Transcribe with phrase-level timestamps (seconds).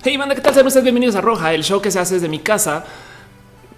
[0.00, 0.54] Hey, banda, ¿qué tal?
[0.54, 2.84] Sean ustedes bienvenidos a Roja, el show que se hace desde mi casa,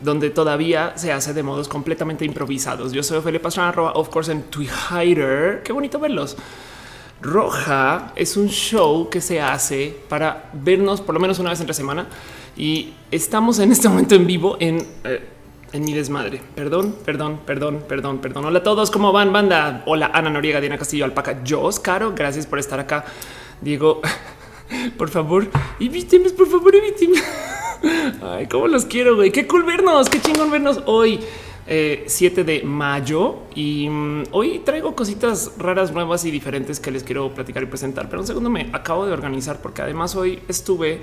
[0.02, 2.92] donde todavía se hace de modos completamente improvisados.
[2.92, 5.62] Yo soy Ophelia Pastrana, arroba of course en Twitter.
[5.64, 6.36] Qué bonito verlos.
[7.22, 11.72] Roja es un show que se hace para vernos por lo menos una vez entre
[11.72, 12.06] semana
[12.54, 15.26] y estamos en este momento en vivo en, eh,
[15.72, 16.42] en mi desmadre.
[16.54, 18.44] Perdón, perdón, perdón, perdón, perdón.
[18.44, 19.84] Hola a todos, ¿cómo van, banda?
[19.86, 23.06] Hola, Ana Noriega, Diana Castillo, Alpaca, yo, Caro, gracias por estar acá.
[23.62, 24.02] Diego,
[24.96, 25.48] por favor,
[25.78, 27.18] evíteme, por favor, evíteme.
[28.22, 29.30] Ay, cómo los quiero, güey.
[29.30, 31.20] Qué cool vernos, qué chingón vernos hoy.
[31.70, 37.04] 7 eh, de mayo y mm, hoy traigo cositas raras, nuevas y diferentes que les
[37.04, 38.08] quiero platicar y presentar.
[38.08, 41.00] Pero un segundo me acabo de organizar porque además hoy estuve,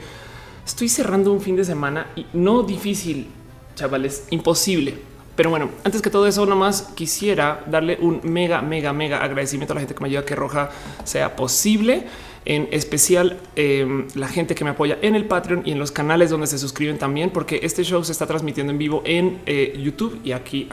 [0.66, 3.28] estoy cerrando un fin de semana y no difícil,
[3.76, 4.96] chavales, imposible.
[5.38, 9.76] Pero bueno, antes que todo eso, nomás quisiera darle un mega, mega, mega agradecimiento a
[9.76, 10.72] la gente que me ayuda a que Roja
[11.06, 12.08] sea posible
[12.46, 16.30] en especial em, la gente que me apoya en el Patreon y en los canales
[16.30, 20.20] donde se suscriben también, porque este show se está transmitiendo en vivo en eh, YouTube
[20.24, 20.68] y aquí,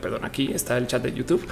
[0.00, 1.46] perdón, aquí está el chat de YouTube,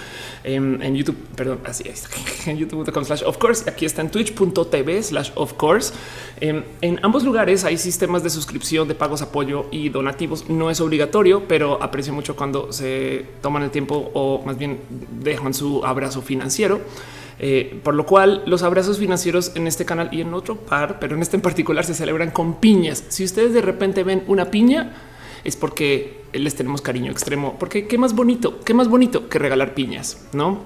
[0.45, 2.09] em, en YouTube, perdón, así es,
[2.47, 5.93] en youtube.com slash of course, aquí está en twitch.tv slash of course.
[6.41, 10.49] Em, en ambos lugares hay sistemas de suscripción, de pagos, apoyo y donativos.
[10.49, 14.81] No es obligatorio, pero aprecio mucho cuando se toman el tiempo o más bien
[15.23, 16.81] dejan su abrazo financiero.
[17.43, 21.17] Eh, por lo cual los abrazos financieros en este canal y en otro par, pero
[21.17, 23.03] en este en particular se celebran con piñas.
[23.09, 24.93] Si ustedes de repente ven una piña,
[25.43, 29.73] es porque les tenemos cariño extremo, porque qué más bonito, qué más bonito que regalar
[29.73, 30.61] piñas, no?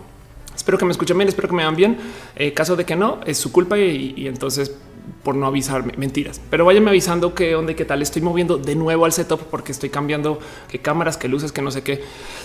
[0.56, 1.96] Espero que me escuchen bien, espero que me vean bien.
[2.34, 4.76] Eh, caso de que no, es su culpa y entonces
[5.22, 8.02] por no avisarme mentiras, pero váyanme avisando onda y qué tal.
[8.02, 10.38] Estoy moviendo de nuevo al setup porque estoy cambiando
[10.68, 12.02] qué cámaras, qué luces, que no sé qué.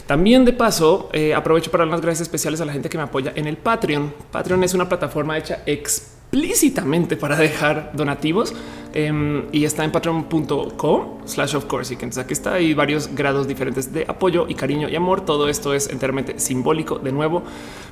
[0.07, 3.03] También de paso eh, aprovecho para dar las gracias especiales a la gente que me
[3.03, 4.13] apoya en el Patreon.
[4.31, 5.63] Patreon es una plataforma hecha
[6.31, 8.53] explícitamente para dejar donativos
[8.94, 11.94] em, y está en patreon.com slash of course.
[11.94, 15.21] Y que entonces aquí está hay varios grados diferentes de apoyo y cariño y amor.
[15.21, 17.43] Todo esto es enteramente simbólico de nuevo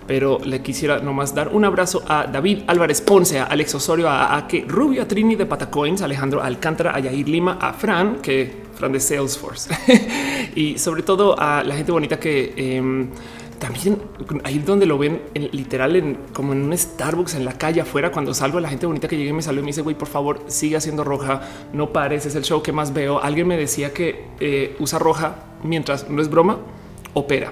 [0.07, 4.37] pero le quisiera nomás dar un abrazo a David Álvarez Ponce, a Alex Osorio, a
[4.37, 8.63] Ake Rubio, a Trini de Patacoins, a Alejandro Alcántara, a Yair Lima, a Fran, que
[8.73, 9.69] Fran de Salesforce
[10.55, 13.09] y sobre todo a la gente bonita que em,
[13.59, 14.01] también
[14.43, 18.33] ahí donde lo ven literal en como en un Starbucks en la calle afuera cuando
[18.33, 20.43] salgo la gente bonita que llegue y me salió y me dice güey por favor
[20.47, 21.41] sigue haciendo roja
[21.73, 25.35] no pares es el show que más veo alguien me decía que eh, usa roja
[25.63, 26.59] mientras no es broma
[27.13, 27.51] opera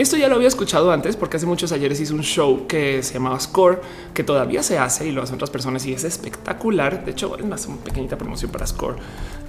[0.00, 3.14] esto ya lo había escuchado antes porque hace muchos ayeres hice un show que se
[3.14, 3.80] llamaba Score,
[4.14, 7.04] que todavía se hace y lo hacen otras personas y es espectacular.
[7.04, 8.96] De hecho, es más una pequeñita promoción para Score.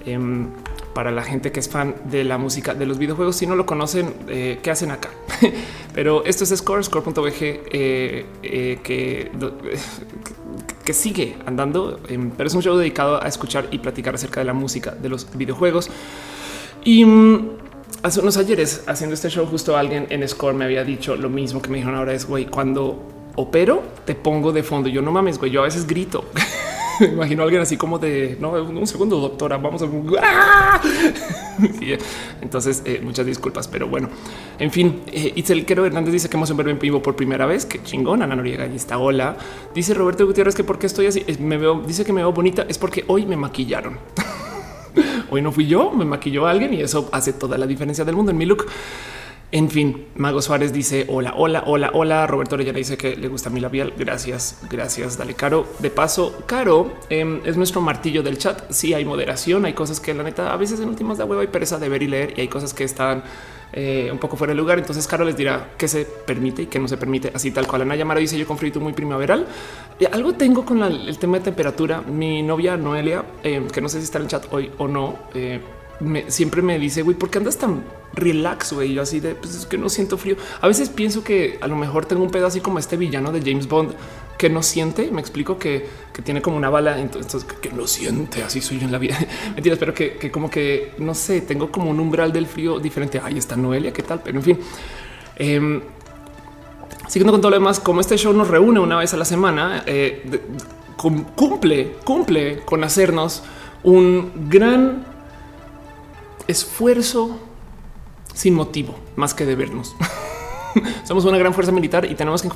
[0.06, 0.50] Em,
[0.94, 3.66] para la gente que es fan de la música de los videojuegos, si no lo
[3.66, 5.10] conocen, eh, ¿qué hacen acá?
[5.94, 9.32] Pero esto es Score, score.bg, eh, eh, que,
[10.86, 14.46] que sigue andando, em, pero es un show dedicado a escuchar y platicar acerca de
[14.46, 15.90] la música de los videojuegos.
[16.84, 17.50] Y mm,
[18.04, 21.62] hace unos ayeres haciendo este show, justo alguien en Score me había dicho lo mismo
[21.62, 23.04] que me dijeron ahora es güey, cuando
[23.36, 24.90] opero te pongo de fondo.
[24.90, 26.26] Yo no mames, güey, yo a veces grito.
[27.00, 30.82] me imagino a alguien así como de no, un segundo, doctora, vamos a.
[32.42, 34.10] entonces, eh, muchas disculpas, pero bueno,
[34.60, 37.66] en fin, eh, Itzel Quero Hernández dice que hemos ver en vivo por primera vez.
[37.66, 38.22] Qué chingón.
[38.22, 38.98] Ana Noriega y está.
[38.98, 39.38] Hola.
[39.74, 42.66] Dice Roberto Gutiérrez que porque estoy así, me veo, dice que me veo bonita.
[42.68, 43.98] Es porque hoy me maquillaron.
[45.30, 48.32] Hoy no fui yo, me maquilló alguien y eso hace toda la diferencia del mundo
[48.32, 48.66] en mi look.
[49.54, 52.26] En fin, Mago Suárez dice hola, hola, hola, hola.
[52.26, 53.94] Roberto Orellana dice que le gusta mi labial.
[53.98, 55.18] Gracias, gracias.
[55.18, 55.68] Dale, Caro.
[55.80, 58.72] De paso, Caro em, es nuestro martillo del chat.
[58.72, 61.48] Sí, hay moderación, hay cosas que la neta a veces en últimas de huevo hay
[61.48, 63.24] pereza de ver y leer y hay cosas que están
[63.74, 64.80] eh, un poco fuera de lugar.
[64.80, 67.32] Entonces, Caro les dirá qué se permite y qué no se permite.
[67.34, 67.84] Así tal cual.
[67.84, 69.48] Ana Yamara dice yo con frito muy primaveral.
[70.00, 72.02] Eh, algo tengo con el tema de temperatura.
[72.02, 75.18] Mi novia Noelia, em, que no sé si está en el chat hoy o no,
[75.34, 75.62] eh,
[76.28, 77.84] siempre me dice, güey, ¿por qué andas tan
[78.14, 78.74] relax?
[78.74, 80.36] Güey, yo así de, pues es que no siento frío.
[80.60, 83.42] A veces pienso que a lo mejor tengo un pedo así como este villano de
[83.42, 83.94] James Bond
[84.42, 85.12] que no siente.
[85.12, 85.88] Me explico que,
[86.24, 88.42] tiene como una bala, entonces que, no siente.
[88.42, 89.16] Así soy yo en la vida.
[89.54, 93.22] Mentiras, pero que, como que no sé, tengo como un umbral del frío diferente.
[93.24, 94.60] Ahí está Noelia, qué tal, pero en fin.
[95.36, 95.82] Em,
[97.08, 99.84] siguiendo con todo lo demás, como este show nos reúne una vez a la semana,
[99.86, 100.24] eh,
[100.98, 103.44] cumple, cumple con hacernos
[103.84, 105.06] un gran
[106.48, 107.38] esfuerzo
[108.34, 109.96] sin motivo más que de vernos.
[111.04, 112.50] Somos una gran fuerza militar y tenemos que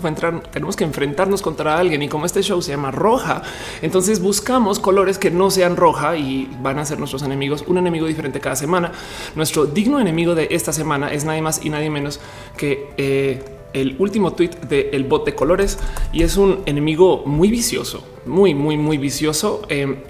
[0.76, 2.02] que enfrentarnos contra alguien.
[2.02, 3.42] Y como este show se llama roja,
[3.82, 8.08] entonces buscamos colores que no sean roja y van a ser nuestros enemigos, un enemigo
[8.08, 8.92] diferente cada semana.
[9.36, 12.20] Nuestro digno enemigo de esta semana es nadie más y nadie menos
[12.58, 15.78] que eh, el último tweet del bot de colores
[16.14, 19.62] y es un enemigo muy vicioso, muy, muy, muy vicioso.
[19.70, 20.04] Eh,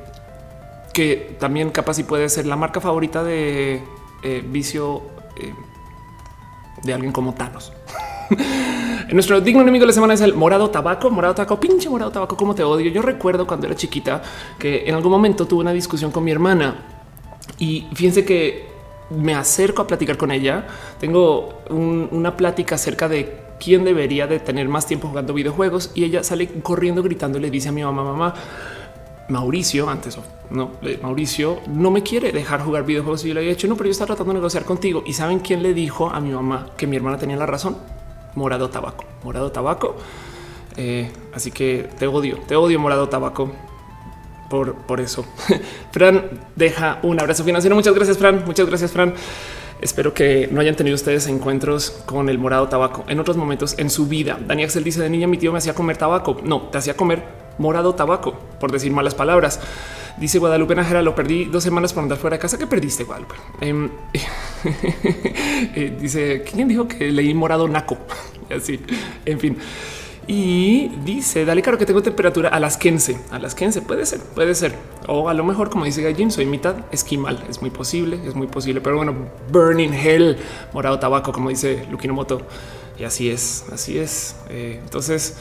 [0.95, 3.83] que también capaz y puede ser la marca favorita de
[4.23, 5.01] eh, vicio
[5.35, 5.53] eh,
[6.85, 7.73] de alguien como Thanos.
[9.11, 12.35] Nuestro digno enemigo de la semana es el morado tabaco, morado tabaco, pinche morado tabaco,
[12.37, 12.89] como te odio.
[12.91, 14.21] Yo recuerdo cuando era chiquita
[14.57, 16.75] que en algún momento tuve una discusión con mi hermana
[17.59, 18.67] y fíjense que
[19.11, 20.65] me acerco a platicar con ella.
[20.99, 26.23] Tengo una plática acerca de quién debería de tener más tiempo jugando videojuegos y ella
[26.23, 28.33] sale corriendo gritando y le dice a mi mamá, mamá,
[29.27, 30.17] Mauricio, antes
[30.49, 33.87] no, Mauricio no me quiere dejar jugar videojuegos y yo le había dicho no, pero
[33.87, 35.03] yo estaba tratando de negociar contigo.
[35.05, 37.77] Y saben quién le dijo a mi mamá que mi hermana tenía la razón?
[38.35, 39.95] Morado Tabaco, Morado Tabaco.
[40.77, 43.51] Eh, así que te odio, te odio, Morado Tabaco.
[44.49, 45.25] Por, por eso,
[45.91, 47.75] Fran deja un abrazo financiero.
[47.75, 48.43] Muchas gracias, Fran.
[48.45, 49.13] Muchas gracias, Fran.
[49.81, 53.89] Espero que no hayan tenido ustedes encuentros con el morado tabaco en otros momentos en
[53.89, 54.39] su vida.
[54.47, 56.37] Dani Axel dice de niña mi tío me hacía comer tabaco.
[56.43, 59.59] No, te hacía comer morado tabaco, por decir malas palabras.
[60.17, 62.57] Dice Guadalupe Najera, lo perdí dos semanas por andar fuera de casa.
[62.57, 63.35] ¿Qué perdiste, Guadalupe?
[63.59, 63.89] Em,
[65.75, 67.97] eh, dice, ¿quién dijo que leí morado naco?
[68.55, 68.79] Así,
[69.25, 69.57] en fin.
[70.27, 74.21] Y dice, dale claro que tengo temperatura a las 15, a las 15, puede ser,
[74.21, 74.73] puede ser.
[75.07, 78.47] O a lo mejor, como dice Gallín, soy mitad esquimal, es muy posible, es muy
[78.47, 78.81] posible.
[78.81, 79.13] Pero bueno,
[79.51, 80.37] burning hell,
[80.73, 82.41] morado tabaco, como dice Lukino Moto.
[82.97, 84.35] Y así es, así es.
[84.49, 85.35] Eh, entonces,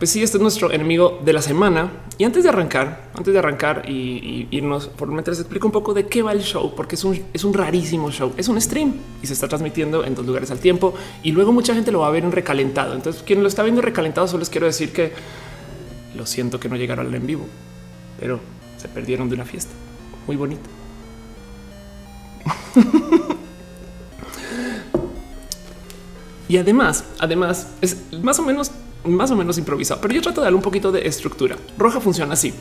[0.00, 1.90] pues sí, este es nuestro enemigo de la semana.
[2.16, 6.06] Y antes de arrancar, antes de arrancar y, irnos por mientras explico un poco de
[6.06, 8.32] qué va el show, porque es un, es un rarísimo show.
[8.38, 10.94] Es un stream y se está transmitiendo en dos lugares al tiempo.
[11.22, 12.94] Y luego mucha gente lo va a ver en recalentado.
[12.94, 15.12] Entonces, quien lo está viendo recalentado, solo les quiero decir que
[16.16, 17.44] lo siento que no llegaron al en vivo,
[18.18, 18.40] pero
[18.78, 19.72] se perdieron de una fiesta
[20.26, 20.70] muy bonita.
[26.48, 28.72] y además, además, es más o menos
[29.04, 31.56] más o menos improvisado, pero yo trato de darle un poquito de estructura.
[31.78, 32.54] Roja funciona así.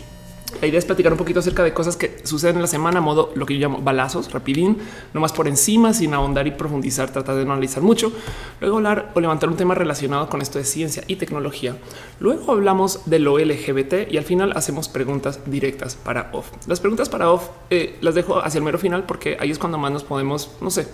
[0.62, 3.31] La idea es platicar un poquito acerca de cosas que suceden en la semana, modo
[3.36, 4.77] lo que yo llamo balazos, rapidín,
[5.13, 8.12] no más por encima, sin ahondar y profundizar, tratar de no analizar mucho.
[8.59, 11.77] Luego hablar o levantar un tema relacionado con esto de ciencia y tecnología.
[12.19, 16.51] Luego hablamos de lo LGBT y al final hacemos preguntas directas para off.
[16.68, 19.77] Las preguntas para off eh, las dejo hacia el mero final porque ahí es cuando
[19.77, 20.88] más nos podemos, no sé,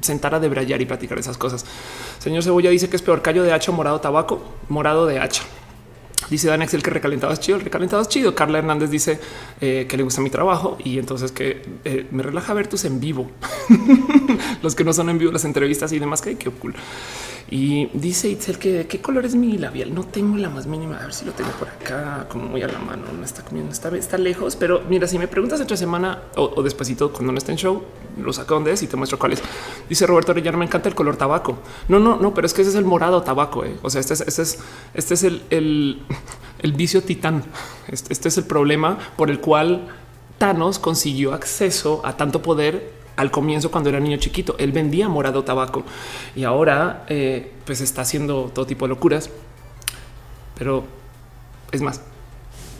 [0.00, 1.64] sentar a debrayar y platicar esas cosas.
[2.18, 5.42] Señor Cebolla dice que es peor callo de hacha, morado tabaco, morado de hacha.
[6.30, 8.34] Dice Dan Axel que recalentado es chido, el recalentado es chido.
[8.34, 9.18] Carla Hernández dice
[9.60, 13.00] eh, que le gusta mi trabajo y entonces que eh, me relaja ver tus en
[13.00, 13.30] vivo.
[14.62, 16.74] Los que no son en vivo, las entrevistas y demás, que qué cool.
[17.50, 19.94] Y dice Itzel que qué color es mi labial.
[19.94, 20.98] No tengo la más mínima.
[20.98, 23.04] A ver si lo tengo por acá, como muy a la mano.
[23.16, 24.54] No está comiendo, está, está lejos.
[24.54, 27.82] Pero mira, si me preguntas entre semana o, o despuesito cuando no esté en show,
[28.18, 29.42] lo saco donde es y te muestro cuál es.
[29.88, 31.58] Dice Roberto Orellana, me encanta el color tabaco.
[31.88, 33.64] No, no, no, pero es que ese es el morado tabaco.
[33.64, 33.76] Eh.
[33.82, 34.58] O sea, este es, este es,
[34.92, 36.02] este es el, el,
[36.58, 37.44] el vicio titán.
[37.88, 39.88] Este, este es el problema por el cual
[40.36, 44.54] Thanos consiguió acceso a tanto poder al comienzo cuando era niño chiquito.
[44.58, 45.84] Él vendía morado tabaco
[46.36, 49.28] y ahora eh, pues está haciendo todo tipo de locuras.
[50.56, 50.84] Pero
[51.72, 52.00] es más,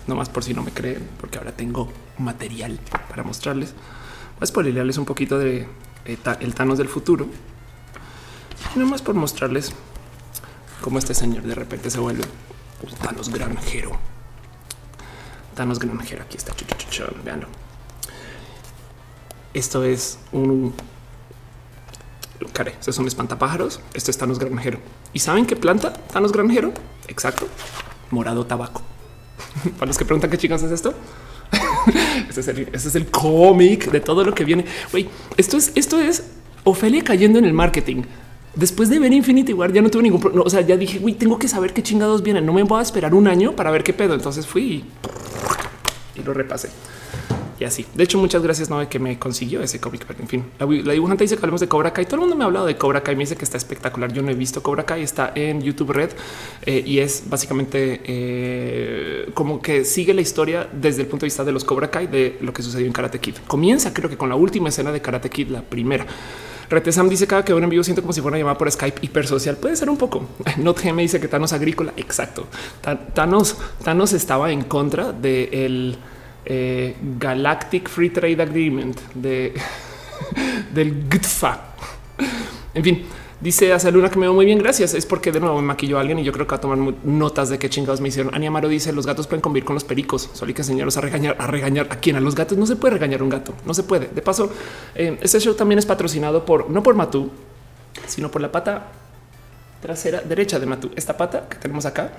[0.06, 1.88] no más por si no me creen, porque ahora tengo
[2.19, 3.73] material para mostrarles.
[4.38, 5.67] Voy a spoilerles un poquito de
[6.05, 7.26] eh, el Thanos del futuro.
[8.76, 9.73] No más por mostrarles
[10.81, 12.23] cómo este señor de repente se vuelve
[12.85, 13.90] un Thanos granjero.
[15.56, 16.23] Thanos granjero.
[16.23, 16.55] Aquí está.
[17.25, 17.67] Veanlo.
[19.58, 20.72] Esto es un
[22.52, 22.70] care.
[22.78, 23.80] Estos son espantapájaros.
[23.92, 24.78] Esto es Thanos granjero.
[25.12, 26.72] ¿Y saben qué planta Thanos granjero?
[27.08, 27.48] Exacto.
[28.12, 28.82] Morado tabaco.
[29.80, 30.94] Para los que preguntan qué chicas es esto.
[32.28, 34.64] este es el, este el cómic de todo lo que viene.
[34.92, 36.22] Güey, esto es, esto es
[36.62, 38.04] Ofelia cayendo en el marketing.
[38.54, 40.44] Después de ver Infinity War ya no tuve ningún problema.
[40.44, 42.46] O sea, ya dije, güey, tengo que saber qué chingados vienen.
[42.46, 44.14] No me voy a esperar un año para ver qué pedo.
[44.14, 44.84] Entonces fui
[46.14, 46.70] y lo repasé
[47.58, 47.86] y así.
[47.94, 50.66] De hecho, muchas gracias no de que me consiguió ese cómic, pero en fin, la,
[50.66, 52.04] dibujante dice que hablemos de Cobra Kai.
[52.04, 54.12] Todo el mundo me ha hablado de Cobra Kai, me dice que está espectacular.
[54.12, 56.10] Yo no he visto Cobra Kai, está en YouTube Red
[56.64, 61.44] eh, y es básicamente eh, como que sigue la historia desde el punto de vista
[61.44, 63.36] de los Cobra Kai de lo que sucedió en Karate Kid.
[63.46, 66.06] Comienza, creo que con la última escena de Karate Kid, la primera.
[66.70, 69.00] Retesam dice cada que veo en vivo siento como si fuera una llamada por Skype
[69.02, 69.56] hipersocial.
[69.56, 70.26] Puede ser un poco.
[70.58, 71.92] No me dice que Thanos agrícola.
[71.96, 72.46] Exacto.
[73.14, 75.96] Thanos, Thanos estaba en contra de
[76.50, 79.52] eh, Galactic Free Trade Agreement de,
[80.75, 81.75] del GTFA.
[82.73, 83.05] En fin,
[83.38, 84.59] dice a Luna que me veo muy bien.
[84.59, 84.95] Gracias.
[84.95, 86.78] Es porque de nuevo me maquilló a alguien y yo creo que va a tomar
[87.05, 88.35] notas de qué chingados me hicieron.
[88.35, 90.31] Ania Amaro dice los gatos pueden convivir con los pericos.
[90.33, 92.95] Solo que enseñarlos a regañar, a regañar a quien a los gatos no se puede
[92.95, 93.52] regañar un gato.
[93.67, 94.09] No se puede.
[94.09, 94.50] De paso,
[94.95, 97.31] eh, este show también es patrocinado por no por Matú,
[98.07, 98.90] sino por la pata
[99.83, 100.90] trasera derecha de Matú.
[100.97, 102.11] Esta pata que tenemos acá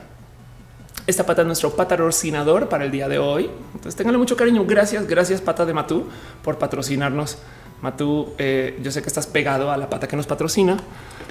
[1.07, 3.49] Esta pata es nuestro patrocinador para el día de hoy.
[3.73, 4.65] Entonces ténganle mucho cariño.
[4.65, 6.05] Gracias, gracias pata de Matú
[6.43, 7.39] por patrocinarnos.
[7.81, 10.77] Matú, eh, yo sé que estás pegado a la pata que nos patrocina,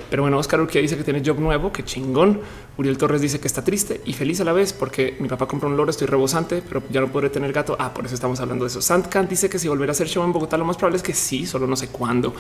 [0.08, 2.40] pero bueno, Oscar Urquía dice que tiene job nuevo, que chingón.
[2.78, 5.68] Uriel Torres dice que está triste y feliz a la vez porque mi papá compró
[5.68, 7.76] un loro, estoy rebosante, pero ya no podré tener gato.
[7.78, 8.80] Ah, por eso estamos hablando de eso.
[8.80, 11.12] Sandcan dice que si volverá a hacer show en Bogotá, lo más probable es que
[11.12, 12.34] sí, solo no sé cuándo.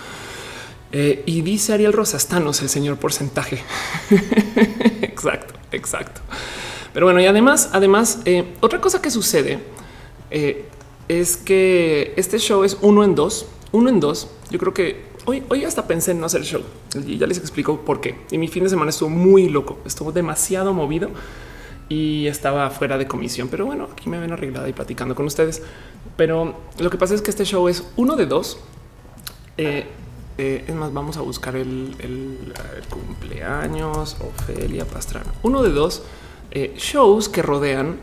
[0.90, 3.62] Eh, y dice Ariel Rosastanos, el señor porcentaje.
[5.02, 6.22] exacto, exacto.
[6.92, 9.60] Pero bueno, y además, además, eh, otra cosa que sucede
[10.30, 10.66] eh,
[11.08, 14.28] es que este show es uno en dos, uno en dos.
[14.50, 16.62] Yo creo que hoy, hoy hasta pensé en no hacer show
[17.06, 18.16] y ya les explico por qué.
[18.30, 21.10] Y mi fin de semana estuvo muy loco, estuvo demasiado movido
[21.88, 23.48] y estaba fuera de comisión.
[23.48, 25.62] Pero bueno, aquí me ven arreglada y platicando con ustedes.
[26.16, 28.58] Pero lo que pasa es que este show es uno de dos.
[29.56, 29.86] Eh,
[30.38, 32.38] es más, vamos a buscar el, el,
[32.88, 35.32] cumpleaños Ofelia Pastrana.
[35.42, 36.02] Uno de dos
[36.50, 37.96] eh, shows que rodean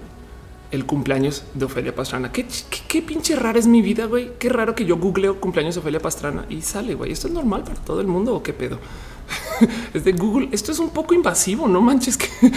[0.72, 2.32] el cumpleaños de Ofelia Pastrana.
[2.32, 2.46] ¿Qué,
[3.02, 4.32] pinche rara es mi vida, güey.
[4.38, 7.12] Qué raro que yo googleo cumpleaños de Ofelia Pastrana y sale, güey.
[7.12, 8.80] Esto es normal para todo el mundo o qué pedo.
[9.94, 10.50] es de Google.
[10.52, 12.28] Esto es un poco invasivo, no manches que.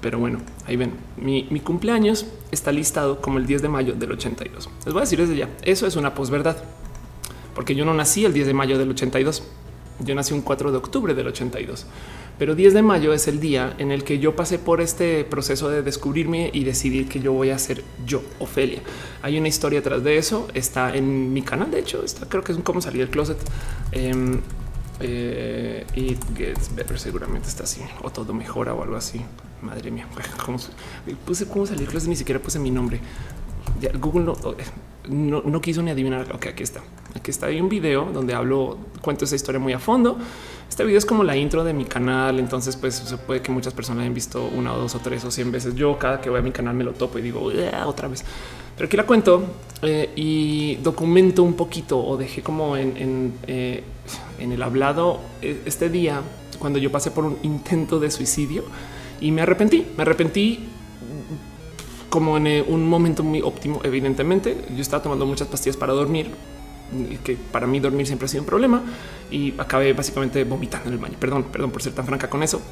[0.00, 4.12] Pero bueno, ahí ven, mi, mi, cumpleaños está listado como el 10 de mayo del
[4.12, 4.68] 82.
[4.84, 6.56] Les voy a decir desde ya, eso es una posverdad,
[7.54, 9.42] porque yo no nací el 10 de mayo del 82,
[10.00, 11.86] yo nací un 4 de octubre del 82.
[12.38, 15.70] Pero 10 de mayo es el día en el que yo pasé por este proceso
[15.70, 18.80] de descubrirme y decidir que yo voy a ser yo, Ofelia.
[19.22, 20.48] Hay una historia atrás de eso.
[20.52, 21.70] Está en mi canal.
[21.70, 23.38] De hecho, está creo que es un cómo salir del closet.
[23.94, 24.40] Um,
[25.00, 26.98] eh, it gets better.
[26.98, 29.20] Seguramente está así o todo mejora o algo así.
[29.62, 30.06] Madre mía,
[30.44, 30.58] ¿cómo,
[31.24, 32.08] puse cómo salir del closet.
[32.10, 33.00] Ni siquiera puse mi nombre.
[33.80, 34.32] Ya, Google
[35.08, 36.32] no, no, quiso ni adivinar.
[36.34, 36.80] Ok, aquí está.
[37.14, 37.46] Aquí está.
[37.46, 40.18] Hay un video donde hablo, cuento esa historia muy a fondo.
[40.76, 43.72] Este video es como la intro de mi canal, entonces pues se puede que muchas
[43.72, 45.74] personas hayan visto una o dos o tres o cien veces.
[45.74, 47.50] Yo cada que voy a mi canal me lo topo y digo
[47.86, 48.22] otra vez.
[48.76, 49.42] Pero aquí la cuento
[49.80, 53.84] eh, y documento un poquito o dejé como en, eh,
[54.38, 56.20] el hablado eh, este día
[56.58, 58.62] cuando yo pasé por un intento de suicidio
[59.18, 59.86] y me arrepentí.
[59.96, 60.68] Me arrepentí
[62.10, 63.80] como en un momento muy óptimo.
[63.82, 66.32] Evidentemente, yo estaba tomando muchas pastillas para dormir
[67.24, 68.82] que para mí dormir siempre ha sido un problema
[69.30, 71.16] y acabé básicamente vomitando en el baño.
[71.18, 72.62] Perdón, perdón por ser tan franca con eso.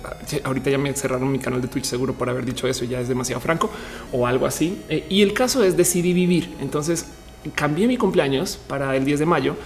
[0.44, 3.08] Ahorita ya me cerraron mi canal de Twitch seguro por haber dicho eso, ya es
[3.08, 3.70] demasiado franco
[4.12, 4.82] o algo así.
[4.88, 6.54] Eh, y el caso es decidí vivir.
[6.60, 7.06] Entonces
[7.54, 9.56] cambié mi cumpleaños para el 10 de mayo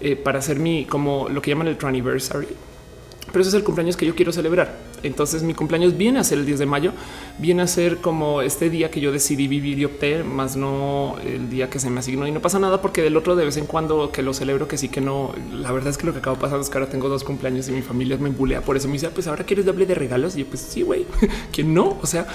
[0.00, 2.48] eh, para hacer mi como lo que llaman el anniversary
[3.32, 4.74] pero ese es el cumpleaños que yo quiero celebrar.
[5.06, 6.92] Entonces mi cumpleaños viene a ser el 10 de mayo,
[7.38, 11.48] viene a ser como este día que yo decidí vivir y opté, más no el
[11.50, 12.26] día que se me asignó.
[12.26, 14.78] Y no pasa nada porque del otro de vez en cuando que lo celebro, que
[14.78, 15.32] sí que no.
[15.52, 17.72] La verdad es que lo que acaba pasando es que ahora tengo dos cumpleaños y
[17.72, 18.88] mi familia me embulea por eso.
[18.88, 21.06] Me dice, ah, pues ahora quieres doble de regalos y yo pues sí, güey,
[21.52, 22.26] que no, o sea,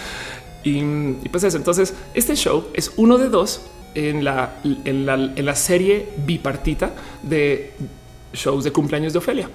[0.63, 1.57] y, y, pues eso.
[1.57, 3.61] Entonces este show es uno de dos
[3.95, 7.73] en la, en la, en la serie bipartita de
[8.33, 9.49] shows de cumpleaños de Ofelia.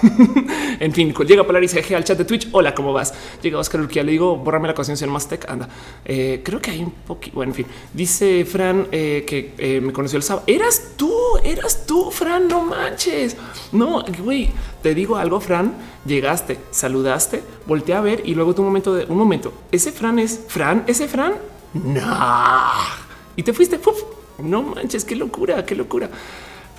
[0.80, 2.48] en fin, llega Polar y dice al chat de Twitch.
[2.52, 3.12] Hola, ¿cómo vas?
[3.42, 5.48] Llega Oscar Urquía, le digo, borrame la conciencia más tech.
[5.50, 5.68] Anda,
[6.04, 7.36] eh, creo que hay un poquito.
[7.36, 10.44] Bueno, en fin, dice Fran eh, que eh, me conoció el sábado.
[10.46, 11.12] Eras tú,
[11.44, 12.48] eras tú, Fran.
[12.48, 13.36] No manches.
[13.72, 14.50] No, güey,
[14.82, 15.74] te digo algo, Fran.
[16.06, 19.52] Llegaste, saludaste, volteé a ver y luego tu momento de un momento.
[19.72, 21.34] Ese Fran es Fran, ese Fran.
[21.74, 22.02] No,
[23.36, 23.78] y te fuiste.
[24.38, 26.08] No manches, qué locura, qué locura.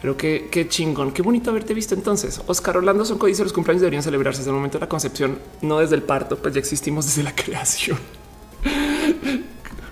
[0.01, 2.41] Pero qué, qué, chingón, qué bonito haberte visto entonces.
[2.47, 5.79] Oscar Orlando son dice los cumpleaños deberían celebrarse desde el momento de la concepción, no
[5.79, 7.97] desde el parto, pues ya existimos desde la creación.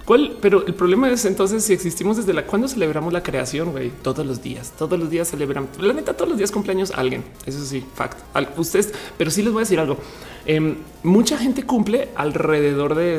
[0.07, 0.37] ¿Cuál?
[0.39, 4.25] Pero el problema es entonces si existimos desde la cuando celebramos la creación, güey, todos
[4.25, 5.67] los días, todos los días celebran.
[5.81, 7.25] La neta, todos los días cumpleaños alguien.
[7.45, 8.17] Eso sí, fact.
[8.57, 9.97] Ustedes, pero sí les voy a decir algo.
[10.45, 13.17] Eh, mucha gente cumple alrededor de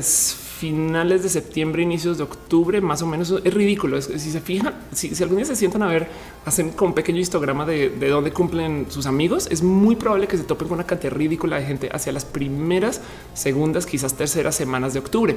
[0.58, 3.32] finales de septiembre, inicios de octubre, más o menos.
[3.44, 4.02] Es ridículo.
[4.02, 6.08] si se fijan, si, algún día se sientan a ver,
[6.44, 10.36] hacen con un pequeño histograma de, de dónde cumplen sus amigos, es muy probable que
[10.36, 13.00] se topen con una cantidad ridícula de gente hacia las primeras,
[13.34, 15.36] segundas, quizás terceras semanas de octubre.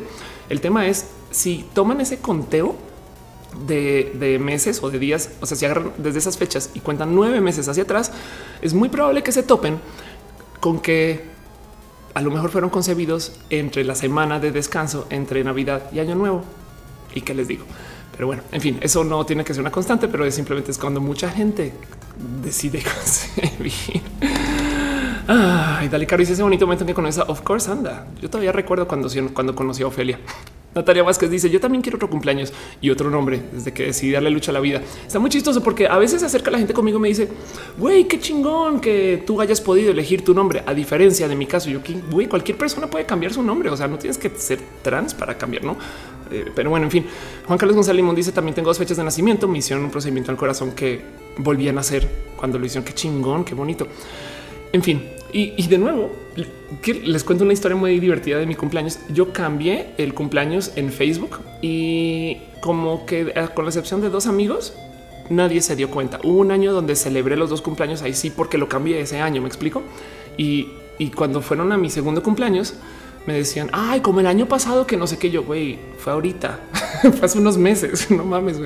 [0.50, 2.75] El tema es si toman ese conteo
[3.68, 7.13] de, de, meses o de días, o sea, si agarran desde esas fechas y cuentan
[7.13, 8.12] nueve meses hacia atrás,
[8.62, 9.80] es muy probable que se topen
[10.60, 11.30] con que
[12.13, 16.44] a lo mejor fueron concebidos entre la semana de descanso entre Navidad y Año Nuevo.
[17.13, 17.65] ¿Y qué les digo?
[18.12, 20.77] Pero bueno, en fin, eso no tiene que ser una constante, pero es simplemente es
[20.77, 21.74] cuando mucha gente
[22.44, 24.01] decide concebir.
[25.27, 26.22] Ay, dale caro.
[26.22, 28.08] ese bonito momento en que conoce a Of Course anda.
[28.22, 30.20] Yo todavía recuerdo cuando, cuando conocí a Ofelia.
[30.74, 34.30] Natalia Vázquez dice yo también quiero otro cumpleaños y otro nombre desde que decidí darle
[34.30, 34.82] lucha a la vida.
[35.06, 37.28] Está muy chistoso porque a veces se acerca la gente conmigo y me dice
[37.78, 40.63] güey, qué chingón que tú hayas podido elegir tu nombre.
[40.66, 43.70] A diferencia de mi caso, yo que güey, cualquier persona puede cambiar su nombre.
[43.70, 45.78] O sea, no tienes que ser trans para cambiar, no?
[46.32, 47.06] Eh, pero bueno, en fin,
[47.46, 49.48] Juan Carlos González Limón dice también tengo dos fechas de nacimiento.
[49.48, 51.01] Me hicieron un procedimiento al corazón que
[51.38, 52.86] volví a nacer cuando lo hicieron.
[52.86, 53.88] Qué chingón, qué bonito.
[54.74, 56.12] En fin, y, de nuevo,
[57.04, 59.00] les cuento una historia muy divertida de mi cumpleaños.
[59.13, 64.28] Yo cambié el cumpleaños en Facebook y como que eh, con la excepción de dos
[64.28, 64.74] amigos,
[65.30, 66.20] nadie se dio cuenta.
[66.24, 69.42] Hubo un año donde celebré los dos cumpleaños ahí sí porque lo cambié ese año,
[69.42, 69.84] me explico.
[70.38, 70.68] Y,
[71.16, 72.75] cuando fueron a mi segundo cumpleaños,
[73.25, 76.60] me decían, ay, como el año pasado que no sé qué yo, güey, fue ahorita,
[77.24, 78.60] hace unos meses, no mames,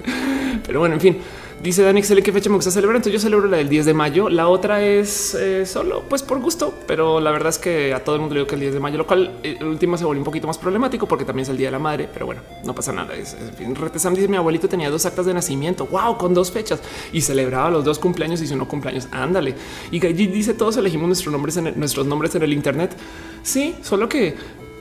[0.67, 1.17] Pero bueno, en fin,
[1.63, 2.97] Dice Dani Excel qué fecha me gusta celebrar.
[2.97, 4.29] Entonces yo celebro la del 10 de mayo.
[4.29, 8.15] La otra es eh, solo pues por gusto, pero la verdad es que a todo
[8.15, 10.05] el mundo le digo que el 10 de mayo, lo cual eh, el último se
[10.05, 12.41] volvió un poquito más problemático porque también es el día de la madre, pero bueno,
[12.63, 13.15] no pasa nada.
[13.15, 13.35] Es,
[13.79, 15.87] Retesam dice mi abuelito tenía dos actas de nacimiento.
[15.87, 16.81] Wow, con dos fechas
[17.11, 19.07] y celebraba los dos cumpleaños y su no cumpleaños.
[19.11, 19.55] Ándale.
[19.91, 22.95] Y dice todos elegimos nuestros nombres en nuestros nombres en el Internet.
[23.43, 24.35] Sí, solo que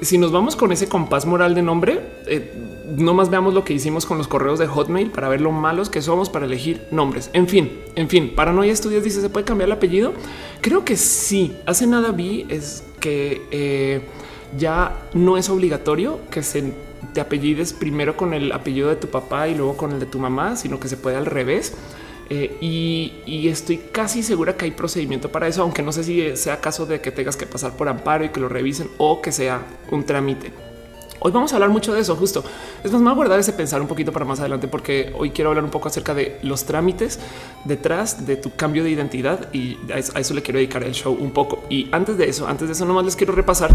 [0.04, 2.52] si nos vamos con ese compás moral de nombre, eh,
[2.96, 5.88] no más veamos lo que hicimos con los correos de Hotmail para ver lo malos
[5.88, 7.30] que somos para elegir nombres.
[7.32, 10.12] En fin, en fin, Paranoia Estudios dice, ¿se puede cambiar el apellido?
[10.60, 11.56] Creo que sí.
[11.66, 14.02] Hace nada vi es que eh,
[14.58, 16.72] ya no es obligatorio que se
[17.12, 20.18] te apellides primero con el apellido de tu papá y luego con el de tu
[20.18, 21.74] mamá, sino que se puede al revés.
[22.30, 26.60] Eh, y, estoy casi segura que hay procedimiento para eso, aunque no sé si sea
[26.60, 29.62] caso de que tengas que pasar por amparo y que lo revisen o que sea
[29.90, 30.52] un trámite.
[31.26, 32.44] Hoy vamos a hablar mucho de eso, justo.
[32.82, 35.30] Es más, me voy a guardar ese pensar un poquito para más adelante, porque hoy
[35.30, 37.18] quiero hablar un poco acerca de los trámites
[37.64, 41.30] detrás de tu cambio de identidad y a eso, le quiero dedicar el show un
[41.30, 41.64] poco.
[41.70, 43.70] Y antes de eso, antes de eso, nomás les quiero repasar.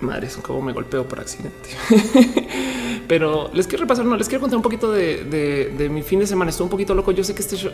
[0.00, 1.70] Madres, cómo me golpeo por accidente.
[3.06, 6.50] Pero les quiero repasar, no les quiero contar un poquito de, mi fin de semana.
[6.50, 7.12] Estuvo un poquito loco.
[7.12, 7.70] Yo sé que este show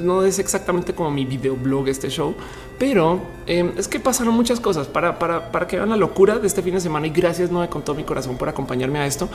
[0.00, 2.34] no es exactamente como mi videoblog, este show,
[2.78, 6.62] pero em, es que pasaron muchas cosas para, para, que vean la locura de este
[6.62, 7.06] fin de semana.
[7.06, 9.28] Y gracias, no con todo mi corazón por acompañarme a esto.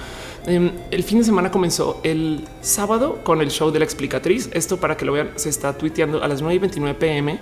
[0.46, 4.50] Em, el fin de semana comenzó el sábado con el show de la explicatriz.
[4.54, 7.40] Esto para que lo vean, se está tuiteando a las 9 y 29 pm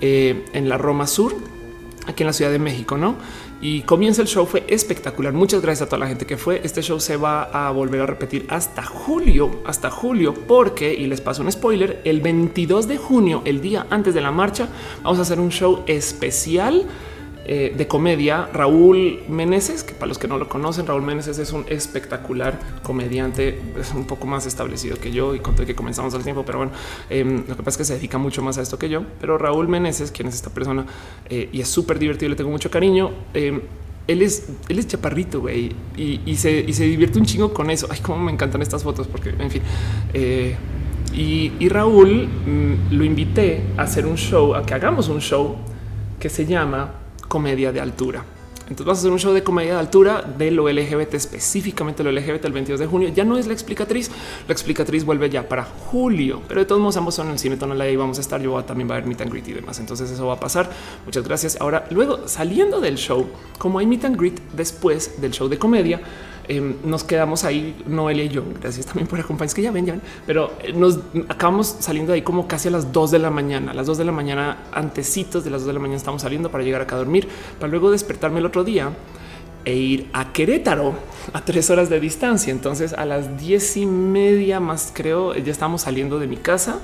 [0.00, 1.34] eh, en la Roma Sur,
[2.06, 3.16] aquí en la Ciudad de México, no?
[3.60, 4.46] Y comienza el show.
[4.46, 5.32] Fue espectacular.
[5.32, 6.60] Muchas gracias a toda la gente que fue.
[6.64, 11.20] Este show se va a volver a repetir hasta julio, hasta julio, porque y les
[11.20, 12.00] paso un spoiler.
[12.04, 14.68] El 22 de junio, el día antes de la marcha,
[15.02, 16.86] vamos a hacer un show especial
[17.46, 21.52] eh, de comedia, Raúl Meneses, que para los que no lo conocen, Raúl Meneses es
[21.52, 26.22] un espectacular comediante, es un poco más establecido que yo y conté que comenzamos al
[26.22, 26.72] tiempo, pero bueno,
[27.08, 29.02] em, lo que pasa es que se dedica mucho más a esto que yo.
[29.20, 30.86] Pero Raúl Meneses, quien es esta persona
[31.28, 33.10] eh, y es súper divertido, le tengo mucho cariño.
[33.34, 33.60] Em,
[34.06, 37.86] él es, él es chaparrito, güey, y, se, divierte un chingo con eso.
[37.90, 39.62] Ay, cómo me encantan estas fotos, porque en fin.
[40.12, 40.56] Eh,
[41.12, 45.56] y, Raúl mm, lo invité a hacer un show, a que hagamos un show
[46.18, 46.99] que se llama
[47.30, 48.24] comedia de altura.
[48.70, 52.12] Entonces vas a hacer un show de comedia de altura de lo LGBT, específicamente lo
[52.12, 53.08] LGBT el 22 de junio.
[53.08, 54.10] Ya no es la explicatriz.
[54.46, 57.56] La explicatriz vuelve ya para julio, pero de todos modos ambos son en el cine
[57.56, 58.40] Tonalá y vamos a estar.
[58.40, 59.80] Yo también va a haber meet and greet y demás.
[59.80, 60.70] Entonces eso va a pasar.
[61.04, 61.60] Muchas gracias.
[61.60, 66.00] Ahora, luego saliendo del show, como hay meet and greet después del show de comedia,
[66.50, 68.42] Em, nos quedamos ahí, Noelia y yo.
[68.60, 72.16] Gracias también por acompañarnos, que ya ven, ya ven, pero eh, nos acabamos saliendo de
[72.16, 73.70] ahí como casi a las 2 de la mañana.
[73.70, 76.50] A las 2 de la mañana, antecitos de las 2 de la mañana, estamos saliendo
[76.50, 77.28] para llegar acá a dormir,
[77.60, 78.90] para luego despertarme el otro día
[79.64, 80.94] e ir a Querétaro
[81.32, 82.50] a tres horas de distancia.
[82.50, 86.80] Entonces a las diez y media más creo ya estamos saliendo de mi casa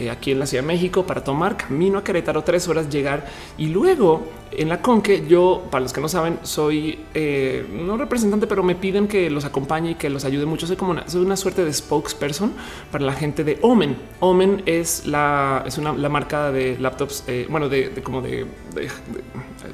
[0.00, 3.26] eh, aquí en la Ciudad de México para tomar camino a Querétaro, tres horas llegar
[3.56, 8.46] y luego en la Conque yo, para los que no saben, soy eh, no representante,
[8.46, 10.68] pero me piden que los acompañe y que los ayude mucho.
[10.68, 12.52] Soy como una, soy una suerte de spokesperson
[12.92, 13.96] para la gente de Omen.
[14.20, 18.46] Omen es la, es una, la marca de laptops, eh, bueno, de, como de,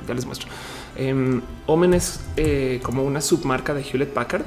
[0.09, 0.49] ya les muestro.
[0.97, 2.21] Em, Omen es
[2.83, 4.45] como una submarca de Hewlett Packard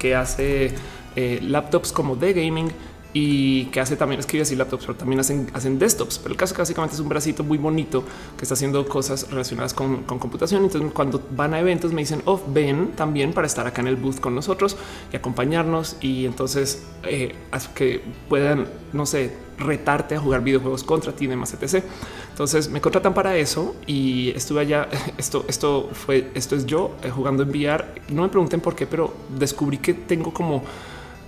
[0.00, 0.74] que hace
[1.14, 2.72] laptops como de gaming
[3.14, 6.18] y que hace también escribe así laptops, pero también hacen, hacen desktops.
[6.18, 8.04] Pero el caso básicamente es un bracito muy bonito
[8.36, 10.64] que está haciendo cosas relacionadas con, computación.
[10.64, 13.96] Entonces, cuando van a eventos, me dicen, oh, ven también para estar acá en el
[13.96, 14.76] booth con nosotros
[15.12, 15.96] y acompañarnos.
[16.00, 17.34] Y entonces eh,
[17.74, 21.84] que puedan, no sé, retarte a jugar videojuegos contra ti, demás, etc.
[22.30, 24.88] Entonces me contratan para eso y estuve allá.
[25.18, 27.84] Esto, esto fue, esto es yo eh, jugando en VR.
[28.08, 30.62] No me pregunten por qué, pero descubrí que tengo como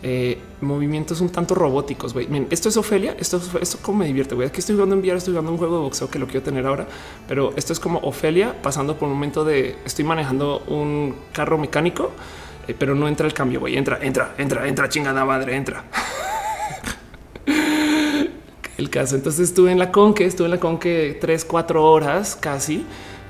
[0.07, 2.15] eh, movimientos un tanto robóticos.
[2.51, 3.17] Esto es Ofelia.
[3.19, 4.35] Esto, esto como me divierte.
[4.45, 6.67] Aquí estoy jugando en VR, estoy jugando un juego de boxeo que lo quiero tener
[6.67, 6.87] ahora,
[7.27, 12.11] pero esto es como Ofelia pasando por un momento de estoy manejando un carro mecánico
[12.69, 13.61] eh, pero no entra el cambio.
[13.61, 15.85] Güey, entra, entra, entra, entra, chingada madre, entra.
[18.77, 19.17] el caso.
[19.17, 22.85] Entonces estuve en la Conque, estuve en la Conque tres, cuatro horas casi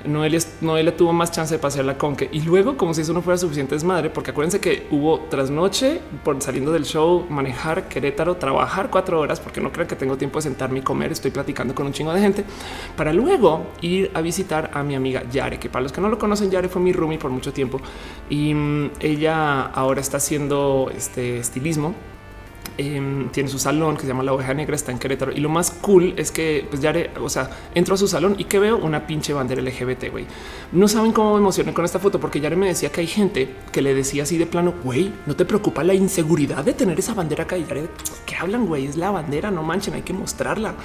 [0.07, 3.21] Noelia, Noelia tuvo más chance de pasear la conque y luego como si eso no
[3.21, 8.89] fuera suficiente desmadre, porque acuérdense que hubo trasnoche por saliendo del show, manejar Querétaro, trabajar
[8.89, 11.11] cuatro horas, porque no creo que tengo tiempo de sentarme y comer.
[11.11, 12.45] Estoy platicando con un chingo de gente
[12.95, 16.17] para luego ir a visitar a mi amiga Yare, que para los que no lo
[16.17, 17.79] conocen, Yare fue mi roomie por mucho tiempo
[18.29, 21.95] y mm, ella ahora está haciendo este estilismo
[22.77, 25.31] Em, tiene su salón que se llama La Oveja Negra, está en Querétaro.
[25.31, 28.45] Y lo más cool es que, pues ya, o sea, entro a su salón y
[28.45, 30.25] que veo una pinche bandera LGBT, güey.
[30.73, 33.55] No saben cómo me emocioné con esta foto, porque Yare me decía que hay gente
[33.71, 37.13] que le decía así de plano, güey, ¿no te preocupa la inseguridad de tener esa
[37.13, 37.57] bandera acá?
[37.57, 37.87] Y Yare,
[38.25, 38.87] ¿qué hablan, güey?
[38.87, 40.75] Es la bandera, no manchen, hay que mostrarla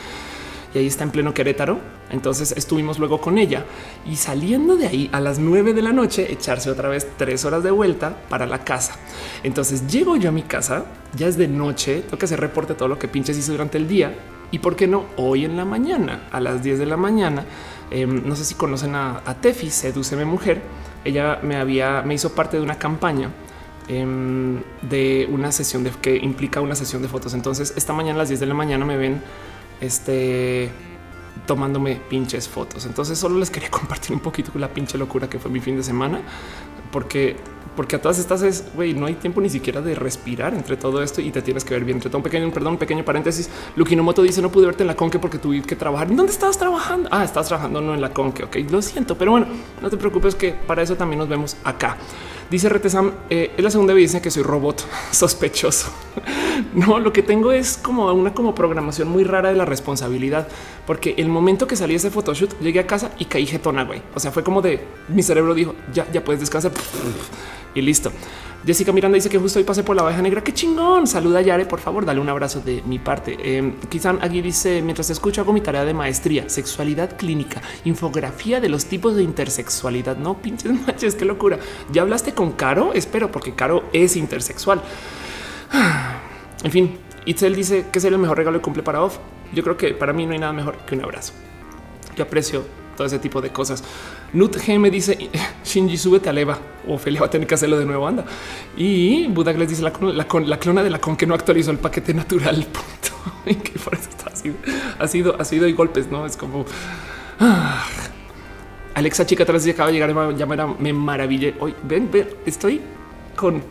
[0.74, 1.78] y ahí está en pleno Querétaro.
[2.10, 3.64] Entonces estuvimos luego con ella
[4.04, 7.62] y saliendo de ahí a las nueve de la noche, echarse otra vez tres horas
[7.62, 8.96] de vuelta para la casa.
[9.42, 12.88] Entonces llego yo a mi casa, ya es de noche, tengo que hacer reporte todo
[12.88, 14.12] lo que pinches hizo durante el día
[14.50, 17.44] y por qué no hoy en la mañana a las 10 de la mañana.
[17.90, 20.62] Em, no sé si conocen a, a Tefi, Sedúceme Mujer.
[21.04, 23.30] Ella me había, me hizo parte de una campaña
[23.88, 27.34] em, de una sesión de, que implica una sesión de fotos.
[27.34, 29.22] Entonces, esta mañana a las 10 de la mañana me ven
[29.80, 30.70] este
[31.46, 32.86] tomándome pinches fotos.
[32.86, 35.82] Entonces solo les quería compartir un poquito la pinche locura que fue mi fin de
[35.82, 36.20] semana,
[36.92, 37.36] porque
[37.76, 41.02] porque a todas estas es güey, no hay tiempo ni siquiera de respirar entre todo
[41.02, 41.96] esto y te tienes que ver bien.
[41.96, 43.48] Entre todo un pequeño, perdón, un pequeño paréntesis.
[43.76, 46.08] Lukinomoto dice no pude verte en la conque porque tuve que trabajar.
[46.14, 47.08] ¿Dónde estabas trabajando?
[47.12, 48.44] Ah, estás trabajando no en la conque.
[48.44, 49.46] Ok, lo siento, pero bueno,
[49.80, 51.96] no te preocupes que para eso también nos vemos acá.
[52.50, 55.88] Dice Retesam, eh, es la segunda vez que soy robot sospechoso.
[56.74, 60.48] no, lo que tengo es como una como programación muy rara de la responsabilidad,
[60.84, 64.02] porque el momento que salí ese photoshoot llegué a casa y caí jetona, güey.
[64.16, 66.72] O sea, fue como de mi cerebro dijo ya, ya puedes descansar
[67.74, 68.10] y listo.
[68.64, 70.44] Jessica Miranda dice que justo hoy pasé por la oveja negra.
[70.44, 71.06] Qué chingón.
[71.06, 73.36] Saluda a Yare, por favor, dale un abrazo de mi parte.
[73.42, 78.68] Eh, quizá aquí dice mientras escucho hago mi tarea de maestría, sexualidad clínica, infografía de
[78.68, 80.18] los tipos de intersexualidad.
[80.18, 81.58] No pinches manches, qué locura.
[81.90, 84.82] Ya hablaste con Caro, espero, porque Caro es intersexual.
[86.62, 89.16] En fin, Itzel dice que es el mejor regalo de cumple para Off.
[89.54, 91.32] Yo creo que para mí no hay nada mejor que un abrazo.
[92.14, 92.64] Yo aprecio
[93.00, 93.82] todo ese tipo de cosas.
[94.34, 95.30] Nut G me dice
[95.64, 96.58] Shinji, súbete a Leva.
[96.86, 98.06] Ophelia va a tener que hacerlo de nuevo.
[98.06, 98.26] Anda.
[98.76, 101.78] Y Budak les dice la, la, la, clona de la con que no actualizó el
[101.78, 102.56] paquete natural.
[102.66, 103.10] Punto.
[103.46, 104.54] Y está así.
[104.98, 106.66] Ha sido, ha sido y golpes, no es como
[107.38, 107.86] ah.
[108.92, 110.36] Alexa, chica, de acaba de llegar.
[110.36, 111.54] Ya me maravillé.
[111.58, 112.82] Hoy ven, ven, estoy
[113.34, 113.62] con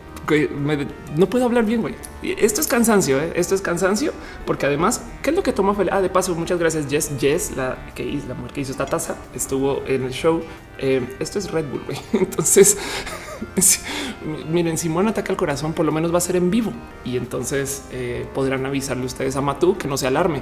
[1.15, 1.95] no puedo hablar bien, güey.
[2.21, 3.33] Esto es cansancio, ¿eh?
[3.35, 4.13] esto es cansancio,
[4.45, 7.11] porque además, ¿qué es lo que toma Ah, de paso, muchas gracias, Jess.
[7.19, 10.41] Jess, la que hizo, mujer que hizo esta taza, estuvo en el show.
[10.77, 11.97] Eh, esto es Red Bull, güey.
[12.13, 12.77] Entonces,
[14.49, 16.71] miren, si Simón ataca el corazón, por lo menos va a ser en vivo
[17.05, 20.41] y entonces eh, podrán avisarle ustedes a Matú que no se alarme.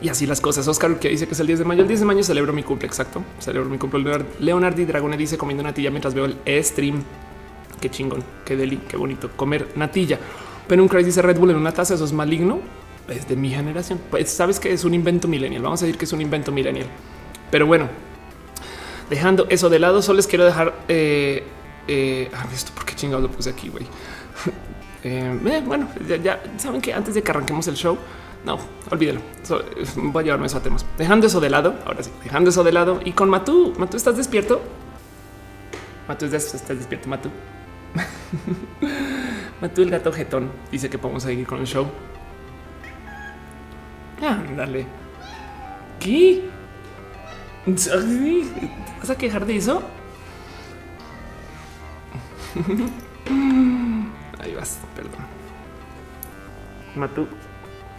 [0.00, 0.68] Y así las cosas.
[0.68, 1.82] Oscar que dice que es el 10 de mayo.
[1.82, 2.86] El 10 de mayo celebro mi cumple.
[2.86, 3.22] Exacto.
[3.40, 4.24] Celebro mi cumple.
[4.40, 7.02] Leonardo y Dragone dice comiendo natilla mientras veo el stream.
[7.80, 10.18] Qué chingón, qué deli, qué bonito comer natilla.
[10.66, 11.94] Pero un dice Red Bull en una taza.
[11.94, 12.60] Eso es maligno.
[13.08, 14.00] Es de mi generación.
[14.10, 15.62] Pues sabes que es un invento millennial.
[15.62, 16.86] Vamos a decir que es un invento millennial.
[17.50, 17.88] Pero bueno,
[19.08, 21.44] dejando eso de lado, solo les quiero dejar eh,
[21.88, 23.86] eh, ah, esto porque chingados lo puse aquí, güey.
[25.04, 27.96] Eh, eh, bueno, ya, ya saben que antes de que arranquemos el show,
[28.44, 28.58] no,
[28.90, 29.20] olvídelo.
[29.96, 30.84] voy a llevarme eso a temas.
[30.98, 33.72] Dejando eso de lado, ahora sí, dejando eso de lado y con Matú.
[33.78, 34.60] Matú, ¿estás despierto?
[36.08, 37.30] Matú, ¿estás despierto, Matú?
[39.60, 41.86] Matú, el gato jetón, dice que podemos seguir con el show.
[44.22, 44.86] Ah, dale.
[46.00, 46.48] ¿Qué?
[47.66, 49.82] ¿Vas a quejar de eso?
[54.40, 55.26] Ahí vas, perdón.
[56.94, 57.26] Matú,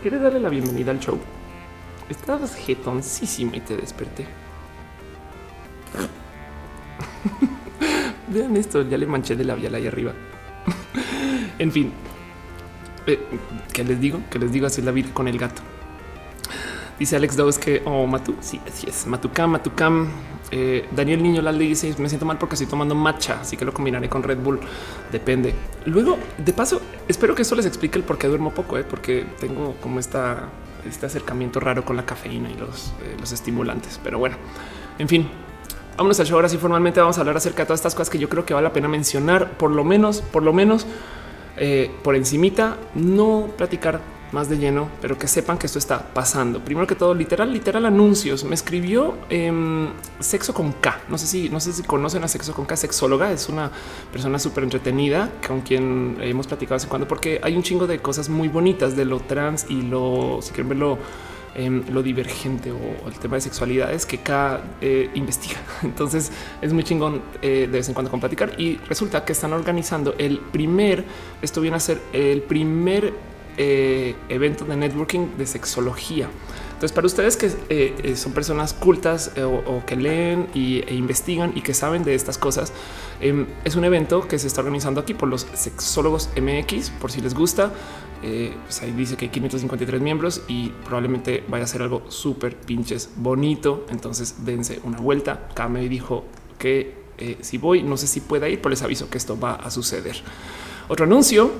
[0.02, 1.20] ¿Quieres darle la bienvenida al show?
[2.08, 4.28] Estabas jetoncísima y te desperté.
[8.28, 10.14] Vean esto, ya le manché de labial ahí arriba.
[11.60, 11.94] en fin,
[13.06, 13.20] eh,
[13.74, 14.20] ¿qué les digo?
[14.30, 15.62] Que les digo así la vida con el gato.
[17.00, 20.08] Dice Alex Dawes que, oh, Matu, sí, así es, Matucam, Matucam.
[20.50, 23.74] Eh, Daniel Niño Lalde dice, me siento mal porque estoy tomando matcha, así que lo
[23.74, 24.60] combinaré con Red Bull,
[25.12, 25.54] depende.
[25.86, 29.26] Luego, de paso, espero que eso les explique el por qué duermo poco, eh, porque
[29.40, 30.50] tengo como esta,
[30.88, 34.00] este acercamiento raro con la cafeína y los, eh, los estimulantes.
[34.04, 34.38] Pero bueno,
[34.98, 35.30] en fin,
[35.98, 36.38] vámonos al show.
[36.38, 38.54] Ahora sí, formalmente vamos a hablar acerca de todas estas cosas que yo creo que
[38.54, 40.86] vale la pena mencionar, por lo menos, por lo menos,
[41.58, 44.00] eh, por encimita, no platicar
[44.32, 46.60] más de lleno, pero que sepan que esto está pasando.
[46.60, 48.44] Primero que todo, literal, literal anuncios.
[48.44, 51.02] Me escribió eh, Sexo con K.
[51.10, 52.76] No sé si, no sé si conocen a Sexo con K.
[52.76, 53.72] Sexóloga es una
[54.12, 58.30] persona súper entretenida con quien hemos platicado hace cuando, porque hay un chingo de cosas
[58.30, 60.98] muy bonitas de lo trans y lo, si quieren verlo,
[61.58, 65.58] eh, lo divergente o el tema de sexualidades que K eh, investiga.
[65.84, 69.54] Entonces es muy chingón eh, de vez en cuando con platicar y resulta que están
[69.54, 71.04] organizando el primer,
[71.42, 73.14] esto viene a ser el primer
[73.58, 76.30] eh, evento de networking de sexología.
[76.68, 81.74] Entonces, para ustedes que son personas cultas o, que leen y, e investigan y que
[81.74, 82.72] saben de estas cosas,
[83.20, 87.22] eh, es un evento que se está organizando aquí por los sexólogos MX, por si
[87.22, 87.72] les gusta.
[88.24, 92.56] Eh, pues ahí dice que hay 553 miembros y probablemente vaya a ser algo súper
[92.56, 93.86] pinches bonito.
[93.90, 95.48] Entonces, dense una vuelta.
[95.52, 96.26] Acá me dijo
[96.58, 97.08] que
[97.42, 100.18] si voy, no sé si pueda ir, pero les aviso que esto va a suceder.
[100.88, 101.52] Otro anuncio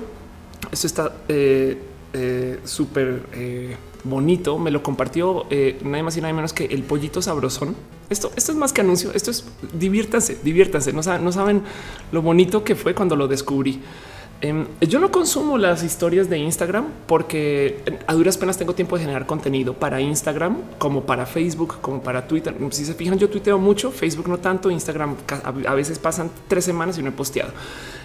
[0.72, 1.78] esto está eh,
[2.12, 4.58] eh, súper eh, bonito.
[4.58, 7.74] Me lo compartió eh, nadie más y nadie menos que el pollito sabrosón.
[8.10, 9.12] Esto, esto es más que anuncio.
[9.14, 10.92] Esto es diviértanse, diviértanse.
[10.92, 11.62] No saben
[12.12, 13.80] lo bonito que fue cuando lo descubrí.
[14.40, 19.02] Eh, yo no consumo las historias de Instagram porque a duras penas tengo tiempo de
[19.02, 22.54] generar contenido para Instagram como para Facebook, como para Twitter.
[22.70, 25.16] Si se fijan, yo tuiteo mucho, Facebook no tanto, Instagram
[25.66, 27.52] a veces pasan tres semanas y no he posteado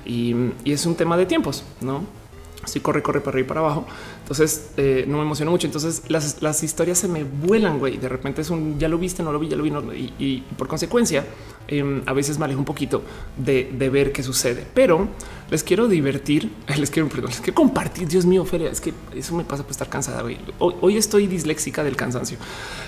[0.05, 2.22] y es un tema de tiempos, no?
[2.63, 3.85] Así corre, corre para arriba y para abajo.
[4.21, 5.67] Entonces eh, no me emociono mucho.
[5.67, 7.97] Entonces las, las, historias se me vuelan, güey.
[7.97, 9.71] De repente es un ya lo viste, no lo vi, ya lo vi.
[9.71, 11.25] No, y, por consecuencia,
[11.67, 13.03] eh, a veces me alejo un poquito
[13.37, 15.09] de, de, ver qué sucede, pero
[15.49, 16.51] les quiero divertir.
[16.77, 18.07] Les quiero, perdón, les quiero compartir.
[18.07, 20.21] Dios mío, Feria, es que eso me pasa por estar cansada.
[20.21, 20.37] Güey.
[20.59, 22.37] Hoy, hoy, estoy disléxica del cansancio.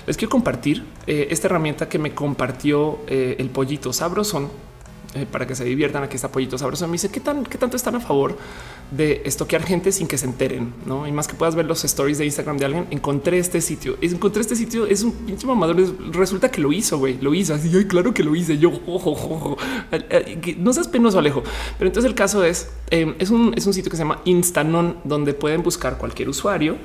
[0.06, 4.50] Les quiero compartir eh, esta herramienta que me compartió eh, el pollito sabrosón
[5.16, 6.02] eh, para que se diviertan.
[6.02, 6.86] Aquí está Pollito Sabroso.
[6.86, 8.36] Me dice qué tan, qué tanto están a favor
[8.90, 11.06] de estoquear gente sin que se enteren, no?
[11.06, 12.86] Y más que puedas ver los stories de Instagram de alguien.
[12.90, 14.86] Encontré este sitio, encontré este sitio.
[14.86, 15.76] Es un pinche mamador.
[16.12, 17.18] Resulta que lo hizo, güey.
[17.20, 17.70] Lo hizo así.
[17.86, 18.58] Claro que lo hice.
[18.58, 19.56] Yo ojo, ojo.
[20.58, 21.42] no seas penoso, Alejo.
[21.78, 24.98] Pero entonces el caso es, eh, es, un, es un sitio que se llama Instanon,
[25.04, 26.76] donde pueden buscar cualquier usuario.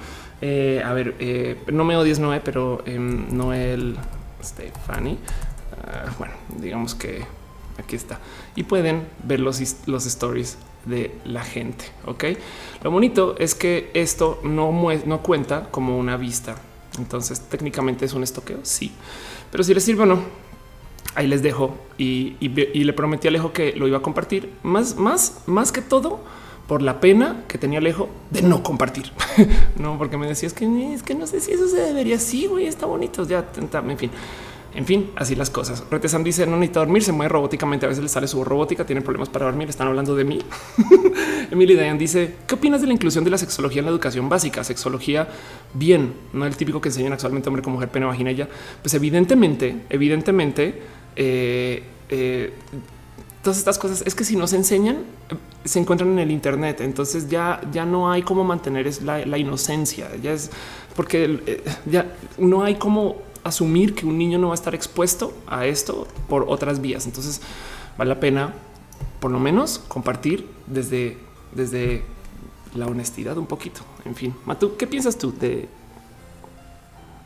[0.41, 3.95] Eh, a ver, eh, no me odies, Noé, pero eh, Noel
[4.43, 5.11] Stefani.
[5.13, 7.23] Uh, bueno, digamos que
[7.81, 8.19] aquí está
[8.55, 11.85] y pueden ver los, los stories de la gente.
[12.05, 12.25] Ok,
[12.83, 14.71] lo bonito es que esto no,
[15.05, 16.55] no cuenta como una vista.
[16.97, 18.59] Entonces, técnicamente es un estoqueo.
[18.63, 18.91] Sí,
[19.51, 20.21] pero si les sirve o no,
[21.15, 24.95] ahí les dejo y, y, le prometí a Alejo que lo iba a compartir más,
[24.95, 26.19] más, más que todo
[26.67, 29.11] por la pena que tenía Alejo de no compartir.
[29.77, 32.19] no, porque me decía es que es que no sé si eso se debería.
[32.19, 33.25] Sí, güey, está bonito.
[33.27, 34.11] Ya, en fin.
[34.73, 35.83] En fin, así las cosas.
[35.91, 37.85] Retesam dice no necesita dormir, se mueve robóticamente.
[37.85, 39.69] A veces le sale su robótica, tiene problemas para dormir.
[39.69, 40.39] Están hablando de mí.
[41.51, 44.63] Emily Dayan dice qué opinas de la inclusión de la sexología en la educación básica?
[44.63, 45.27] Sexología
[45.73, 48.31] bien, no el típico que enseñan actualmente hombre con mujer, pene, vagina.
[48.31, 48.47] Ya,
[48.81, 50.81] pues evidentemente, evidentemente,
[51.17, 52.53] eh, eh,
[53.43, 54.99] todas estas cosas es que si no se enseñan,
[55.65, 56.79] se encuentran en el Internet.
[56.79, 60.09] Entonces ya, ya no hay cómo mantener la, la inocencia.
[60.21, 60.49] Ya es
[60.95, 62.05] porque eh, ya
[62.37, 66.45] no hay cómo asumir que un niño no va a estar expuesto a esto por
[66.47, 67.05] otras vías.
[67.05, 67.41] Entonces
[67.97, 68.53] vale la pena
[69.19, 71.17] por lo menos compartir desde,
[71.53, 72.03] desde
[72.75, 73.81] la honestidad un poquito.
[74.05, 75.67] En fin, Matu, ¿qué piensas tú de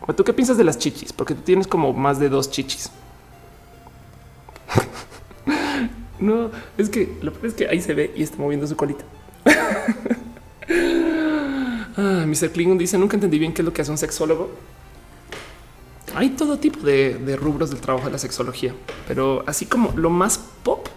[0.07, 1.13] Matu, qué piensas de las chichis?
[1.13, 2.91] Porque tú tienes como más de dos chichis.
[6.19, 9.03] no, es que lo peor es que ahí se ve y está moviendo su colita.
[11.97, 12.51] ah, Mr.
[12.51, 14.51] Klingon dice nunca entendí bien qué es lo que hace un sexólogo
[16.15, 18.73] hay todo tipo de, rubros del trabajo de la sexología,
[19.07, 20.87] pero así como lo más pop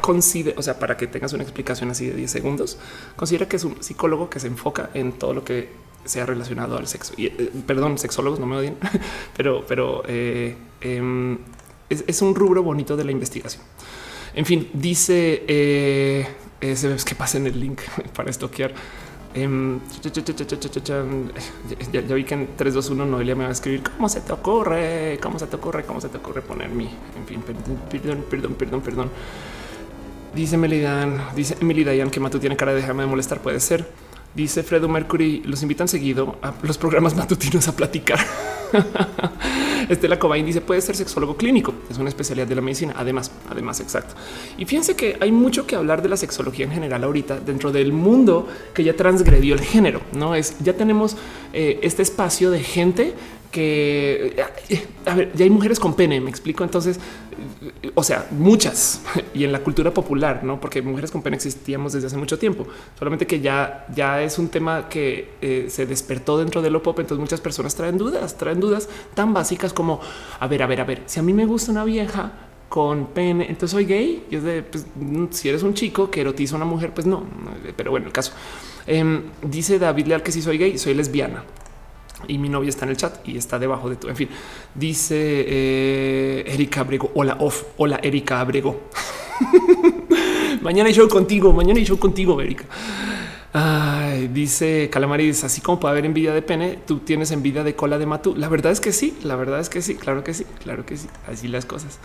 [0.00, 2.78] considera, o sea, para que tengas una explicación así de 10 segundos,
[3.16, 5.70] considera que es un psicólogo que se enfoca en todo lo que
[6.04, 7.14] sea relacionado al sexo.
[7.16, 8.76] Y eh, perdón, sexólogos no me odien,
[9.36, 11.38] pero, pero eh, eh,
[11.88, 13.62] es, es, un rubro bonito de la investigación.
[14.34, 16.26] En fin, dice eh,
[16.60, 17.80] que pasa en el link
[18.14, 18.72] para estoquear.
[21.92, 24.32] Ya, vi que en 3, 2, 1 Noelia me va a escribir cómo se te
[24.32, 28.54] ocurre, cómo se te ocurre, cómo se te ocurre poner mi, en fin, perdón, perdón,
[28.58, 29.10] perdón, perdón.
[30.34, 33.86] Dice Melidan, dice Emily Dayan que Matu tiene cara de dejarme de molestar, puede ser.
[34.34, 38.18] Dice Fredo Mercury, los invitan seguido a los programas matutinos a platicar.
[39.88, 42.94] Estela Cobain dice puede ser sexólogo clínico, es una especialidad de la medicina.
[42.96, 44.14] Además, además, exacto.
[44.58, 47.92] Y fíjense que hay mucho que hablar de la sexología en general ahorita dentro del
[47.92, 50.00] mundo que ya transgredió el género.
[50.12, 51.16] No es ya tenemos
[51.52, 53.14] eh, este espacio de gente
[53.50, 54.36] que
[55.06, 56.64] a ver, ya hay mujeres con pene, me explico.
[56.64, 56.98] Entonces,
[57.94, 59.02] o sea, muchas
[59.34, 62.66] y en la cultura popular, no porque mujeres con pene existíamos desde hace mucho tiempo,
[62.98, 66.98] solamente que ya, ya es un tema que eh, se despertó dentro de lo pop.
[66.98, 70.00] Entonces, muchas personas traen dudas, traen dudas tan básicas como
[70.40, 72.32] a ver, a ver, a ver, si a mí me gusta una vieja
[72.68, 74.24] con pene, entonces soy gay.
[74.30, 74.86] Y es de pues,
[75.30, 77.24] si eres un chico que erotiza a una mujer, pues no,
[77.76, 78.32] pero bueno, el caso
[78.86, 81.44] em, dice David Leal que si soy gay, soy lesbiana
[82.28, 84.08] y mi novia está en el chat y está debajo de tu.
[84.08, 84.28] En fin,
[84.74, 87.10] dice eh, Erika Abrego.
[87.14, 87.64] Hola, off.
[87.76, 88.88] Hola, Erika Abrego.
[90.62, 91.52] mañana hay show contigo.
[91.52, 92.64] Mañana hay show contigo, Erika.
[94.32, 98.04] Dice Calamaris, así como puede haber envidia de pene, tú tienes envidia de cola de
[98.04, 98.34] matú.
[98.36, 100.96] La verdad es que sí, la verdad es que sí, claro que sí, claro que
[100.96, 101.08] sí.
[101.26, 101.98] Así las cosas.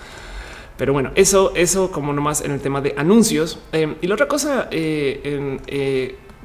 [0.78, 3.60] Pero bueno, eso, eso como nomás en el tema de anuncios.
[3.72, 5.62] Eh, y la otra cosa, eh, en,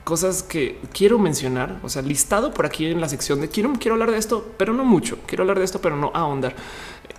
[0.06, 3.94] cosas que quiero mencionar, o sea, listado por aquí en la sección de quiero, quiero
[3.94, 5.18] hablar de esto, pero no mucho.
[5.26, 6.54] Quiero hablar de esto, pero no ahondar.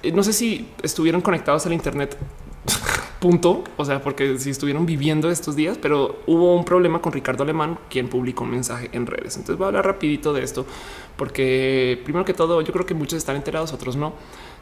[0.04, 2.18] Eh, no sé si estuvieron conectados al Internet.
[3.20, 3.66] Punto.
[3.76, 7.78] O sea, porque si estuvieron viviendo estos días, pero hubo un problema con Ricardo Alemán,
[7.90, 9.36] quien publicó un mensaje en redes.
[9.36, 10.66] Entonces voy a hablar rapidito de esto,
[11.18, 14.14] porque primero que todo, yo creo que muchos están enterados, otros no.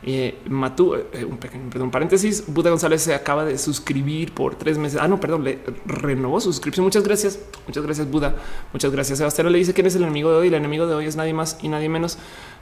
[0.03, 2.43] Eh, Matú, eh, un pequeño perdón, paréntesis.
[2.47, 4.99] Buda González se acaba de suscribir por tres meses.
[5.01, 6.83] Ah, no, perdón, le renovó su suscripción.
[6.83, 7.39] Muchas gracias.
[7.65, 8.35] Muchas gracias, Buda.
[8.73, 9.17] Muchas gracias.
[9.17, 10.47] Sebastián le dice quién es el enemigo de hoy.
[10.47, 12.17] El enemigo de hoy es nadie más y nadie menos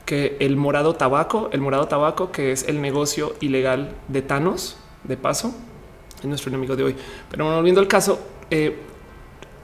[0.05, 4.77] que el morado tabaco, el morado tabaco, que es el negocio ilegal de Thanos.
[5.03, 5.53] De paso,
[6.19, 6.95] es nuestro enemigo de hoy.
[7.29, 8.19] Pero volviendo al caso,
[8.49, 8.77] eh,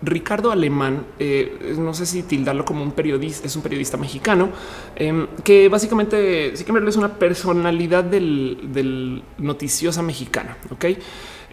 [0.02, 4.50] Ricardo Alemán, eh, no sé si tildarlo como un periodista, es un periodista mexicano
[4.96, 10.58] em, que básicamente sí que es una personalidad del, noticiosa mexicana.
[10.72, 10.86] Ok,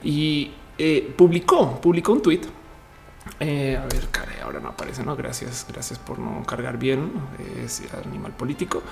[0.04, 2.42] y eh, publicó, publicó un tweet.
[3.40, 4.08] Eh, a ver,
[4.44, 5.02] ahora no aparece.
[5.02, 7.10] No, gracias, gracias por no cargar bien
[7.64, 8.82] ese animal político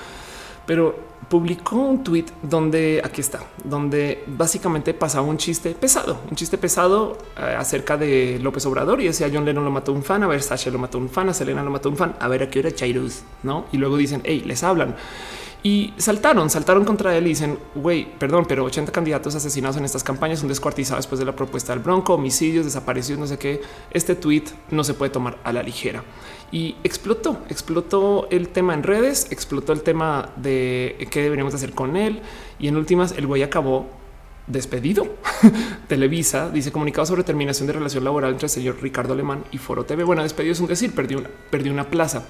[0.67, 6.59] pero publicó un tweet donde aquí está, donde básicamente pasaba un chiste pesado, un chiste
[6.59, 10.27] pesado eh, acerca de López Obrador y decía John Lennon lo mató un fan, a
[10.27, 12.51] ver, Sasha lo mató un fan, a Selena lo mató un fan, a ver a
[12.51, 13.65] qué hora Chairus, no?
[13.73, 14.95] Y luego dicen, hey, les hablan.
[15.63, 20.05] Y saltaron, saltaron contra él y dicen, güey, perdón, pero 80 candidatos asesinados en estas
[20.05, 23.63] campañas son descuartizados después de la propuesta del Bronco, homicidios, desaparecidos, no sé qué.
[23.91, 26.05] Este tweet no se puede tomar a la ligera
[26.55, 31.97] y explotó, explotó el tema en redes, explotó el tema de qué deberíamos hacer con
[31.97, 32.21] él
[32.61, 33.87] y en últimas el güey acabó
[34.47, 35.17] despedido.
[35.89, 39.85] Televisa dice comunicado sobre terminación de relación laboral entre el señor Ricardo Alemán y Foro
[39.85, 40.05] TV.
[40.05, 42.25] Bueno, despedido es un decir, perdió una, una plaza.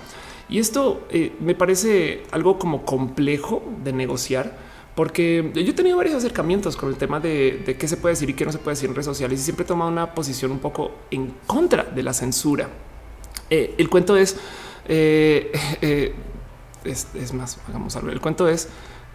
[0.49, 4.57] Y esto eh, me parece algo como complejo de negociar
[4.95, 8.31] porque yo he tenido varios acercamientos con el tema de, de, qué se puede decir
[8.31, 10.51] y qué no se puede decir en redes sociales y siempre he tomado una posición
[10.51, 12.71] un poco en contra de la censura.
[13.51, 14.37] Eh, el cuento es,
[14.89, 15.53] eh,
[15.83, 16.15] eh,
[16.85, 18.11] es, más, hagamos algo.
[18.11, 18.69] El cuento es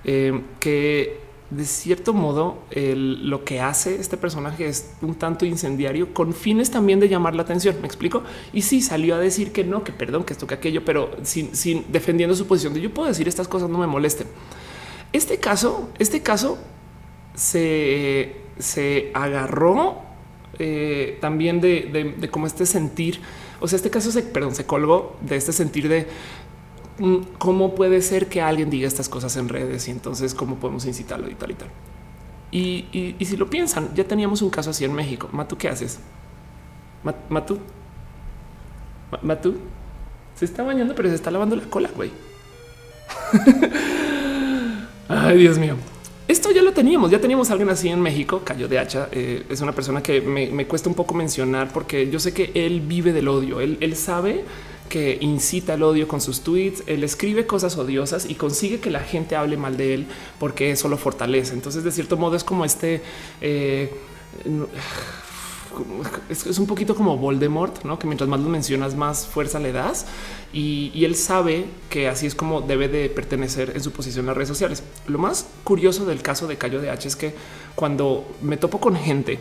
[0.03, 6.71] que de cierto modo lo que hace este personaje es un tanto incendiario con fines
[6.71, 7.75] también de llamar la atención.
[7.81, 8.23] Me explico.
[8.53, 11.55] Y sí salió a decir que no, que perdón, que esto, que aquello, pero sin,
[11.55, 14.27] sin defendiendo su posición de yo puedo decir estas cosas, no me molesten.
[15.11, 16.57] Este caso, este caso
[17.35, 20.03] se, se agarró
[21.19, 23.21] también de, de, como este sentir
[23.59, 26.07] o sea, este caso se, perdón, se colgó de este sentir de
[26.99, 30.85] mm, cómo puede ser que alguien diga estas cosas en redes y entonces cómo podemos
[30.85, 31.69] incitarlo y tal y tal.
[32.51, 35.29] Y, si lo piensan, ya teníamos un caso así en México.
[35.31, 35.99] Matu, ¿qué haces?
[37.29, 37.59] Matu,
[39.21, 39.55] Matu
[40.35, 42.11] se está bañando, pero se está lavando la cola, güey.
[45.07, 45.75] Ay, Dios mío.
[46.29, 49.09] Esto ya lo teníamos, ya teníamos a alguien así en México, Cayo de Hacha.
[49.11, 52.81] Eh, es una persona que me, cuesta un poco mencionar porque yo sé que él
[52.81, 53.59] vive del odio.
[53.61, 54.45] Él, sabe
[54.89, 58.99] que incita el odio con sus tweets, él escribe cosas odiosas y consigue que la
[58.99, 60.05] gente hable mal de él
[60.37, 61.53] porque eso lo fortalece.
[61.55, 63.01] Entonces, de cierto modo, es como este.
[63.41, 63.91] Eh,
[66.29, 67.99] es, un poquito como Voldemort, ¿no?
[67.99, 70.05] que mientras más lo mencionas, más fuerza le das.
[70.53, 74.37] Y, él sabe que así es como debe de pertenecer en su posición en las
[74.37, 74.83] redes sociales.
[75.07, 77.33] Lo más curioso del caso de Cayo de H es que
[77.75, 79.39] cuando me topo con gente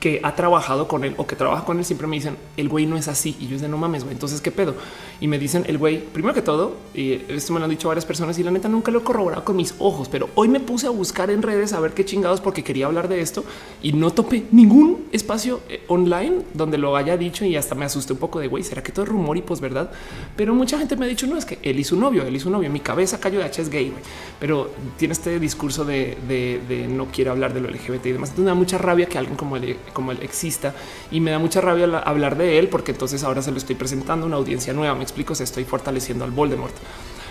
[0.00, 2.86] que ha trabajado con él o que trabaja con él siempre me dicen el güey
[2.86, 4.14] no es así y yo es de no mames, güey.
[4.14, 4.74] Entonces qué pedo?
[5.20, 8.04] Y me dicen el güey primero que todo y esto me lo han dicho varias
[8.04, 10.86] personas y la neta nunca lo he corroborado con mis ojos, pero hoy me puse
[10.86, 13.44] a buscar en redes a ver qué chingados porque quería hablar de esto
[13.82, 18.12] y no topé ningún espacio eh, online donde lo haya dicho y hasta me asusté
[18.12, 19.90] un poco de güey, será que todo es rumor y pues verdad,
[20.36, 22.40] pero mucha gente me ha dicho no es que él y su novio, él y
[22.40, 23.92] su novio, mi cabeza cayó de H es gay,
[24.38, 28.30] pero tiene este discurso de, de, no quiere hablar de lo LGBT y demás.
[28.30, 30.74] Entonces me da mucha rabia que alguien como él como él exista
[31.10, 34.24] y me da mucha rabia hablar de él porque entonces ahora se lo estoy presentando
[34.24, 34.94] a una audiencia nueva.
[34.94, 36.74] Me explico, se estoy fortaleciendo al Voldemort.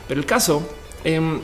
[0.07, 0.67] Pero el caso
[1.03, 1.39] em,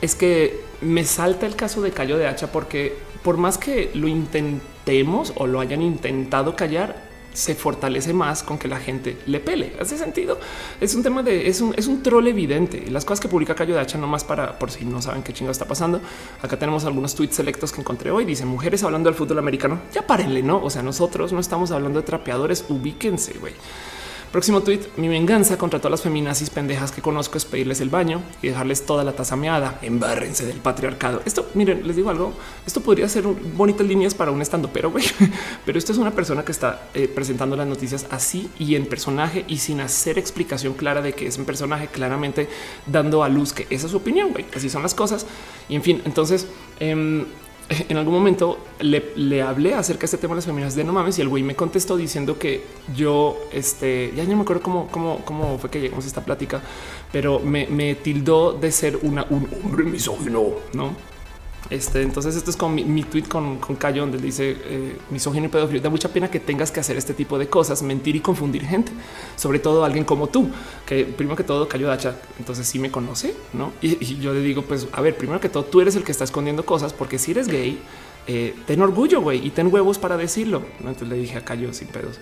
[0.00, 4.08] es que me salta el caso de Cayo de Hacha porque por más que lo
[4.08, 7.07] intentemos o lo hayan intentado callar,
[7.38, 9.72] se fortalece más con que la gente le pele.
[9.80, 10.40] Hace sentido.
[10.80, 12.90] Es un tema de es un, es un troll evidente.
[12.90, 15.52] Las cosas que publica Cayo de Hacha, nomás para por si no saben qué chingo
[15.52, 16.00] está pasando.
[16.42, 18.24] Acá tenemos algunos tweets selectos que encontré hoy.
[18.24, 19.82] Dicen mujeres hablando del fútbol americano.
[19.94, 20.60] Ya párenle, no?
[20.60, 22.64] O sea, nosotros no estamos hablando de trapeadores.
[22.68, 23.54] Ubíquense, güey.
[24.32, 24.80] Próximo tweet.
[24.98, 28.84] Mi venganza contra todas las feminazis pendejas que conozco es pedirles el baño y dejarles
[28.84, 29.78] toda la taza meada.
[29.80, 31.22] Embárrense del patriarcado.
[31.24, 32.34] Esto, miren, les digo algo.
[32.66, 35.04] Esto podría ser bonitas líneas para un estando, pero güey,
[35.64, 39.46] pero esto es una persona que está eh, presentando las noticias así y en personaje
[39.48, 42.50] y sin hacer explicación clara de que es un personaje, claramente
[42.86, 44.32] dando a luz que esa es su opinión.
[44.32, 45.24] Güey, así son las cosas.
[45.70, 46.46] Y en fin, entonces,
[46.80, 47.24] eh,
[47.88, 51.18] en algún momento le, hablé acerca de este tema de las feministas de no mames
[51.18, 52.64] y el güey me contestó diciendo que
[52.96, 56.62] yo, este, ya no me acuerdo cómo, cómo, cómo fue que llegamos a esta plática,
[57.12, 61.17] pero me, tildó de ser un hombre misógino, ¿no?
[61.70, 65.80] Este, entonces, esto es con mi, tweet con, Cayo, donde dice eh, misógino y pedófilo.
[65.80, 68.90] Da mucha pena que tengas que hacer este tipo de cosas, mentir y confundir gente,
[69.36, 70.48] sobre todo alguien como tú,
[70.86, 73.72] que primero que todo Cayo Dacha, entonces sí me conoce, no?
[73.82, 76.24] Y, yo le digo, pues a ver, primero que todo, tú eres el que está
[76.24, 77.78] escondiendo cosas, porque si eres gay,
[78.26, 80.62] eh, ten orgullo, güey, y ten huevos para decirlo.
[80.78, 82.18] Entonces le dije a Cayo sin pedos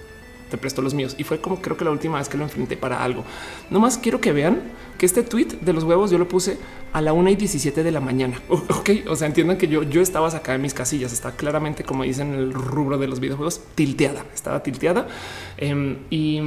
[0.50, 1.14] te presto los míos.
[1.18, 3.24] Y fue como creo que la última vez que lo enfrenté para algo.
[3.70, 4.62] No más quiero que vean
[4.98, 6.58] que este tweet de los huevos yo lo puse
[6.92, 8.40] a la una y 17 de la mañana.
[8.48, 11.12] Ok, o sea, entiendan que yo, yo estaba acá en mis casillas.
[11.12, 14.24] Está claramente, como dicen en el rubro de los videojuegos, tilteada.
[14.34, 15.08] Estaba tilteada
[15.56, 16.40] em, y,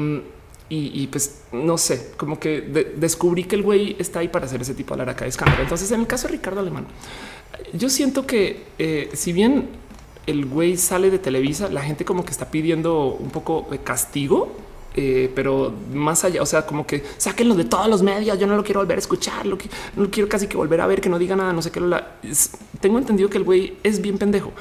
[0.69, 2.61] y, pues no sé, como que
[2.95, 5.63] descubrí que el güey está ahí para hacer ese tipo de laraca de escándalo.
[5.63, 6.85] Entonces, en el caso de Ricardo Alemán,
[7.73, 9.69] yo siento que eh, si bien
[10.29, 14.51] el güey sale de Televisa, la gente como que está pidiendo un poco de castigo,
[14.95, 18.37] eh, pero más allá, o sea, como que sáquenlo de todos los medios.
[18.37, 20.87] Yo no lo quiero volver a escuchar, lo que no quiero casi que volver a
[20.87, 21.81] ver, que no diga nada, no sé qué.
[22.79, 24.51] tengo entendido que el güey es bien pendejo,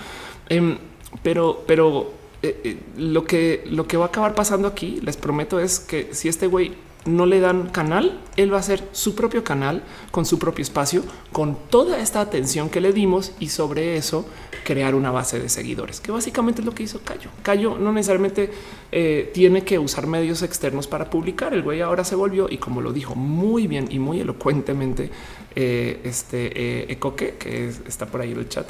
[0.49, 0.79] em,
[1.23, 2.13] pero, pero
[2.43, 6.09] eh, eh, lo que lo que va a acabar pasando aquí, les prometo, es que
[6.13, 6.73] si este güey
[7.05, 11.03] no le dan canal, él va a hacer su propio canal con su propio espacio,
[11.33, 14.25] con toda esta atención que le dimos y sobre eso
[14.65, 17.31] crear una base de seguidores, que básicamente es lo que hizo Cayo.
[17.43, 18.51] Cayo no necesariamente
[18.93, 21.55] eh, tiene que usar medios externos para publicar.
[21.55, 25.11] El güey ahora se volvió y como lo dijo muy bien y muy elocuentemente
[25.55, 28.69] eh, este eh, Ecoque, que está por ahí en el chat.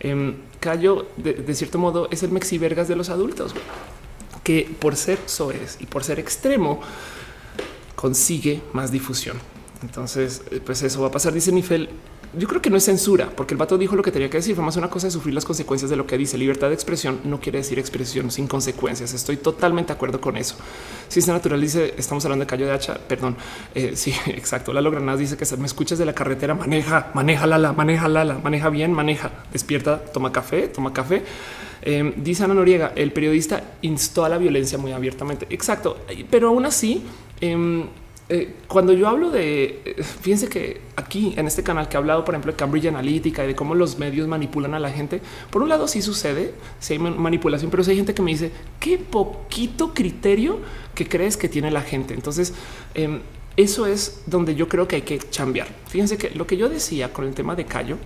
[0.00, 3.54] Em, Cayo, de, cierto modo, es el mexivergas de los adultos,
[4.42, 6.80] que por ser soez y por ser extremo,
[7.94, 9.38] consigue más difusión.
[9.82, 11.88] Entonces, eh, pues eso va a pasar, dice Nifel.
[12.38, 14.54] Yo creo que no es censura, porque el vato dijo lo que tenía que decir.
[14.54, 16.36] Fue más una cosa de sufrir las consecuencias de lo que dice.
[16.36, 19.14] Libertad de expresión no quiere decir expresión sin consecuencias.
[19.14, 20.56] Estoy totalmente de acuerdo con eso.
[21.08, 22.98] Si es natural, dice, estamos hablando de callo de hacha.
[22.98, 23.36] Perdón.
[23.74, 24.72] Eh, sí, exacto.
[24.72, 28.68] Lalo Granadas dice que me escuchas de la carretera, maneja, maneja Lala, maneja Lala, maneja
[28.70, 31.22] bien, maneja, despierta, toma café, toma café.
[31.82, 35.46] Eh, dice Ana Noriega, el periodista instó a la violencia muy abiertamente.
[35.50, 35.98] Exacto.
[36.30, 37.04] Pero aún así,
[37.40, 37.84] Em,
[38.28, 42.24] eh, cuando yo hablo de, eh, fíjense que aquí en este canal que he hablado,
[42.24, 45.20] por ejemplo, de Cambridge Analytica y de cómo los medios manipulan a la gente,
[45.50, 48.50] por un lado sí sucede, si hay manipulación, pero si hay gente que me dice
[48.80, 50.58] qué poquito criterio
[50.94, 52.14] que crees que tiene la gente.
[52.14, 52.52] Entonces,
[52.94, 53.20] em,
[53.56, 55.68] eso es donde yo creo que hay que cambiar.
[55.86, 57.96] Fíjense que lo que yo decía con el tema de Cayo,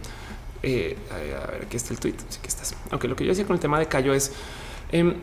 [0.63, 2.75] eh, a ver, aquí está el tweet, sí que estás.
[2.91, 4.33] Aunque lo que yo decía con el tema de Cayo es
[4.93, 5.15] em,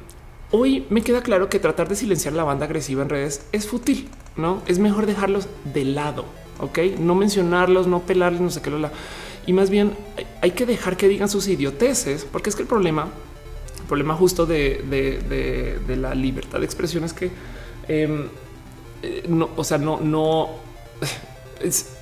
[0.51, 4.07] Hoy me queda claro que tratar de silenciar la banda agresiva en redes es fútil,
[4.37, 6.23] no es mejor dejarlos de lado,
[6.59, 6.79] ok?
[6.99, 8.91] No mencionarlos, no pelarles, no sé qué, la
[9.45, 9.93] y más bien
[10.41, 13.07] hay que dejar que digan sus idioteces, porque es que el problema,
[13.79, 14.83] el problema justo de,
[15.87, 17.31] la libertad de expresión es que
[17.87, 18.27] em,
[19.03, 20.49] eh, no, o sea, no, no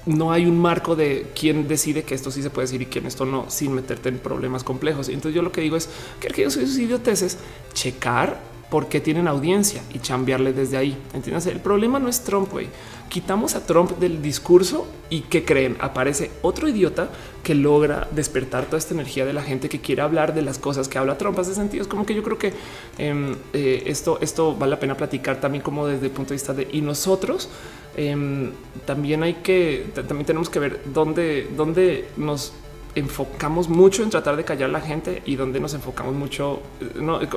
[0.05, 3.05] no hay un marco de quién decide que esto sí se puede decir y quién
[3.05, 5.09] esto no, sin meterte en problemas complejos.
[5.09, 5.89] Entonces yo lo que digo es
[6.19, 7.37] que aquellos sus idioteces,
[7.73, 8.39] checar
[8.69, 10.97] por qué tienen audiencia y chambearle desde ahí.
[11.13, 11.45] Entiendes?
[11.45, 12.67] El problema no es Trump, güey.
[13.09, 17.09] Quitamos a Trump del discurso y que creen aparece otro idiota
[17.43, 20.87] que logra despertar toda esta energía de la gente que quiere hablar de las cosas
[20.87, 21.37] que habla Trump.
[21.39, 21.83] Hace sentido.
[21.83, 22.53] Es como que yo creo que
[22.97, 26.53] em, eh, esto, esto vale la pena platicar también como desde el punto de vista
[26.53, 27.49] de y nosotros
[27.97, 28.51] Em,
[28.85, 32.51] también hay que, también tenemos que ver dónde, dónde nos
[32.95, 36.89] enfocamos mucho en tratar de callar a la gente y dónde nos enfocamos mucho, eh,
[36.95, 37.27] no, eh,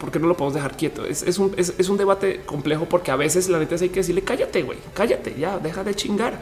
[0.00, 1.04] porque no lo podemos dejar quieto.
[1.04, 4.62] Es, un, es, un, debate complejo porque a veces la neta hay que decirle cállate,
[4.62, 6.40] güey, cállate, ya, deja de chingar.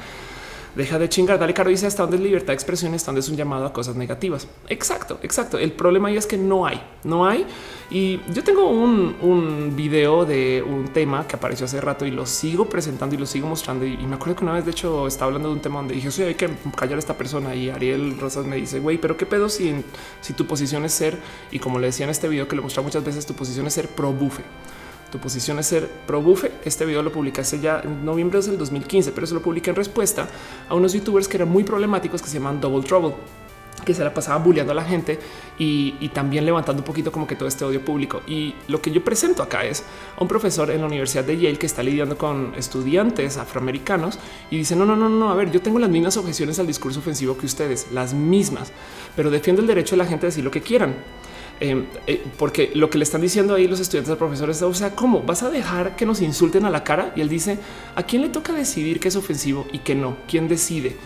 [0.74, 1.38] Deja de chingar.
[1.38, 3.72] Dale caro dice hasta dónde es libertad de expresión, hasta dónde es un llamado a
[3.72, 4.48] cosas negativas.
[4.68, 5.58] Exacto, exacto.
[5.58, 7.46] El problema ahí es que no hay, no hay.
[7.90, 12.24] Y yo tengo un, un video de un tema que apareció hace rato y lo
[12.24, 13.84] sigo presentando y lo sigo mostrando.
[13.84, 16.10] Y, me acuerdo que una vez, de hecho, estaba hablando de un tema donde dije,
[16.10, 17.54] sí, hay que callar a esta persona.
[17.54, 19.84] Y Ariel Rosas me dice, güey, pero qué pedo si,
[20.22, 21.18] si tu posición es ser,
[21.50, 23.74] y como le decía en este video que lo mostrado muchas veces, tu posición es
[23.74, 24.42] ser pro bufe
[25.12, 26.50] tu posición es ser pro bufe.
[26.64, 30.26] Este video lo publicaste ya en noviembre del 2015, pero eso lo publiqué en respuesta
[30.68, 33.14] a unos youtubers que eran muy problemáticos que se llaman Double Trouble
[33.84, 35.18] que se la pasaban bulleando a la gente
[35.58, 38.22] y, también levantando un poquito como que todo este odio público.
[38.28, 39.82] Y lo que yo presento acá es
[40.16, 44.58] a un profesor en la Universidad de Yale que está lidiando con estudiantes afroamericanos y
[44.58, 47.36] dice, no, no, no, no, a ver, yo tengo las mismas objeciones al discurso ofensivo
[47.36, 48.72] que ustedes, las mismas,
[49.16, 50.94] pero defiendo el derecho de la gente a decir lo que quieran.
[51.64, 54.74] Em, eh, porque lo que le están diciendo ahí los estudiantes al profesor es, o
[54.74, 57.12] sea, ¿cómo vas a dejar que nos insulten a la cara?
[57.14, 57.56] Y él dice,
[57.94, 60.16] ¿a quién le toca decidir qué es ofensivo y qué no?
[60.26, 60.96] ¿Quién decide?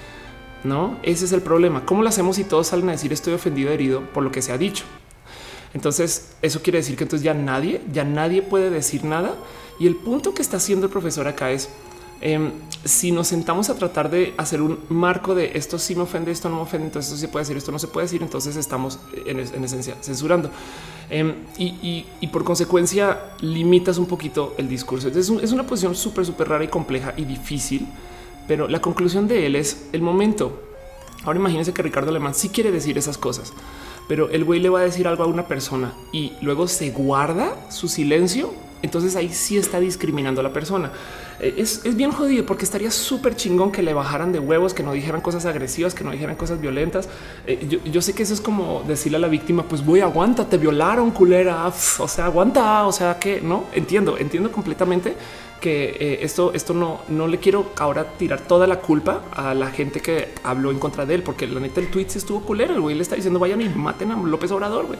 [0.65, 1.85] No, ese es el problema.
[1.85, 4.51] ¿Cómo lo hacemos si todos salen a decir estoy ofendido, herido por lo que se
[4.51, 4.85] ha dicho?
[5.75, 9.35] Entonces, eso quiere decir que entonces ya nadie, ya nadie puede decir nada.
[9.79, 11.69] Y el punto que está haciendo el profesor acá es,
[12.21, 12.53] Em,
[12.85, 16.49] si nos sentamos a tratar de hacer un marco de esto sí me ofende, esto
[16.49, 19.01] no me ofende, entonces esto se puede decir, esto no se puede decir, entonces estamos
[19.27, 20.51] en, esencia censurando
[21.11, 25.09] em, y, por consecuencia limitas un poquito el discurso.
[25.09, 27.87] Es, es una posición súper, súper rara y compleja y difícil,
[28.47, 30.63] pero la conclusión de él es el momento.
[31.25, 33.53] Ahora imagínense que Ricardo Alemán sí quiere decir esas cosas,
[34.09, 37.71] pero el güey le va a decir algo a una persona y luego se guarda
[37.71, 38.55] su silencio.
[38.83, 40.93] Entonces ahí sí está discriminando a la persona.
[41.41, 44.93] Eh, es, bien jodido porque estaría súper chingón que le bajaran de huevos, que no
[44.93, 47.09] dijeran cosas agresivas, que no dijeran cosas violentas.
[47.47, 50.59] Eh, yo, sé que eso es como decirle a la víctima, pues voy, aguanta, te
[50.59, 51.67] violaron, culera.
[51.99, 52.87] O sea, aguanta.
[52.87, 55.17] O sea, que no entiendo, entiendo completamente
[55.61, 59.71] que eh, esto, esto no, no le quiero ahora tirar toda la culpa a la
[59.71, 62.75] gente que habló en contra de él, porque la neta el tweet se estuvo culero.
[62.75, 64.87] El güey le está diciendo vayan y maten a López Obrador.
[64.87, 64.99] Güey.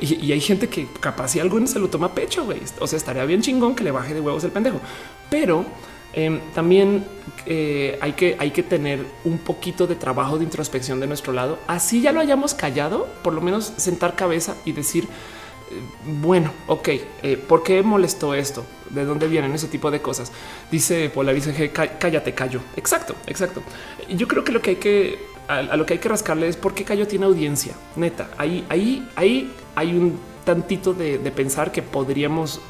[0.00, 2.44] Y, y, hay gente que capaz si algo se lo toma pecho.
[2.44, 2.60] Güey.
[2.78, 4.80] O sea, estaría bien chingón que le baje de huevos el pendejo,
[5.28, 5.64] pero
[6.12, 7.04] em, también
[7.46, 11.58] eh, hay, que, hay que tener un poquito de trabajo de introspección de nuestro lado.
[11.66, 15.80] Así ya lo hayamos callado, por lo menos sentar cabeza y decir, eh,
[16.20, 16.88] bueno, ok,
[17.22, 18.64] eh, ¿por qué molestó esto?
[18.90, 20.30] ¿De dónde vienen ese tipo de cosas?
[20.70, 22.60] Dice Polarice cállate, callo.
[22.76, 23.62] Exacto, exacto.
[24.08, 25.18] Yo creo que lo que hay que,
[25.48, 27.74] a, lo que hay que rascarle es por qué callo tiene audiencia.
[27.96, 32.60] Neta, ahí, ahí, ahí hay un tantito de, pensar que podríamos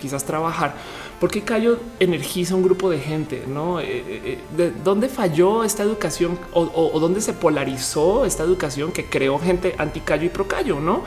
[0.00, 0.74] quizás trabajar
[1.22, 3.44] ¿Por qué Cayo energiza un grupo de gente?
[3.46, 3.78] ¿No?
[3.78, 9.04] Eh, eh, eh, ¿De dónde falló esta educación o, dónde se polarizó esta educación que
[9.04, 10.80] creó gente anti Cayo y pro Cayo?
[10.80, 11.04] No,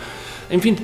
[0.50, 0.78] en fin.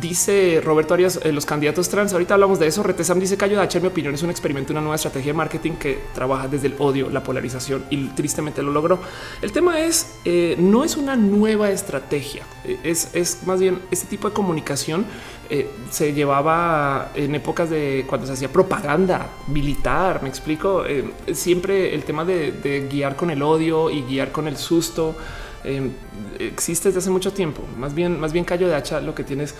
[0.00, 2.12] Dice Roberto Arias, eh, los candidatos trans.
[2.12, 2.82] Ahorita hablamos de eso.
[2.82, 5.72] Retesam dice Cayo Dacha, en mi opinión, es un experimento, una nueva estrategia de marketing
[5.72, 8.98] que trabaja desde el odio, la polarización y tristemente lo logró.
[9.40, 14.28] El tema es, eh, no es una nueva estrategia, eh, es, más bien este tipo
[14.28, 15.06] de comunicación
[15.90, 20.20] se llevaba en épocas de cuando se hacía propaganda militar.
[20.22, 20.82] Me explico.
[21.32, 25.14] siempre el tema de, guiar con el odio y guiar con el susto
[26.40, 27.62] existe desde hace mucho tiempo.
[27.78, 29.54] Más bien, más bien Cayo de Hacha lo que tienes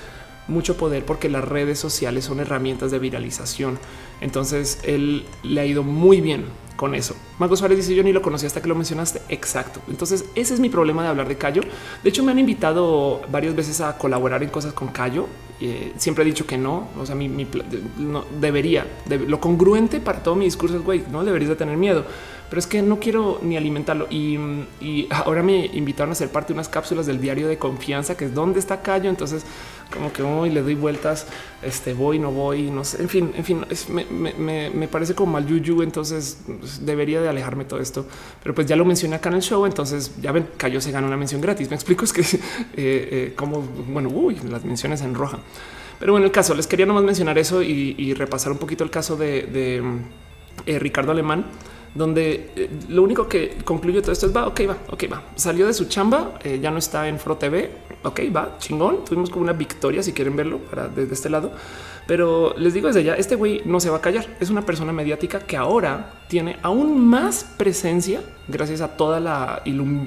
[0.49, 3.79] mucho poder porque las redes sociales son herramientas de viralización.
[4.21, 6.45] Entonces él le ha ido muy bien
[6.77, 7.15] con eso.
[7.39, 9.23] Mago Suárez dice yo ni lo conocí hasta que lo mencionaste.
[9.29, 9.81] Exacto.
[9.89, 11.63] Entonces ese es mi problema de hablar de Cayo.
[12.03, 15.27] De hecho me han invitado varias veces a colaborar en cosas con Cayo.
[15.61, 16.89] Eh, siempre he dicho que no.
[16.99, 17.29] O sea, mi,
[17.99, 18.87] no, debería.
[19.09, 22.05] lo congruente para todo mi discurso es güey, no deberías de tener miedo
[22.49, 24.07] pero es que no quiero ni alimentarlo.
[24.11, 24.39] Y,
[25.11, 28.35] ahora me invitaron a ser parte de unas cápsulas del diario de confianza, que es
[28.35, 29.11] donde está Cayo.
[29.11, 29.45] Entonces,
[29.93, 31.27] como que voy, le doy vueltas,
[31.63, 33.03] este voy, no voy, no sé.
[33.03, 35.83] En fin, en fin, me, parece como mal yuyu.
[35.83, 38.07] Entonces pues, debería de alejarme todo esto.
[38.43, 39.67] Pero pues ya lo mencioné acá en el show.
[39.67, 41.69] Entonces ya ven, Cayo se gana una mención gratis.
[41.71, 42.39] Me explico, es que eh,
[42.77, 45.39] eh, como bueno, uy, las menciones en roja.
[45.99, 49.17] Pero bueno, el caso les quería nomás mencionar eso y, repasar un poquito el caso
[49.17, 49.83] de,
[50.67, 51.47] eh, Ricardo Alemán
[51.95, 55.23] donde eh, lo único que concluye todo esto es va, ok, va, ok, va.
[55.37, 57.71] Salió de su chamba, eh, ya no está en Fro TV.
[58.03, 59.05] Ok, va, chingón.
[59.05, 61.53] Tuvimos como una victoria si quieren verlo para desde este lado.
[62.07, 64.27] Pero les digo desde ya, este güey no se va a callar.
[64.41, 69.63] Es una persona mediática que ahora tiene aún más presencia gracias a toda la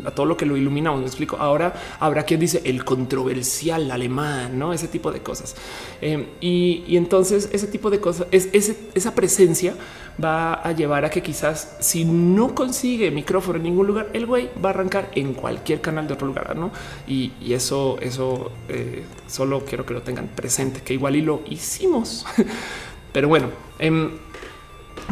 [0.05, 1.01] a todo lo que lo iluminamos.
[1.01, 1.37] Me explico.
[1.37, 5.55] Ahora habrá quien dice el controversial alemán, no ese tipo de cosas.
[6.01, 8.49] Eh, y, entonces ese tipo de cosas, es,
[8.93, 9.75] esa presencia
[10.23, 14.49] va a llevar a que quizás si no consigue micrófono en ningún lugar, el güey
[14.63, 16.71] va a arrancar en cualquier canal de otro lugar, no?
[17.07, 22.25] Y, eso, eso eh, solo quiero que lo tengan presente, que igual y lo hicimos.
[23.13, 24.11] Pero bueno, em,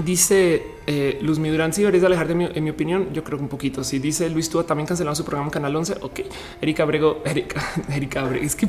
[0.04, 3.44] dice Eh, Luz Midurán, si deberías alejar de mi, en mi opinión, yo creo que
[3.44, 3.84] un poquito.
[3.84, 6.20] Si dice Luis Túa también cancelaron su programa Canal 11, ok.
[6.62, 8.68] Erika Abrego, Erika, Erika Abrego, es que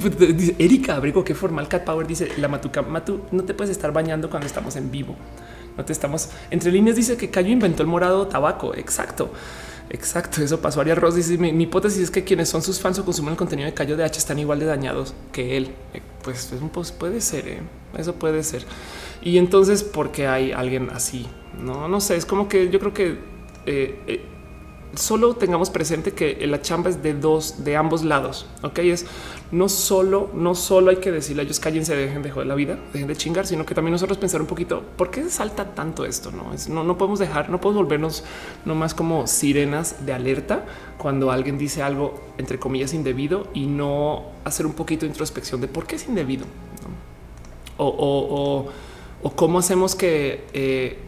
[0.58, 4.30] Erika Abrego, qué formal Cat Power dice la Matuca, Matu, no te puedes estar bañando
[4.30, 5.14] cuando estamos en vivo.
[5.76, 6.96] No te estamos entre líneas.
[6.96, 8.74] Dice que Cayo inventó el morado tabaco.
[8.74, 9.30] Exacto.
[9.90, 10.80] Exacto, eso pasó.
[10.80, 13.66] Ariel Ross dice: mi, hipótesis es que quienes son sus fans o consumen el contenido
[13.66, 15.70] de Cayo de H están igual de dañados que él.
[15.94, 17.60] Eh, pues, puede ser, ¿eh?
[17.96, 18.64] eso puede ser.
[19.22, 21.26] Y entonces, ¿por qué hay alguien así?
[21.58, 22.16] No, no sé.
[22.16, 23.18] Es como que yo creo que
[23.66, 24.24] eh,
[24.94, 28.46] solo tengamos presente que la chamba es de dos, de ambos lados.
[28.62, 29.06] Ok, es
[29.52, 32.78] no solo, no solo hay que decirle a ellos cállense, dejen de joder la vida,
[32.92, 36.30] dejen de chingar, sino que también nosotros pensar un poquito por qué salta tanto esto.
[36.30, 38.24] No es no, no podemos dejar, no podemos volvernos
[38.64, 40.64] nomás como sirenas de alerta
[40.98, 45.68] cuando alguien dice algo entre comillas indebido y no hacer un poquito de introspección de
[45.68, 46.46] por qué es indebido
[47.76, 48.68] o, o,
[49.22, 50.98] o, cómo hacemos que eh,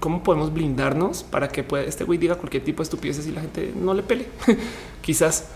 [0.00, 3.72] cómo podemos blindarnos para que este güey diga cualquier tipo de estupideces y la gente
[3.76, 4.26] no le pele.
[5.02, 5.46] Quizás.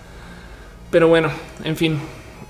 [0.91, 1.31] Pero bueno,
[1.65, 1.99] en fin,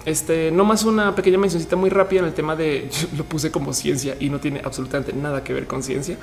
[0.05, 3.73] este no más una pequeña mencioncita muy rápida en el tema de lo puse como
[3.73, 6.19] ciencia y no tiene absolutamente nada que ver con ciencia.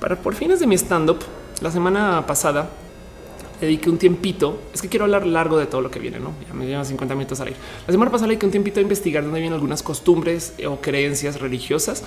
[0.00, 1.18] Para por fines de mi stand up,
[1.60, 2.70] la semana pasada
[3.60, 4.60] dediqué un tiempito.
[4.72, 6.32] Es que quiero hablar largo de todo lo que viene, no?
[6.46, 7.56] Ya me llevan 50 minutos a ir.
[7.86, 12.04] La semana pasada dediqué un tiempito a investigar dónde vienen algunas costumbres o creencias religiosas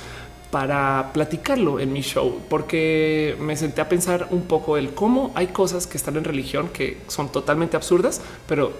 [0.52, 5.48] para platicarlo en mi show, porque me senté a pensar un poco el cómo hay
[5.48, 8.74] cosas que están en religión que son totalmente absurdas, pero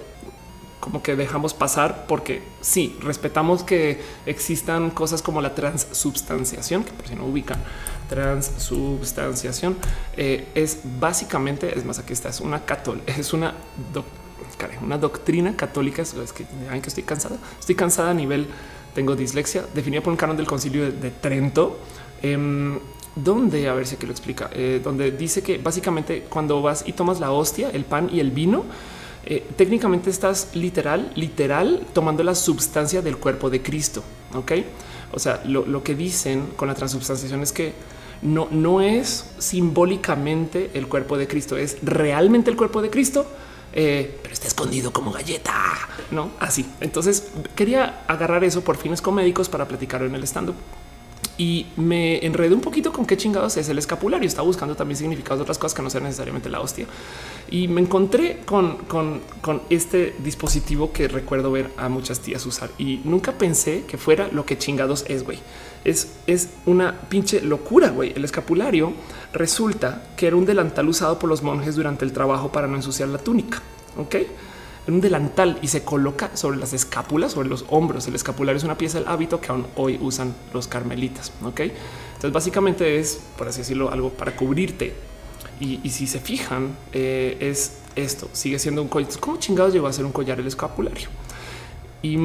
[0.80, 7.08] como que dejamos pasar porque sí, respetamos que existan cosas como la transubstanciación, que por
[7.08, 7.60] si no ubican,
[8.10, 9.78] transubstanciación
[10.18, 13.54] eh, es básicamente, es más, aquí está, es una católica, es una,
[14.84, 18.48] una doctrina católica, es que, que estoy cansada, estoy cansada a nivel
[18.94, 21.78] tengo dislexia, definida por un canon del concilio de, Trento,
[22.22, 22.80] em,
[23.16, 27.20] donde, a ver si lo explica, eh, donde dice que básicamente cuando vas y tomas
[27.20, 28.66] la hostia, el pan y el vino,
[29.26, 34.04] eh, técnicamente estás literal, literal tomando la sustancia del cuerpo de Cristo.
[34.34, 34.54] Ok,
[35.12, 37.74] o sea, lo, que dicen con la transubstanciación es que
[38.22, 43.26] no, no es simbólicamente el cuerpo de Cristo, es realmente el cuerpo de Cristo
[43.72, 45.54] eh, pero está escondido como galleta,
[46.10, 46.66] no así.
[46.82, 50.56] Entonces quería agarrar eso por fines comédicos para platicarlo en el stand up
[51.38, 54.28] y me enredé un poquito con qué chingados es el escapulario.
[54.28, 56.86] Estaba buscando también significados de otras cosas que no sean necesariamente la hostia.
[57.50, 62.72] Y me encontré con, con, con, este dispositivo que recuerdo ver a muchas tías usar
[62.78, 65.40] y nunca pensé que fuera lo que chingados es, güey.
[65.86, 68.14] Es, es una pinche locura, güey.
[68.16, 68.94] El escapulario
[69.34, 73.10] resulta que era un delantal usado por los monjes durante el trabajo para no ensuciar
[73.10, 73.62] la túnica.
[73.98, 74.16] Ok
[74.92, 78.08] un delantal y se coloca sobre las escápulas, sobre los hombros.
[78.08, 81.32] El escapulario es una pieza del hábito que aún hoy usan los carmelitas.
[81.44, 84.94] Ok, entonces básicamente es, por así decirlo, algo para cubrirte.
[85.60, 89.12] Y, si se fijan, eh, es esto sigue siendo un collar.
[89.20, 91.10] ¿Cómo chingados llegó a ser un collar el escapulario?
[92.02, 92.18] Y,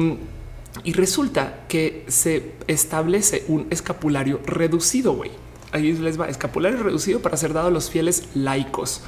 [0.83, 5.13] y resulta que se establece un escapulario reducido.
[5.13, 5.31] Güey,
[5.71, 9.01] ahí les va escapulario reducido para ser dado a los fieles laicos.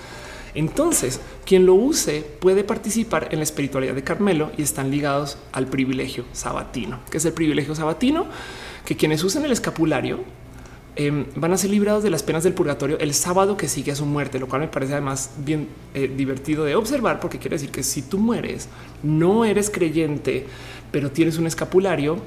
[0.58, 5.68] Entonces, quien lo use puede participar en la espiritualidad de Carmelo y están ligados al
[5.68, 8.26] privilegio sabatino, que es el privilegio sabatino,
[8.84, 10.24] que quienes usen el escapulario
[10.96, 13.96] em, van a ser librados de las penas del purgatorio el sábado que sigue a
[13.96, 17.70] su muerte, lo cual me parece además bien eh, divertido de observar, porque quiere decir
[17.70, 18.68] que si tú mueres,
[19.04, 20.48] no eres creyente,
[20.92, 22.18] pero tienes un escapulario,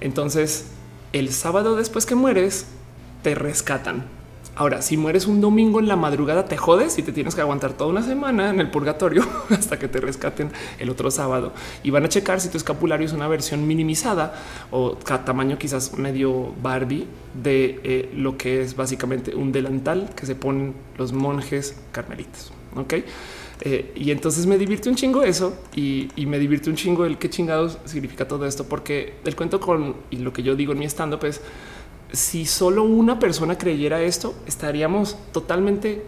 [0.00, 0.66] entonces
[1.12, 2.66] el sábado después que mueres,
[3.22, 4.04] te rescatan
[4.56, 7.72] Ahora, si mueres un domingo en la madrugada, te jodes y te tienes que aguantar
[7.72, 11.52] toda una semana en el purgatorio hasta que te rescaten el otro sábado
[11.82, 14.40] y van a checar si tu escapulario es una versión minimizada
[14.70, 17.06] o tamaño quizás medio Barbie
[17.42, 22.52] de eh, lo que es básicamente un delantal que se ponen los monjes carmelitas.
[22.76, 22.94] Ok.
[23.60, 27.30] Eh, y entonces me divierte un chingo eso y, me divierte un chingo el qué
[27.30, 31.14] chingados significa todo esto, porque el cuento con lo que yo digo en mi stand
[31.14, 31.40] up es
[32.12, 36.02] si solo una persona creyera esto, estaríamos totalmente,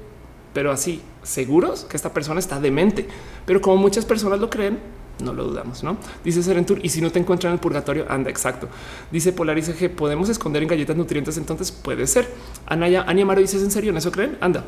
[0.52, 3.08] pero así, seguros que esta persona está demente.
[3.44, 4.78] Pero como muchas personas lo creen,
[5.22, 5.96] no lo dudamos, ¿no?
[6.24, 8.68] Dice Serentur, y si no te encuentran en el purgatorio, anda, exacto.
[9.10, 12.28] Dice Polaris que podemos esconder en galletas nutrientes, entonces puede ser.
[12.66, 14.36] Anaya, Ania Maro dices, ¿en serio en eso creen?
[14.40, 14.64] Anda.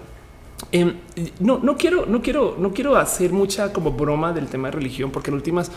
[0.72, 0.94] Em,
[1.40, 5.10] no, no quiero, no quiero, no quiero hacer mucha como broma del tema de religión,
[5.10, 5.70] porque en últimas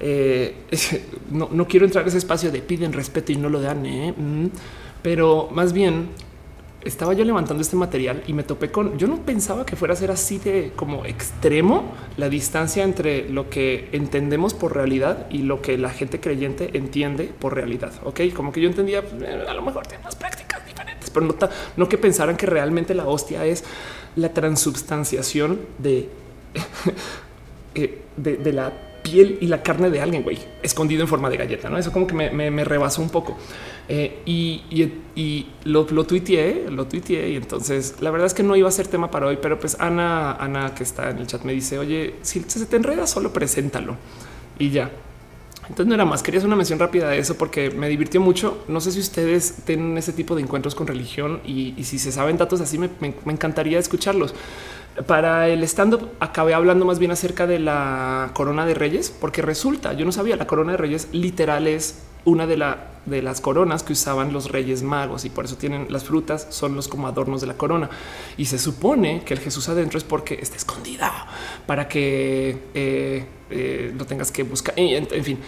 [0.00, 0.54] eh,
[1.30, 3.84] no, quiero entrar en ese espacio de piden respeto y no lo dan.
[3.84, 4.14] ¿eh?
[4.16, 4.46] Mm
[5.02, 6.08] pero más bien
[6.84, 9.96] estaba yo levantando este material y me topé con, yo no pensaba que fuera a
[9.96, 15.60] ser así de como extremo la distancia entre lo que entendemos por realidad y lo
[15.60, 17.92] que la gente creyente entiende por realidad.
[18.04, 21.88] Ok, como que yo entendía, pues, a lo mejor tiene más prácticas diferentes, pero no,
[21.88, 23.64] que pensaran que realmente la hostia es
[24.16, 26.08] la transubstanciación de,
[27.74, 31.68] eh, de, la piel y la carne de alguien, güey, escondido en forma de galleta,
[31.68, 31.78] ¿no?
[31.78, 33.36] Eso como que me, me, rebasó un poco.
[33.88, 34.62] Eh, y,
[35.14, 38.72] y, lo, lo tuiteé, lo tuiteé y entonces la verdad es que no iba a
[38.72, 41.78] ser tema para hoy, pero pues Ana, Ana que está en el chat me dice,
[41.78, 43.96] oye, si se te enreda, solo preséntalo
[44.58, 44.90] y ya.
[45.68, 48.64] Entonces no era más, quería hacer una mención rápida de eso porque me divirtió mucho.
[48.68, 52.38] No sé si ustedes tienen ese tipo de encuentros con religión y, si se saben
[52.38, 52.90] datos así, me,
[53.26, 54.34] encantaría escucharlos.
[55.06, 59.92] Para el stand-up acabé hablando más bien acerca de la corona de reyes, porque resulta,
[59.92, 63.82] yo no sabía, la corona de reyes literal es una de, la, de las coronas
[63.82, 67.40] que usaban los reyes magos y por eso tienen las frutas, son los como adornos
[67.40, 67.90] de la corona.
[68.36, 71.26] Y se supone que el Jesús adentro es porque está escondida
[71.66, 74.74] para que eh, eh, lo tengas que buscar.
[74.76, 75.38] En, fin,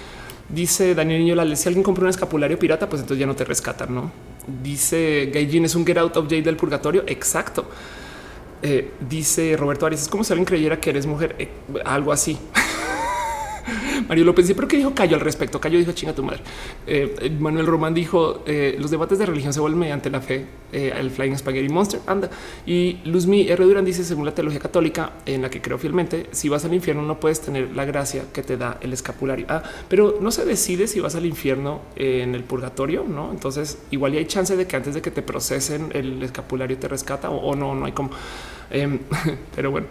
[0.49, 3.95] dice Daniel Niño, si alguien compra un escapulario pirata, pues entonces ya no te rescatan,
[3.95, 4.11] ¿no?
[4.63, 7.05] Dice Gaijin es un get out of jail del purgatorio.
[7.07, 7.67] Exacto.
[8.63, 11.49] Eh, dice Roberto Arias, es como si alguien creyera que eres mujer,
[11.85, 12.39] algo así.
[14.09, 15.61] Mario López pero que dijo Cayo al respecto.
[15.61, 16.43] Cayo dijo chinga tu madre.
[16.87, 20.47] Eh, Manuel Román dijo eh, los debates de religión se vuelven mediante la fe.
[20.73, 22.31] Eh, el Flying Spaghetti Monster anda.
[22.67, 23.65] Y Luzmi R.
[23.65, 27.03] Durán dice según la teología católica en la que creo fielmente, si vas al infierno
[27.03, 29.47] no puedes tener la gracia que te da el escapulario.
[29.49, 33.31] Ah, pero no se decide si vas al infierno en el purgatorio, no?
[33.31, 37.31] Entonces igual hay chance de que antes de que te procesen el escapulario te rescata
[37.31, 38.11] o, no, no hay como.
[38.71, 39.01] Em,
[39.55, 39.87] pero bueno,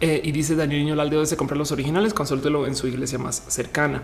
[0.00, 3.42] eh, y dice Daniel Niño Aldeo de comprar los originales, consúltelo en su iglesia más
[3.48, 4.02] cercana.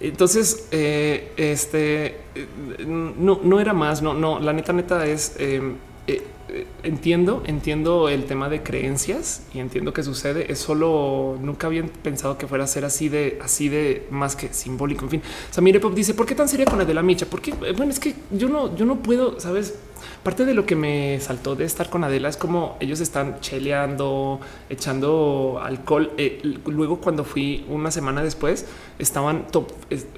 [0.00, 2.46] Entonces, eh, este eh,
[2.86, 4.02] no, no era más.
[4.02, 5.36] No, no, la neta, neta es
[6.82, 10.50] entiendo, entiendo el tema de creencias y entiendo que sucede.
[10.52, 14.52] Es solo nunca habían pensado que fuera a ser así de así de más que
[14.52, 15.04] simbólico.
[15.04, 17.26] En fin, Samir Pop dice: ¿Por qué tan seria con la de la Micha?
[17.26, 19.74] Porque bueno, es que yo no, yo no puedo, sabes
[20.22, 24.40] Parte de lo que me saltó de estar con Adela es como ellos están cheleando,
[24.70, 26.12] echando alcohol.
[26.16, 28.66] Eh, luego, cuando fui una semana después,
[28.98, 29.46] estaban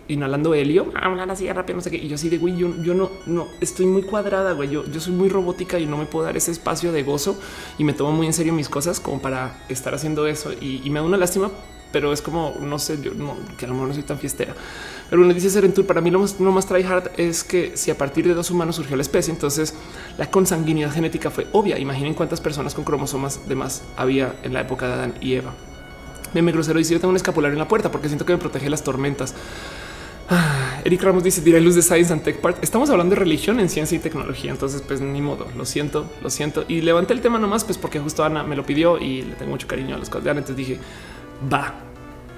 [0.08, 1.96] inhalando helio, hablan así rápido, no sé qué.
[1.96, 4.70] Y yo así de güey, yo, no, no estoy muy cuadrada, güey.
[4.70, 7.38] Yo, yo soy muy robótica y no me puedo dar ese espacio de gozo
[7.78, 10.52] y me tomo muy en serio mis cosas como para estar haciendo eso.
[10.52, 11.50] Y, y me da una lástima,
[11.92, 14.54] pero es como no sé, yo no, que a lo mejor no soy tan fiestera.
[15.14, 17.96] Pero bueno, dice Serentur, para mí lo más, lo más tryhard es que si a
[17.96, 19.72] partir de dos humanos surgió la especie, entonces
[20.18, 21.78] la consanguinidad genética fue obvia.
[21.78, 25.54] Imaginen cuántas personas con cromosomas de más había en la época de Adán y Eva.
[26.34, 28.68] Meme grosero dice yo tengo un escapulario en la puerta porque siento que me protege
[28.68, 29.36] las tormentas.
[30.28, 32.64] Ah, Eric Ramos dice diré luz de Science and Tech Part.
[32.64, 34.50] Estamos hablando de religión en ciencia y tecnología.
[34.50, 35.46] Entonces, pues ni modo.
[35.56, 36.64] Lo siento, lo siento.
[36.66, 39.52] Y levanté el tema nomás, pues porque justo Ana me lo pidió y le tengo
[39.52, 40.40] mucho cariño a los cosas de Ana.
[40.40, 40.80] Entonces dije
[41.52, 41.72] va.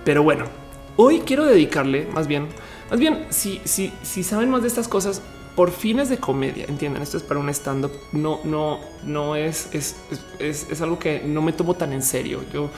[0.05, 0.45] Pero bueno,
[0.99, 2.49] Hoy quiero dedicarle más bien,
[2.91, 5.21] más bien, si, si, si saben más de estas cosas
[5.55, 9.69] por fines de comedia, entienden, esto es para un stand up, no, no, no es,
[9.73, 9.97] es,
[10.39, 12.41] es, es algo que no me tomo tan en serio.
[12.53, 12.71] Yo,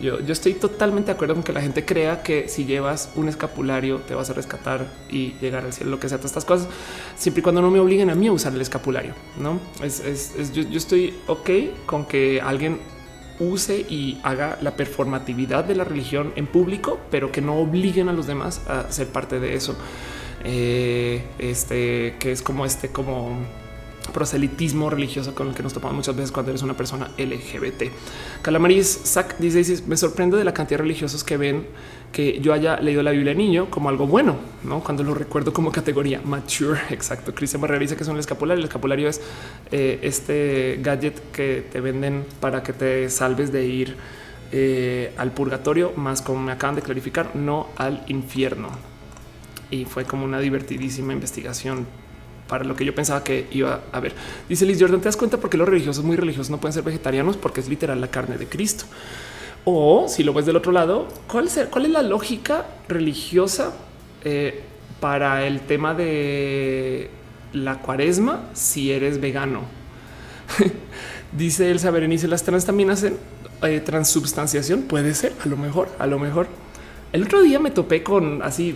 [0.00, 3.28] yo, yo, estoy totalmente de acuerdo con que la gente crea que si llevas un
[3.28, 6.68] escapulario te vas a rescatar y llegar al cielo, lo que sea, todas estas cosas,
[7.16, 9.12] siempre y cuando no me obliguen a mí a usar el escapulario.
[9.38, 11.50] No es, es yo, yo, estoy ok
[11.84, 12.78] con que alguien
[13.40, 18.12] use y haga la performatividad de la religión en público, pero que no obliguen a
[18.12, 19.76] los demás a ser parte de eso.
[20.44, 23.36] Eh, este que es como este, como
[24.12, 27.84] proselitismo religioso con el que nos topamos muchas veces cuando eres una persona LGBT.
[28.42, 31.66] Calamaris Sac dice: Me sorprende de la cantidad de religiosos que ven
[32.12, 35.70] que yo haya leído la Biblia niño como algo bueno, no cuando lo recuerdo como
[35.70, 36.80] categoría mature.
[36.90, 37.34] Exacto.
[37.34, 38.60] Cristian Barrera dice que es un escapulario.
[38.60, 39.20] El escapulario es
[39.70, 43.96] eh, este gadget que te venden para que te salves de ir
[44.50, 48.70] eh, al purgatorio, más como me acaban de clarificar, no al infierno.
[49.70, 51.86] Y fue como una divertidísima investigación
[52.48, 54.14] para lo que yo pensaba que iba a ver.
[54.48, 57.36] Dice Liz Jordan, ¿te das cuenta porque los religiosos muy religiosos no pueden ser vegetarianos?
[57.36, 58.86] Porque es literal la carne de Cristo.
[59.64, 63.74] O si lo ves del otro lado, ¿cuál es, la lógica religiosa
[64.24, 64.62] eh,
[65.00, 67.10] para el tema de
[67.52, 69.62] la cuaresma si eres vegano?
[71.32, 73.18] Dice Elsa Berenice, las trans también hacen
[73.62, 74.82] eh, transubstanciación.
[74.82, 76.48] Puede ser, a lo mejor, a lo mejor.
[77.10, 78.74] El otro día me topé con así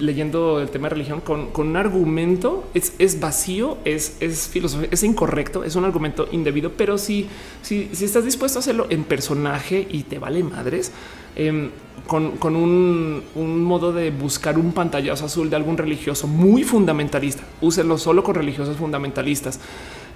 [0.00, 2.64] leyendo el tema de religión con, un argumento.
[2.72, 6.72] Es, es vacío, es, es filosofía, es incorrecto, es un argumento indebido.
[6.72, 7.28] Pero si,
[7.60, 10.90] si, estás dispuesto a hacerlo en personaje y te vale madres,
[11.34, 11.68] em,
[12.06, 17.42] con, con un, un, modo de buscar un pantallazo azul de algún religioso muy fundamentalista,
[17.60, 19.60] úselo solo con religiosos fundamentalistas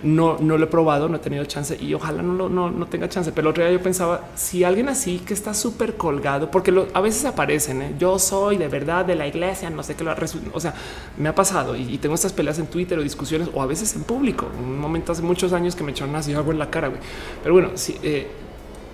[0.03, 3.09] no, no lo he probado, no he tenido chance y ojalá no, no, no tenga
[3.09, 3.33] chance.
[3.33, 7.01] Pero el otro día yo pensaba si alguien así que está súper colgado, porque a
[7.01, 7.95] veces aparecen, ¿eh?
[7.99, 10.15] yo soy de verdad de la iglesia, no sé qué lo
[10.53, 10.75] o sea,
[11.19, 14.03] me ha pasado y, tengo estas peleas en Twitter o discusiones o a veces en
[14.03, 14.49] público.
[14.59, 17.01] Un momento hace muchos años que me echaron así algo en la cara, güey.
[17.43, 18.27] Pero bueno, si eh,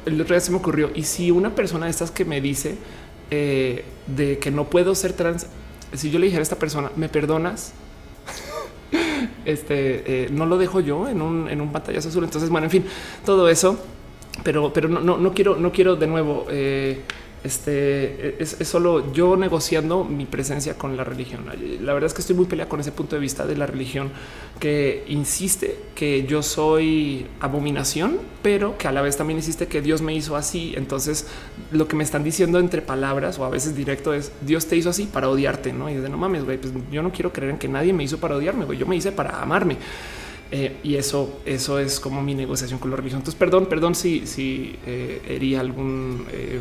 [0.04, 2.76] el otro día se me ocurrió y si una persona de estas que me dice
[3.30, 5.46] eh, de que no puedo ser trans,
[5.92, 7.72] si yo le dijera a esta persona, me perdonas,
[9.44, 12.24] este eh, no lo dejo yo en un, en un pantallazo azul.
[12.24, 12.84] Entonces, bueno, en fin,
[13.24, 13.78] todo eso,
[14.42, 16.46] pero, pero no, no, no quiero, no quiero de nuevo.
[16.50, 17.00] Eh,
[17.46, 21.44] este es, solo yo negociando mi presencia con la religión.
[21.80, 24.10] La verdad es que estoy muy peleada con ese punto de vista de la religión
[24.60, 30.02] que insiste que yo soy abominación, pero que a la vez también insiste que Dios
[30.02, 30.74] me hizo así.
[30.76, 31.26] Entonces,
[31.70, 34.90] lo que me están diciendo entre palabras o a veces directo es Dios te hizo
[34.90, 35.88] así para odiarte, no?
[35.88, 38.18] Y de no mames, güey, pues yo no quiero creer en que nadie me hizo
[38.18, 38.78] para odiarme, güey.
[38.78, 39.76] Yo me hice para amarme.
[40.50, 43.20] Eh, y eso, eso es como mi negociación con la religión.
[43.20, 46.60] Entonces, perdón, perdón si, si eh, algún eh,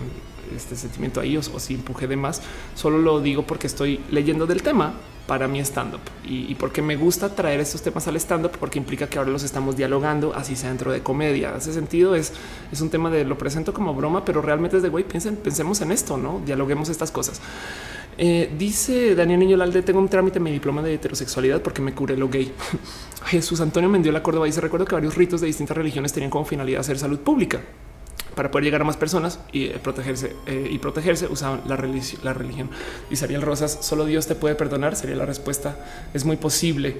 [0.56, 2.41] este sentimiento ahí o, si empuje de más.
[2.76, 4.93] Solo lo digo porque estoy leyendo del tema
[5.28, 8.78] para mi stand up y, porque me gusta traer estos temas al stand up porque
[8.78, 11.56] implica que ahora los estamos dialogando así sea dentro de comedia.
[11.58, 12.34] Ese sentido es,
[12.72, 15.82] es un tema de lo presento como broma, pero realmente es de güey, piensen, pensemos
[15.82, 17.41] en esto, no dialoguemos estas cosas.
[18.18, 22.16] Eh, dice Daniel Niño Lalde, tengo un trámite mi diploma de heterosexualidad porque me curé
[22.16, 22.52] lo gay.
[23.26, 26.82] Jesús Antonio Mendiola Córdoba dice, recuerdo que varios ritos de distintas religiones tenían como finalidad
[26.82, 27.62] hacer salud pública
[28.36, 32.21] para poder llegar a más personas y eh, protegerse eh, y protegerse usaban la, religión,
[32.23, 32.69] la religión.
[33.09, 34.95] Y Ariel Rosas, solo Dios te puede perdonar.
[34.95, 35.77] Sería la respuesta.
[36.13, 36.97] Es muy posible.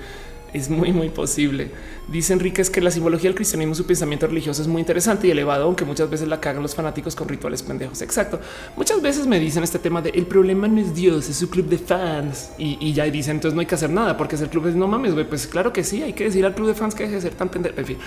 [0.56, 1.70] Es muy, muy posible.
[2.08, 5.32] Dice Enrique es que la simbología del cristianismo, su pensamiento religioso es muy interesante y
[5.32, 8.02] elevado, aunque muchas veces la cagan los fanáticos con rituales pendejos.
[8.02, 8.40] Exacto.
[8.78, 11.68] Muchas veces me dicen este tema de el problema no es Dios, es su club
[11.68, 14.64] de fans y, ya dicen entonces no hay que hacer nada porque es el club
[14.68, 15.28] de no mames, güey.
[15.28, 17.34] Pues claro que sí, hay que decir al club de fans que deje de ser
[17.34, 17.78] tan pendejo.
[17.78, 17.98] En fin.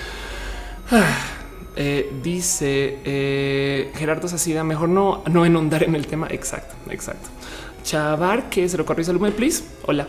[1.80, 6.26] Eh, dice eh, Gerardo Sacida, mejor no, no inundar en el tema.
[6.28, 7.28] Exacto, exacto.
[7.84, 9.62] Chavar, que se lo corre salume, please.
[9.86, 10.08] Hola.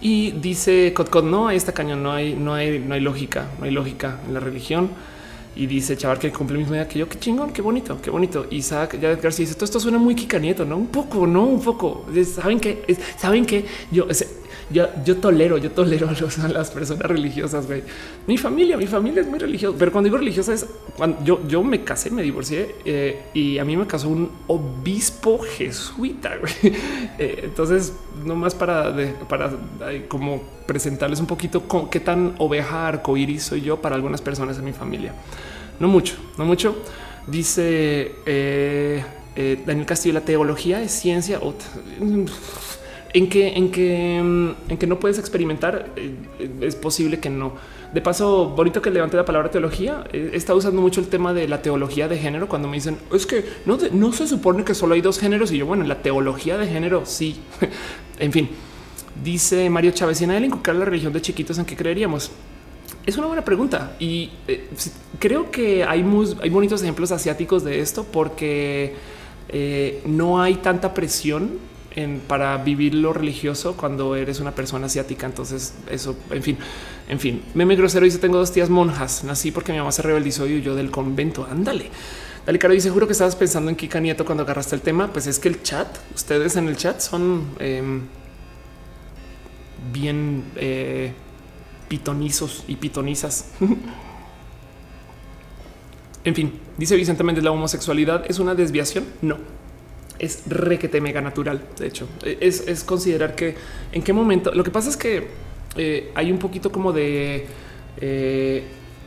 [0.00, 3.64] Y dice Cotcot, no, ahí está cañón, no hay, no hay, no hay lógica, no
[3.64, 4.90] hay lógica en la religión.
[5.56, 7.08] Y dice Chavar que cumple el mismo día que yo.
[7.08, 8.46] Qué chingón, qué bonito, qué bonito.
[8.50, 12.06] Isaac ya García dice todo esto suena muy Kika no un poco, no un poco.
[12.24, 14.06] Saben que, saben que yo
[14.70, 17.66] yo, yo tolero, yo tolero a, las personas religiosas.
[17.66, 17.82] Güey.
[18.26, 21.62] Mi familia, mi familia es muy religiosa, pero cuando digo religiosa es cuando yo, yo
[21.62, 26.36] me casé, me divorcié eh, y a mí me casó un obispo jesuita.
[26.42, 26.74] Güey.
[27.18, 27.92] Eh, entonces,
[28.24, 28.94] nomás para,
[29.28, 29.52] para
[30.08, 34.64] como presentarles un poquito con qué tan oveja arcoíris soy yo para algunas personas en
[34.64, 35.14] mi familia.
[35.78, 36.76] No mucho, no mucho.
[37.26, 39.04] Dice eh,
[39.66, 41.38] Daniel Castillo, la teología es ciencia.
[41.40, 41.54] O
[43.14, 46.14] en que, en que, en que no puedes experimentar, eh,
[46.60, 47.52] es posible que no.
[47.92, 50.04] De paso, bonito que levante la palabra teología.
[50.12, 53.26] Eh, está usando mucho el tema de la teología de género cuando me dicen es
[53.26, 55.52] que no, no se supone que solo hay dos géneros.
[55.52, 57.36] Y yo, bueno, la teología de género, sí.
[58.18, 58.48] en fin,
[59.22, 62.30] dice Mario Chávez: si nadie inculcar la religión de chiquitos, ¿en qué creeríamos?
[63.04, 64.68] Es una buena pregunta y eh,
[65.18, 66.04] creo que hay,
[66.40, 68.94] hay bonitos ejemplos asiáticos de esto porque
[70.06, 71.58] no hay tanta presión
[72.26, 75.26] para vivir lo religioso cuando eres una persona asiática.
[75.26, 76.58] Entonces, eso, en fin,
[77.08, 79.24] en fin, meme grosero dice: Tengo dos tías monjas.
[79.24, 81.46] Nací porque mi mamá se rebeldizó y yo del convento.
[81.50, 81.90] Ándale.
[82.46, 85.12] Dale, Caro dice: Juro que estabas pensando en Kika Nieto cuando agarraste el tema.
[85.12, 88.02] Pues es que el chat, ustedes en el chat son em,
[89.92, 91.12] bien eh,
[91.88, 93.50] pitonizos y pitonizas.
[96.24, 99.04] en fin, dice Vicente Méndez: La homosexualidad es una desviación.
[99.20, 99.36] No,
[100.22, 101.60] es requete mega natural.
[101.78, 103.56] De hecho, es, considerar que
[103.90, 105.28] en qué momento lo que pasa es que
[105.76, 107.46] eh, hay un poquito como de
[108.00, 108.64] eh,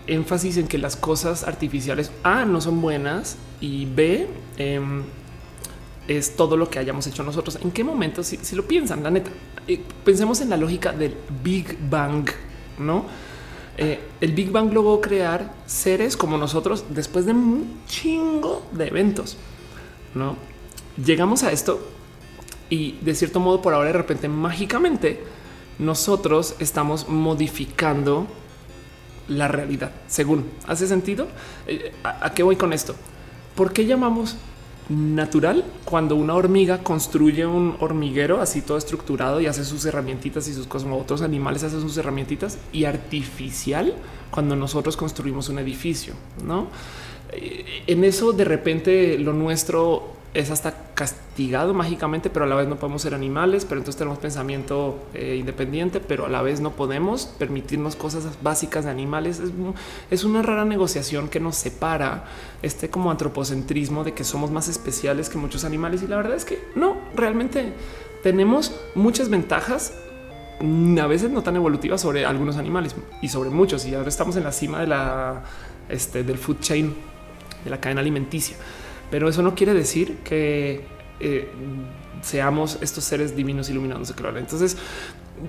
[0.08, 5.04] énfasis en que las cosas artificiales A no son buenas y B em,
[6.10, 7.60] es todo lo que hayamos hecho nosotros.
[7.64, 9.32] En qué momento, si, lo piensan, la neta,
[9.70, 12.30] eh, pensemos en la lógica del Big Bang,
[12.78, 13.06] no?
[13.78, 19.36] el Big Bang logró crear seres como nosotros después de un chingo de eventos,
[20.14, 20.38] no?
[21.04, 21.80] Llegamos a esto
[22.70, 25.24] y de cierto modo por ahora de repente mágicamente
[25.80, 28.28] nosotros estamos modificando
[29.28, 29.92] la realidad.
[30.08, 31.28] Según hace sentido,
[31.68, 32.96] eh, ¿a, qué voy con esto?
[33.56, 34.36] ¿Por qué llamamos
[34.88, 40.54] natural cuando una hormiga construye un hormiguero así todo estructurado y hace sus herramientitas y
[40.54, 43.96] sus cosas, otros animales hacen sus herramientitas y artificial
[44.30, 46.14] cuando nosotros construimos un edificio,
[46.46, 46.68] no?
[47.32, 52.68] Eh, en eso de repente lo nuestro es hasta castigado mágicamente, pero a la vez
[52.68, 56.72] no podemos ser animales, pero entonces tenemos pensamiento eh, independiente, pero a la vez no
[56.72, 59.40] podemos permitirnos cosas básicas de animales.
[59.40, 59.52] Es,
[60.12, 62.26] es, una rara negociación que nos separa
[62.62, 66.44] este como antropocentrismo de que somos más especiales que muchos animales y la verdad es
[66.44, 67.72] que no, realmente
[68.22, 69.94] tenemos muchas ventajas
[70.60, 73.86] a veces no tan evolutivas sobre algunos animales y sobre muchos.
[73.86, 75.44] Y ahora estamos en la cima de la
[75.88, 76.94] este, del food chain
[77.64, 78.58] de la cadena alimenticia.
[79.16, 80.82] Pero eso no quiere decir que
[81.22, 81.48] eh,
[82.22, 84.14] seamos estos seres divinos iluminados.
[84.36, 84.76] Entonces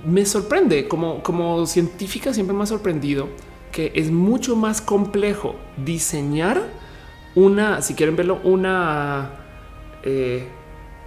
[0.07, 3.27] me sorprende como, como científica, siempre me ha sorprendido
[3.73, 6.63] que es mucho más complejo diseñar
[7.35, 9.33] una, si quieren verlo, una
[10.05, 10.47] eh,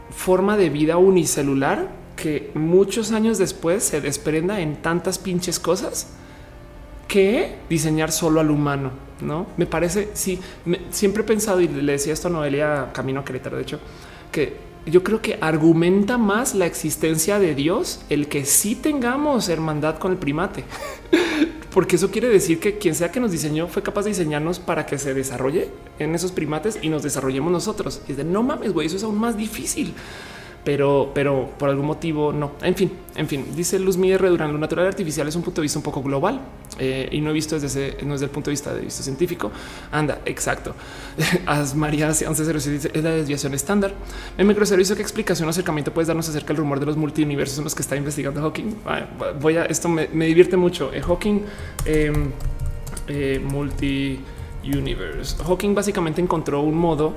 [0.10, 1.88] forma de vida unicelular
[2.18, 6.08] que muchos años después se desprenda en tantas pinches cosas
[7.10, 8.92] que diseñar solo al humano.
[9.20, 10.12] No me parece.
[10.14, 10.40] Sí,
[10.92, 13.58] siempre he pensado y le decía esto a Noelia Camino a Querétaro.
[13.58, 13.80] De hecho,
[14.32, 14.56] que
[14.86, 20.14] yo creo que argumenta más la existencia de Dios el que sí tengamos hermandad con
[20.14, 20.64] el primate,
[21.74, 24.86] porque eso quiere decir que quien sea que nos diseñó fue capaz de diseñarnos para
[24.86, 28.02] que se desarrolle en esos primates y nos desarrollemos nosotros.
[28.08, 29.94] Y de no mames, güey, eso es aún más difícil
[30.64, 32.52] pero, pero por algún motivo no.
[32.62, 35.64] En fin, en fin, dice Luz Miguel Durán, lo natural artificial es un punto de
[35.64, 36.42] vista un poco global
[36.78, 39.04] eh, y no he visto desde ese, no es del punto de vista de vista
[39.04, 39.52] científico.
[39.92, 40.76] Anda, exacto.
[41.46, 43.94] As María 1107 dice es la desviación estándar.
[44.38, 47.64] En microservicio, ¿qué explicación o acercamiento puedes darnos acerca del rumor de los multiuniversos en
[47.64, 48.76] los que está investigando Hawking?
[49.40, 50.92] Voy a esto me, divierte mucho.
[50.94, 51.42] Eh, Hawking
[51.86, 52.32] em,
[53.08, 54.20] eh, multi
[54.64, 55.42] universe.
[55.44, 57.14] Hawking básicamente encontró un modo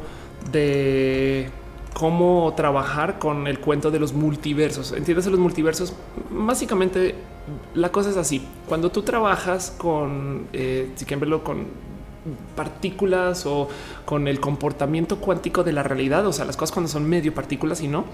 [0.50, 1.48] de
[1.94, 4.92] cómo trabajar con el cuento de los multiversos.
[4.92, 5.92] Entiendes los multiversos.
[6.30, 7.14] Básicamente
[7.74, 8.46] la cosa es así.
[8.68, 11.66] Cuando tú trabajas con, eh, si quieren verlo con
[12.54, 13.68] partículas o
[14.04, 17.80] con el comportamiento cuántico de la realidad, o sea, las cosas cuando son medio partículas
[17.80, 18.04] y no,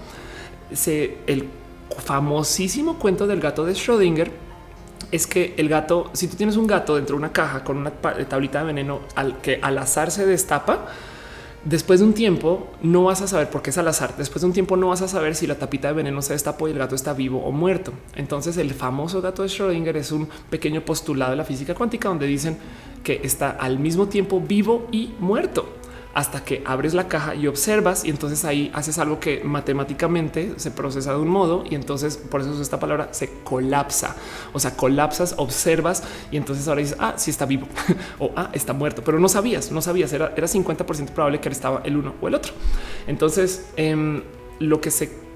[0.73, 1.47] se, el
[2.03, 4.31] famosísimo cuento del gato de Schrödinger
[5.11, 7.91] es que el gato, si tú tienes un gato dentro de una caja con una
[7.91, 10.87] tablita de veneno al que al azar se destapa,
[11.65, 14.15] Después de un tiempo no vas a saber por qué es al azar.
[14.17, 16.67] Después de un tiempo no vas a saber si la tapita de veneno se destapó
[16.67, 17.91] y el gato está vivo o muerto.
[18.15, 22.27] Entonces el famoso gato de Schrödinger es un pequeño postulado de la física cuántica donde
[22.27, 22.57] dicen
[23.03, 25.78] que está al mismo tiempo vivo y muerto
[26.13, 30.71] hasta que abres la caja y observas y entonces ahí haces algo que matemáticamente se
[30.71, 34.15] procesa de un modo y entonces por eso esta palabra se colapsa.
[34.53, 37.67] O sea, colapsas, observas y entonces ahora dices, ah, sí está vivo
[38.19, 41.81] o ah, está muerto, pero no sabías, no sabías, era, era 50% probable que estaba
[41.83, 42.53] el uno o el otro.
[43.07, 44.23] Entonces, em,
[44.59, 45.28] lo que se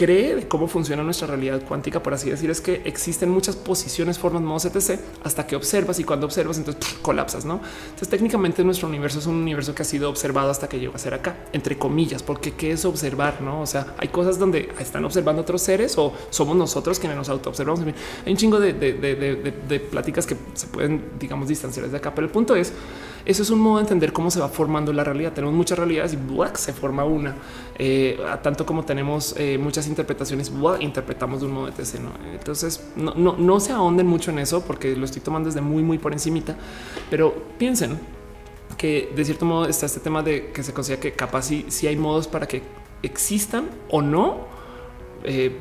[0.00, 4.18] cree de cómo funciona nuestra realidad cuántica, por así decir, es que existen muchas posiciones,
[4.18, 4.98] formas, modos, etc.
[5.22, 7.60] hasta que observas y cuando observas, entonces colapsas, no?
[7.84, 10.98] Entonces, técnicamente nuestro universo es un universo que ha sido observado hasta que llegó a
[10.98, 13.60] ser acá, entre comillas, porque qué es observar, no?
[13.60, 17.50] O sea, hay cosas donde están observando otros seres o somos nosotros quienes nos auto
[17.50, 17.80] observamos.
[18.24, 22.32] Hay un chingo de, de pláticas que se pueden, digamos, distanciar desde acá, pero el
[22.32, 22.72] punto es
[23.24, 25.32] eso es un modo de entender cómo se va formando la realidad.
[25.32, 26.18] Tenemos muchas realidades y
[26.58, 27.36] se forma una.
[27.78, 32.00] Eh, tanto como tenemos eh, muchas interpretaciones, interpretamos de un modo de TC.
[32.32, 35.82] Entonces no, no, no se ahonden mucho en eso porque lo estoy tomando desde muy,
[35.82, 36.56] muy por encimita.
[37.10, 37.98] Pero piensen
[38.76, 41.86] que de cierto modo está este tema de que se considera que capaz si, si
[41.86, 42.62] hay modos para que
[43.02, 44.46] existan o no
[45.24, 45.56] eh,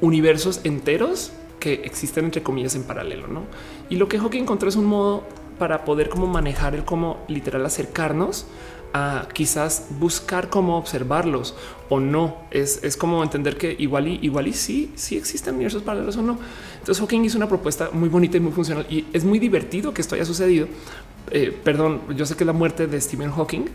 [0.00, 3.42] universos enteros que existen entre comillas en paralelo, ¿no?
[3.90, 5.24] Y lo que Hawking encontró es un modo
[5.60, 8.46] para poder como manejar el cómo literal acercarnos
[8.94, 11.54] a quizás buscar cómo observarlos
[11.90, 12.38] o no.
[12.50, 16.22] Es, es como entender que igual y igual y sí, sí existen universos paralelos o
[16.22, 16.38] no.
[16.78, 20.00] Entonces Hawking hizo una propuesta muy bonita y muy funcional y es muy divertido que
[20.00, 20.66] esto haya sucedido.
[21.30, 23.66] Eh, perdón, yo sé que es la muerte de Stephen Hawking,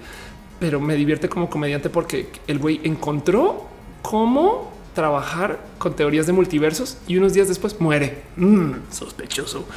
[0.59, 3.67] pero me divierte como comediante porque el güey encontró
[4.01, 8.23] cómo trabajar con teorías de multiversos y unos días después muere.
[8.37, 9.67] Mm, sospechoso.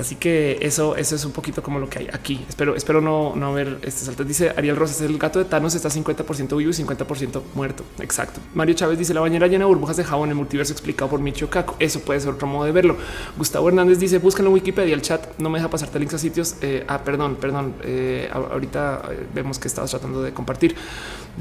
[0.00, 2.44] Así que eso, eso es un poquito como lo que hay aquí.
[2.48, 4.24] Espero, espero no, no ver este salto.
[4.24, 7.84] Dice Ariel Rosas, el gato de Thanos está 50% vivo y 50% muerto.
[8.00, 8.40] Exacto.
[8.54, 11.50] Mario Chávez dice la bañera llena de burbujas de jabón, el multiverso explicado por Michio
[11.50, 11.74] Kaku.
[11.78, 12.96] Eso puede ser otro modo de verlo.
[13.36, 14.94] Gustavo Hernández dice búscalo en Wikipedia.
[14.94, 16.56] El chat no me deja pasarte links a sitios.
[16.62, 17.74] Eh, ah, perdón, perdón.
[17.82, 20.74] Eh, ahorita eh, vemos que estabas tratando de compartir.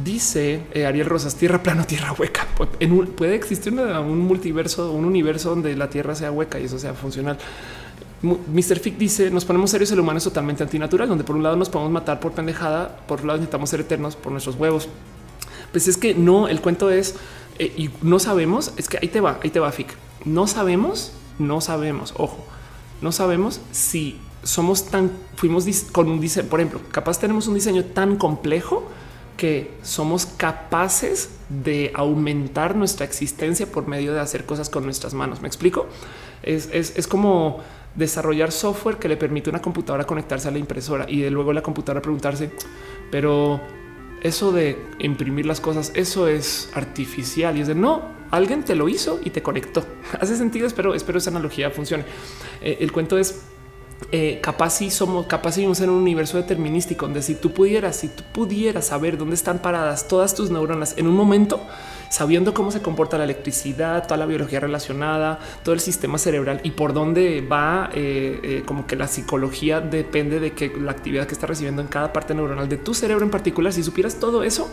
[0.03, 2.47] Dice Ariel Rosas, tierra plano, tierra hueca.
[3.15, 7.37] puede existir un multiverso, un universo donde la tierra sea hueca y eso sea funcional.
[8.21, 8.79] Mr.
[8.79, 11.69] Fick dice nos ponemos serios, el humano es totalmente antinatural, donde por un lado nos
[11.69, 14.89] podemos matar por pendejada, por otro lado necesitamos ser eternos por nuestros huevos.
[15.71, 17.15] Pues es que no, el cuento es
[17.59, 19.95] eh, y no sabemos, es que ahí te va, ahí te va Fick.
[20.25, 22.45] No sabemos, no sabemos, ojo,
[23.01, 27.85] no sabemos si somos tan, fuimos con un diseño, por ejemplo, capaz tenemos un diseño
[27.85, 28.83] tan complejo
[29.37, 35.41] que somos capaces de aumentar nuestra existencia por medio de hacer cosas con nuestras manos.
[35.41, 35.87] ¿Me explico?
[36.43, 37.61] Es, es, es como
[37.95, 41.53] desarrollar software que le permite a una computadora conectarse a la impresora y de luego
[41.53, 42.51] la computadora preguntarse,
[43.11, 43.59] pero
[44.21, 48.89] eso de imprimir las cosas, eso es artificial y es de no, alguien te lo
[48.89, 49.85] hizo y te conectó.
[50.19, 52.05] Hace sentido, espero, espero esa analogía funcione.
[52.61, 53.43] Eh, el cuento es
[54.11, 58.07] eh, capaz si somos capaz vivimos en un universo determinístico donde si tú pudieras, si
[58.07, 61.61] tú pudieras saber dónde están paradas todas tus neuronas en un momento,
[62.09, 66.71] sabiendo cómo se comporta la electricidad, toda la biología relacionada, todo el sistema cerebral y
[66.71, 71.33] por dónde va, eh, eh, como que la psicología depende de que la actividad que
[71.33, 73.73] está recibiendo en cada parte neuronal de tu cerebro en particular.
[73.73, 74.71] Si supieras todo eso,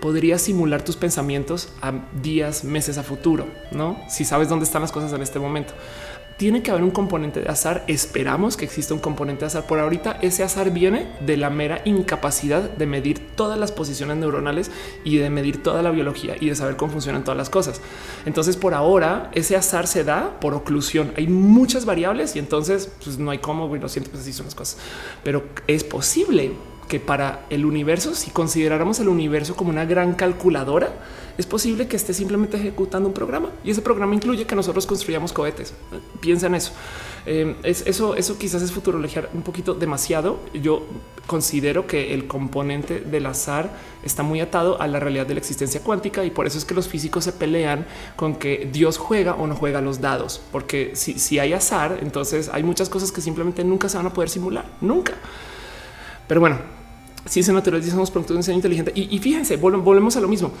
[0.00, 4.00] podrías simular tus pensamientos a días, meses a futuro, no?
[4.08, 5.74] Si sabes dónde están las cosas en este momento
[6.36, 7.84] tiene que haber un componente de azar.
[7.86, 9.66] Esperamos que exista un componente de azar.
[9.66, 14.70] Por ahorita ese azar viene de la mera incapacidad de medir todas las posiciones neuronales
[15.04, 17.80] y de medir toda la biología y de saber cómo funcionan todas las cosas.
[18.26, 21.12] Entonces por ahora ese azar se da por oclusión.
[21.16, 24.54] Hay muchas variables y entonces pues, no hay cómo, lo siento, pues así son las
[24.54, 24.78] cosas.
[25.24, 26.52] Pero es posible
[26.92, 30.92] que para el universo, si consideráramos el universo como una gran calculadora,
[31.38, 35.32] es posible que esté simplemente ejecutando un programa y ese programa incluye que nosotros construyamos
[35.32, 35.72] cohetes.
[36.20, 36.72] Piensa en eso.
[37.24, 40.40] Eh, es, eso, eso quizás es futurologiar un poquito demasiado.
[40.52, 40.86] Yo
[41.26, 43.70] considero que el componente del azar
[44.04, 46.74] está muy atado a la realidad de la existencia cuántica y por eso es que
[46.74, 47.86] los físicos se pelean
[48.16, 52.50] con que Dios juega o no juega los dados, porque si, si hay azar, entonces
[52.52, 55.14] hay muchas cosas que simplemente nunca se van a poder simular, nunca.
[56.28, 56.81] Pero bueno,
[57.26, 58.92] ciencia natural, somos productos de diseño inteligente.
[58.94, 60.52] Y, fíjense, volvemos a lo mismo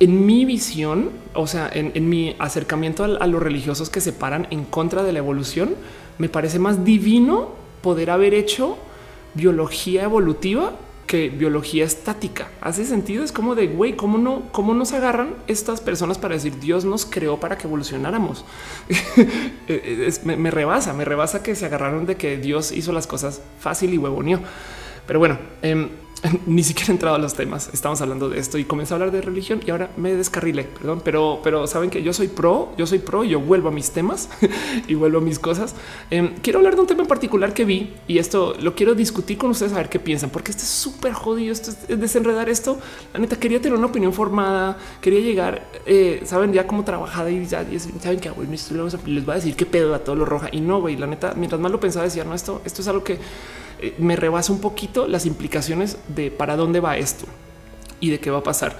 [0.00, 4.64] en mi visión, o sea, en, mi acercamiento a, los religiosos que se paran en
[4.64, 5.74] contra de la evolución,
[6.16, 7.50] me parece más divino
[7.82, 8.78] poder haber hecho
[9.34, 10.72] biología evolutiva
[11.06, 12.48] que biología estática.
[12.60, 13.24] Hace sentido.
[13.24, 17.04] Es como de güey, cómo no, cómo nos agarran estas personas para decir Dios nos
[17.04, 18.44] creó para que evolucionáramos.
[20.24, 23.98] me, rebasa, me rebasa que se agarraron de que Dios hizo las cosas fácil y
[23.98, 24.40] huevoneó.
[25.06, 25.88] Pero bueno, eh,
[26.46, 27.70] ni siquiera he entrado a los temas.
[27.72, 31.00] Estamos hablando de esto y comencé a hablar de religión y ahora me descarrilé, perdón,
[31.04, 33.90] pero, pero saben que yo soy pro, yo soy pro y yo vuelvo a mis
[33.90, 34.28] temas
[34.88, 35.74] y vuelvo a mis cosas.
[36.10, 39.38] Em, quiero hablar de un tema en particular que vi y esto lo quiero discutir
[39.38, 41.52] con ustedes a ver qué piensan, porque este es súper jodido.
[41.52, 42.78] Esto es desenredar esto.
[43.12, 47.46] La neta quería tener una opinión formada, quería llegar, eh, saben ya cómo trabajada y
[47.46, 47.64] ya
[48.00, 48.30] saben que
[49.06, 50.96] les va a decir qué pedo a todo lo roja y no, güey.
[50.96, 53.18] La neta, mientras más lo pensaba, decía no, esto, esto es algo que
[53.82, 57.26] eh, me rebasa un poquito las implicaciones de para dónde va esto
[58.00, 58.76] y de qué va a pasar.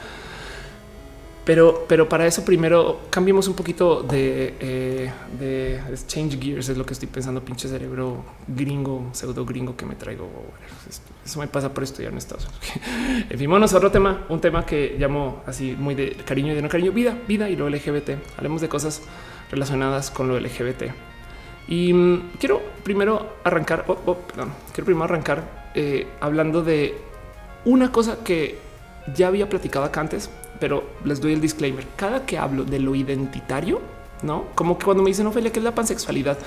[1.45, 6.93] Pero, pero para eso primero cambiemos un poquito de, eh, change gears, es lo que
[6.93, 10.29] estoy pensando, pinche cerebro gringo, pseudo gringo que me traigo.
[11.25, 13.31] Eso me pasa por estudiar en Estados Unidos.
[13.31, 16.63] en fin, a otro tema, un tema que llamo así muy de cariño y de
[16.63, 18.11] no cariño, vida, vida y lo LGBT.
[18.37, 19.03] Hablemos de cosas
[19.51, 21.10] relacionadas con lo LGBT.
[21.69, 24.19] Y mm, quiero primero arrancar, oh, oh,
[24.73, 26.95] quiero primero arrancar eh, hablando de
[27.65, 28.59] una cosa que
[29.15, 31.87] ya había platicado acá antes, pero les doy el disclaimer.
[31.97, 33.81] Cada que hablo de lo identitario,
[34.23, 36.39] no como que cuando me dicen Ophelia, que es la pansexualidad,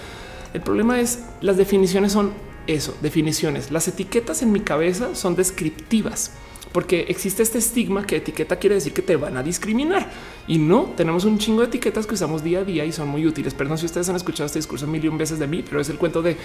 [0.53, 2.33] el problema es las definiciones son
[2.67, 3.71] eso, definiciones.
[3.71, 6.31] Las etiquetas en mi cabeza son descriptivas
[6.73, 10.09] porque existe este estigma que etiqueta quiere decir que te van a discriminar
[10.47, 13.25] y no tenemos un chingo de etiquetas que usamos día a día y son muy
[13.25, 13.53] útiles.
[13.53, 16.21] Perdón si ustedes han escuchado este discurso mil veces de mí, pero es el cuento
[16.23, 16.35] de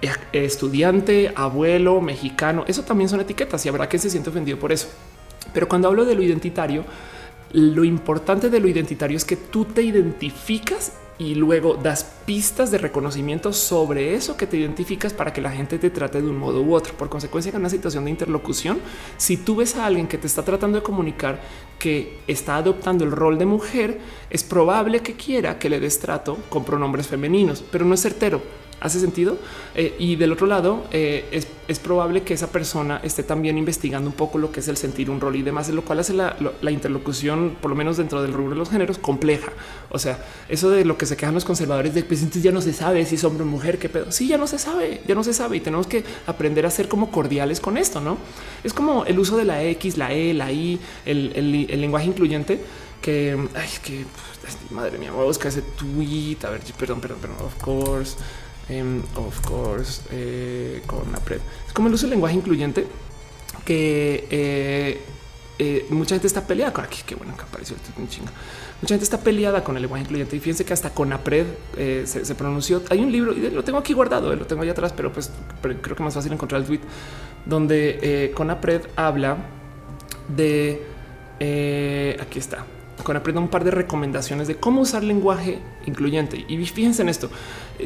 [0.00, 2.64] eh, estudiante, abuelo, mexicano.
[2.68, 4.88] Eso también son etiquetas y habrá que se siente ofendido por eso.
[5.52, 6.84] Pero cuando hablo de lo identitario,
[7.52, 12.78] lo importante de lo identitario es que tú te identificas y luego das pistas de
[12.78, 16.62] reconocimiento sobre eso que te identificas para que la gente te trate de un modo
[16.62, 16.94] u otro.
[16.94, 18.78] Por consecuencia, en una situación de interlocución,
[19.18, 21.42] si tú ves a alguien que te está tratando de comunicar
[21.78, 26.38] que está adoptando el rol de mujer, es probable que quiera que le des trato
[26.48, 28.40] con pronombres femeninos, pero no es certero.
[28.80, 29.36] ¿Hace sentido?
[29.74, 34.16] Eh, y del otro lado, eh, es, probable que esa persona esté también investigando un
[34.16, 36.34] poco lo que es el sentir un rol y demás, lo cual hace la,
[36.70, 39.52] interlocución, por lo menos dentro del rubro de los géneros, compleja.
[39.90, 42.72] O sea, eso de lo que se quejan los conservadores de pues ya no se
[42.72, 44.10] sabe si es hombre o mujer, qué pedo.
[44.10, 46.88] Sí, ya no se sabe, ya no se sabe y tenemos que aprender a ser
[46.88, 48.16] como cordiales con esto, ¿no?
[48.64, 52.60] Es como el uso de la X, la E, la I, el, lenguaje incluyente
[53.02, 54.04] que, ay, que
[54.70, 56.38] madre mía, voy a buscar ese tweet.
[56.44, 58.16] A ver, perdón, perdón, perdón, of course.
[58.70, 61.18] Em, of course, eh, con la.
[61.66, 62.86] Es como el uso del lenguaje incluyente
[63.64, 65.00] que eh,
[65.58, 67.02] eh, mucha gente está peleada con aquí.
[67.04, 68.30] Qué bueno que apareció esto chinga.
[68.80, 71.46] Mucha gente está peleada con el lenguaje incluyente y fíjense que hasta con APRED
[72.04, 72.82] se, pronunció.
[72.90, 75.30] Hay un libro y lo tengo aquí guardado, lo tengo allá atrás, pero pues
[75.60, 76.80] creo que más fácil encontrar el tweet
[77.44, 79.36] donde con APRED habla
[80.28, 80.82] de
[81.40, 82.66] eh, aquí está
[83.02, 86.44] con aprenda un par de recomendaciones de cómo usar lenguaje incluyente.
[86.48, 87.30] Y fíjense en esto.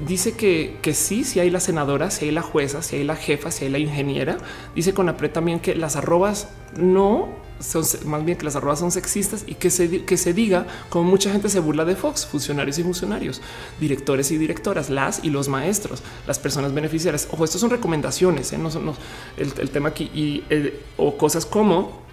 [0.06, 3.16] Dice que, que sí, si hay la senadora, si hay la jueza, si hay la
[3.16, 4.36] jefa, si hay la ingeniera.
[4.74, 8.90] Dice con apre también que las arrobas no son más bien que las arrobas son
[8.90, 12.78] sexistas y que se, que se diga como mucha gente se burla de Fox, funcionarios
[12.78, 13.40] y funcionarios,
[13.80, 17.28] directores y directoras, las y los maestros, las personas beneficiarias.
[17.30, 18.58] Ojo, estas son recomendaciones, ¿eh?
[18.58, 18.92] no son
[19.36, 22.03] el, tema aquí y eh, o cosas como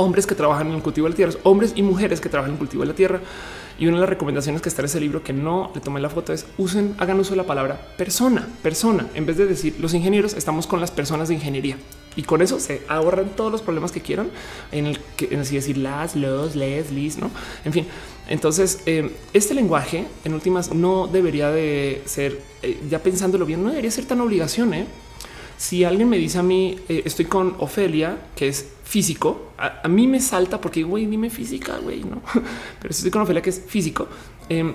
[0.00, 2.54] hombres que trabajan en el cultivo de la tierra, hombres y mujeres que trabajan en
[2.54, 3.20] el cultivo de la tierra.
[3.78, 6.10] Y una de las recomendaciones que está en ese libro que no le tomé la
[6.10, 9.94] foto es usen, hagan uso de la palabra persona, persona, en vez de decir los
[9.94, 11.76] ingenieros, estamos con las personas de ingeniería.
[12.16, 14.30] Y con eso se ahorran todos los problemas que quieran
[14.72, 17.30] en el que en así decir las, los, les, lis, no?
[17.64, 17.86] En fin,
[18.28, 23.70] entonces eh, este lenguaje en últimas no debería de ser, eh, ya pensándolo bien, no
[23.70, 24.74] debería ser tan obligación.
[24.74, 24.86] ¿eh?
[25.60, 30.06] Si alguien me dice a mí, eh, estoy con Ofelia, que es físico, a, mí
[30.06, 32.22] me salta porque, güey, dime física, güey, no.
[32.80, 34.08] Pero si estoy con Ofelia, que es físico,
[34.48, 34.72] em,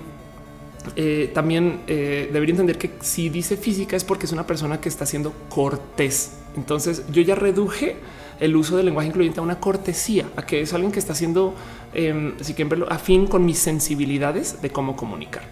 [0.94, 4.88] eh, también eh, debería entender que si dice física es porque es una persona que
[4.88, 6.34] está siendo cortés.
[6.56, 7.96] Entonces yo ya reduje
[8.38, 11.56] el uso del lenguaje incluyente a una cortesía, a que es alguien que está siendo,
[11.94, 15.42] eh, si quieren verlo, afín con mis sensibilidades de cómo comunicar.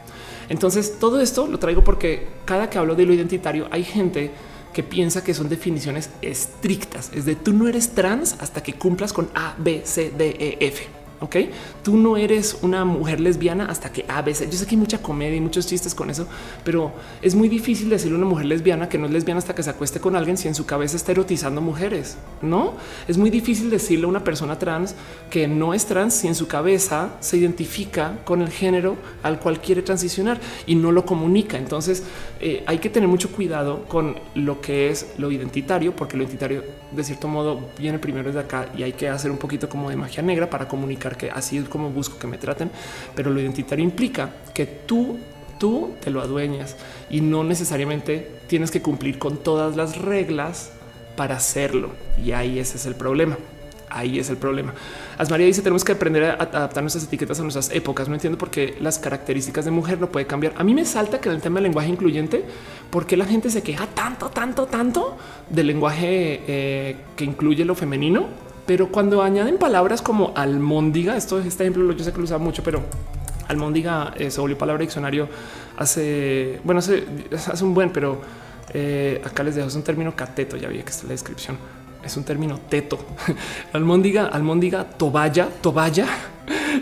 [0.48, 4.30] Entonces todo esto lo traigo porque cada que hablo de lo identitario hay gente
[4.74, 7.10] que piensa que son definiciones estrictas.
[7.14, 10.66] Es de tú no eres trans hasta que cumplas con A, B, C, D, E,
[10.66, 10.84] F.
[11.20, 11.36] Ok,
[11.84, 15.02] tú no eres una mujer lesbiana hasta que a veces yo sé que hay mucha
[15.02, 16.26] comedia y muchos chistes con eso,
[16.64, 19.62] pero es muy difícil decirle a una mujer lesbiana que no es lesbiana hasta que
[19.62, 22.16] se acueste con alguien si en su cabeza está erotizando mujeres.
[22.40, 22.72] No
[23.06, 24.94] es muy difícil decirle a una persona trans
[25.30, 29.60] que no es trans si en su cabeza se identifica con el género al cual
[29.60, 31.58] quiere transicionar y no lo comunica.
[31.58, 32.02] Entonces
[32.40, 36.64] eh, hay que tener mucho cuidado con lo que es lo identitario, porque lo identitario
[36.92, 39.96] de cierto modo viene primero de acá y hay que hacer un poquito como de
[39.96, 42.70] magia negra para comunicar que así es como busco que me traten,
[43.14, 45.18] pero lo identitario implica que tú
[45.58, 46.76] tú te lo adueñas
[47.10, 50.72] y no necesariamente tienes que cumplir con todas las reglas
[51.16, 51.90] para hacerlo.
[52.22, 53.38] Y ahí ese es el problema.
[53.88, 54.74] Ahí es el problema.
[55.18, 58.08] Asmaría dice tenemos que aprender a adaptar nuestras etiquetas a nuestras épocas.
[58.08, 60.52] No entiendo por qué las características de mujer no puede cambiar.
[60.56, 62.44] A mí me salta que en el tema del lenguaje incluyente,
[62.90, 65.16] ¿por qué la gente se queja tanto, tanto, tanto
[65.48, 68.26] del lenguaje eh, que incluye lo femenino?
[68.66, 72.42] Pero cuando añaden palabras como almóndiga, esto es este ejemplo, yo sé que lo usaba
[72.42, 72.82] mucho, pero
[73.48, 75.28] almóndiga eh, se volvió palabra diccionario
[75.76, 78.20] hace, bueno, hace, hace un buen, pero
[78.72, 81.58] eh, acá les dejo, es un término cateto, ya vi que está en la descripción,
[82.02, 82.98] es un término teto,
[83.72, 86.06] almóndiga, almóndiga, toballa, toballa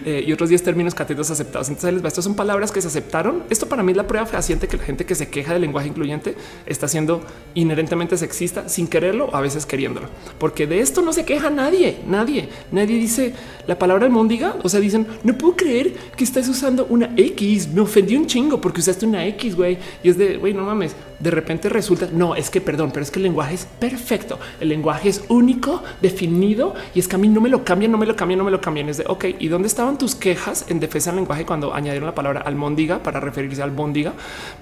[0.05, 1.69] eh, y otros 10 términos catetos aceptados.
[1.69, 2.09] Entonces les va.
[2.09, 3.44] Estas son palabras que se aceptaron.
[3.51, 5.89] Esto para mí es la prueba fehaciente que la gente que se queja del lenguaje
[5.89, 6.35] incluyente
[6.66, 7.23] está siendo
[7.55, 10.09] inherentemente sexista sin quererlo a veces queriéndolo,
[10.39, 13.35] porque de esto no se queja nadie, nadie, nadie dice
[13.66, 14.56] la palabra almóndiga.
[14.62, 17.69] O sea, dicen no puedo creer que estás usando una X.
[17.69, 19.78] Me ofendí un chingo porque usaste una X, güey.
[20.02, 20.94] Y es de güey, no mames.
[21.19, 24.39] De repente resulta no es que perdón, pero es que el lenguaje es perfecto.
[24.60, 27.98] El lenguaje es único, definido y es que a mí no me lo cambian, no
[27.98, 28.89] me lo cambian, no me lo cambian.
[28.89, 29.24] Es de ok.
[29.39, 33.18] Y dónde estaban tus quejas en defensa del lenguaje cuando añadieron la palabra almóndiga para
[33.18, 34.12] referirse al bóndiga,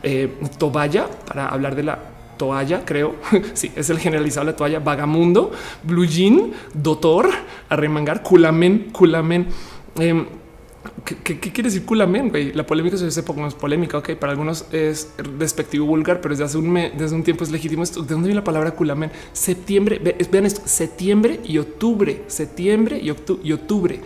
[0.03, 0.33] eh,
[1.27, 1.99] para hablar de la
[2.39, 3.17] toalla, creo.
[3.53, 5.53] sí, es el generalizado la toalla, vagamundo,
[5.83, 7.29] blue jean, doctor,
[7.69, 9.49] arremangar, culamen, culamen.
[9.99, 10.25] Em,
[11.05, 12.33] ¿Qué, quiere decir culamen?
[12.55, 13.99] La polémica se hace poco más polémica.
[13.99, 17.85] Ok, para algunos es despectivo vulgar, pero desde hace un desde un tiempo es legítimo.
[17.85, 19.11] ¿De dónde viene la palabra culamen?
[19.35, 20.01] Septiembre,
[20.33, 23.11] vean esto, septiembre y octubre, septiembre y
[23.53, 24.01] octubre.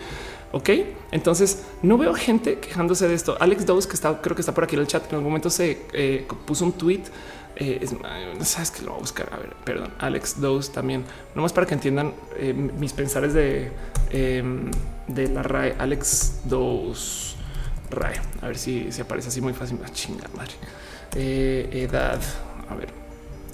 [0.55, 0.69] Ok,
[1.11, 3.35] entonces no veo gente quejándose de esto.
[3.41, 5.49] Alex Dawes, que está, creo que está por aquí en el chat, en algún momento
[5.49, 7.01] se eh, puso un tweet.
[7.57, 7.85] Eh,
[8.39, 9.33] sabes que lo voy a buscar.
[9.33, 11.03] A ver, perdón, Alex Dawes también,
[11.35, 13.69] nomás para que entiendan eh, mis pensares de,
[14.11, 14.71] em,
[15.07, 15.75] de la RAE.
[15.77, 17.35] Alex Dawes
[17.89, 19.77] RAE, a ver si, se aparece así muy fácil.
[19.83, 20.53] Ah, chinga madre.
[21.83, 22.21] edad,
[22.69, 22.87] a ver,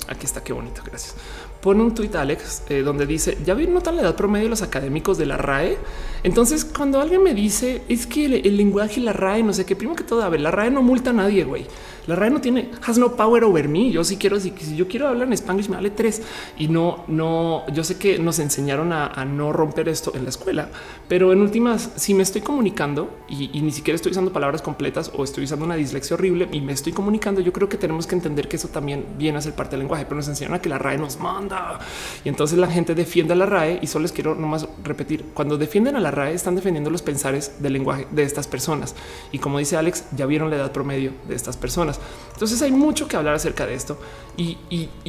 [0.07, 1.15] aquí está, qué bonito, gracias
[1.61, 4.61] pone un tuit Alex eh, donde dice ya vi notan la edad promedio de los
[4.61, 5.77] académicos de la RAE.
[6.23, 9.75] Entonces, cuando alguien me dice es que el, lenguaje y la RAE, no sé qué,
[9.75, 11.65] primero que todo, a ver, la RAE no multa a nadie, güey.
[12.07, 13.91] La RAE no tiene has no power over me.
[13.91, 16.21] Yo sí quiero que si yo quiero hablar en Spanglish me vale tres
[16.57, 17.63] y no, no.
[17.73, 20.69] Yo sé que nos enseñaron a, no romper esto en la escuela,
[21.07, 25.11] pero en últimas, si me estoy comunicando y, y, ni siquiera estoy usando palabras completas
[25.15, 28.15] o estoy usando una dislexia horrible y me estoy comunicando, yo creo que tenemos que
[28.15, 30.69] entender que eso también viene a ser parte del lenguaje, pero nos enseñaron a que
[30.69, 31.79] la RAE nos manda
[32.25, 35.57] y entonces la gente defiende a la RAE y solo les quiero nomás repetir cuando
[35.57, 38.95] defienden a la RAE están defendiendo los pensares del lenguaje de estas personas
[39.31, 41.90] y como dice Alex, ya vieron la edad promedio de estas personas.
[42.33, 43.97] Entonces hay mucho que hablar acerca de esto
[44.37, 44.57] y,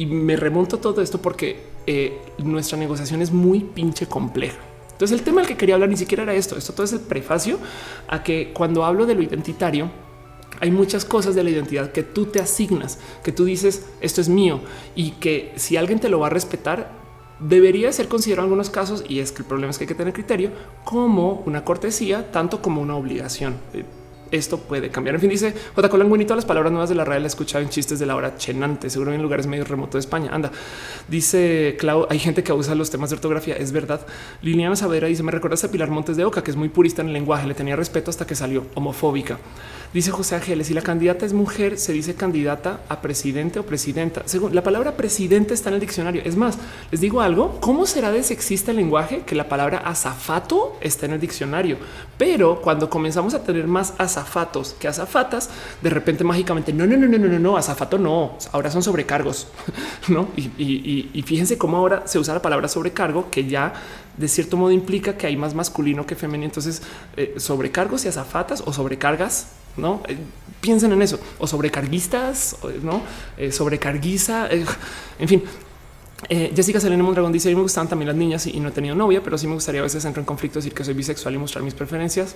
[0.05, 4.57] me remonto a todo esto porque eh, nuestra negociación es muy pinche compleja.
[4.91, 6.57] Entonces el tema del que quería hablar ni siquiera era esto.
[6.57, 7.59] Esto todo es el prefacio
[8.07, 9.89] a que cuando hablo de lo identitario,
[10.59, 14.29] hay muchas cosas de la identidad que tú te asignas, que tú dices esto es
[14.29, 14.61] mío
[14.95, 16.91] y que si alguien te lo va a respetar,
[17.39, 19.95] debería ser considerado en algunos casos, y es que el problema es que hay que
[19.95, 20.51] tener criterio,
[20.83, 23.55] como una cortesía, tanto como una obligación
[24.35, 25.15] esto puede cambiar.
[25.15, 25.89] En fin, dice J.
[25.89, 28.15] Colán todas las palabras nuevas de la radio la he escuchado en chistes de la
[28.15, 30.31] hora chenante, seguro en lugares medio remotos de España.
[30.33, 30.51] Anda,
[31.07, 33.55] dice Clau, hay gente que usa los temas de ortografía.
[33.55, 34.05] Es verdad.
[34.41, 37.09] Liliana Savera dice: Me recuerdas a Pilar Montes de Oca, que es muy purista en
[37.09, 37.47] el lenguaje.
[37.47, 39.37] Le tenía respeto hasta que salió homofóbica.
[39.93, 44.23] Dice José Ángeles, si la candidata es mujer, se dice candidata a presidente o presidenta.
[44.25, 46.23] Según la palabra presidente está en el diccionario.
[46.25, 46.57] Es más,
[46.89, 51.13] les digo algo, ¿cómo será de sexista el lenguaje que la palabra azafato está en
[51.13, 51.77] el diccionario?
[52.17, 55.51] Pero cuando comenzamos a tener más azafatos que azafatas,
[55.83, 59.47] de repente mágicamente, no, no, no, no, no, no, no, azafato no, ahora son sobrecargos,
[60.07, 60.27] ¿no?
[60.35, 63.73] Y, fíjense cómo ahora se usa la palabra sobrecargo, que ya
[64.17, 66.45] de cierto modo implica que hay más masculino que femenino.
[66.45, 66.81] Entonces,
[67.15, 69.47] eh, sobrecargos y azafatas o sobrecargas
[69.77, 70.17] no eh,
[70.61, 71.19] piensen en eso.
[71.39, 73.01] O sobrecarguistas, no
[73.37, 74.47] eh, sobrecarguiza.
[74.51, 74.65] Eh,
[75.19, 75.43] en fin,
[76.29, 78.95] Jessica Selena Mondragón dice: A mí me gustan también las niñas y no he tenido
[78.95, 81.37] novia, pero sí me gustaría a veces entrar en conflicto, decir que soy bisexual y
[81.37, 82.35] mostrar mis preferencias.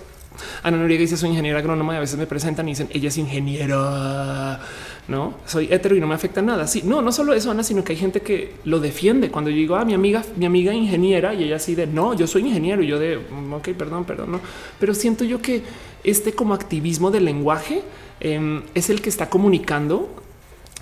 [0.64, 3.18] Ana Noriega dice: Soy ingeniera agrónoma y a veces me presentan y dicen ella es
[3.18, 4.60] ingeniera.
[5.08, 6.68] No soy hetero y no me afecta nada.
[6.68, 9.32] Sí, no, no solo eso, Ana, sino que hay gente que lo defiende.
[9.32, 12.14] Cuando yo digo a ah, mi amiga, mi amiga ingeniera y ella así de no,
[12.14, 14.42] yo soy ingeniero y yo de mm, ok, perdón, perdón, no,
[14.80, 15.64] pero siento yo que
[16.04, 17.82] este como activismo del lenguaje
[18.20, 20.10] em, es el que está comunicando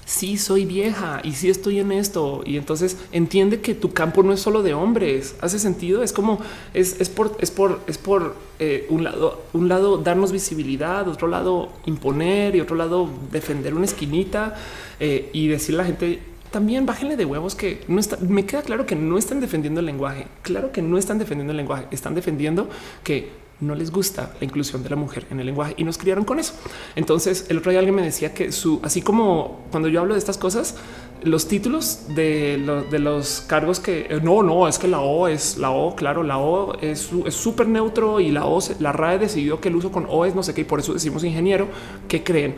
[0.05, 2.43] sí soy vieja y sí estoy en esto.
[2.45, 5.35] Y entonces entiende que tu campo no es solo de hombres.
[5.41, 6.03] Hace sentido.
[6.03, 6.39] Es como
[6.73, 11.27] es, es por, es por, es por eh, un lado, un lado darnos visibilidad, otro
[11.27, 14.55] lado imponer y otro lado defender una esquinita
[14.99, 16.19] eh, y decirle a la gente
[16.51, 18.17] también bájenle de huevos que no está.
[18.17, 20.27] Me queda claro que no están defendiendo el lenguaje.
[20.41, 21.87] Claro que no están defendiendo el lenguaje.
[21.91, 22.69] Están defendiendo
[23.03, 23.29] que
[23.61, 26.39] no les gusta la inclusión de la mujer en el lenguaje y nos criaron con
[26.39, 26.53] eso.
[26.95, 30.19] Entonces, el otro día alguien me decía que su, así como cuando yo hablo de
[30.19, 30.75] estas cosas,
[31.23, 32.57] los títulos de,
[32.91, 35.95] los cargos que eh, no, no es que la O es la O.
[35.95, 39.91] Claro, la O es súper neutro y la O, la RAE decidió que el uso
[39.91, 41.67] con O es no sé qué, y por eso decimos ingeniero.
[42.07, 42.55] ¿Qué creen?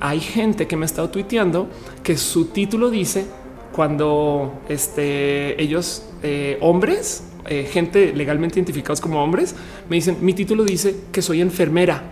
[0.00, 1.68] Hay gente que me ha estado tuiteando
[2.02, 3.26] que su título dice
[3.72, 9.54] cuando este, ellos eh, hombres eh, gente legalmente identificados como hombres,
[9.88, 12.02] me dicen mi título dice que soy enfermera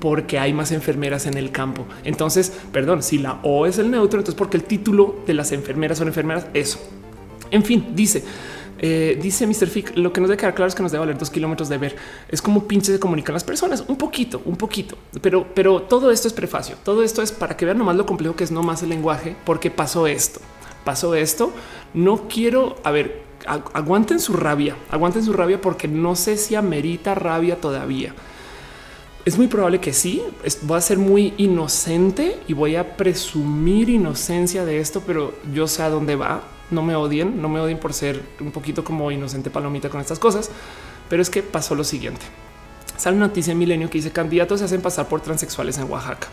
[0.00, 1.86] porque hay más enfermeras en el campo.
[2.04, 5.98] Entonces, perdón, si la O es el neutro, entonces porque el título de las enfermeras
[5.98, 6.78] son enfermeras, eso.
[7.50, 8.22] En fin, dice,
[8.78, 9.68] eh, dice Mr.
[9.68, 11.78] Fick, lo que nos debe quedar claro es que nos debe valer dos kilómetros de
[11.78, 11.96] ver.
[12.28, 14.98] Es como pinche se comunican las personas, un poquito, un poquito.
[15.22, 16.76] Pero, pero todo esto es prefacio.
[16.84, 19.70] Todo esto es para que vean nomás lo complejo que es nomás el lenguaje, porque
[19.70, 20.40] pasó esto.
[20.84, 21.50] Pasó esto.
[21.94, 27.14] No quiero, a ver, aguanten su rabia, aguanten su rabia porque no sé si amerita
[27.14, 28.14] rabia todavía.
[29.24, 30.22] Es muy probable que sí,
[30.62, 35.82] voy a ser muy inocente y voy a presumir inocencia de esto, pero yo sé
[35.82, 36.42] a dónde va.
[36.70, 40.18] No me odien, no me odien por ser un poquito como inocente palomita con estas
[40.18, 40.50] cosas,
[41.08, 42.26] pero es que pasó lo siguiente.
[42.96, 46.28] Sale una noticia en Milenio que dice candidatos se hacen pasar por transexuales en Oaxaca.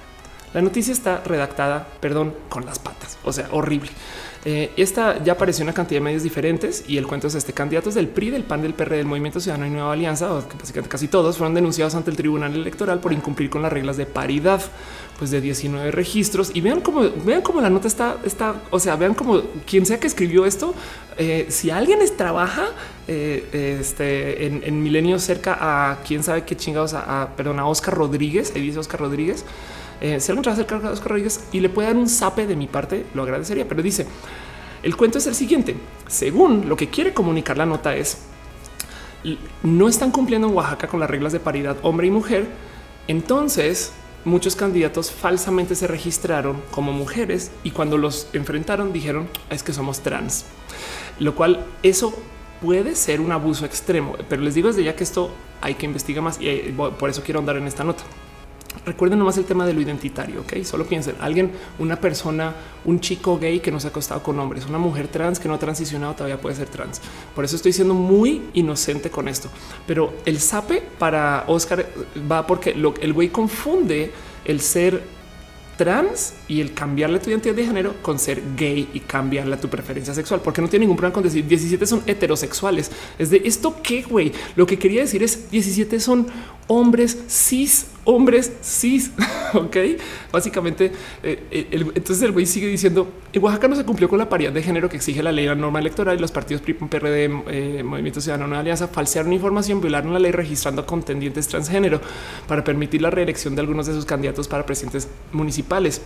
[0.54, 3.90] La noticia está redactada, perdón, con las patas, o sea, horrible.
[4.44, 7.54] Eh, esta ya apareció en una cantidad de medios diferentes y el cuento es este
[7.54, 10.90] candidatos del PRI, del PAN, del PR, del Movimiento Ciudadano y Nueva Alianza, o básicamente
[10.90, 14.60] casi todos fueron denunciados ante el Tribunal Electoral por incumplir con las reglas de paridad,
[15.20, 16.52] pues de 19 registros.
[16.56, 20.00] Y vean cómo vean cómo la nota está, está, o sea, vean cómo quien sea
[20.00, 20.74] que escribió esto,
[21.20, 22.70] eh, si alguien es, trabaja
[23.08, 28.54] eh, este, en, Milenio cerca a quién sabe qué chingados, a, perdón, a Oscar Rodríguez,
[28.56, 29.46] ahí dice Oscar Rodríguez
[30.02, 32.56] eh, si alguien trabaja cerca de Oscar Rodríguez y le puede dar un zape de
[32.56, 33.68] mi parte, lo agradecería.
[33.68, 34.07] Pero dice
[34.84, 35.76] el cuento es el siguiente.
[36.07, 38.18] Según lo que quiere comunicar la nota es
[39.61, 42.48] no están cumpliendo en Oaxaca con las reglas de paridad hombre y mujer.
[43.07, 43.94] Entonces
[44.26, 50.02] muchos candidatos falsamente se registraron como mujeres y cuando los enfrentaron dijeron es que somos
[50.02, 50.45] trans,
[51.19, 52.14] lo cual eso
[52.61, 56.23] puede ser un abuso extremo, pero les digo desde ya que esto hay que investigar
[56.23, 58.03] más y eh, por eso quiero andar en esta nota.
[58.85, 60.64] Recuerden nomás el tema de lo identitario, ok?
[60.64, 64.65] Solo piensen, alguien, una persona, un chico gay que no se ha acostado con hombres,
[64.65, 66.99] una mujer trans que no ha transicionado todavía puede ser trans.
[67.35, 69.49] Por eso estoy siendo muy inocente con esto.
[69.85, 71.88] Pero el sape para Oscar
[72.30, 74.11] va porque el güey confunde
[74.45, 75.03] el ser
[75.77, 80.14] trans y el cambiarle tu identidad de género con ser gay y cambiarle tu preferencia
[80.14, 82.91] sexual, porque no tiene ningún problema con decir 17 son heterosexuales.
[83.18, 86.27] Es de esto que güey, lo que quería decir es 17 son
[86.68, 89.11] hombres cis hombres cis.
[89.53, 89.78] ok,
[90.32, 90.91] básicamente.
[91.23, 94.52] Eh, eh, entonces el güey sigue diciendo en Oaxaca no se cumplió con la paridad
[94.52, 97.84] de género que exige la ley, la norma electoral y los partidos PRI, PRD, eh,
[97.84, 102.02] Movimiento Ciudadano, Alianza falsearon información, violaron la ley registrando contendientes transgénero
[102.48, 106.02] para permitir la reelección de algunos de sus candidatos para presidentes municipales.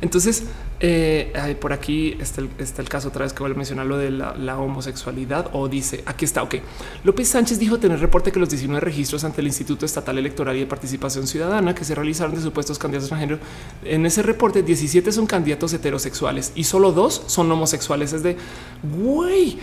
[0.00, 0.44] Entonces,
[0.80, 4.58] eh, por aquí está el, caso otra vez que voy a mencionar lo de la,
[4.58, 6.42] homosexualidad o dice aquí está.
[6.42, 6.56] Ok,
[7.04, 10.60] López Sánchez dijo tener reporte que los 19 registros ante el Instituto Estatal Electoral y
[10.60, 13.40] de Participación Ciudadana que se realizaron de supuestos candidatos extranjeros
[13.84, 18.14] en ese reporte, 17 son candidatos heterosexuales y solo dos son homosexuales.
[18.14, 18.36] Es de
[18.82, 19.58] güey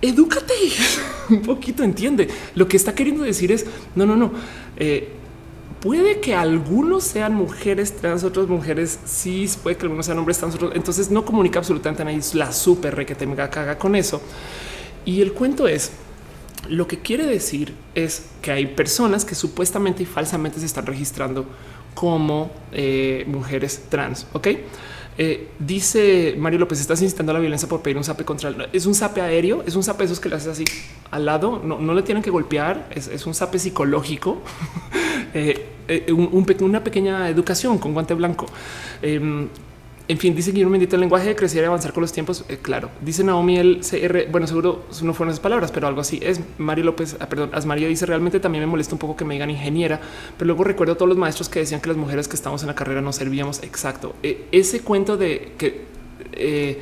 [0.00, 0.54] edúcate
[1.30, 2.28] un poquito, entiende.
[2.54, 4.32] Lo que está queriendo decir es no, no, no.
[4.76, 5.21] Eh,
[5.82, 10.56] puede que algunos sean mujeres trans, otras mujeres cis, puede que algunos sean hombres trans,
[10.74, 14.22] entonces no comunica absolutamente nadie, es la súper re que te caga con eso.
[15.04, 15.90] Y el cuento es,
[16.68, 21.46] lo que quiere decir es que hay personas que supuestamente y falsamente se están registrando
[21.94, 24.48] como eh, mujeres trans, ¿ok?
[25.18, 28.68] Eh, dice Mario López, estás incitando a la violencia por pedir un zape contra el...
[28.72, 30.64] Es un zape aéreo, es un zape esos que le haces así
[31.10, 34.38] al lado, no, le tienen que golpear, es, un zape psicológico,
[35.34, 38.46] eh, eh, una pequeña educación con guante blanco.
[40.08, 42.44] En fin, dice Guillermo Mendito, el lenguaje de crecer y avanzar con los tiempos.
[42.48, 44.30] Eh, claro, dice Naomi el CR.
[44.30, 46.40] Bueno, seguro no fueron esas palabras, pero algo así es.
[46.58, 49.50] Mario López, ah, perdón, Asmario dice realmente también me molesta un poco que me digan
[49.50, 50.00] ingeniera,
[50.36, 52.68] pero luego recuerdo a todos los maestros que decían que las mujeres que estamos en
[52.68, 53.62] la carrera no servíamos.
[53.62, 54.14] Exacto.
[54.24, 55.82] Eh, ese cuento de que
[56.32, 56.80] eh,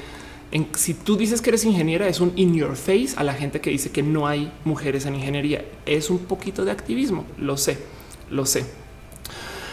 [0.74, 3.70] si tú dices que eres ingeniera, es un in your face a la gente que
[3.70, 5.64] dice que no hay mujeres en ingeniería.
[5.84, 7.26] Es un poquito de activismo.
[7.38, 7.76] Lo sé,
[8.30, 8.79] lo sé.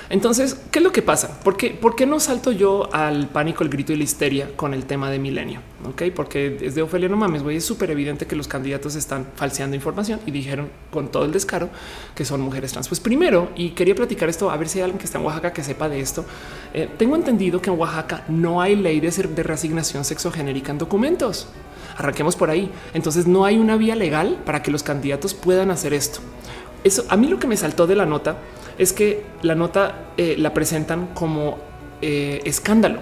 [0.09, 1.39] Entonces, ¿qué es lo que pasa?
[1.41, 4.73] ¿Por qué, ¿Por qué no salto yo al pánico, el grito y la histeria con
[4.73, 5.61] el tema de milenio?
[5.85, 9.75] Ok, porque desde Ofelia no mames, güey, es súper evidente que los candidatos están falseando
[9.75, 11.69] información y dijeron con todo el descaro
[12.15, 12.87] que son mujeres trans.
[12.87, 15.51] Pues primero, y quería platicar esto, a ver si hay alguien que está en Oaxaca
[15.51, 16.25] que sepa de esto.
[16.73, 21.47] Eh, tengo entendido que en Oaxaca no hay ley de, de reasignación sexogenérica en documentos.
[21.97, 22.71] Arranquemos por ahí.
[22.93, 26.19] Entonces no hay una vía legal para que los candidatos puedan hacer esto.
[26.83, 28.37] Eso a mí lo que me saltó de la nota
[28.77, 31.57] es que la nota eh, la presentan como
[32.01, 32.99] eh, escándalo.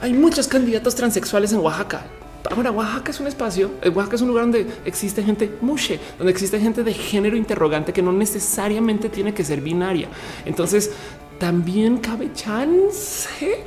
[0.00, 2.06] Hay muchos candidatos transexuales en Oaxaca.
[2.50, 6.32] Ahora, Oaxaca es un espacio, eh, Oaxaca es un lugar donde existe gente mushe, donde
[6.32, 10.08] existe gente de género interrogante que no necesariamente tiene que ser binaria.
[10.44, 10.92] Entonces,
[11.38, 13.64] también cabe chance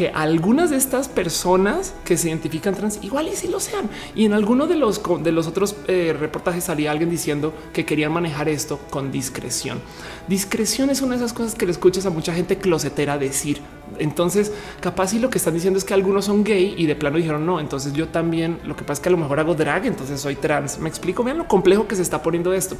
[0.00, 3.90] que algunas de estas personas que se identifican trans igual y si lo sean.
[4.14, 8.10] Y en alguno de los de los otros eh, reportajes salía alguien diciendo que querían
[8.10, 9.78] manejar esto con discreción.
[10.26, 13.60] Discreción es una de esas cosas que le escuchas a mucha gente closetera decir.
[13.98, 17.18] Entonces, capaz y lo que están diciendo es que algunos son gay y de plano
[17.18, 17.60] dijeron no.
[17.60, 20.36] Entonces yo también lo que pasa es que a lo mejor hago drag, entonces soy
[20.36, 20.78] trans.
[20.78, 21.22] Me explico.
[21.22, 22.74] Vean lo complejo que se está poniendo esto,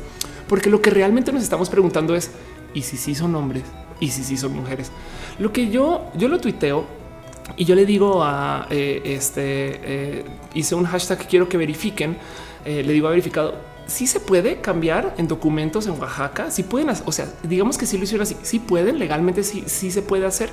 [0.48, 2.30] porque lo que realmente nos estamos preguntando es
[2.72, 3.64] y si sí son hombres
[4.01, 4.90] y si sí son mujeres.
[5.38, 6.99] Lo que yo yo lo tuiteo
[7.56, 9.43] y yo le digo a eh, este,
[9.82, 10.24] eh,
[10.55, 12.16] hice un hashtag que quiero que verifiquen.
[12.64, 16.51] Eh, le digo a verificado si se puede cambiar en documentos en Oaxaca.
[16.51, 19.91] Si pueden, o sea, digamos que si lo hicieron así, si pueden legalmente, sí, sí
[19.91, 20.51] se puede hacer.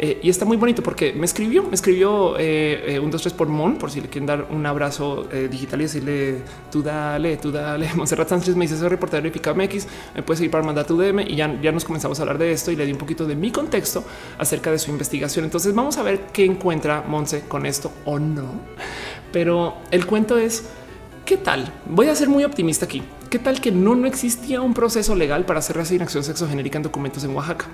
[0.00, 3.34] Eh, y está muy bonito porque me escribió, me escribió eh, eh, un dos tres
[3.34, 7.50] por Mon, por si le quieren dar un abrazo digital y decirle tú dale, tú
[7.50, 7.92] dale.
[7.96, 11.22] Monserrat Sánchez me dice ese reportero verificado MX, me puede seguir para mandar tu DM
[11.22, 13.34] y ya, ya nos comenzamos a hablar de esto y le di un poquito de
[13.34, 14.04] mi contexto
[14.38, 15.44] acerca de su investigación.
[15.44, 18.52] Entonces vamos a ver qué encuentra Monse con esto o no.
[19.32, 20.64] Pero el cuento es
[21.28, 21.70] ¿Qué tal?
[21.84, 23.02] Voy a ser muy optimista aquí.
[23.28, 27.22] ¿Qué tal que no, no existía un proceso legal para hacer reasignación sexogenérica en documentos
[27.22, 27.66] en Oaxaca?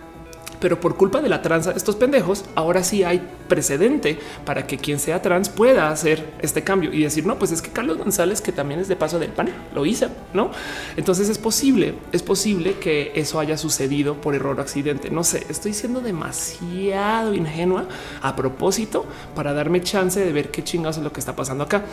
[0.61, 4.99] pero por culpa de la tranza estos pendejos, ahora sí hay precedente para que quien
[4.99, 8.51] sea trans pueda hacer este cambio y decir, no, pues es que Carlos González, que
[8.51, 10.51] también es de paso del pan, lo hizo, ¿no?
[10.97, 15.11] Entonces es posible, es posible que eso haya sucedido por error o accidente.
[15.11, 17.87] No sé, estoy siendo demasiado ingenua
[18.23, 19.05] a propósito
[19.35, 21.85] para darme chance de ver qué chingados es lo que está pasando acá.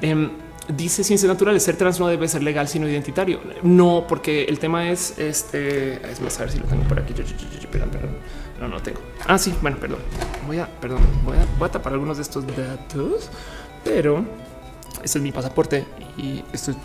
[0.00, 0.30] Em,
[0.68, 3.40] dice ciencias naturales, ser trans no debe ser legal sino identitario.
[3.62, 5.94] No, porque el tema es este.
[6.10, 7.14] Es más, a ver si lo tengo por aquí.
[7.14, 8.16] Perdón.
[8.60, 9.00] No, no tengo.
[9.26, 9.98] Ah, sí, bueno, perdón.
[10.46, 13.30] Voy a, perdón, voy a, voy a tapar algunos de estos datos,
[13.84, 14.24] pero
[15.02, 15.84] este es mi pasaporte
[16.16, 16.76] y esto es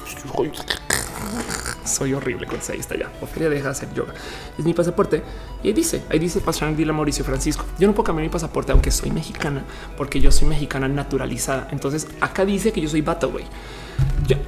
[1.83, 3.11] soy horrible con ahí está ya.
[3.21, 4.13] Ofelia deja de hacer yoga.
[4.57, 5.21] Es mi pasaporte
[5.63, 7.65] y dice, ahí dice Pastrana Dila Mauricio Francisco.
[7.79, 9.63] Yo no puedo cambiar mi pasaporte aunque soy mexicana
[9.97, 11.67] porque yo soy mexicana naturalizada.
[11.71, 13.45] Entonces acá dice que yo soy vato, güey.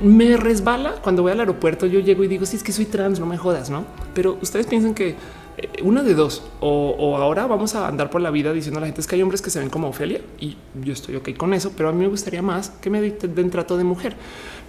[0.02, 1.86] Me resbala cuando voy al aeropuerto.
[1.86, 3.86] Yo llego y digo, sí, es que soy trans, no me jodas, no?
[4.14, 5.16] Pero ustedes piensan que
[5.58, 8.88] eh, una de dos o, ahora vamos a andar por la vida diciendo a la
[8.88, 11.54] gente es que hay hombres que se ven como Ofelia y yo estoy ok con
[11.54, 14.16] eso, pero a mí me gustaría más que me den trato de mujer.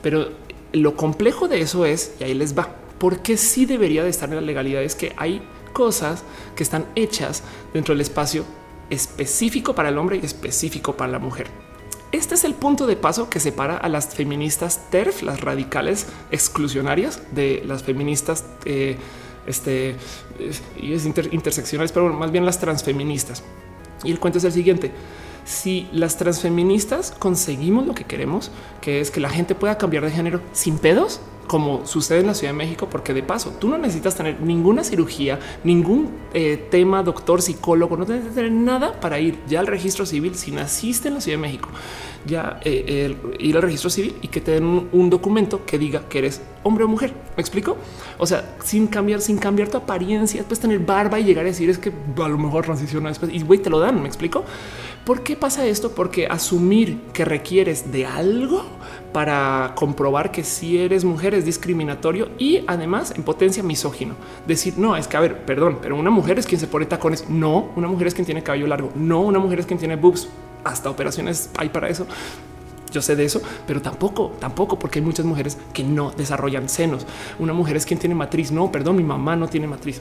[0.03, 0.29] Pero
[0.75, 4.37] lo complejo de eso es, y ahí les va, porque sí debería de estar en
[4.37, 5.43] la legalidad, es que hay
[5.73, 6.25] cosas
[6.57, 7.43] que están hechas
[7.73, 8.45] dentro del espacio
[8.91, 11.49] específico para el hombre y específico para la mujer.
[12.13, 17.23] Este es el punto de paso que separa a las feministas TERF, las radicales exclusionarias,
[17.33, 18.97] de las feministas eh,
[19.47, 19.97] este,
[20.39, 23.43] es interseccionales, pero más bien las transfeministas.
[24.05, 24.93] Y el cuento es el siguiente.
[25.45, 28.51] Si las transfeministas conseguimos lo que queremos,
[28.81, 32.35] que es que la gente pueda cambiar de género sin pedos, como sucede en la
[32.35, 37.03] Ciudad de México, porque de paso tú no necesitas tener ninguna cirugía, ningún eh, tema,
[37.03, 41.09] doctor, psicólogo, no tienes que tener nada para ir ya al registro civil si naciste
[41.09, 41.69] en la Ciudad de México,
[42.27, 46.19] ya eh, ir al registro civil y que te den un, documento que diga que
[46.19, 47.13] eres hombre o mujer.
[47.37, 47.77] ¿Me explico?
[48.19, 51.69] O sea, sin cambiar, sin cambiar tu apariencia, puedes tener barba y llegar a decir
[51.69, 54.01] es que a lo mejor transiciona después y güey, te lo dan.
[54.01, 54.45] ¿Me explico?
[55.05, 55.91] ¿Por qué pasa esto?
[55.91, 58.65] Porque asumir que requieres de algo
[59.13, 64.15] para comprobar que si eres mujer es discriminatorio y además en potencia misógino.
[64.47, 67.29] Decir, no, es que a ver, perdón, pero una mujer es quien se pone tacones.
[67.29, 68.93] No, una mujer es quien tiene cabello largo.
[68.95, 70.27] No, una mujer es quien tiene boobs.
[70.65, 72.07] Hasta operaciones hay para eso.
[72.91, 77.07] Yo sé de eso, pero tampoco, tampoco, porque hay muchas mujeres que no desarrollan senos.
[77.39, 78.51] Una mujer es quien tiene matriz.
[78.51, 80.01] No, perdón, mi mamá no tiene matriz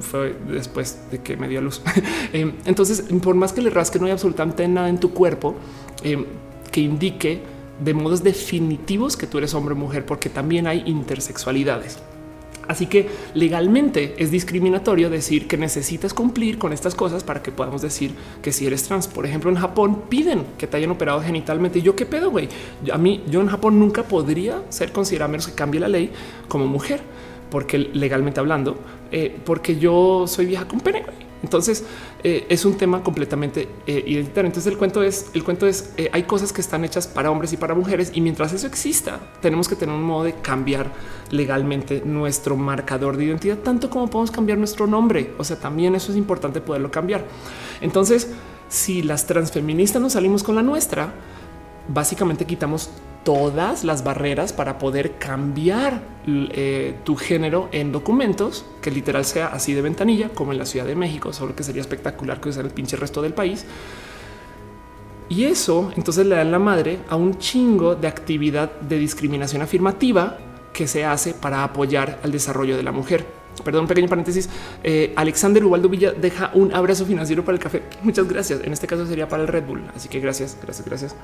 [0.00, 1.82] fue después de que me dio luz.
[2.30, 5.56] Eh, entonces, por más que le rasque, no hay absolutamente nada en tu cuerpo
[6.02, 6.26] eh,
[6.70, 7.40] que indique
[7.82, 11.98] de modos definitivos que tú eres hombre o mujer, porque también hay intersexualidades.
[12.68, 17.80] Así que legalmente es discriminatorio decir que necesitas cumplir con estas cosas para que podamos
[17.80, 18.12] decir
[18.42, 19.08] que si eres trans.
[19.08, 21.78] Por ejemplo, en Japón piden que te hayan operado genitalmente.
[21.78, 22.50] ¿Y yo qué pedo, güey?
[22.92, 26.12] A mí, yo en Japón nunca podría ser considerado, menos que cambie la ley,
[26.46, 27.00] como mujer,
[27.50, 28.78] porque legalmente hablando,
[29.10, 31.04] eh, porque yo soy vieja con pene.
[31.40, 31.84] Entonces
[32.24, 34.48] eh, es un tema completamente eh, identitario.
[34.48, 37.56] Entonces el cuento es, el cuento es, hay cosas que están hechas para hombres y
[37.56, 40.90] para mujeres y mientras eso exista, tenemos que tener un modo de cambiar
[41.30, 45.32] legalmente nuestro marcador de identidad, tanto como podemos cambiar nuestro nombre.
[45.38, 47.24] O sea, también eso es importante poderlo cambiar.
[47.80, 48.32] Entonces,
[48.68, 51.12] si las transfeministas nos salimos con la nuestra,
[51.88, 52.90] básicamente quitamos
[53.28, 59.74] todas las barreras para poder cambiar eh, tu género en documentos que literal sea así
[59.74, 62.72] de ventanilla, como en la Ciudad de México, solo que sería espectacular que usara el
[62.72, 63.66] pinche resto del país.
[65.28, 70.38] Y eso entonces le dan la madre a un chingo de actividad de discriminación afirmativa
[70.72, 73.26] que se hace para apoyar al desarrollo de la mujer.
[73.62, 74.48] Perdón, pequeño paréntesis.
[74.82, 77.82] Eh, Alexander Ubaldo Villa deja un abrazo financiero para el café.
[78.02, 78.62] Muchas gracias.
[78.64, 79.82] En este caso sería para el Red Bull.
[79.94, 81.14] Así que gracias, gracias, gracias.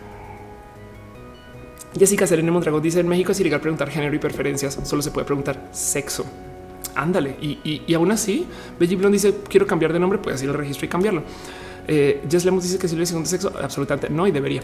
[1.98, 5.26] Jessica Serena Mondragón dice en México es ilegal preguntar género y preferencias, solo se puede
[5.26, 6.24] preguntar sexo.
[6.94, 7.36] Ándale.
[7.40, 8.46] Y, aún así,
[8.78, 11.22] Belly Blond dice quiero cambiar de nombre, puedes ir al registro y cambiarlo.
[11.86, 14.62] Eh, Jess Lemos dice que si le segundo sexo, absolutamente no y debería.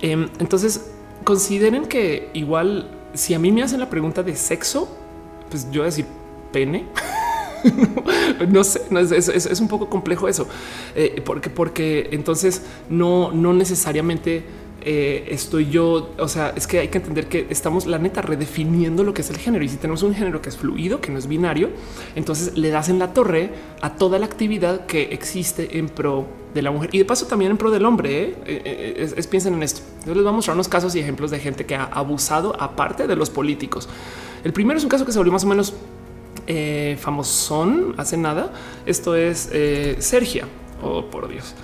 [0.00, 0.90] Em, entonces
[1.22, 4.88] consideren que igual si a mí me hacen la pregunta de sexo,
[5.48, 6.06] pues yo voy a decir
[6.52, 6.86] pene.
[8.50, 10.46] no sé, es, un poco complejo eso,
[10.94, 14.44] eh, porque, porque entonces no, no necesariamente
[14.80, 16.10] eh, estoy yo.
[16.18, 19.30] O sea, es que hay que entender que estamos la neta redefiniendo lo que es
[19.30, 19.64] el género.
[19.64, 21.70] Y si tenemos un género que es fluido, que no es binario,
[22.14, 26.62] entonces le das en la torre a toda la actividad que existe en pro de
[26.62, 28.22] la mujer y de paso también en pro del hombre.
[28.22, 28.36] ¿eh?
[28.46, 29.80] Eh, es, piensen en esto.
[30.06, 33.06] Yo les voy a mostrar unos casos y ejemplos de gente que ha abusado aparte
[33.06, 33.88] de los políticos.
[34.44, 35.74] El primero es un caso que se volvió más o menos
[36.98, 38.52] famosón hace nada.
[38.84, 39.50] Esto es
[39.98, 40.46] Sergia.
[40.82, 41.54] Oh, por Dios.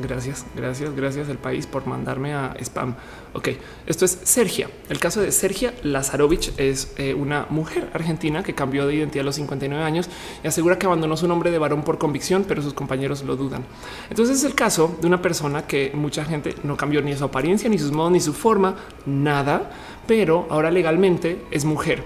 [0.00, 2.94] Gracias, gracias, gracias al país por mandarme a spam.
[3.34, 3.48] Ok,
[3.86, 4.70] esto es Sergia.
[4.88, 9.26] El caso de Sergia Lazarovich es eh, una mujer argentina que cambió de identidad a
[9.26, 10.08] los 59 años
[10.42, 13.64] y asegura que abandonó su nombre de varón por convicción, pero sus compañeros lo dudan.
[14.08, 17.68] Entonces es el caso de una persona que mucha gente no cambió ni su apariencia,
[17.68, 19.72] ni sus modos, ni su forma, nada,
[20.06, 22.02] pero ahora legalmente es mujer.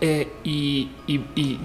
[0.00, 0.90] Eh, y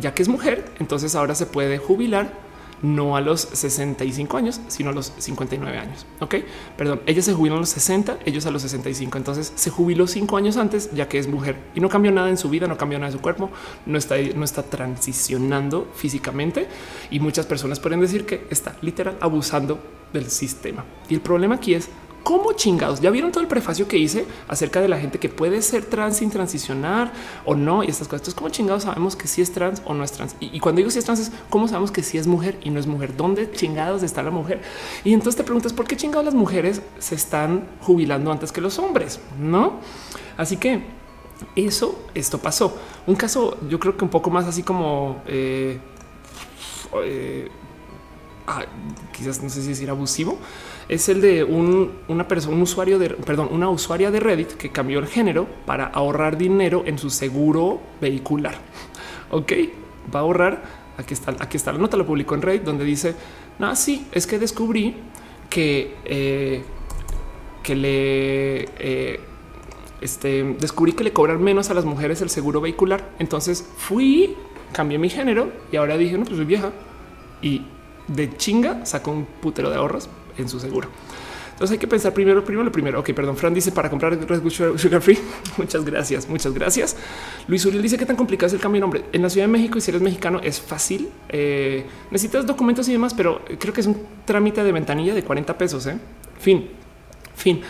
[0.01, 2.48] ya que es mujer, entonces ahora se puede jubilar
[2.81, 6.05] no a los 65 años, sino a los 59 años.
[6.19, 6.35] Ok,
[6.77, 9.17] perdón, ella se jubiló a los 60, ellos a los 65.
[9.17, 12.37] Entonces se jubiló cinco años antes, ya que es mujer y no cambió nada en
[12.37, 13.49] su vida, no cambió nada en su cuerpo,
[13.85, 16.67] no está, no está transicionando físicamente.
[17.09, 19.79] Y muchas personas pueden decir que está literal abusando
[20.13, 20.85] del sistema.
[21.07, 21.89] Y el problema aquí es
[22.23, 22.99] ¿Cómo chingados?
[23.01, 26.17] Ya vieron todo el prefacio que hice acerca de la gente que puede ser trans
[26.17, 27.11] sin transicionar
[27.45, 28.21] o no y estas cosas.
[28.21, 30.35] Entonces, ¿cómo chingados sabemos que si es trans o no es trans?
[30.39, 32.79] Y, cuando digo si es trans, es cómo sabemos que si es mujer y no
[32.79, 33.15] es mujer.
[33.15, 34.61] ¿Dónde chingados está la mujer?
[35.03, 38.77] Y entonces te preguntas por qué chingados las mujeres se están jubilando antes que los
[38.79, 39.79] hombres, no?
[40.37, 40.83] Así que
[41.55, 42.77] eso, esto pasó.
[43.07, 45.79] Un caso, yo creo que un poco más así como eh,
[47.03, 47.49] eh,
[49.15, 50.37] quizás no sé si decir abusivo
[50.89, 54.97] es el de una persona, un usuario de, perdón, una usuaria de Reddit que cambió
[54.97, 58.55] el género para ahorrar dinero en su seguro vehicular.
[59.29, 59.53] Ok,
[60.13, 60.63] va a ahorrar.
[60.97, 63.13] Aquí está, aquí está la nota, lo publicó en Reddit, donde dice,
[63.59, 64.95] no, sí, es que descubrí
[65.47, 66.63] que, eh,
[67.61, 69.19] que le eh,
[70.01, 73.11] este, descubrí que le cobran menos a las mujeres el seguro vehicular.
[73.19, 74.35] Entonces fui,
[74.73, 76.71] cambié mi género y ahora dije, no, pues soy vieja
[77.43, 77.61] y
[78.07, 80.09] de chinga sacó un putero de ahorros
[80.41, 80.89] en su seguro.
[81.59, 83.01] Entonces hay que pensar primero, primero lo primero.
[83.01, 83.35] Ok, perdón.
[83.35, 84.41] Fran dice para comprar Red
[84.77, 85.19] Sugar Free.
[85.57, 86.95] muchas gracias, muchas gracias.
[87.49, 89.51] Luis Uriel dice que tan complicado es el cambio de nombre en la Ciudad de
[89.51, 91.09] México y si eres mexicano es fácil.
[91.27, 95.57] Eh, necesitas documentos y demás, pero creo que es un trámite de ventanilla de 40
[95.57, 95.85] pesos.
[95.87, 95.97] ¿eh?
[96.39, 96.69] Fin,
[97.35, 97.61] fin.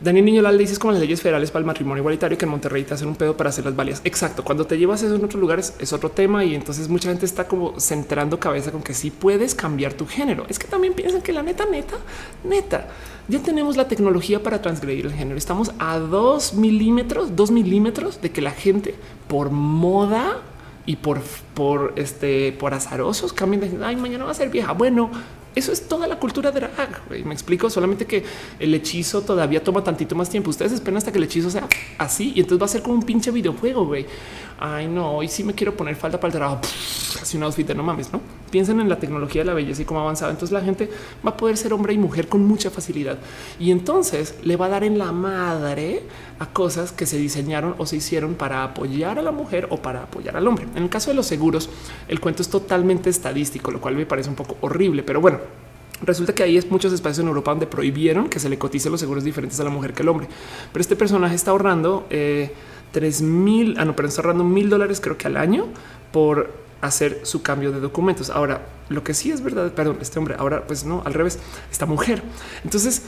[0.00, 2.84] Daniel Niño Lal dices como las leyes federales para el matrimonio igualitario que en Monterrey
[2.84, 4.00] te hacen un pedo para hacer las valias.
[4.04, 4.42] Exacto.
[4.42, 7.46] Cuando te llevas eso en otros lugares es otro tema y entonces mucha gente está
[7.46, 10.46] como centrando cabeza con que sí puedes cambiar tu género.
[10.48, 11.96] Es que también piensan que la neta, neta,
[12.44, 12.88] neta,
[13.28, 15.36] ya tenemos la tecnología para transgredir el género.
[15.36, 18.94] Estamos a dos milímetros, dos milímetros de que la gente
[19.28, 20.38] por moda
[20.86, 21.20] y por,
[21.52, 24.72] por este, por azarosos cambien de ay, mañana va a ser vieja.
[24.72, 25.10] Bueno,
[25.54, 27.02] eso es toda la cultura drag.
[27.24, 28.24] Me explico solamente que
[28.58, 30.50] el hechizo todavía toma tantito más tiempo.
[30.50, 31.68] Ustedes esperan hasta que el hechizo sea
[31.98, 33.90] así y entonces va a ser como un pinche videojuego.
[34.58, 36.60] Ay, no, hoy sí me quiero poner falta para el trabajo.
[37.20, 38.20] así un outfit de no mames, no
[38.50, 40.30] piensen en la tecnología de la belleza y cómo avanzado.
[40.30, 40.90] Entonces la gente
[41.24, 43.18] va a poder ser hombre y mujer con mucha facilidad
[43.58, 46.02] y entonces le va a dar en la madre
[46.40, 50.02] a cosas que se diseñaron o se hicieron para apoyar a la mujer o para
[50.02, 50.66] apoyar al hombre.
[50.74, 51.70] En el caso de los seguros,
[52.08, 55.38] el cuento es totalmente estadístico, lo cual me parece un poco horrible, pero bueno,
[56.02, 59.22] Resulta que hay muchos espacios en Europa donde prohibieron que se le cotice los seguros
[59.22, 60.28] diferentes a la mujer que el hombre.
[60.72, 62.54] Pero este personaje está ahorrando eh,
[62.90, 65.66] tres mil, ah, no, pero está ahorrando mil dólares creo que al año
[66.10, 68.30] por hacer su cambio de documentos.
[68.30, 71.38] Ahora, lo que sí es verdad, perdón, este hombre, ahora pues no, al revés,
[71.70, 72.22] esta mujer.
[72.64, 73.02] Entonces,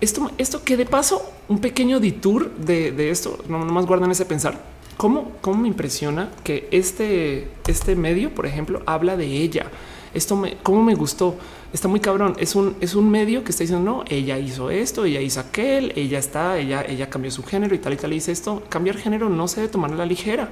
[0.00, 4.24] esto, esto que de paso, un pequeño detour de, de esto, no más guardan ese
[4.24, 4.60] pensar.
[4.96, 9.66] ¿Cómo, ¿Cómo me impresiona que este, este medio, por ejemplo, habla de ella?
[10.12, 11.36] Esto me, cómo me gustó
[11.74, 12.34] está muy cabrón.
[12.38, 15.92] Es un, es un medio que está diciendo no, ella hizo esto, ella hizo aquel,
[15.96, 18.12] ella está, ella, ella cambió su género y tal y tal.
[18.12, 18.62] Y dice esto.
[18.68, 20.48] Cambiar género no se debe tomar a la ligera,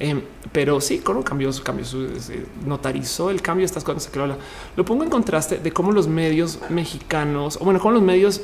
[0.00, 0.20] em,
[0.52, 2.08] pero sí, como cambió, cambió su
[2.66, 3.64] notarizó el cambio.
[3.64, 4.36] Estas cosas que lo,
[4.76, 8.42] lo pongo en contraste de cómo los medios mexicanos o bueno, cómo los medios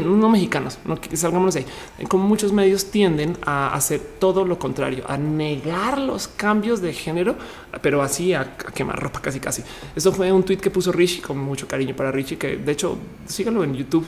[0.00, 1.66] no mexicanos, no salgamos ahí,
[2.08, 7.36] como muchos medios tienden a hacer todo lo contrario, a negar los cambios de género,
[7.80, 9.62] pero así a, quemar ropa casi casi.
[9.96, 12.96] Eso fue un tweet que puso Rishi con mucho cariño para Richie, que de hecho
[13.26, 14.06] síganlo en YouTube.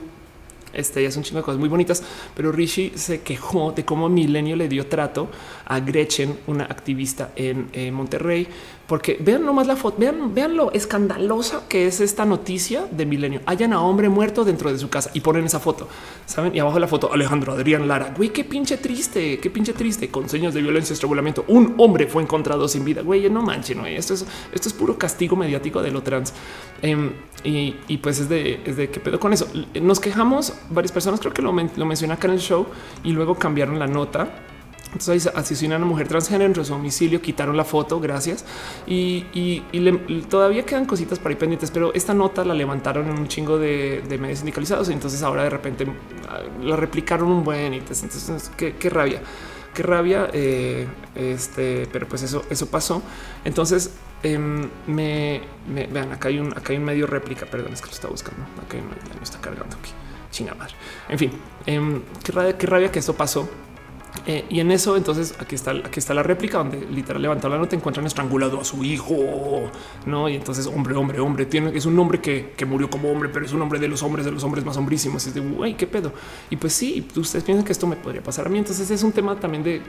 [0.72, 2.02] Este ya es un chingo de cosas muy bonitas,
[2.34, 5.28] pero Rishi se quejó de cómo Milenio le dio trato
[5.66, 8.48] a Gretchen, una activista en eh, Monterrey,
[8.86, 13.40] porque vean nomás la foto, vean, vean lo escandalosa que es esta noticia de Milenio.
[13.47, 15.89] Hayan a hombre muerto dentro de su casa y ponen esa foto,
[16.27, 16.55] saben?
[16.55, 18.12] Y abajo la foto Alejandro Adrián Lara.
[18.16, 20.09] Güey, qué pinche triste, qué pinche triste.
[20.09, 21.44] Con señas de violencia, estrangulamiento.
[21.48, 23.02] Un hombre fue encontrado sin vida.
[23.02, 26.35] Güey, no manchen, no esto es, esto es puro castigo mediático de lo trans.
[26.82, 27.12] Em,
[27.43, 29.47] y, pues es de, es de qué pedo con eso.
[29.81, 32.66] Nos quejamos varias personas, creo que lo, lo mencioné acá en el show
[33.02, 34.28] y luego cambiaron la nota
[34.94, 38.44] entonces asesinan a una mujer transgénero en su domicilio, quitaron la foto, gracias.
[38.86, 39.24] Y,
[40.28, 44.02] todavía quedan cositas para ir pendientes, pero esta nota la levantaron en un chingo de,
[44.20, 44.88] medios sindicalizados.
[44.88, 45.86] Y entonces ahora de repente
[46.28, 49.20] ah, la replicaron un buen y entonces qué, rabia,
[49.74, 50.30] qué rabia.
[50.32, 53.02] Eh, este, pero pues eso, eso pasó.
[53.44, 53.90] Entonces
[54.22, 55.40] em, me,
[55.92, 57.46] vean, acá hay un, acá hay un medio réplica.
[57.46, 58.44] Perdón, es que lo está buscando.
[58.64, 59.90] Acá no, está cargando aquí.
[60.30, 60.74] China madre.
[61.08, 61.32] En fin,
[61.66, 63.48] em, qué rabia, qué rabia que esto pasó
[64.26, 67.58] eh, y en eso, entonces aquí está, aquí está la réplica donde literal levantó la
[67.58, 69.16] nota, encuentran estrangulado a su hijo,
[70.06, 70.28] no?
[70.28, 73.44] Y entonces, hombre, hombre, hombre, tiene es un hombre que, que, murió como hombre, pero
[73.44, 75.26] es un hombre de los hombres, de los hombres más hombrísimos.
[75.26, 76.12] Es de güey, qué pedo.
[76.48, 78.58] Y pues sí, ustedes piensan que esto me podría pasar a mí.
[78.58, 79.82] Entonces es un tema también de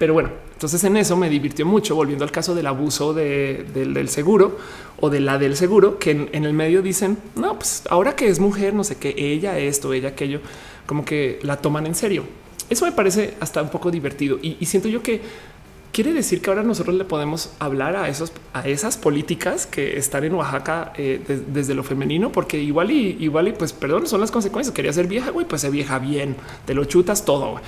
[0.00, 4.56] pero bueno, entonces en eso me divirtió mucho, volviendo al caso del abuso del seguro
[4.98, 8.28] o de la del seguro, que en, en, el medio dicen, no, pues ahora que
[8.28, 10.40] es mujer, no sé qué, ella esto, ella aquello,
[10.86, 12.24] como que la toman en serio.
[12.70, 15.20] Eso me parece hasta un poco divertido y, siento yo que
[15.92, 20.24] quiere decir que ahora nosotros le podemos hablar a esos, a esas políticas que están
[20.24, 24.30] en Oaxaca eh, desde lo femenino, porque igual y igual y pues perdón, son las
[24.30, 24.74] consecuencias.
[24.74, 27.60] Quería ser vieja, güey, pues se vieja bien, te lo chutas todo.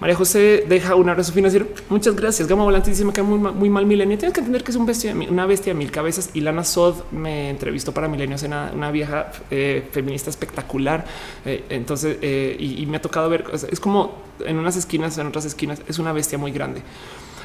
[0.00, 1.66] María José deja un abrazo financiero.
[1.88, 2.48] Muchas gracias.
[2.48, 4.18] Gama Volante dice me cae muy, mal Milenio.
[4.18, 6.30] Tienes que entender que es un bestia, una bestia de mil cabezas.
[6.34, 11.04] Y Lana Sod me entrevistó para Milenio, una, una vieja eh, feminista espectacular.
[11.44, 12.18] Eh, entonces,
[12.58, 16.12] y, me ha tocado ver, es como en unas esquinas, en otras esquinas, es una
[16.12, 16.82] bestia muy grande.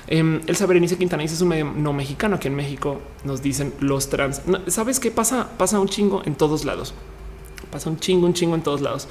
[0.07, 2.38] Eh, Elsa Berenice Quintana dice es un medio no mexicano.
[2.38, 4.41] Aquí en México nos dicen los trans.
[4.67, 5.49] ¿Sabes qué pasa?
[5.57, 6.93] Pasa un chingo en todos lados.
[7.71, 9.07] Pasa un chingo, un chingo en todos lados.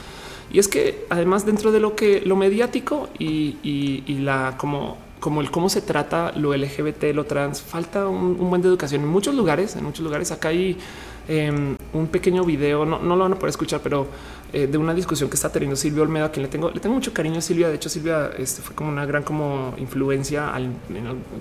[0.51, 5.51] Y es que además dentro de lo que lo mediático y, la como como el
[5.51, 9.75] cómo se trata lo LGBT, lo trans, falta un, buen de educación en muchos lugares.
[9.75, 10.77] En muchos lugares acá hay
[11.27, 14.07] em, un pequeño video, no, no, lo van a poder escuchar, pero
[14.53, 16.95] eh, de una discusión que está teniendo Silvia Olmedo, a quien le tengo, le tengo
[16.95, 17.69] mucho cariño a Silvia.
[17.69, 20.73] De hecho, Silvia este, fue como una gran como influencia al,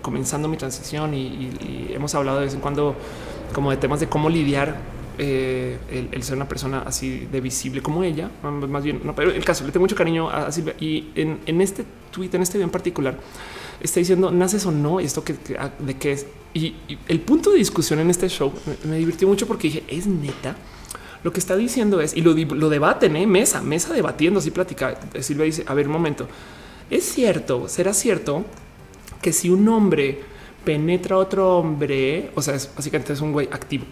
[0.02, 2.96] comenzando mi transición y, hemos hablado de vez en cuando
[3.54, 4.76] como de temas de cómo lidiar
[5.18, 5.78] eh,
[6.12, 9.66] el, ser una persona así de visible como ella, más bien, no, pero el caso,
[9.66, 12.72] le tengo mucho cariño a Silvia y en, en este tweet, en este video en
[12.72, 13.18] particular,
[13.82, 16.26] está diciendo naces o no, esto que, ah, de qué es.
[16.54, 16.76] Y,
[17.08, 18.52] el punto de discusión en este show
[18.84, 20.56] me, divirtió mucho porque dije es neta.
[21.28, 23.28] Lo que está diciendo es y lo, lo debaten, ¿eh?
[23.28, 24.98] mesa, mesa debatiendo, así platica.
[25.20, 26.26] Silvia dice: A ver, un momento.
[26.90, 28.46] Es cierto, será cierto
[29.22, 30.22] que si un hombre
[30.64, 33.84] penetra a otro hombre, o sea, es, básicamente es un güey activo,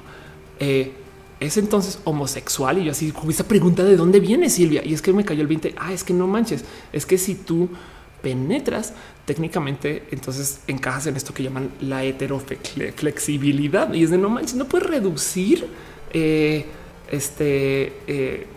[0.61, 0.93] eh,
[1.41, 2.77] es entonces homosexual.
[2.77, 4.81] Y yo así, con esa pregunta de dónde viene Silvia.
[4.85, 5.75] Y es que me cayó el 20.
[5.77, 6.63] Ah, es que no manches.
[6.93, 7.67] Es que si tú
[8.21, 8.93] penetras,
[9.25, 14.69] técnicamente entonces encajas en esto que llaman la heteroflexibilidad y es de no manches, no
[14.69, 15.67] puedes reducir
[16.13, 16.65] eh,
[17.11, 18.47] este eh,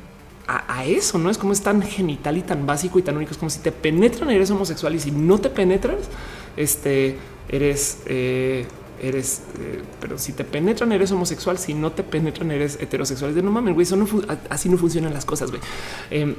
[0.46, 3.32] a, eso, no es como es tan genital y tan básico y tan único.
[3.32, 6.08] Es como si te penetran, eres homosexual y si no te penetras,
[6.56, 7.18] este
[7.50, 8.66] eres eh,
[9.02, 11.58] eres, eh, pero si te penetran, eres homosexual.
[11.58, 13.34] Si no te penetran, eres heterosexual.
[13.34, 14.06] De no mames, güey, eso no
[14.48, 15.50] así no funcionan las cosas.
[15.50, 15.62] Güey.
[16.10, 16.34] Em,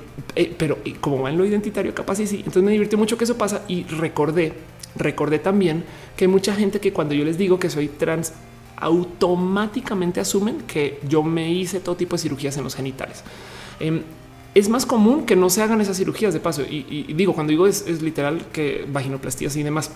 [0.58, 2.38] pero como va en lo identitario, capaz y sí.
[2.38, 4.54] Entonces me divirtió mucho que eso pasa y recordé,
[4.96, 5.84] recordé también
[6.16, 8.34] que hay mucha gente que cuando yo les digo que soy trans,
[8.80, 13.24] automáticamente asumen que yo me hice todo tipo de cirugías en los genitales.
[13.80, 14.04] Em,
[14.56, 16.64] es más común que no se hagan esas cirugías de paso.
[16.64, 19.92] Y, digo, cuando digo es, es literal que vaginoplastías y demás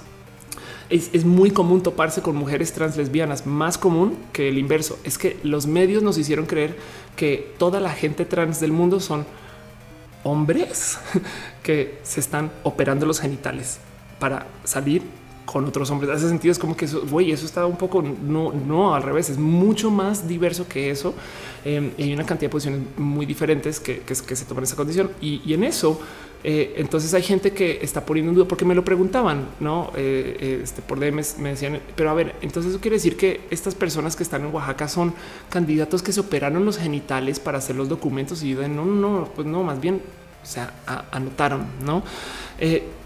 [0.89, 4.99] es, muy común toparse con mujeres trans lesbianas, más común que el inverso.
[5.03, 6.77] Es que los medios nos hicieron creer
[7.15, 9.25] que toda la gente trans del mundo son
[10.23, 10.99] hombres
[11.63, 13.79] que se están operando los genitales
[14.19, 15.01] para salir
[15.45, 16.11] con otros hombres.
[16.11, 19.29] Hace sentido, es como que eso, güey, eso está un poco no, no al revés,
[19.29, 21.13] es mucho más diverso que eso.
[21.65, 25.11] Em, y hay una cantidad de posiciones muy diferentes que, se toman esa condición.
[25.21, 25.99] y en eso
[26.43, 30.37] eh, entonces hay gente que está poniendo en duda porque me lo preguntaban, no eh,
[30.39, 33.75] eh, este, por DMs me decían, pero a ver, entonces eso quiere decir que estas
[33.75, 35.13] personas que están en Oaxaca son
[35.49, 39.29] candidatos que se operaron los genitales para hacer los documentos y yo de no, no,
[39.33, 40.01] pues no, más bien,
[40.41, 40.73] o sea,
[41.11, 42.03] anotaron, no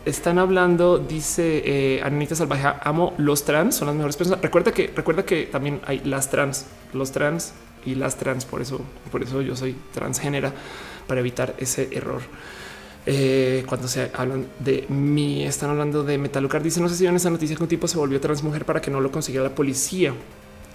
[0.08, 4.42] están hablando, dice Anita Salvaje, amo los trans, son las mejores personas.
[4.42, 7.54] Recuerda que, recuerda que también hay las trans, los trans
[7.86, 8.46] y las trans.
[8.46, 8.82] Por eso,
[9.12, 10.54] por eso yo soy transgénera
[11.08, 12.22] para evitar ese error.
[13.06, 16.62] Eh, cuando se hablan de mí, están hablando de Metalucar.
[16.62, 18.82] Dice: No sé si en esa noticia que un tipo se volvió trans mujer para
[18.82, 20.14] que no lo consiguiera la policía.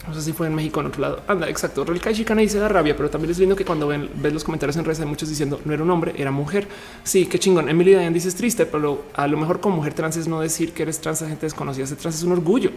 [0.06, 1.22] No sé si fue en México en otro lado.
[1.28, 1.84] Anda, exacto.
[1.84, 4.76] Real Chicana dice da rabia, pero también es lindo que cuando ven, ves los comentarios
[4.76, 6.66] en redes hay muchos diciendo no era un hombre, era mujer.
[7.04, 7.68] Sí, qué chingón.
[7.68, 10.72] Emily Diane dice es triste, pero a lo mejor como mujer trans es no decir
[10.72, 11.86] que eres trans a gente desconocida.
[11.86, 12.72] Ser trans es un orgullo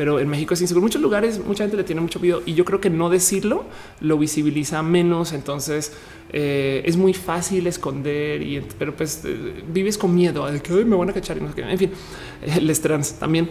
[0.00, 0.80] pero en México es inseguro.
[0.80, 3.66] En muchos lugares mucha gente le tiene mucho miedo y yo creo que no decirlo
[4.00, 5.34] lo visibiliza menos.
[5.34, 5.92] Entonces
[6.32, 10.96] eh, es muy fácil esconder y pero pues eh, vives con miedo de que me
[10.96, 11.62] van a cachar y no sé qué.
[11.62, 11.90] En fin,
[12.42, 13.50] el trans también.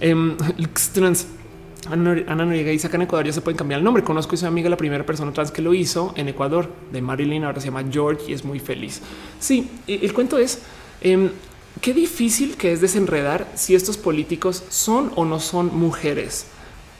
[0.00, 0.14] Eh,
[0.94, 1.26] trans.
[1.92, 4.02] Ana Noriega dice acá en Ecuador ya se pueden cambiar el nombre.
[4.02, 7.44] Conozco a su amiga, la primera persona trans que lo hizo en Ecuador de Marilyn.
[7.44, 9.02] Ahora se llama George y es muy feliz.
[9.38, 10.62] Sí, el cuento es
[11.00, 11.30] em,
[11.80, 16.46] Qué difícil que es desenredar si estos políticos son o no son mujeres.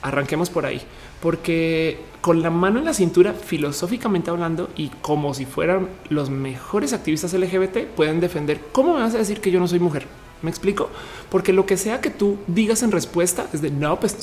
[0.01, 0.81] Arranquemos por ahí,
[1.21, 6.93] porque con la mano en la cintura, filosóficamente hablando, y como si fueran los mejores
[6.93, 10.07] activistas LGBT, pueden defender cómo me vas a decir que yo no soy mujer.
[10.41, 10.89] Me explico,
[11.29, 14.17] porque lo que sea que tú digas en respuesta es de no, pues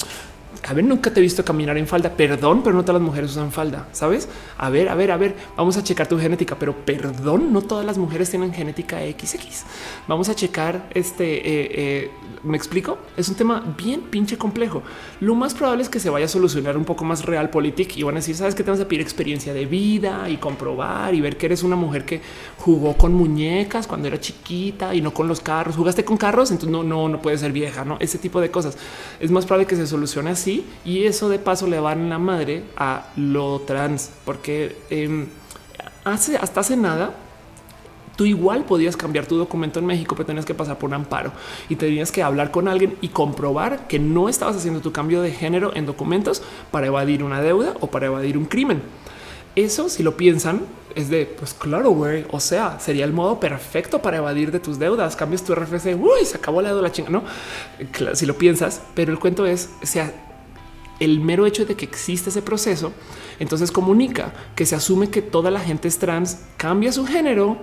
[0.66, 2.10] a ver, nunca te he visto caminar en falda.
[2.10, 4.28] Perdón, pero no todas las mujeres usan falda, sabes?
[4.56, 7.86] A ver, a ver, a ver, vamos a checar tu genética, pero perdón, no todas
[7.86, 9.64] las mujeres tienen genética XX.
[10.06, 11.36] Vamos a checar este.
[11.36, 12.10] Eh, eh,
[12.43, 12.98] me explico.
[13.16, 14.82] Es un tema bien pinche complejo.
[15.20, 18.02] Lo más probable es que se vaya a solucionar un poco más real política y
[18.02, 21.36] van a decir, sabes que tenemos que pedir experiencia de vida y comprobar y ver
[21.36, 22.20] que eres una mujer que
[22.59, 25.76] jugó con muñecas cuando era chiquita y no con los carros.
[25.76, 28.76] Jugaste con carros, entonces no, no, no puede ser vieja, no ese tipo de cosas.
[29.20, 30.48] Es más probable que se solucione así
[30.85, 35.27] y eso de paso le van la madre a lo trans, porque em,
[36.05, 37.15] hace hasta hace nada
[38.19, 41.31] tú igual podías cambiar tu documento en México, pero tenías que pasar por un amparo
[41.69, 45.31] y tenías que hablar con alguien y comprobar que no estabas haciendo tu cambio de
[45.31, 46.43] género en documentos
[46.73, 48.83] para evadir una deuda o para evadir un crimen.
[49.55, 50.62] Eso, si lo piensan,
[50.97, 52.25] es de pues claro, güey.
[52.31, 55.15] O sea, sería el modo perfecto para evadir de tus deudas.
[55.15, 57.11] Cambias tu RFC, uy, se acabó la deuda, la chinga.
[57.11, 57.23] No,
[58.15, 60.12] si lo piensas, pero el cuento es, o sea,
[61.01, 62.93] el mero hecho de que existe ese proceso,
[63.39, 67.57] entonces comunica que se asume que toda la gente es trans, cambia su género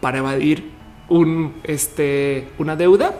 [0.00, 0.70] para evadir
[1.08, 3.14] un, este, una deuda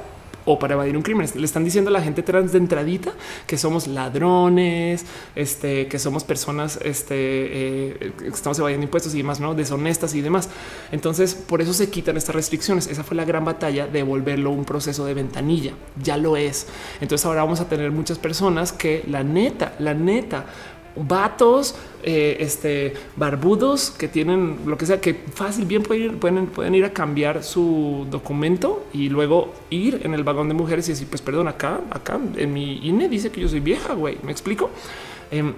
[0.52, 1.28] o para evadir un crimen.
[1.34, 3.12] Le están diciendo a la gente trans de entradita
[3.46, 5.06] que somos ladrones,
[5.36, 10.20] este, que somos personas este, eh, que estamos evadiendo impuestos y demás, no deshonestas y
[10.20, 10.48] demás.
[10.90, 12.88] Entonces, por eso se quitan estas restricciones.
[12.88, 15.72] Esa fue la gran batalla de volverlo un proceso de ventanilla.
[16.02, 16.66] Ya lo es.
[17.00, 20.46] Entonces, ahora vamos a tener muchas personas que la neta, la neta,
[20.96, 26.46] vatos, eh, este, barbudos que tienen lo que sea, que fácil bien pueden ir, pueden,
[26.46, 30.92] pueden ir a cambiar su documento y luego ir en el vagón de mujeres y
[30.92, 34.32] decir, pues perdón, acá, acá en mi INE dice que yo soy vieja, güey, me
[34.32, 34.70] explico.
[35.30, 35.54] Em,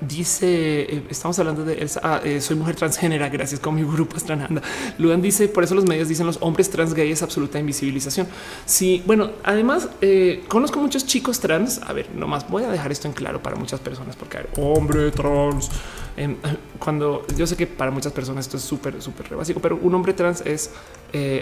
[0.00, 0.46] Dice,
[0.82, 4.62] eh, estamos hablando de ah, eh, soy mujer transgénera, gracias con mi grupo Strananda.
[4.96, 8.26] Luan dice, por eso los medios dicen los hombres trans gay es absoluta invisibilización.
[8.64, 11.82] Sí, bueno, además eh, conozco muchos chicos trans.
[11.82, 15.70] A ver, nomás voy a dejar esto en claro para muchas personas, porque hombre trans,
[16.16, 16.36] em,
[16.78, 20.14] cuando yo sé que para muchas personas esto es súper, súper básico, pero un hombre
[20.14, 20.70] trans es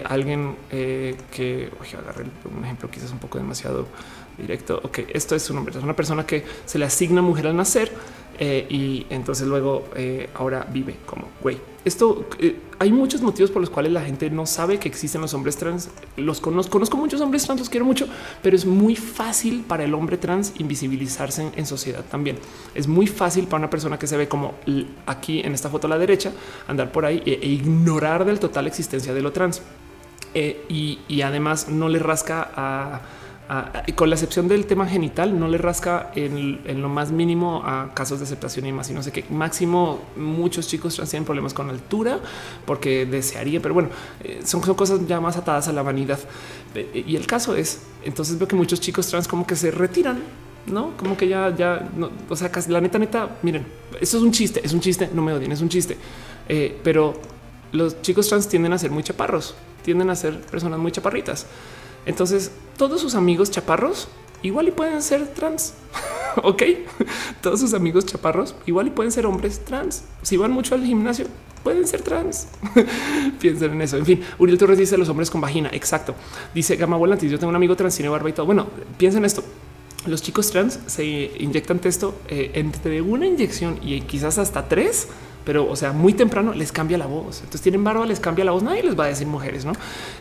[0.05, 3.87] alguien que, oye, agarré un ejemplo quizás un poco demasiado
[4.39, 4.79] directo.
[4.83, 7.91] Ok, esto es un hombre, es una persona que se le asigna mujer al nacer
[8.41, 11.57] eh, y entonces luego eh, ahora vive como güey.
[11.83, 15.33] Esto eh, hay muchos motivos por los cuales la gente no sabe que existen los
[15.33, 15.89] hombres trans.
[16.15, 18.07] Los conozco, conozco muchos hombres trans, los quiero mucho,
[18.41, 22.37] pero es muy fácil para el hombre trans invisibilizarse en, sociedad también.
[22.75, 24.53] Es muy fácil para una persona que se ve como
[25.05, 26.31] aquí en esta foto a la derecha,
[26.69, 29.61] andar por ahí e, e ignorar del total existencia de lo trans.
[30.33, 33.01] y, y además no le rasca a
[33.95, 38.19] con la excepción del tema genital, no le rasca en, lo más mínimo a casos
[38.19, 38.89] de aceptación y más.
[38.91, 42.19] Y no sé qué máximo muchos chicos trans tienen problemas con altura
[42.65, 43.89] porque desearía, pero bueno,
[44.23, 46.19] eh, son, cosas ya más atadas a la vanidad.
[46.75, 50.19] Eh, y el caso es, entonces veo que muchos chicos trans como que se retiran
[50.67, 53.65] no como que ya, ya, no, o sea, casi la neta, neta, miren,
[53.99, 55.97] esto es un chiste, es un chiste, no me odien, es un chiste,
[56.47, 57.19] eh, pero
[57.71, 61.47] los chicos trans tienden a ser muy chaparros, tienden a ser personas muy chaparritas.
[62.05, 64.07] Entonces, todos sus amigos chaparros
[64.41, 65.73] igual y pueden ser trans.
[66.43, 66.63] ok,
[67.41, 70.03] todos sus amigos chaparros igual y pueden ser hombres trans.
[70.21, 71.27] Si van mucho al gimnasio,
[71.63, 72.47] pueden ser trans.
[73.39, 73.97] Piensen en eso.
[73.97, 75.69] En fin, Uriel Torres dice los hombres con vagina.
[75.73, 76.15] Exacto.
[76.53, 77.31] Dice Gama Volantis.
[77.31, 78.45] Yo tengo un amigo trans, tiene barba y todo.
[78.45, 78.67] Bueno,
[78.97, 79.43] piensen esto.
[80.05, 81.03] Los chicos trans se
[81.39, 85.09] inyectan texto eh, entre una inyección y quizás hasta tres,
[85.43, 87.39] pero o sea, muy temprano les cambia la voz.
[87.39, 88.63] Entonces tienen barba, les cambia la voz.
[88.63, 89.73] Nadie les va a decir mujeres, no?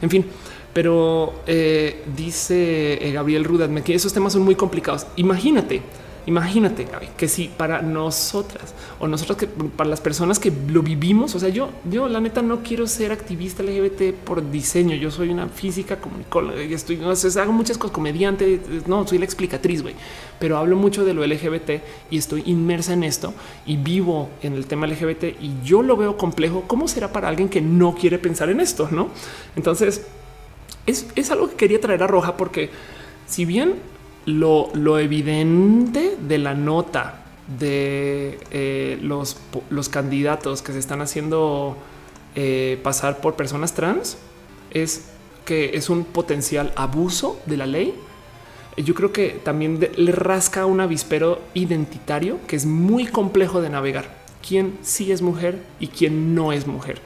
[0.02, 0.26] En fin,
[0.72, 5.06] pero eh, dice eh, Gabriel Rudat que esos temas son muy complicados.
[5.16, 5.82] Imagínate,
[6.26, 11.34] imagínate Gaby, que si para nosotras o nosotros que para las personas que lo vivimos,
[11.34, 14.94] o sea, yo, yo la neta no quiero ser activista LGBT por diseño.
[14.94, 19.18] Yo soy una física comunicóloga y estoy, no sé, hago muchas cosas, comediante, no soy
[19.18, 19.94] la explicatriz, güey,
[20.38, 23.32] pero hablo mucho de lo LGBT y estoy inmersa en esto
[23.64, 26.64] y vivo en el tema LGBT y yo lo veo complejo.
[26.66, 28.88] ¿Cómo será para alguien que no quiere pensar en esto?
[28.90, 29.08] No?
[29.56, 30.02] Entonces,
[30.88, 32.70] es, algo que quería traer a Roja porque
[33.26, 33.74] si bien
[34.24, 37.24] lo, evidente de la nota
[37.58, 39.36] de eh, los,
[39.90, 41.76] candidatos que se están haciendo
[42.34, 44.18] eh, pasar por personas trans
[44.70, 45.08] es
[45.44, 47.94] que es un potencial abuso de la ley.
[48.76, 54.16] Yo creo que también le rasca un avispero identitario que es muy complejo de navegar.
[54.46, 57.00] Quién sí es mujer y quién no es mujer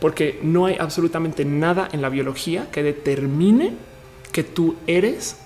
[0.00, 3.72] porque no hay absolutamente nada en la biología que determine
[4.32, 5.36] que tú eres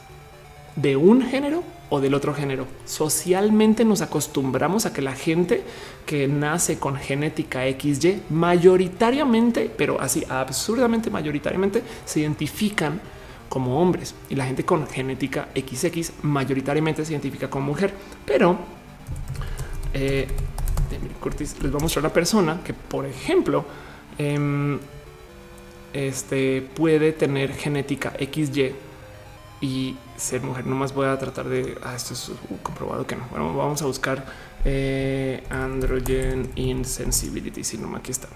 [0.76, 2.66] de un género o del otro género.
[2.86, 5.62] Socialmente nos acostumbramos a que la gente
[6.06, 13.00] que nace con genética XY mayoritariamente, pero así absurdamente mayoritariamente, se identifican
[13.48, 17.92] como hombres y la gente con genética XX mayoritariamente se identifica como mujer.
[18.24, 18.56] Pero
[19.92, 20.26] eh,
[21.60, 23.66] les voy a mostrar una persona que, por ejemplo,
[24.18, 24.78] Em,
[25.92, 28.74] este puede tener genética XY
[29.60, 30.66] y ser mujer.
[30.66, 32.30] No más voy a tratar de ah, esto es
[32.62, 33.26] comprobado que no.
[33.30, 34.24] Bueno, vamos a buscar
[34.64, 37.64] eh, androgen insensibility.
[37.64, 38.28] Si no, aquí está.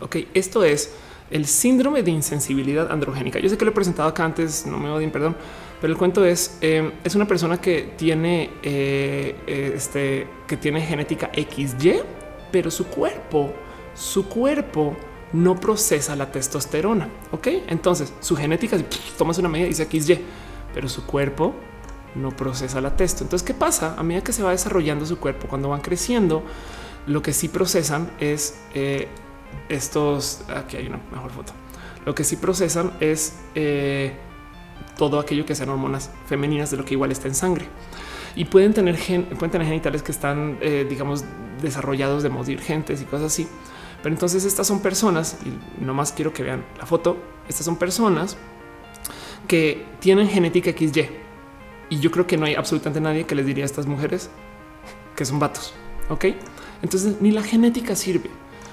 [0.00, 0.92] Ok, esto es
[1.30, 3.38] el síndrome de insensibilidad androgénica.
[3.38, 5.36] Yo sé que lo he presentado acá antes, no me odien, perdón,
[5.80, 11.30] pero el cuento es: em, es una persona que tiene eh, este que tiene genética
[11.34, 12.02] XY,
[12.52, 13.52] pero su cuerpo
[13.94, 14.96] su cuerpo
[15.32, 17.08] no procesa la testosterona.
[17.32, 18.76] Ok, entonces su genética
[19.18, 20.20] tomas una medida y dice XY,
[20.72, 21.54] pero su cuerpo
[22.14, 23.24] no procesa la testo.
[23.24, 23.94] Entonces, ¿qué pasa?
[23.98, 26.44] A medida que se va desarrollando su cuerpo, cuando van creciendo,
[27.06, 29.08] lo que sí procesan es eh,
[29.68, 30.42] estos.
[30.54, 31.52] Aquí hay una mejor foto.
[32.06, 34.14] Lo que sí procesan es eh,
[34.96, 37.66] todo aquello que sean hormonas femeninas de lo que igual está en sangre
[38.36, 38.96] y pueden tener,
[39.38, 41.24] pueden tener genitales que están, eh, digamos,
[41.62, 43.48] desarrollados de modos divergentes y cosas así.
[44.04, 47.16] Pero entonces estas son personas, y no más quiero que vean la foto,
[47.48, 48.36] estas son personas
[49.48, 51.08] que tienen genética XY.
[51.88, 54.28] Y yo creo que no hay absolutamente nadie que les diría a estas mujeres
[55.16, 55.72] que son vatos.
[56.10, 56.26] Ok,
[56.82, 58.28] entonces ni la genética sirve.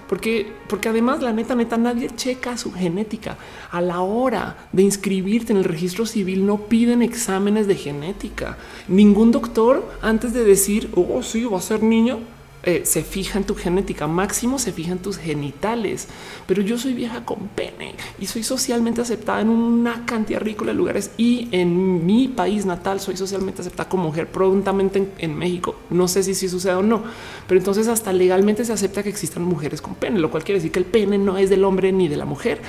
[0.09, 3.37] Porque, porque además la neta, neta, nadie checa su genética.
[3.71, 8.57] A la hora de inscribirte en el registro civil no piden exámenes de genética.
[8.89, 12.19] Ningún doctor antes de decir, oh, sí, va a ser niño,
[12.63, 16.07] eh, se fija en tu genética, máximo se fija en tus genitales,
[16.45, 20.77] pero yo soy vieja con pene y soy socialmente aceptada en una cantidad ridícula de
[20.77, 25.75] lugares y en mi país natal soy socialmente aceptada como mujer prontamente en, México.
[25.89, 27.03] No sé si, si sucede o no,
[27.47, 30.71] pero entonces hasta legalmente se acepta que existan mujeres con pene, lo cual quiere decir
[30.71, 32.61] que el pene no es del hombre ni de la mujer.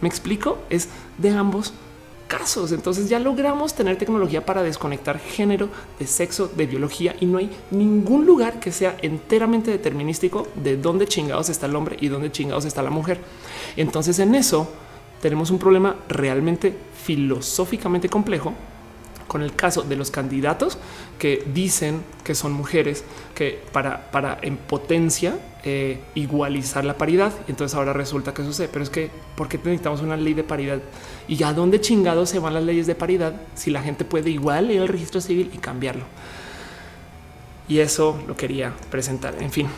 [0.00, 1.72] Me explico, es de ambos
[2.30, 2.70] casos.
[2.70, 7.50] Entonces ya logramos tener tecnología para desconectar género de sexo, de biología y no hay
[7.72, 12.64] ningún lugar que sea enteramente determinístico de dónde chingados está el hombre y dónde chingados
[12.64, 13.20] está la mujer.
[13.76, 14.68] Entonces en eso
[15.20, 16.72] tenemos un problema realmente
[17.04, 18.54] filosóficamente complejo
[19.26, 20.78] con el caso de los candidatos
[21.18, 23.04] que dicen que son mujeres
[23.34, 27.32] que para, para en potencia eh, igualizar la paridad.
[27.48, 30.80] Entonces ahora resulta que sucede, pero es que ¿por qué necesitamos una ley de paridad?
[31.28, 34.70] ¿Y a dónde chingados se van las leyes de paridad si la gente puede igual
[34.70, 36.04] ir al registro civil y cambiarlo?
[37.68, 39.36] Y eso lo quería presentar.
[39.40, 39.68] En fin,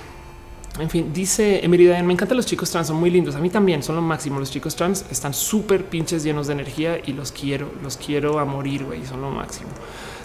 [0.79, 3.35] en fin, dice Emerida, me encantan los chicos trans, son muy lindos.
[3.35, 4.41] A mí también son lo máximo.
[4.41, 8.47] Los chicos trans están súper pinches llenos de energía y los quiero, los quiero a
[8.47, 9.69] morir, güey, son lo máximo.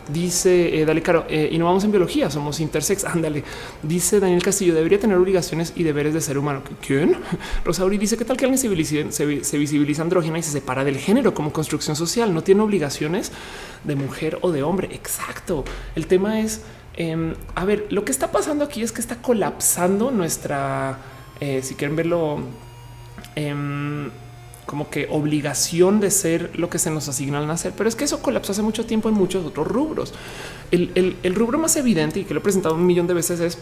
[0.09, 3.03] Dice eh, Dale Caro, eh, y no vamos en biología, somos intersex.
[3.05, 3.43] Ándale.
[3.83, 6.61] Dice Daniel Castillo, debería tener obligaciones y deberes de ser humano.
[6.85, 7.15] ¿Quién?
[7.65, 10.97] Rosauri dice, ¿qué tal que alguien se visibiliza, se, visibiliza andrógena y se separa del
[10.97, 12.33] género como construcción social?
[12.33, 13.31] No tiene obligaciones
[13.83, 14.89] de mujer o de hombre.
[14.91, 15.63] Exacto.
[15.95, 16.61] El tema es
[16.97, 20.97] Em, a ver, lo que está pasando aquí es que está colapsando nuestra,
[21.39, 22.39] eh, si quieren verlo,
[23.35, 24.09] em,
[24.67, 28.03] como que obligación de ser lo que se nos asigna al nacer, pero es que
[28.03, 30.13] eso colapsó hace mucho tiempo en muchos otros rubros.
[30.69, 33.57] El, el rubro más evidente y que lo he presentado un millón de veces es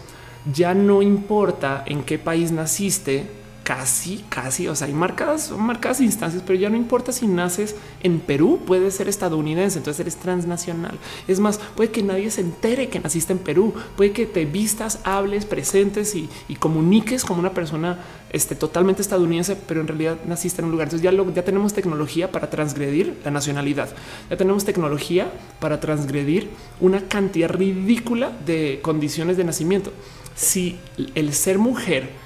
[0.52, 3.26] ya no importa en qué país naciste,
[3.66, 8.20] casi, casi, o sea, hay marcadas, marcadas instancias, pero ya no importa si naces en
[8.20, 10.96] Perú, puedes ser estadounidense, entonces eres transnacional.
[11.26, 15.00] Es más, puede que nadie se entere que naciste en Perú, puede que te vistas,
[15.02, 16.28] hables, presentes y,
[16.60, 17.98] comuniques como una persona
[18.30, 20.86] este, totalmente estadounidense, pero en realidad naciste en un lugar.
[20.86, 23.88] Entonces ya, ya tenemos tecnología para transgredir la nacionalidad,
[24.30, 29.92] ya tenemos tecnología para transgredir una cantidad ridícula de condiciones de nacimiento.
[30.36, 30.78] Si
[31.16, 32.25] el ser mujer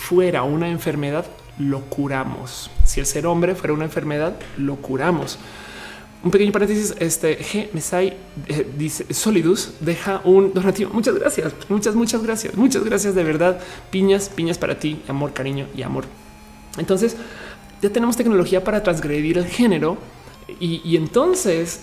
[0.00, 1.26] fuera una enfermedad,
[1.58, 2.70] lo curamos.
[2.84, 5.38] Si el ser hombre fuera una enfermedad, lo curamos.
[6.24, 8.16] Un pequeño paréntesis, este G Mesai
[8.46, 10.90] eh, dice Solidus deja un donativo.
[10.92, 13.60] Muchas gracias, muchas, muchas gracias, muchas gracias de verdad.
[13.90, 16.04] Piñas, piñas para ti, amor, cariño y amor.
[16.78, 17.16] Entonces
[17.82, 19.98] ya tenemos tecnología para transgredir el género
[20.58, 21.80] y, y entonces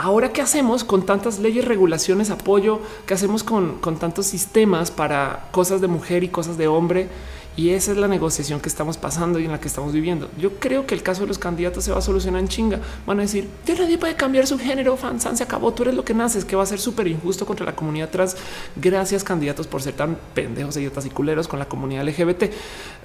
[0.00, 2.78] Ahora, ¿qué hacemos con tantas leyes, regulaciones, apoyo?
[3.04, 7.08] ¿Qué hacemos con, con tantos sistemas para cosas de mujer y cosas de hombre?
[7.56, 10.30] Y esa es la negociación que estamos pasando y en la que estamos viviendo.
[10.38, 12.78] Yo creo que el caso de los candidatos se va a solucionar en chinga.
[13.04, 16.04] Van a decir, ya nadie puede cambiar su género, fansan, se acabó, tú eres lo
[16.04, 18.36] que naces, que va a ser súper injusto contra la comunidad trans.
[18.76, 22.44] Gracias candidatos por ser tan pendejos, idiotas y culeros con la comunidad LGBT.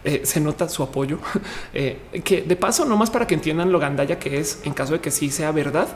[0.04, 1.18] Eh, se nota su apoyo,
[1.74, 4.94] eh, que de paso, no más para que entiendan lo gandalla que es en caso
[4.94, 5.88] de que sí sea verdad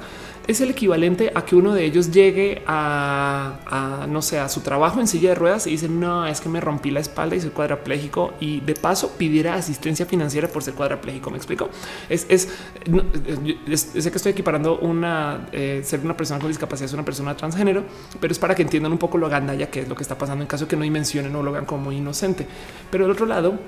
[0.47, 4.99] es el equivalente a que uno de ellos llegue a, no sé, a su trabajo
[4.99, 7.49] en silla de ruedas y dice no, es que me rompí la espalda y soy
[7.49, 11.29] cuadraplégico y de paso pidiera asistencia financiera por ser cuadraplégico.
[11.31, 11.69] Me explico.
[12.07, 12.49] Es, es,
[13.73, 17.83] sé que estoy equiparando una eh, ser una persona con discapacidad es una persona transgénero,
[18.21, 20.43] pero es para que entiendan un poco lo gandalla que es lo que está pasando
[20.43, 22.47] en caso que no dimensionen o lo vean como inocente.
[22.89, 23.59] Pero del otro lado,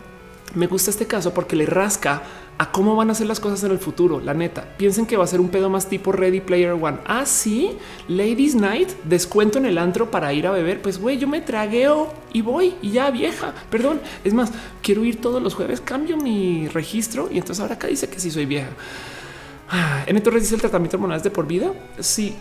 [0.55, 2.23] me gusta este caso porque le rasca
[2.57, 4.19] a cómo van a ser las cosas en el futuro.
[4.19, 6.97] La neta, piensen que va a ser un pedo más tipo Ready Player One.
[7.05, 7.77] Ah, sí,
[8.09, 10.81] Ladies Night, descuento en el antro para ir a beber.
[10.81, 13.53] Pues güey, yo me tragueo y voy y ya vieja.
[13.69, 14.51] Perdón, es más,
[14.81, 18.29] quiero ir todos los jueves, cambio mi registro y entonces ahora acá dice que sí
[18.29, 18.71] soy vieja.
[19.71, 21.71] Ah, en entonces dice el tratamiento hormonal de por vida.
[21.99, 22.35] Sí,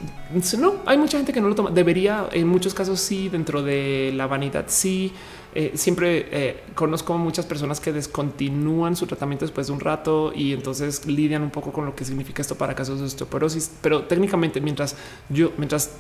[0.59, 1.71] no hay mucha gente que no lo toma.
[1.71, 5.13] Debería, en muchos casos, sí, dentro de la vanidad, sí.
[5.55, 10.53] Eh, siempre eh, conozco muchas personas que descontinúan su tratamiento después de un rato y
[10.53, 13.71] entonces lidian un poco con lo que significa esto para casos de osteoporosis.
[13.81, 14.97] Pero técnicamente, mientras
[15.29, 15.93] yo, mientras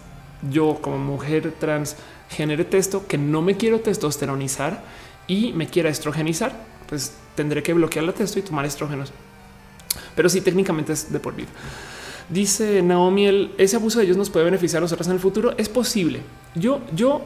[0.50, 1.96] yo como mujer trans
[2.28, 4.82] genere testo que no me quiero testosteronizar
[5.26, 6.52] y me quiera estrogenizar,
[6.88, 9.12] pues tendré que bloquear la testo y tomar estrógenos.
[10.14, 11.48] Pero sí, técnicamente es de por vida.
[12.28, 15.54] Dice Naomi, ese abuso de ellos nos puede beneficiar a nosotros en el futuro.
[15.56, 16.20] Es posible.
[16.54, 17.22] Yo, yo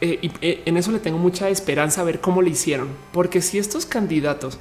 [0.00, 3.42] eh, y, eh, en eso le tengo mucha esperanza a ver cómo le hicieron, porque
[3.42, 4.58] si estos candidatos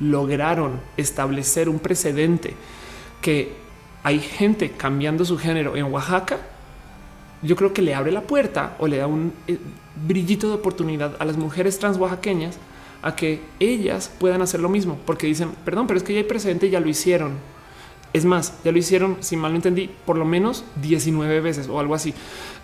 [0.00, 2.54] lograron establecer un precedente
[3.20, 3.52] que
[4.02, 6.38] hay gente cambiando su género en Oaxaca,
[7.42, 9.58] yo creo que le abre la puerta o le da un eh,
[10.06, 12.58] brillito de oportunidad a las mujeres trans oaxaqueñas
[13.02, 16.24] a que ellas puedan hacer lo mismo, porque dicen, perdón, pero es que ya hay
[16.24, 17.32] precedente, ya lo hicieron.
[18.12, 21.78] Es más, ya lo hicieron, si mal no entendí, por lo menos 19 veces o
[21.78, 22.12] algo así,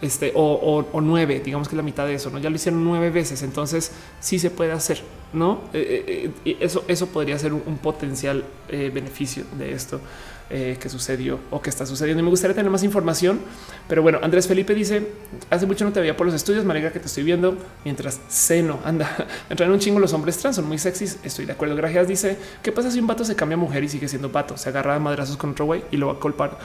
[0.02, 2.38] este, o, nueve, digamos que la mitad de eso, ¿no?
[2.38, 5.02] Ya lo hicieron nueve veces, entonces sí se puede hacer,
[5.32, 5.62] ¿no?
[5.72, 10.00] Eh, eh, eso, eso podría ser un, potencial beneficio de esto.
[10.48, 12.20] Eh, que sucedió o que está sucediendo.
[12.20, 13.40] Y me gustaría tener más información,
[13.88, 15.04] pero bueno, Andrés Felipe dice
[15.50, 16.64] hace mucho no te veía por los estudios.
[16.64, 19.26] Me que te estoy viendo mientras seno anda.
[19.50, 21.18] Entran un chingo los hombres trans, son muy sexys.
[21.24, 21.74] Estoy de acuerdo.
[21.74, 22.06] Gracias.
[22.06, 24.68] Dice qué pasa si un vato se cambia a mujer y sigue siendo vato, se
[24.68, 26.56] agarra a madrazos con otro güey y lo va a culpar.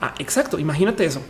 [0.00, 0.58] Ah, exacto.
[0.58, 1.22] Imagínate eso.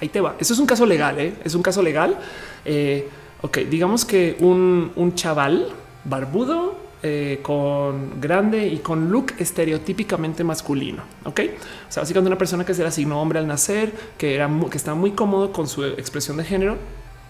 [0.00, 0.36] Ahí te va.
[0.38, 1.18] Eso es un caso legal.
[1.18, 1.34] ¿eh?
[1.44, 2.18] Es un caso legal.
[2.64, 3.08] Eh,
[3.42, 5.68] ok, digamos que un, un chaval
[6.04, 11.04] barbudo eh, con grande y con look estereotípicamente masculino.
[11.24, 11.40] Ok,
[11.88, 14.76] o sea, básicamente una persona que se le asignó hombre al nacer, que era que
[14.76, 16.76] estaba muy cómodo con su expresión de género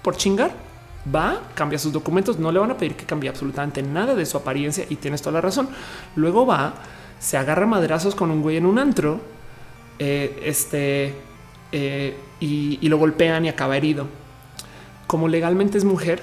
[0.03, 0.53] por chingar.
[1.15, 4.37] Va, cambia sus documentos, no le van a pedir que cambie absolutamente nada de su
[4.39, 5.69] apariencia y tienes toda la razón.
[6.17, 6.75] Luego va,
[7.19, 9.21] se agarra madrazos con un güey en un antro,
[9.99, 11.15] eh, este,
[11.73, 14.07] eh, y, lo golpean y acaba herido.
[15.07, 16.23] Como legalmente es mujer,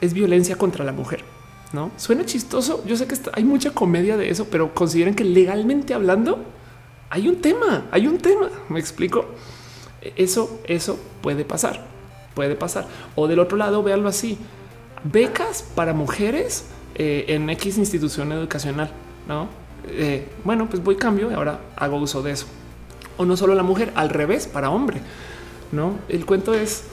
[0.00, 1.24] es violencia contra la mujer
[1.72, 2.82] no suena chistoso.
[2.86, 6.38] Yo sé que hay mucha comedia de eso, pero consideren que legalmente hablando
[7.10, 8.48] hay un tema, hay un tema.
[8.68, 9.26] Me explico.
[10.16, 11.84] Eso, eso puede pasar,
[12.34, 12.86] puede pasar.
[13.16, 14.38] O del otro lado, véanlo así:
[15.04, 18.90] becas para mujeres eh, en X institución educacional.
[19.26, 19.48] No,
[19.88, 22.46] eh, bueno, pues voy cambio y ahora hago uso de eso.
[23.18, 25.00] O no solo la mujer, al revés para hombre.
[25.70, 26.84] No, el cuento es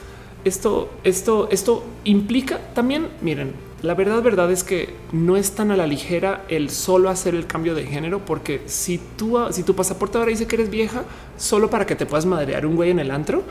[0.44, 3.08] esto, esto, esto implica también.
[3.20, 7.34] Miren, la verdad, verdad es que no es tan a la ligera el solo hacer
[7.34, 11.04] el cambio de género, porque si tú, si tu pasaporte ahora dice que eres vieja,
[11.36, 13.42] solo para que te puedas madrear un güey en el antro,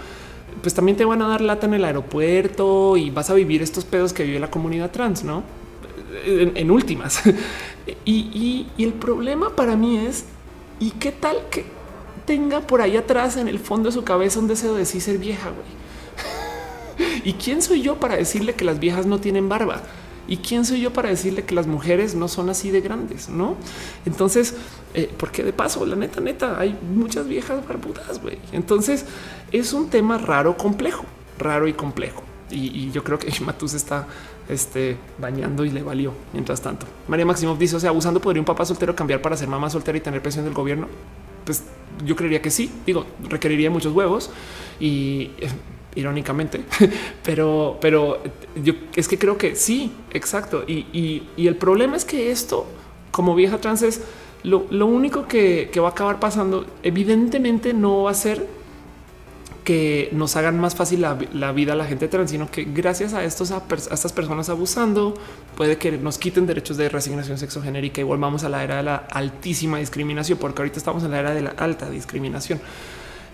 [0.61, 3.85] pues también te van a dar lata en el aeropuerto y vas a vivir estos
[3.85, 5.43] pedos que vive la comunidad trans, no?
[6.25, 7.21] En, últimas.
[8.05, 10.25] y, y el problema para mí es,
[10.79, 11.74] ¿y qué tal que
[12.25, 15.17] tenga por ahí atrás en el fondo de su cabeza un deseo de sí ser
[15.17, 17.21] vieja, güey?
[17.23, 19.81] ¿Y quién soy yo para decirle que las viejas no tienen barba?
[20.27, 23.29] ¿Y quién soy yo para decirle que las mujeres no son así de grandes?
[23.29, 23.55] No?
[24.05, 24.55] Entonces,
[24.93, 28.39] eh, porque de paso, la neta, neta, hay muchas viejas barbudas, güey.
[28.51, 29.05] Entonces,
[29.51, 31.05] es un tema raro, complejo,
[31.37, 32.23] raro y complejo.
[32.49, 34.07] Y, yo creo que Matus está
[34.49, 36.87] este, bañando y le valió mientras tanto.
[37.07, 39.97] María Maximov dice, o sea, abusando podría un papá soltero cambiar para ser mamá soltera
[39.97, 40.87] y tener presión del gobierno.
[41.45, 41.63] Pues
[42.05, 42.71] yo creería que sí.
[42.85, 44.31] Digo, requeriría muchos huevos
[44.79, 45.49] y eh,
[45.95, 46.61] irónicamente,
[47.23, 48.19] pero, pero
[48.61, 50.63] yo es que creo que sí, exacto.
[50.67, 52.65] Y, el problema es que esto,
[53.11, 54.01] como vieja trans, es
[54.43, 56.65] lo, único que, va a acabar pasando.
[56.83, 58.45] Evidentemente no va a ser
[59.65, 63.23] que nos hagan más fácil la, vida a la gente trans, sino que gracias a
[63.23, 65.15] estos a, estas personas abusando,
[65.57, 68.95] puede que nos quiten derechos de resignación sexogenérica y volvamos a la era de la
[68.95, 72.61] altísima discriminación, porque ahorita estamos en la era de la alta discriminación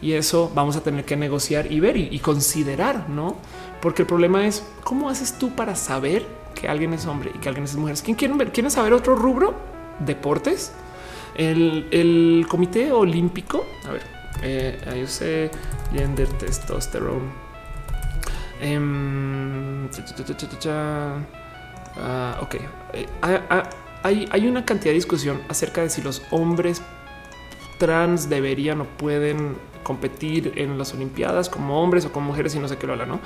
[0.01, 3.35] y eso vamos a tener que negociar y ver y, considerar, no?
[3.81, 6.25] Porque el problema es cómo haces tú para saber
[6.55, 7.97] que alguien es hombre y que alguien es mujer.
[8.03, 8.51] ¿Quién quieren ver?
[8.51, 9.53] ¿Quieren saber otro rubro?
[9.99, 10.71] Deportes.
[11.35, 13.65] El, Comité Olímpico.
[13.87, 14.01] A ver,
[14.41, 15.51] eh, ahí usé
[15.93, 17.29] gender testosterone.
[18.61, 19.89] Em,
[21.97, 22.55] ah, ok,
[22.93, 23.07] eh,
[24.03, 26.81] hay, hay una cantidad de discusión acerca de si los hombres
[27.79, 32.67] trans deberían o pueden competir en las Olimpiadas como hombres o como mujeres y no
[32.67, 33.19] sé qué lo habla, ¿no?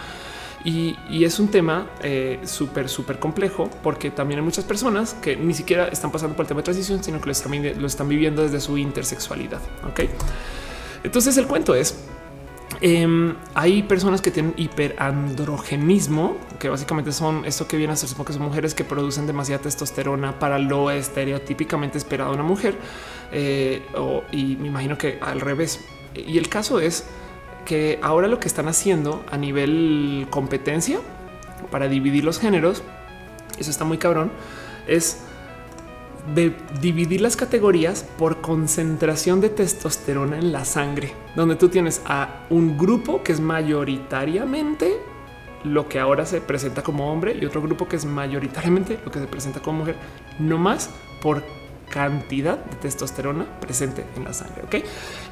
[0.64, 5.54] Y, es un tema eh, súper, súper complejo porque también hay muchas personas que ni
[5.54, 8.42] siquiera están pasando por el tema de transición, sino que lo están, lo están viviendo
[8.42, 9.62] desde su intersexualidad.
[9.88, 10.10] Ok.
[11.04, 11.96] Entonces el cuento es
[12.82, 18.34] em, hay personas que tienen hiperandrogenismo, que básicamente son esto que viene a ser que
[18.34, 22.76] son mujeres que producen demasiada testosterona para lo estereotípicamente esperado de una mujer.
[23.32, 23.82] Eh,
[24.32, 25.86] y me imagino que al revés,
[26.16, 27.06] y el caso es
[27.66, 31.00] que ahora lo que están haciendo a nivel competencia
[31.72, 32.84] para dividir los géneros,
[33.58, 34.32] eso está muy cabrón,
[34.88, 35.24] es
[36.34, 42.46] de dividir las categorías por concentración de testosterona en la sangre, donde tú tienes a
[42.50, 44.98] un grupo que es mayoritariamente
[45.64, 49.20] lo que ahora se presenta como hombre y otro grupo que es mayoritariamente lo que
[49.20, 49.96] se presenta como mujer,
[50.40, 50.90] no más
[51.22, 51.44] por
[51.90, 54.64] cantidad de testosterona presente en la sangre.
[54.64, 54.76] Ok,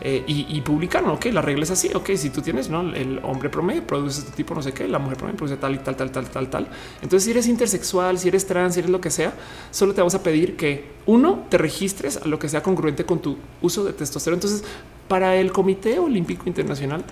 [0.02, 0.64] eh, y, y.
[1.06, 1.92] Ok, la regla es así.
[1.94, 5.00] Ok, si tú tienes no el hombre promedio produce este tipo, no sé qué, la
[5.00, 6.68] mujer promedio produce tal y tal, tal, tal, tal, tal.
[7.02, 9.34] Entonces, si eres intersexual, si eres trans, si eres lo que sea,
[9.72, 13.20] solo te vamos a pedir que uno te registres a lo que sea congruente con
[13.20, 14.38] tu uso de testosterona.
[14.38, 14.64] Entonces,
[15.08, 17.04] para el Comité Olímpico Internacional,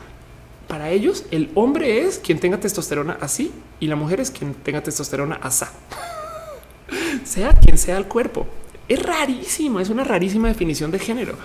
[0.68, 3.52] para ellos el hombre es quien tenga testosterona así
[3.82, 5.72] y la mujer es quien tenga testosterona asá.
[7.26, 8.48] sea quien sea el cuerpo.
[8.92, 11.36] Es rarísimo, es una rarísima definición de género,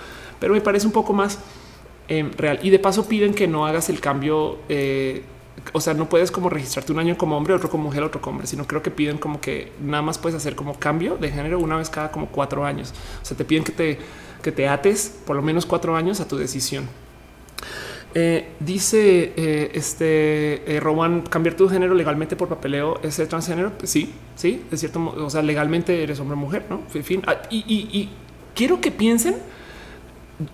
[0.40, 1.38] pero me parece un poco más
[2.08, 2.58] eh, real.
[2.60, 4.58] Y de paso piden que no hagas el cambio.
[4.68, 5.22] Eh,
[5.72, 8.32] o sea, no puedes como registrarte un año como hombre, otro como mujer, otro como
[8.34, 11.60] hombre, sino creo que piden como que nada más puedes hacer como cambio de género
[11.60, 12.92] una vez cada como cuatro años.
[13.22, 13.98] O sea, te piden que te,
[14.42, 16.88] que te ates por lo menos cuatro años a tu decisión.
[18.18, 23.72] Eh, dice eh, este eh, Rowan, cambiar tu género legalmente por papeleo es transgénero.
[23.76, 25.12] Pues sí, sí, es cierto.
[25.18, 26.80] O sea, legalmente eres hombre o mujer, no?
[26.94, 28.08] En fin, ah, y,
[28.54, 29.34] quiero que piensen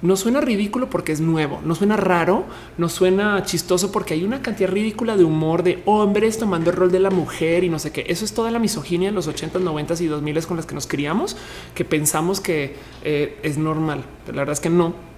[0.01, 2.45] no suena ridículo porque es nuevo, no suena raro,
[2.79, 6.91] no suena chistoso porque hay una cantidad ridícula de humor de hombres tomando el rol
[6.91, 8.05] de la mujer y no sé qué.
[8.09, 10.89] Eso es toda la misoginia en los 80, 90 y 2000 con las que nos
[10.89, 11.37] criamos,
[11.77, 12.75] que pensamos que
[13.05, 14.05] es normal.
[14.27, 15.12] la verdad es que no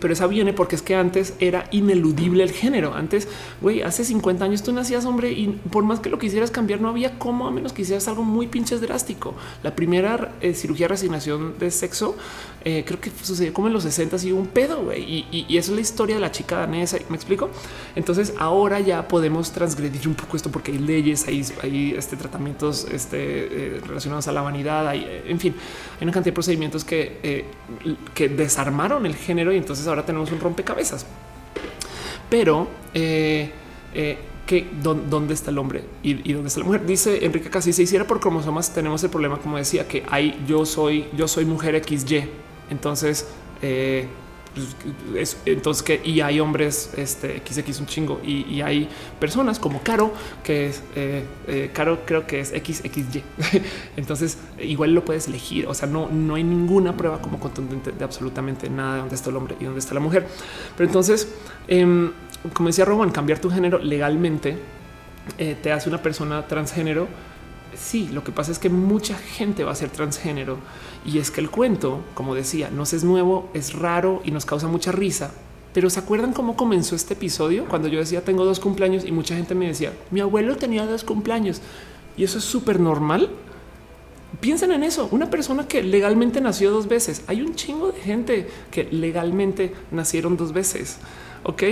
[0.00, 2.94] pero esa viene porque es que antes era ineludible el género.
[2.94, 3.26] Antes,
[3.60, 6.88] güey, hace 50 años tú nacías hombre y por más que lo quisieras cambiar, no
[6.88, 9.34] había cómo a menos que hicieras algo muy pinches drástico.
[9.62, 12.16] La primera eh, cirugía de resignación de sexo,
[12.64, 15.02] eh, creo que sucedió como en los 60 y un pedo, güey.
[15.02, 16.98] Y, y, eso es la historia de la chica danesa.
[17.08, 17.50] Me explico.
[17.94, 22.86] Entonces ahora ya podemos transgredir un poco esto porque hay leyes, hay, hay este, tratamientos
[22.90, 25.54] este, eh, relacionados a la vanidad, hay, en fin,
[25.98, 27.46] hay una cantidad de procedimientos que,
[28.14, 31.06] que desarmaron el género y entonces ahora tenemos un rompecabezas.
[32.30, 33.50] Pero eh,
[33.94, 34.18] eh,
[34.48, 36.86] que dónde está el hombre y, dónde está la mujer.
[36.86, 38.72] Dice Enrique casi se hiciera por cromosomas.
[38.72, 42.24] Tenemos el problema, como decía, que hay yo soy, yo soy mujer XY.
[42.70, 43.28] Entonces,
[43.60, 44.08] eh,
[45.12, 48.88] pues, entonces que y hay hombres este XX un chingo y, hay
[49.20, 50.12] personas como Caro
[50.42, 53.22] que es eh, eh, Caro creo que es XXY
[53.96, 58.04] entonces igual lo puedes elegir o sea no no hay ninguna prueba como contundente de
[58.04, 60.26] absolutamente nada de dónde está el hombre y dónde está la mujer
[60.76, 61.28] pero entonces
[61.68, 62.10] em,
[62.52, 64.56] como decía Roman cambiar tu género legalmente
[65.38, 67.08] eh, te hace una persona transgénero
[67.78, 70.58] sí, lo que pasa es que mucha gente va a ser transgénero
[71.04, 74.66] y es que el cuento, como decía, no es nuevo, es raro y nos causa
[74.66, 75.32] mucha risa.
[75.72, 77.66] Pero ¿se acuerdan cómo comenzó este episodio?
[77.66, 81.04] Cuando yo decía tengo dos cumpleaños y mucha gente me decía mi abuelo tenía dos
[81.04, 81.60] cumpleaños
[82.16, 83.30] y eso es súper normal.
[84.40, 85.08] Piensen en eso.
[85.10, 87.22] Una persona que legalmente nació dos veces.
[87.28, 90.98] Hay un chingo de gente que legalmente nacieron dos veces.
[91.44, 91.62] Ok,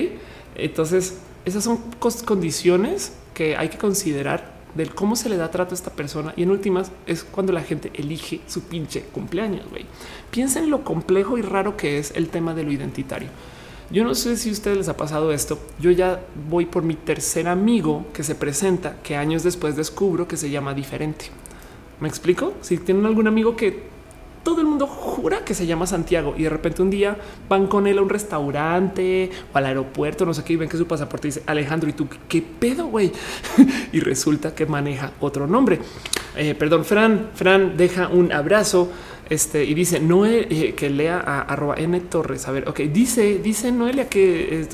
[0.59, 1.78] entonces esas son
[2.24, 6.35] condiciones que hay que considerar del cómo se le da trato a esta persona.
[6.37, 9.69] Y en últimas es cuando la gente elige su pinche cumpleaños.
[9.70, 9.87] Güey.
[10.31, 13.28] Piensen lo complejo y raro que es el tema de lo identitario.
[13.91, 15.59] Yo no sé si a ustedes les ha pasado esto.
[15.78, 16.20] Yo ya
[16.51, 20.74] voy por mi tercer amigo que se presenta, que años después descubro que se llama
[20.74, 21.27] diferente.
[22.01, 22.53] ¿Me explico?
[22.61, 23.85] Si tienen algún amigo que
[24.47, 27.16] todo el mundo jura que se llama Santiago y de repente un día
[27.48, 30.77] van con él a un restaurante o al aeropuerto, no sé qué, y ven que
[30.77, 33.10] su pasaporte dice Alejandro y tú qué pedo, güey.
[33.93, 35.81] y resulta que maneja otro nombre.
[36.36, 38.89] Eh, perdón, Fran, Fran deja un abrazo.
[39.28, 42.47] Este y dice Noel eh, que lea a arroba N Torres.
[42.47, 44.64] A ver, ok, dice, dice Noelia que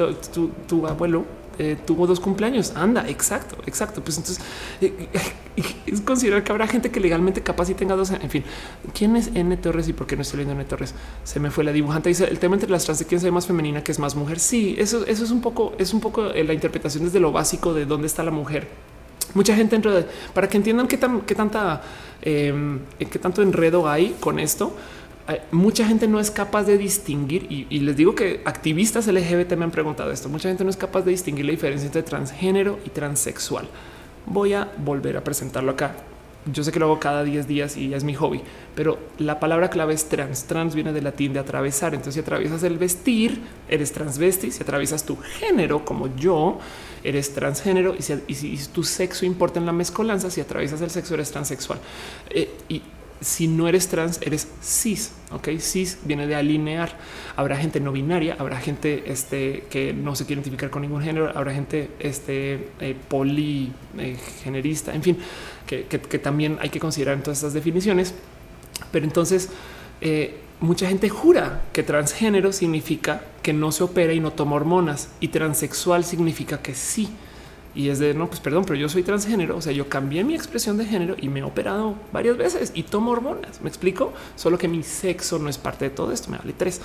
[0.69, 1.25] tu abuelo
[1.63, 2.73] eh, tuvo dos cumpleaños.
[2.75, 4.03] Anda, exacto, exacto.
[4.03, 4.45] Pues entonces
[4.81, 8.11] eh, eh, es considerar que habrá gente que legalmente capaz y tenga dos.
[8.11, 8.43] En fin,
[8.93, 10.93] quién es N Torres y por qué no estoy leyendo N Torres?
[11.23, 12.09] Se me fue la dibujante.
[12.09, 14.41] Dice el tema entre las trans de quién sabe más femenina que es más mujer.
[14.41, 17.87] Sí, eso, eso es un poco, es un poco la interpretación desde lo básico de
[17.87, 18.67] dónde está la mujer.
[19.35, 21.81] Mucha gente dentro de para que entiendan qué qué tanta,
[22.23, 24.75] em, qué tanto enredo hay con esto
[25.51, 29.71] mucha gente no es capaz de distinguir y, les digo que activistas LGBT me han
[29.71, 30.29] preguntado esto.
[30.29, 33.69] Mucha gente no es capaz de distinguir la diferencia entre transgénero y transexual.
[34.27, 35.95] Voy a volver a presentarlo acá.
[36.53, 38.41] Yo sé que lo hago cada 10 días y es mi hobby,
[38.75, 40.45] pero la palabra clave es trans.
[40.45, 41.95] Trans viene del latín de atravesar.
[41.95, 44.51] Entonces, si atraviesas el vestir, eres transvesti.
[44.51, 46.59] Si atraviesas tu género, como yo,
[47.05, 47.95] eres transgénero.
[47.97, 51.79] Y si, tu sexo importa en la mezcolanza, si atraviesas el sexo, eres transexual.
[52.31, 52.51] Eh,
[53.23, 55.13] si no eres trans, eres cis.
[55.31, 56.97] Ok, cis viene de alinear.
[57.37, 61.33] Habrá gente no binaria, habrá gente este, que no se quiere identificar con ningún género,
[61.35, 65.19] habrá gente este, eh, poligenerista, en fin,
[65.67, 65.85] que,
[66.19, 68.15] también hay que considerar en todas estas definiciones.
[68.91, 69.49] Pero entonces,
[70.01, 75.09] eh, mucha gente jura que transgénero significa que no se opera y no toma hormonas,
[75.21, 77.09] y transexual significa que sí.
[77.75, 79.57] Y es de no, pues perdón, pero yo soy transgénero.
[79.57, 82.83] O sea, yo cambié mi expresión de género y me he operado varias veces y
[82.83, 83.61] tomo hormonas.
[83.63, 86.31] Me explico, solo que mi sexo no es parte de todo esto.
[86.31, 86.81] Me vale tres.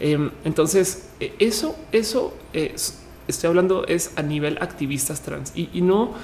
[0.00, 2.98] Em, entonces, e, eso, eso es,
[3.28, 6.14] estoy hablando es a nivel activistas trans y, no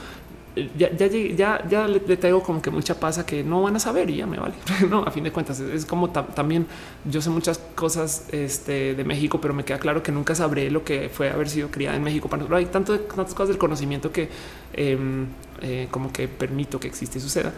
[0.57, 4.11] ya, ya, ya, ya le, tengo como que mucha pasa que no van a saber
[4.11, 4.55] y ya me vale.
[4.89, 6.67] No, a fin de cuentas es, como también
[7.05, 10.83] yo sé muchas cosas este, de México, pero me queda claro que nunca sabré lo
[10.85, 12.29] que fue haber sido criada en México.
[12.29, 14.29] Pero hay tanto, tantas cosas del conocimiento que
[14.73, 15.27] em,
[15.63, 17.53] eh, como que permito que existe y suceda,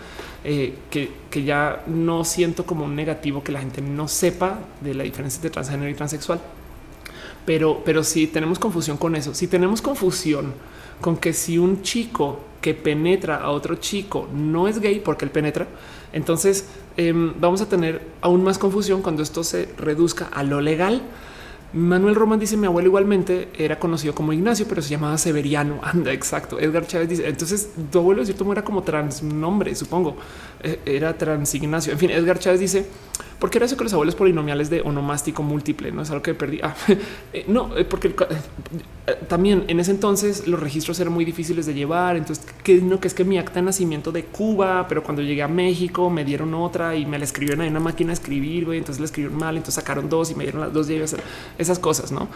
[0.44, 4.94] eh, que, que ya no siento como un negativo que la gente no sepa de
[4.94, 6.40] la diferencia entre transgénero y transexual.
[7.46, 10.52] Pero, pero si tenemos confusión con eso, si tenemos confusión
[11.00, 15.30] con que si un chico que penetra a otro chico no es gay porque él
[15.30, 15.66] penetra,
[16.14, 21.02] entonces em, vamos a tener aún más confusión cuando esto se reduzca a lo legal.
[21.74, 25.80] Manuel Román dice mi abuelo igualmente era conocido como Ignacio, pero se llamaba Severiano.
[25.82, 26.60] Anda, exacto.
[26.60, 30.16] Edgar Chávez dice entonces tu abuelo de cierto era como trans nombre, supongo.
[30.62, 31.92] E, era trans Ignacio.
[31.92, 32.86] En fin, Edgar Chávez dice
[33.42, 35.90] ¿Por qué era eso con los abuelos polinomiales de onomástico múltiple?
[35.90, 36.60] No es algo que perdí.
[36.62, 36.76] Ah,
[37.32, 41.74] eh, no, eh, porque eh, también en ese entonces los registros eran muy difíciles de
[41.74, 42.16] llevar.
[42.16, 45.42] Entonces, que no que es que mi acta de nacimiento de Cuba, pero cuando llegué
[45.42, 48.68] a México me dieron otra y me la escribieron en una máquina de escribir.
[48.70, 49.56] Entonces la escribieron mal.
[49.56, 50.88] Entonces sacaron dos y me dieron las dos.
[50.88, 51.00] Y
[51.58, 52.28] esas cosas, no?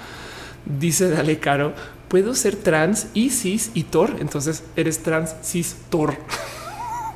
[0.64, 1.72] Dice Dale Caro,
[2.08, 4.16] puedo ser trans y cis y tor.
[4.18, 6.16] Entonces eres trans cis tor.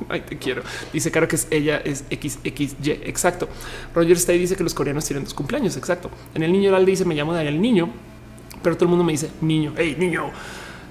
[0.09, 0.63] Ay, te quiero.
[0.91, 2.91] Dice claro que es ella es XXY.
[3.03, 3.47] Exacto.
[3.93, 5.77] Roger Stay dice que los coreanos tienen dos cumpleaños.
[5.77, 6.09] Exacto.
[6.33, 7.89] En el niño Lal dice me llamo Daniel Niño,
[8.63, 9.73] pero todo el mundo me dice niño.
[9.77, 10.29] Hey, niño,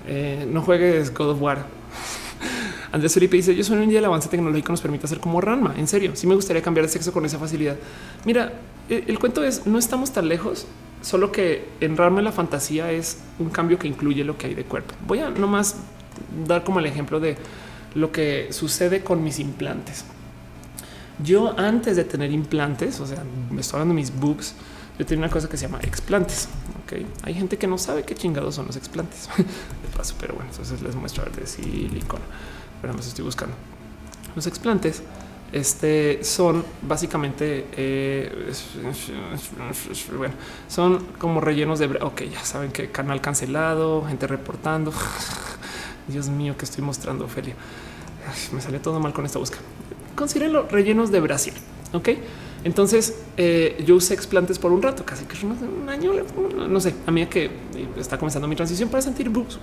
[0.07, 1.67] eh, no juegues God of War.
[2.93, 5.75] Andrés Felipe dice: Yo soy un día el avance tecnológico nos permite hacer como Ranma.
[5.77, 7.77] En serio, sí me gustaría cambiar de sexo con esa facilidad.
[8.25, 8.53] Mira,
[8.89, 10.67] el, el cuento es: no estamos tan lejos,
[11.03, 14.65] solo que en Ranma la fantasía es un cambio que incluye lo que hay de
[14.65, 14.95] cuerpo.
[15.07, 15.77] Voy a nomás
[16.47, 17.37] dar como el ejemplo de
[17.95, 20.05] lo que sucede con mis implantes.
[21.23, 24.55] Yo antes de tener implantes, o sea, me estoy hablando de mis boobs,
[24.99, 26.49] yo tenía una cosa que se llama explantes.
[26.85, 29.29] Ok, hay gente que no sabe qué chingados son los explantes.
[29.37, 32.25] de paso, pero bueno, entonces les muestro de silicona.
[32.81, 33.55] Pero me estoy buscando.
[34.35, 35.03] Los explantes
[35.53, 38.53] este son básicamente eh,
[40.17, 40.35] bueno,
[40.69, 44.93] son como rellenos de ok, ya saben que canal cancelado, gente reportando.
[46.11, 47.55] Dios mío, que estoy mostrando, Ophelia.
[48.53, 49.61] me salió todo mal con esta búsqueda.
[50.49, 51.55] los rellenos de Brasil.
[51.93, 52.11] Ok,
[52.63, 56.13] entonces eh, yo usé explantes por un rato, casi que un año,
[56.69, 57.51] no sé, a mí que eh,
[57.97, 59.59] está comenzando mi transición para sentir boobs.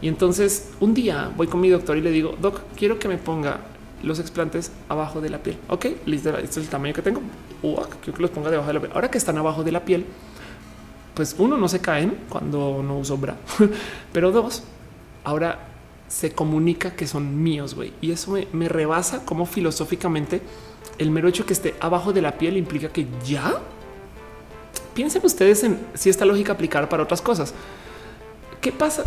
[0.00, 3.18] Y entonces un día voy con mi doctor y le digo, doc, quiero que me
[3.18, 3.60] ponga
[4.02, 5.58] los explantes abajo de la piel.
[5.68, 7.20] Ok, listo, este es el tamaño que tengo.
[7.60, 8.92] quiero que los ponga debajo de la piel.
[8.94, 10.06] Ahora que están abajo de la piel,
[11.14, 13.36] pues uno no se caen cuando no uso bra,
[14.12, 14.62] pero dos,
[15.24, 15.58] ahora
[16.08, 17.92] se comunica que son míos, güey.
[18.00, 20.40] Y eso me, rebasa como filosóficamente
[20.98, 23.60] el mero hecho que esté abajo de la piel implica que ya
[24.94, 27.54] piensen ustedes en si esta lógica aplicar para otras cosas.
[28.60, 29.04] ¿Qué pasa?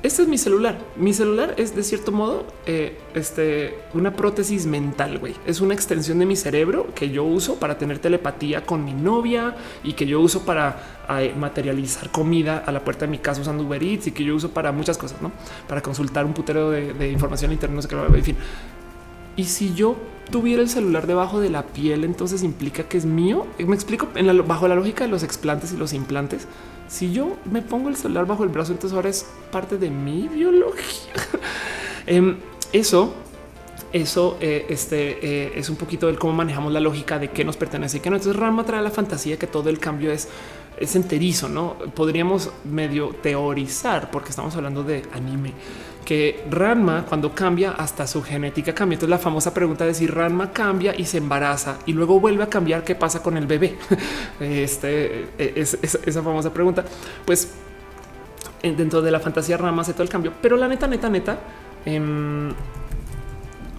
[0.00, 0.78] Este es mi celular.
[0.96, 5.18] Mi celular es de cierto modo eh, este, una prótesis mental.
[5.18, 5.34] güey.
[5.44, 9.56] Es una extensión de mi cerebro que yo uso para tener telepatía con mi novia
[9.82, 13.64] y que yo uso para eh, materializar comida a la puerta de mi casa usando
[13.64, 15.32] Uber Eats y que yo uso para muchas cosas, no
[15.66, 17.74] para consultar un putero de, información interna.
[17.74, 18.36] No sé qué, en fin.
[19.34, 19.96] Y si yo
[20.30, 23.48] tuviera el celular debajo de la piel, entonces implica que es mío.
[23.58, 26.46] Me explico en bajo la lógica de los explantes y los implantes
[26.88, 30.28] si yo me pongo el celular bajo el brazo, entonces ahora es parte de mi
[30.28, 31.12] biología.
[32.06, 32.38] Em,
[32.72, 33.12] eso,
[33.92, 37.58] eso eh, este, eh, es un poquito del cómo manejamos la lógica de qué nos
[37.58, 38.16] pertenece y qué no.
[38.16, 40.26] Entonces Rama trae la fantasía que todo el cambio es
[40.80, 45.52] es enterizo, no podríamos medio teorizar porque estamos hablando de anime
[46.08, 48.94] que Ranma cuando cambia hasta su genética cambia.
[48.94, 52.46] Entonces la famosa pregunta de si Ranma cambia y se embaraza y luego vuelve a
[52.46, 53.76] cambiar, ¿qué pasa con el bebé?
[54.40, 56.82] Este es, esa famosa pregunta.
[57.26, 57.52] Pues
[58.62, 61.40] dentro de la fantasía Ranma hace todo el cambio, pero la neta, neta, neta.
[61.84, 62.54] Em,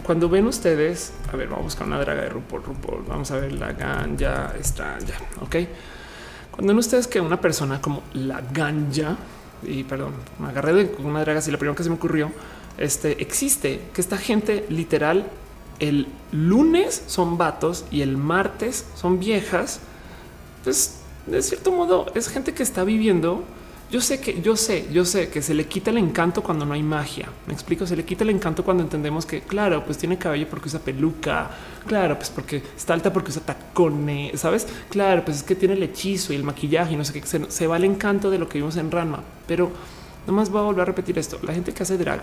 [0.03, 3.38] cuando ven ustedes, a ver, vamos a buscar una draga de RuPaul, RuPaul, vamos a
[3.38, 5.56] ver la ganja extraña, ok.
[6.51, 9.18] Cuando ven ustedes que una persona como la ganja,
[9.64, 12.31] y perdón, me agarré de una draga y la primera que se me ocurrió,
[12.77, 15.30] este existe que esta gente literal
[15.80, 19.80] el lunes son vatos y el martes son viejas.
[20.64, 23.44] Pues de cierto modo es gente que está viviendo
[23.91, 26.74] yo sé que yo sé, yo sé que se le quita el encanto cuando no
[26.74, 27.28] hay magia.
[27.48, 30.68] Me explico, se le quita el encanto cuando entendemos que, claro, pues tiene cabello porque
[30.68, 31.49] usa peluca,
[31.88, 34.68] claro, pues porque está alta porque usa tacones, sabes?
[34.90, 37.26] Claro, pues es que tiene el hechizo y el maquillaje y no sé qué.
[37.26, 39.72] Se, va el encanto de lo que vimos en Ranma, pero
[40.28, 41.40] nomás voy a volver a repetir esto.
[41.41, 42.22] La gente que hace drag,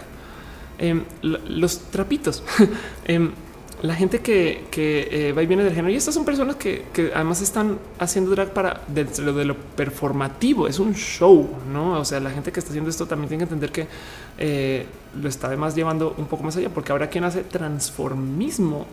[0.78, 2.44] em, los trapitos,
[3.06, 3.32] em,
[3.82, 6.84] la gente que, eh, va y viene del género y estas son personas que,
[7.14, 10.66] además están haciendo drag para dentro de lo performativo.
[10.66, 12.00] Es un show, no?
[12.00, 13.86] O sea, la gente que está haciendo esto también tiene que entender que
[14.38, 14.86] eh,
[15.20, 18.86] lo está además llevando un poco más allá, porque ahora quien hace transformismo,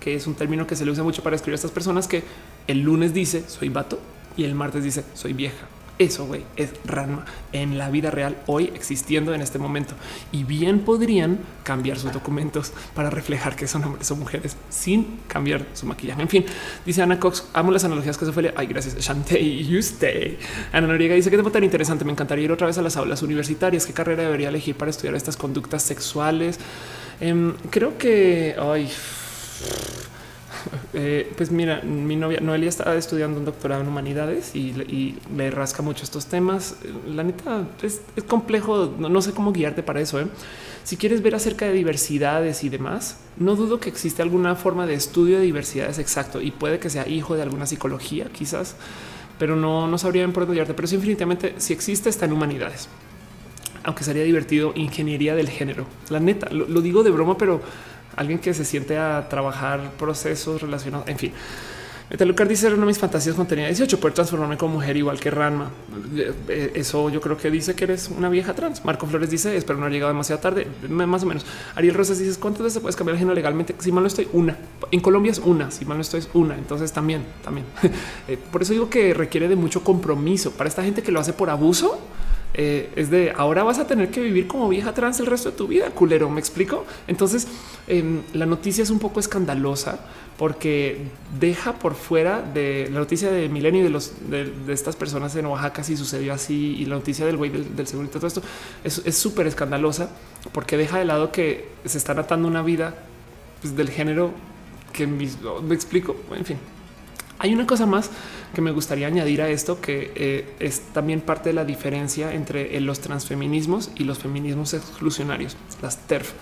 [0.00, 2.24] que es un término que se le usa mucho para escribir a estas personas que
[2.66, 3.98] el lunes dice soy vato
[4.36, 5.66] y el martes dice soy vieja.
[6.00, 9.92] Eso güey, es Ranma en la vida real hoy existiendo en este momento
[10.32, 15.66] y bien podrían cambiar sus documentos para reflejar que son hombres o mujeres sin cambiar
[15.74, 16.22] su maquillaje.
[16.22, 16.46] En fin,
[16.86, 18.50] dice Ana Cox, amo las analogías que se fue.
[18.56, 18.96] Ay, gracias.
[18.96, 20.38] Shantay, you stay.
[20.72, 22.06] Ana Noriega dice que tema tan interesante.
[22.06, 23.84] Me encantaría ir otra vez a las aulas universitarias.
[23.84, 26.58] ¿Qué carrera debería elegir para estudiar estas conductas sexuales?
[27.20, 28.90] Eh, creo que ay,
[30.94, 35.82] eh, pues mira, mi novia Noelia está estudiando un doctorado en humanidades y, le rasca
[35.82, 36.76] mucho estos temas.
[37.06, 38.94] La neta es, complejo.
[38.98, 40.20] No, sé cómo guiarte para eso.
[40.20, 40.26] ¿eh?
[40.84, 44.94] Si quieres ver acerca de diversidades y demás, no dudo que existe alguna forma de
[44.94, 48.76] estudio de diversidades exacto y puede que sea hijo de alguna psicología, quizás,
[49.38, 50.74] pero no, no sabría por dónde guiarte.
[50.74, 52.88] Pero sí, infinitamente, si existe, está en humanidades
[53.82, 55.86] aunque sería divertido, ingeniería del género.
[56.10, 57.62] La neta, lo digo de broma, pero
[58.20, 61.32] alguien que se siente a trabajar procesos relacionados, en fin.
[62.10, 65.30] Metalucar dice una de mis fantasías cuando tenía 18 poder transformarme como mujer igual que
[65.30, 65.70] Ranma.
[66.14, 68.84] Eh, eh, eso yo creo que dice que eres una vieja trans.
[68.84, 71.46] Marco Flores dice espero no ha llegado demasiado tarde, más o menos.
[71.76, 73.76] Ariel Rosas dice cuántas veces puedes cambiar el género legalmente.
[73.78, 74.56] Si mal no estoy una
[74.90, 76.56] en Colombia es una, si mal no estoy es una.
[76.56, 77.66] Entonces también, también.
[78.28, 81.32] Eh, por eso digo que requiere de mucho compromiso para esta gente que lo hace
[81.32, 81.98] por abuso
[82.54, 85.56] eh, es de ahora vas a tener que vivir como vieja trans el resto de
[85.56, 86.28] tu vida, culero.
[86.30, 86.84] Me explico.
[87.06, 87.46] Entonces,
[87.86, 90.00] em, la noticia es un poco escandalosa
[90.36, 91.02] porque
[91.38, 95.44] deja por fuera de la noticia de Milenio y de los de, estas personas en
[95.46, 98.42] Oaxaca si sucedió así y la noticia del güey del, del segurito, todo esto
[98.82, 100.08] es súper escandalosa
[100.52, 102.94] porque deja de lado que se está atando una vida
[103.60, 104.32] pues, del género
[104.92, 106.16] que me explico.
[106.34, 106.56] En fin,
[107.40, 108.10] hay una cosa más
[108.54, 112.76] que me gustaría añadir a esto, que eh, es también parte de la diferencia entre
[112.76, 116.32] eh, los transfeminismos y los feminismos exclusionarios, las TERF.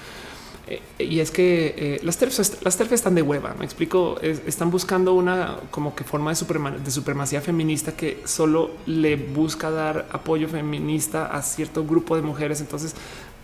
[0.67, 2.37] Eh, y es que las TERF,
[2.77, 3.55] TERF están de hueva.
[3.59, 4.19] Me explico.
[4.21, 10.09] están buscando una como que forma de, de supremacía feminista que solo le busca dar
[10.11, 12.61] apoyo feminista a cierto grupo de mujeres.
[12.61, 12.97] Entonces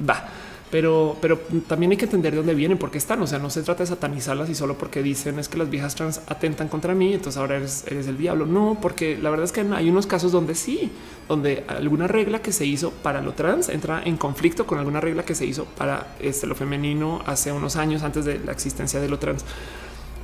[0.06, 0.28] va
[0.74, 1.38] pero, pero
[1.68, 3.22] también hay que entender de dónde vienen, porque están.
[3.22, 5.94] O sea, no se trata de satanizarlas y solo porque dicen es que las viejas
[5.94, 8.44] trans atentan contra mí, entonces ahora eres, el diablo.
[8.44, 10.90] No, porque la verdad es que hay unos casos donde sí,
[11.28, 15.24] donde alguna regla que se hizo para lo trans entra en conflicto con alguna regla
[15.24, 19.08] que se hizo para este, lo femenino hace unos años antes de la existencia de
[19.08, 19.44] lo trans.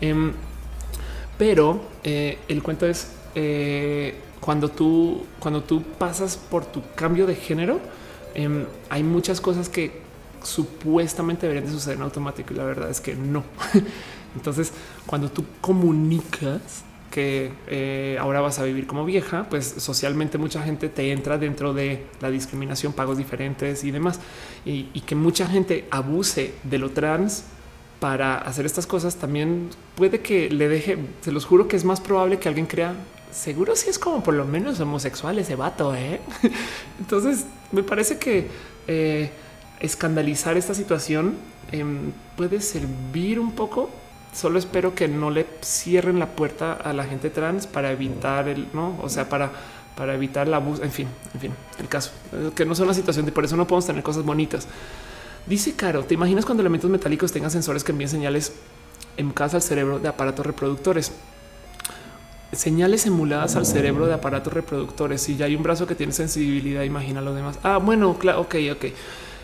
[0.01, 0.33] Em,
[1.39, 3.07] pero eh, el cuento es
[3.37, 7.79] eh, cuando tú, cuando tú pasas por tu cambio de género,
[8.35, 10.10] em, hay muchas cosas que
[10.43, 13.45] supuestamente deberían de suceder en automático y la verdad es que no.
[14.37, 14.73] Entonces,
[15.07, 20.89] cuando tú comunicas que eh, ahora vas a vivir como vieja, pues socialmente mucha gente
[20.89, 24.21] te entra dentro de la discriminación, pagos diferentes y demás.
[24.65, 27.45] Y, que mucha gente abuse de lo trans
[27.99, 32.01] para hacer estas cosas también puede que le deje, se los juro que es más
[32.01, 32.95] probable que alguien crea,
[33.33, 35.95] seguro si es como por lo menos homosexual ese vato.
[35.95, 36.21] ¿eh?
[37.01, 38.47] Entonces, me parece que...
[38.87, 39.31] Eh,
[39.81, 41.35] escandalizar esta situación
[41.73, 43.91] em, puede servir un poco.
[44.33, 48.69] Solo espero que no le cierren la puerta a la gente trans para evitar el
[48.73, 49.51] no, o sea, para,
[49.97, 50.85] para evitar la abuso.
[50.85, 53.57] En fin, en fin, el caso eh, que no sea una situación de por eso
[53.57, 54.69] no podemos tener cosas bonitas.
[55.47, 58.53] Dice Caro, ¿te imaginas cuando elementos metálicos tengan sensores que envíen señales
[59.17, 61.13] en casa al cerebro de aparatos reproductores?
[62.53, 65.23] Señales emuladas al cerebro de aparatos reproductores.
[65.23, 67.59] Si ya hay un brazo que tiene sensibilidad, imagina lo demás.
[67.63, 68.85] Ah, bueno, claro, ok, ok.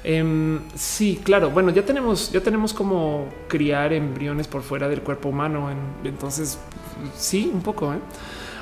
[0.08, 1.50] Em, sí, claro.
[1.50, 5.68] Bueno, ya tenemos, ya tenemos como criar embriones por fuera del cuerpo humano.
[6.04, 6.60] entonces,
[7.16, 7.92] sí, un poco.
[7.92, 7.98] ¿eh?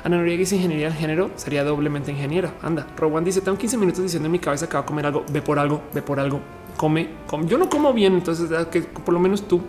[0.03, 2.51] Ana Noriega dice ingeniería del género, sería doblemente ingeniera.
[2.63, 5.23] Anda, Rowan dice: Tengo 15 minutos diciendo en mi cabeza que va a comer algo,
[5.31, 6.41] ve por algo, ve por algo,
[6.77, 7.45] come, come.
[7.45, 9.61] Yo no como bien, entonces que por lo menos tú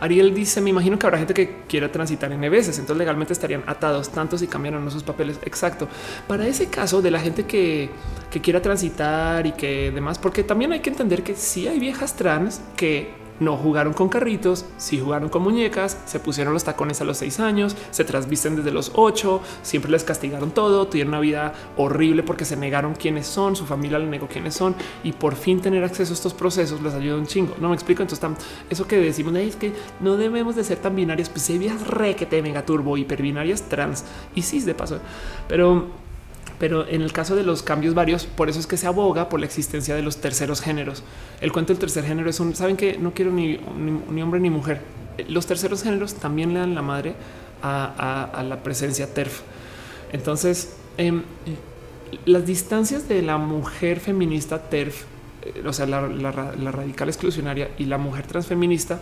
[0.00, 3.62] Ariel dice, me imagino que habrá gente que quiera transitar en veces, entonces legalmente estarían
[3.66, 5.38] atados tanto si cambiaron sus papeles.
[5.42, 5.88] Exacto.
[6.26, 7.90] Para ese caso de la gente que,
[8.30, 12.16] que quiera transitar y que demás, porque también hay que entender que si hay viejas
[12.16, 17.04] trans que no jugaron con carritos, sí jugaron con muñecas, se pusieron los tacones a
[17.04, 21.52] los seis años, se trasvisten desde los ocho, siempre les castigaron todo, tuvieron una vida
[21.76, 25.60] horrible porque se negaron quiénes son, su familia le negó quiénes son y por fin
[25.60, 27.54] tener acceso a estos procesos les ayuda un chingo.
[27.60, 28.02] No me explico.
[28.02, 28.28] Entonces,
[28.68, 32.14] eso que decimos es que no debemos de ser tan binarias, pues hay vías re
[32.14, 34.04] que te mega turbo, hiperbinarias trans
[34.34, 34.98] y sí, de paso,
[35.48, 35.86] pero
[36.60, 39.40] Pero en el caso de los cambios varios, por eso es que se aboga por
[39.40, 41.02] la existencia de los terceros géneros.
[41.40, 43.58] El cuento del tercer género es un, saben que no quiero ni,
[44.10, 44.82] ni, hombre ni mujer.
[45.26, 47.14] Los terceros géneros también le dan la madre
[47.62, 49.40] a, la presencia TERF.
[50.12, 51.22] Entonces, em,
[52.26, 55.04] las distancias de la mujer feminista TERF,
[55.42, 59.00] eh, o sea, la, radical exclusionaria y la mujer transfeminista,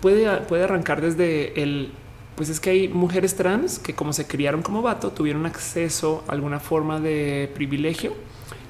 [0.00, 1.92] puede, puede arrancar desde el
[2.38, 6.32] pues es que hay mujeres trans que como se criaron como vato tuvieron acceso a
[6.32, 8.14] alguna forma de privilegio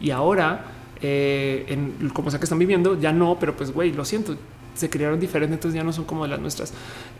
[0.01, 0.65] y ahora
[1.03, 4.36] eh, en como sea que están viviendo ya no, pero pues güey, lo siento,
[4.74, 6.73] se criaron diferentes, entonces ya no son como las nuestras.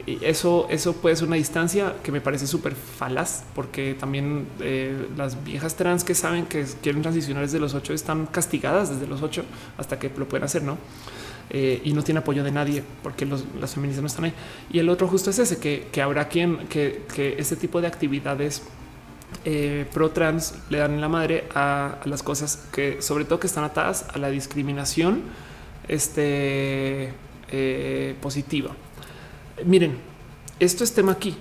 [0.07, 5.07] Y eso, eso puede ser una distancia que me parece súper falaz, porque también eh,
[5.19, 9.21] las viejas trans que saben que quieren transicionar desde los ocho están castigadas desde los
[9.21, 9.45] ocho
[9.77, 10.79] hasta que lo pueden hacer, no?
[11.51, 14.35] Eh, y no tiene apoyo de nadie porque las feministas no están ahí.
[14.71, 18.63] Y el otro justo es ese, que, habrá quien que, que, este tipo de actividades
[19.45, 23.65] eh, pro trans le dan la madre a, las cosas que sobre todo que están
[23.65, 25.23] atadas a la discriminación
[25.87, 27.15] este,
[27.51, 28.71] eh, positiva.
[29.65, 29.97] Miren,
[30.61, 31.35] esto es tema aquí,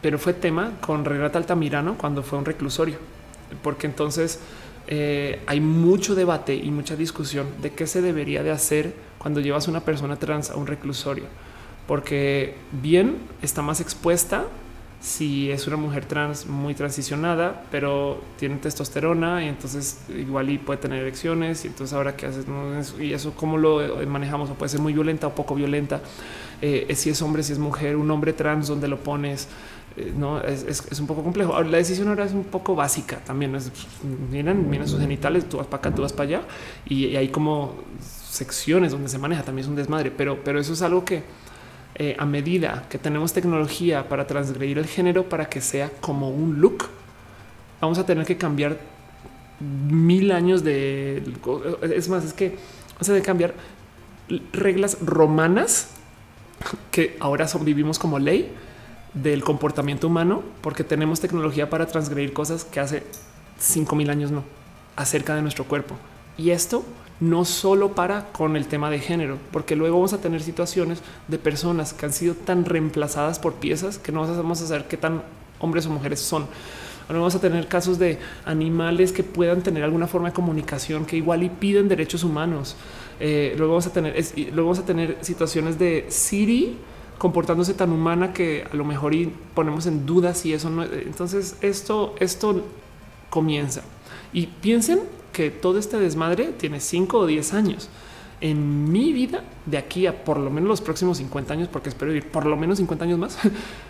[0.00, 2.96] pero fue tema con Renata Altamirano cuando fue un reclusorio,
[3.62, 4.40] porque entonces
[5.46, 8.92] hay mucho debate y mucha discusión de qué se debería de hacer
[9.22, 11.24] cuando llevas una persona trans a un reclusorio,
[11.86, 14.44] porque bien está más expuesta
[15.02, 20.78] si es una mujer trans muy transicionada, pero tiene testosterona y entonces igual y puede
[20.78, 22.46] tener erecciones y entonces ahora qué haces
[23.00, 26.00] y eso cómo lo manejamos o puede ser muy violenta o poco violenta.
[26.60, 29.48] Eh, si es hombre, si es mujer, un hombre trans, donde lo pones,
[29.96, 31.60] eh, no es, un poco complejo.
[31.64, 33.56] la decisión ahora es un poco básica también.
[33.56, 33.72] Es,
[34.30, 36.42] miren, miren sus genitales, tú vas para acá, tú vas para allá
[36.86, 37.74] y hay como
[38.32, 41.22] secciones donde se maneja también es un desmadre, pero, pero eso es algo que
[41.96, 46.58] eh, a medida que tenemos tecnología para transgredir el género para que sea como un
[46.58, 46.86] look,
[47.78, 48.78] vamos a tener que cambiar
[49.60, 51.22] mil años de
[51.82, 52.56] es más, es que
[52.94, 53.54] vamos a de cambiar
[54.54, 55.88] reglas romanas
[56.90, 58.50] que ahora son vivimos como ley
[59.12, 63.02] del comportamiento humano porque tenemos tecnología para transgredir cosas que hace
[63.58, 64.42] cinco mil años no
[64.96, 65.96] acerca de nuestro cuerpo.
[66.38, 66.82] Y esto
[67.22, 71.38] no solo para con el tema de género, porque luego vamos a tener situaciones de
[71.38, 75.22] personas que han sido tan reemplazadas por piezas que no vamos a saber qué tan
[75.60, 76.46] hombres o mujeres son.
[77.06, 81.16] Ahora vamos a tener casos de animales que puedan tener alguna forma de comunicación que
[81.16, 82.74] igual y piden derechos humanos.
[83.20, 86.76] Eh, luego vamos a tener, luego vamos a tener situaciones de Siri
[87.18, 90.82] comportándose tan humana que a lo mejor y ponemos en duda si eso no.
[90.82, 92.64] Entonces esto, esto
[93.30, 93.82] comienza
[94.32, 97.88] y piensen que todo este desmadre tiene 5 o 10 años.
[98.40, 102.10] En mi vida, de aquí a por lo menos los próximos 50 años, porque espero
[102.12, 103.38] vivir por lo menos 50 años más,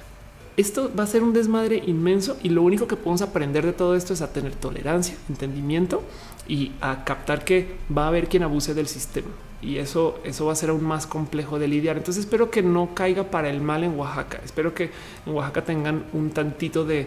[0.57, 3.97] esto va a ser un desmadre inmenso y lo único que podemos aprender de todo
[3.97, 6.03] esto es a tener tolerancia, entendimiento
[6.47, 9.29] y a captar que va a haber quien abuse del sistema.
[9.63, 11.97] Y eso, eso va a ser aún más complejo de lidiar.
[11.97, 14.41] Entonces espero que no caiga para el mal en Oaxaca.
[14.45, 14.91] Espero que
[15.25, 17.07] en Oaxaca tengan un tantito de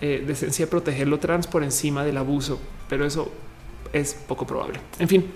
[0.00, 2.60] eh, decencia de proteger lo trans por encima del abuso.
[2.90, 3.32] Pero eso
[3.94, 4.80] es poco probable.
[4.98, 5.32] En fin,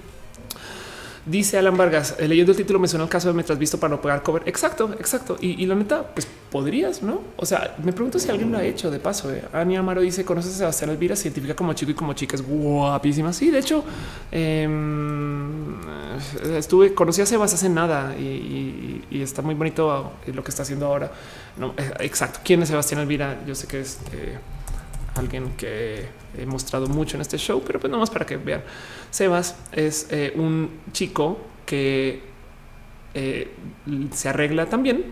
[1.29, 3.95] Dice Alan Vargas, eh, leyendo el título me suena el caso de Mientras Visto para
[3.95, 4.45] no pagar cover.
[4.47, 5.37] Exacto, exacto.
[5.39, 7.21] Y, la neta, pues podrías, ¿no?
[7.37, 9.31] O sea, me pregunto si alguien lo ha hecho de paso.
[9.31, 9.45] Eh.
[9.53, 11.17] Ania Amaro dice, ¿conoces a Sebastián Elvira?
[11.17, 13.35] Científica como chico y como chica, es guapísima.
[13.35, 13.85] Sí, de hecho,
[14.33, 15.79] em,
[16.57, 21.13] estuve, conocí a Sebas hace nada y, está muy bonito lo que está haciendo ahora.
[21.59, 22.41] No, exacto.
[22.43, 23.41] ¿Quién es Sebastián Elvira?
[23.47, 23.99] Yo sé que es
[25.19, 28.63] alguien que he mostrado mucho en este show, pero pues nada más para que vean.
[29.11, 32.23] Sebas es eh, un chico que
[33.15, 33.51] eh,
[34.13, 35.07] se arregla también,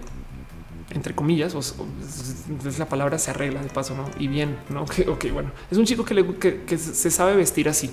[0.94, 4.08] entre comillas, o, es la palabra se arregla de paso, ¿no?
[4.18, 4.82] Y bien, ¿no?
[5.08, 7.90] ok, bueno, es un chico que, le, que, se sabe vestir así.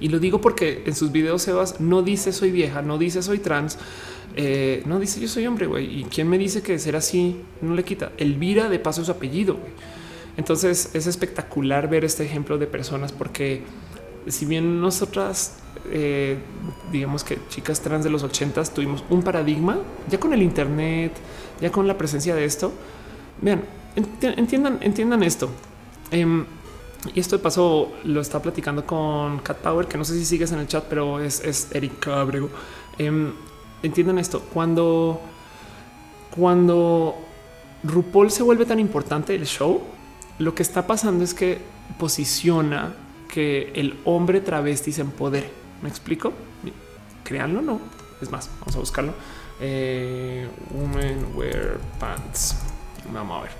[0.00, 3.38] Y lo digo porque en sus videos Sebas no dice soy vieja, no dice soy
[3.38, 3.78] trans,
[4.34, 6.00] eh, no dice yo soy hombre, güey.
[6.00, 8.12] Y quién me dice que ser así no le quita.
[8.18, 9.58] Elvira de paso su apellido.
[10.36, 13.62] Entonces es espectacular ver este ejemplo de personas porque
[14.28, 15.58] si bien nosotras,
[15.90, 16.38] eh,
[16.90, 19.78] digamos que chicas trans de los ochentas tuvimos un paradigma,
[20.08, 21.12] ya con el Internet,
[21.60, 22.72] ya con la presencia de esto,
[23.40, 23.62] vean,
[23.96, 25.50] entiendan, entiendan esto.
[26.10, 26.44] Em,
[27.14, 30.52] y esto de paso lo está platicando con Cat Power, que no sé si sigues
[30.52, 32.48] en el chat, pero es, es Erika Abrego.
[32.96, 33.32] Em,
[33.82, 34.40] entiendan esto.
[34.52, 35.20] Cuando,
[36.34, 37.16] cuando
[37.82, 39.82] RuPaul se vuelve tan importante el show,
[40.38, 41.58] lo que está pasando es que
[41.98, 42.94] posiciona
[43.28, 45.50] que el hombre travesti se empodere.
[45.82, 46.32] ¿Me explico?
[47.24, 47.80] Créanlo no.
[48.20, 49.14] Es más, vamos a buscarlo.
[49.60, 52.56] Eh, women wear pants.
[53.12, 53.52] Vamos a ver.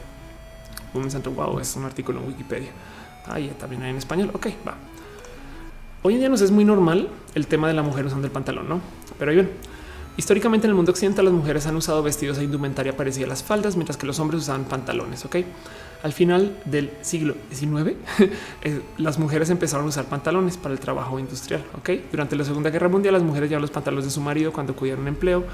[0.94, 1.32] Women Center.
[1.32, 2.70] Wow, es un artículo en Wikipedia.
[3.26, 4.30] Ahí también hay en español.
[4.34, 4.74] Ok, va.
[6.02, 8.68] Hoy en día nos es muy normal el tema de la mujer usando el pantalón,
[8.68, 8.80] no?
[9.18, 9.50] Pero ahí ven.
[10.16, 13.42] Históricamente en el mundo occidental las mujeres han usado vestidos e indumentaria parecida a las
[13.42, 15.24] faldas, mientras que los hombres usaban pantalones.
[15.24, 15.36] Ok.
[16.02, 17.96] Al final del siglo XIX,
[18.62, 21.64] eh, las mujeres empezaron a usar pantalones para el trabajo industrial.
[21.78, 21.90] Ok.
[22.10, 25.06] Durante la Segunda Guerra Mundial, las mujeres llevaban los pantalones de su marido cuando cuidaron
[25.06, 25.44] empleo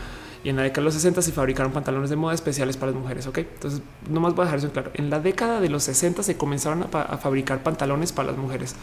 [0.45, 3.01] y en la década de los 60 se fabricaron pantalones de moda especiales para las
[3.01, 3.27] mujeres.
[3.27, 4.91] Ok, entonces no más voy a dejar eso claro.
[4.95, 8.77] En la década de los 60 se comenzaron a, fabricar pantalones para las mujeres.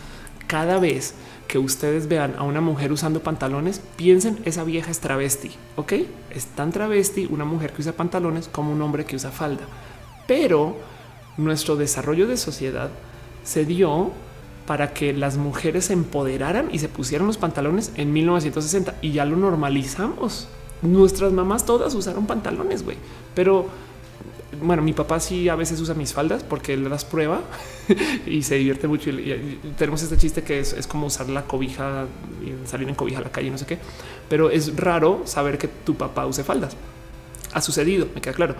[0.47, 1.15] Cada vez
[1.47, 5.51] que ustedes vean a una mujer usando pantalones, piensen esa vieja es travesti.
[5.75, 5.93] Ok,
[6.29, 9.63] es tan travesti una mujer que usa pantalones como un hombre que usa falda.
[10.27, 10.75] Pero
[11.37, 12.89] nuestro desarrollo de sociedad
[13.43, 14.11] se dio
[14.65, 19.25] para que las mujeres se empoderaran y se pusieran los pantalones en 1960 y ya
[19.25, 20.47] lo normalizamos
[20.81, 22.97] nuestras mamás todas usaron pantalones, güey.
[23.33, 23.67] Pero
[24.61, 27.41] bueno, mi papá sí a veces usa mis faldas porque él las prueba
[28.25, 29.11] y se divierte mucho.
[29.77, 32.05] Tenemos este chiste que es, como usar la cobija
[32.43, 33.79] y salir en cobija a la calle, no sé qué.
[34.29, 36.75] Pero es raro saber que tu papá use faldas.
[37.53, 38.55] Ha sucedido, me queda claro.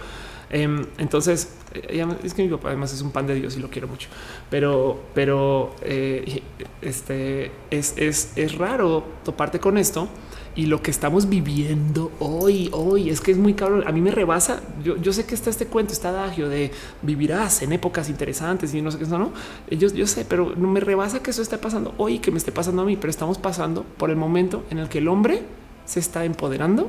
[0.56, 3.70] Em, entonces, eh, es que mi papá además es un pan de Dios y lo
[3.70, 4.08] quiero mucho,
[4.50, 6.42] pero, pero eh,
[6.82, 10.08] este es, es, es raro toparte con esto
[10.56, 13.84] y lo que estamos viviendo hoy, hoy es que es muy cabrón.
[13.86, 14.62] A mí me rebasa.
[14.82, 16.72] Yo, yo sé que está este cuento, está adagio de
[17.02, 19.34] vivirás en épocas interesantes y no sé qué eso, no.
[19.70, 22.54] Yo, yo sé, pero no me rebasa que eso esté pasando hoy, que me esté
[22.54, 25.42] pasando a mí, pero estamos pasando por el momento en el que el hombre
[25.84, 26.88] se está empoderando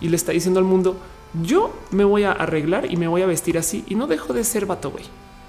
[0.00, 0.96] y le está diciendo al mundo:
[1.42, 4.44] Yo me voy a arreglar y me voy a vestir así y no dejo de
[4.44, 4.92] ser vato.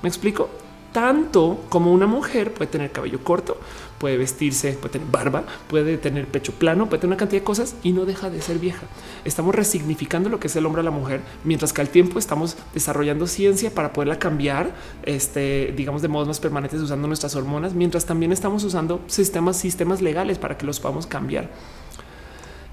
[0.02, 0.50] Me explico
[0.92, 3.58] tanto como una mujer puede tener cabello corto,
[4.00, 7.76] puede vestirse, puede tener barba, puede tener pecho plano, puede tener una cantidad de cosas
[7.84, 8.82] y no deja de ser vieja.
[9.26, 12.58] Estamos resignificando lo que es el hombre a la mujer, mientras que al tiempo estamos
[12.74, 14.74] desarrollando ciencia para poderla cambiar,
[15.04, 20.02] este, digamos, de modos más permanentes usando nuestras hormonas, mientras también estamos usando sistemas, sistemas
[20.02, 21.50] legales para que los podamos cambiar.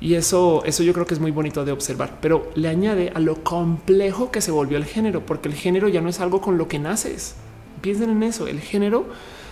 [0.01, 3.21] Y eso, eso yo creo que es muy bonito de observar, pero le añade a
[3.21, 6.59] lo complejo que se volvió el género, porque el género ya no es algo con
[6.59, 7.35] lo que naces.
[7.81, 8.47] Piensen en eso.
[8.47, 9.07] El género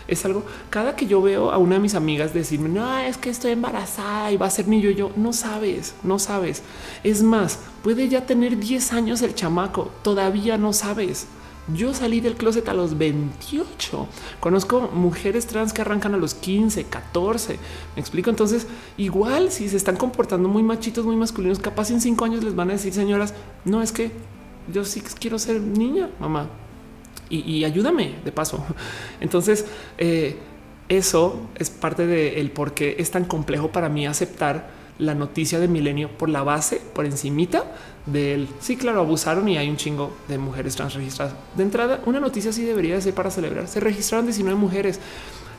[0.07, 0.45] es algo.
[0.71, 4.31] Cada que yo veo a una de mis amigas decirme, no, es que estoy embarazada
[4.33, 6.62] y va a ser mi yo, yo no sabes, no sabes.
[7.03, 11.27] Es más, puede ya tener 10 años el chamaco, todavía no sabes.
[11.73, 14.07] Yo salí del closet a los 28.
[14.41, 17.59] Conozco mujeres trans que arrancan a los 15, 14.
[17.97, 18.31] Me explico.
[18.31, 18.66] Entonces,
[18.99, 22.70] igual si se están comportando muy machitos, muy masculinos, capaz en cinco años les van
[22.70, 23.35] a decir, señoras,
[23.65, 24.11] no es que
[24.73, 26.49] yo sí quiero ser niña, mamá
[27.28, 28.65] y, ayúdame de paso.
[29.20, 29.66] Entonces,
[29.99, 30.36] eh,
[30.89, 35.69] eso es parte del por qué es tan complejo para mí aceptar la noticia de
[35.69, 37.65] milenio por la base, por encimita
[38.07, 41.35] del sí, claro, abusaron y hay un chingo de mujeres trans registradas.
[41.57, 43.66] De entrada, una noticia así debería ser para celebrar.
[43.66, 45.01] Se registraron 19 mujeres.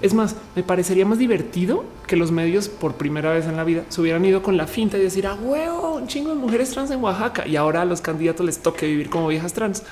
[0.01, 3.83] Es más, me parecería más divertido que los medios por primera vez en la vida
[3.89, 6.91] se hubieran ido con la finta y decir ah, huevo, un chingo de mujeres trans
[6.91, 9.83] en Oaxaca y ahora a los candidatos les toque vivir como viejas trans.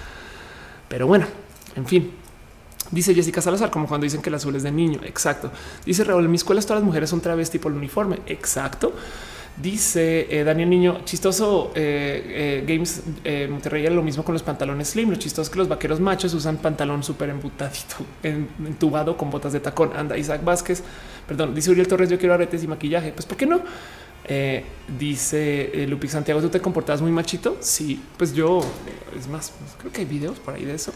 [0.90, 1.26] Pero bueno,
[1.76, 2.11] en fin,
[2.94, 4.99] Dice Jessica Salazar, como cuando dicen que el azul es de niño.
[5.03, 5.52] Exacto.
[5.84, 8.20] Dice Raúl, en mi escuela todas las mujeres son travesti por el uniforme.
[8.28, 8.94] Exacto.
[9.57, 11.72] Dice eh, Daniel Niño, chistoso.
[11.74, 13.02] Eh, eh, Games
[13.49, 15.10] Monterrey lo mismo con los pantalones slim.
[15.10, 19.60] Lo chistoso es que los vaqueros machos usan pantalón súper embutadito, entubado con botas de
[19.60, 19.91] tacón.
[19.95, 20.84] Anda Isaac Vázquez,
[21.28, 21.56] perdón.
[21.56, 23.11] Dice Uriel Torres, yo quiero aretes y maquillaje.
[23.11, 23.61] Pues, ¿por qué no?
[24.98, 27.57] dice Lupix Santiago, ¿tú te comportas muy machito?
[27.60, 28.61] Sí, pues yo,
[29.20, 30.94] es más, creo que hay videos por ahí de eso.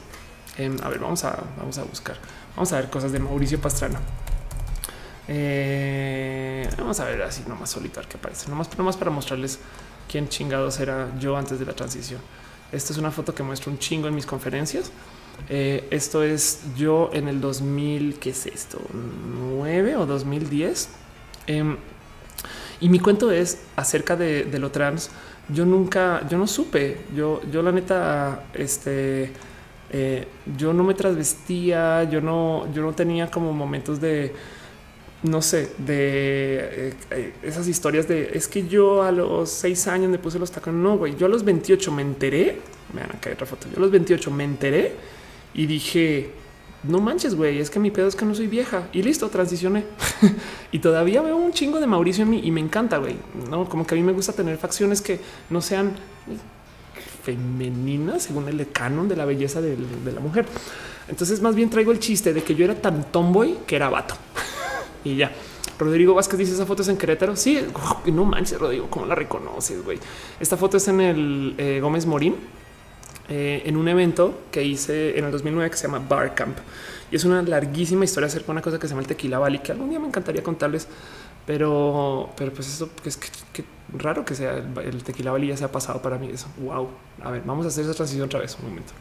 [0.57, 2.17] Em, a ver, vamos a, vamos a buscar.
[2.55, 3.99] Vamos a ver cosas de Mauricio Pastrana.
[5.27, 9.59] Eh, vamos a ver así nomás solitario que aparece, nomás, nomás para mostrarles
[10.09, 12.21] quién chingados era yo antes de la transición.
[12.71, 14.91] Esta es una foto que muestro un chingo en mis conferencias.
[15.49, 18.79] Eh, esto es yo en el 2000, ¿qué es esto?
[18.93, 20.89] 9 o 2010.
[21.45, 21.77] Em,
[22.79, 25.09] y mi cuento es acerca de, de, lo trans.
[25.49, 27.05] Yo nunca, yo no supe.
[27.15, 29.31] Yo, yo la neta, este,
[29.89, 34.33] eh, yo no me trasvestía, yo no, yo no tenía como momentos de,
[35.23, 40.19] no sé, de eh, esas historias de es que yo a los seis años me
[40.19, 40.81] puse los tacones.
[40.81, 42.59] No, güey, yo a los 28 me enteré.
[42.93, 43.67] Me van a otra foto.
[43.69, 44.93] Yo a los 28 me enteré
[45.53, 46.31] y dije,
[46.83, 49.85] no manches, güey, es que mi pedo es que no soy vieja y listo, transicioné.
[50.71, 53.15] y todavía veo un chingo de Mauricio en mí y me encanta, güey.
[53.49, 55.95] No, como que a mí me gusta tener facciones que no sean
[57.27, 60.45] femenina según el canon de la belleza de, la mujer.
[61.09, 64.15] Entonces más bien traigo el chiste de que yo era tan tomboy que era vato
[65.03, 65.31] y ya.
[65.77, 67.35] Rodrigo Vázquez dice esa foto es en Querétaro.
[67.35, 67.59] Sí,
[68.05, 69.99] no manches, Rodrigo, cómo la reconoces, güey.
[70.39, 72.35] Esta foto es en el eh, Gómez Morín.
[73.29, 76.57] eh, en un evento que hice en el 2009 que se llama Bar Camp.
[77.11, 79.59] Y es una larguísima historia acerca de una cosa que se llama el Tequila Valley,
[79.59, 80.87] que algún día me encantaría contarles,
[81.47, 83.63] pero, pero pues eso es que,
[83.97, 86.49] raro que sea el, Tequila Valley ya se ha pasado para mí eso.
[86.57, 86.89] Wow.
[87.23, 88.57] A ver, vamos a hacer esa transición otra vez.
[88.59, 88.91] Un momento.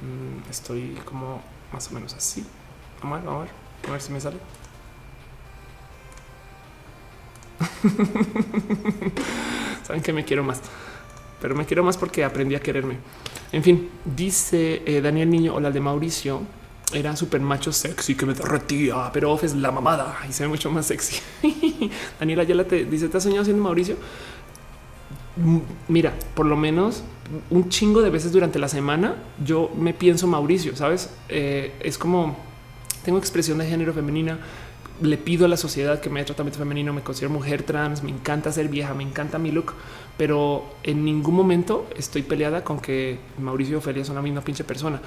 [0.00, 2.46] Mm, estoy como más o menos así.
[3.02, 3.52] Vamos a ver, vamos a ver,
[3.88, 4.38] a ver si me sale.
[9.82, 10.62] Saben que me quiero más,
[11.42, 12.96] pero me quiero más porque aprendí a quererme.
[13.52, 16.40] En fin, dice eh, Daniel Niño, o la de Mauricio,
[16.92, 20.48] era súper macho sexy que me derretía, pero Off es la mamada y se ve
[20.48, 21.20] mucho más sexy.
[22.20, 23.96] Daniela ya te dice: ¿Te has soñado siendo Mauricio?
[25.88, 27.04] Mira, por lo menos
[27.50, 31.10] un chingo de veces durante la semana yo me pienso Mauricio, sabes?
[31.28, 32.36] Eh, es como
[33.04, 34.38] tengo expresión de género femenina,
[35.00, 38.10] le pido a la sociedad que me dé tratamiento femenino, me considero mujer trans, me
[38.10, 39.74] encanta ser vieja, me encanta mi look,
[40.16, 44.64] pero en ningún momento estoy peleada con que Mauricio y Ofelia son la misma pinche
[44.64, 45.00] persona.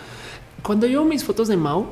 [0.63, 1.87] Cuando yo mis fotos de Mau,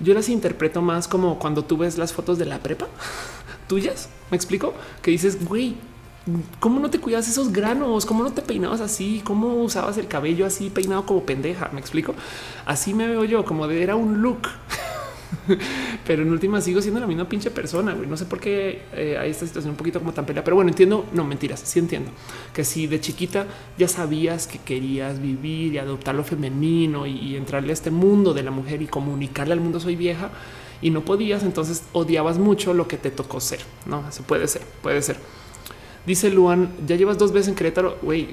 [0.00, 2.88] yo las interpreto más como cuando tú ves las fotos de la prepa
[3.68, 4.08] tuyas.
[4.30, 5.76] Me explico que dices, güey,
[6.58, 8.06] ¿cómo no te cuidas esos granos?
[8.06, 9.20] ¿Cómo no te peinabas así?
[9.24, 11.70] ¿Cómo usabas el cabello así peinado como pendeja?
[11.72, 12.14] Me explico.
[12.66, 14.48] Así me veo yo, como de era un look.
[16.06, 17.94] pero en última sigo siendo la misma pinche persona.
[17.94, 20.70] No sé por qué eh, hay esta situación un poquito como tan pelea, pero bueno,
[20.70, 21.06] entiendo.
[21.12, 21.60] No mentiras.
[21.60, 22.10] Sí entiendo
[22.54, 23.46] que si de chiquita
[23.78, 28.34] ya sabías que querías vivir y adoptar lo femenino y, y entrarle a este mundo
[28.34, 30.30] de la mujer y comunicarle al mundo soy vieja
[30.82, 33.60] y no podías, entonces odiabas mucho lo que te tocó ser.
[33.86, 35.16] No, eso puede ser, puede ser.
[36.10, 38.26] Dice Luan, ya llevas dos veces en Querétaro, güey,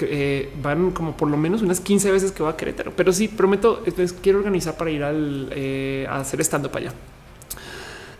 [0.00, 3.28] eh, van como por lo menos unas 15 veces que va a Querétaro, pero sí,
[3.28, 3.84] prometo,
[4.20, 6.94] quiero organizar para ir al, eh, a hacer estando para allá.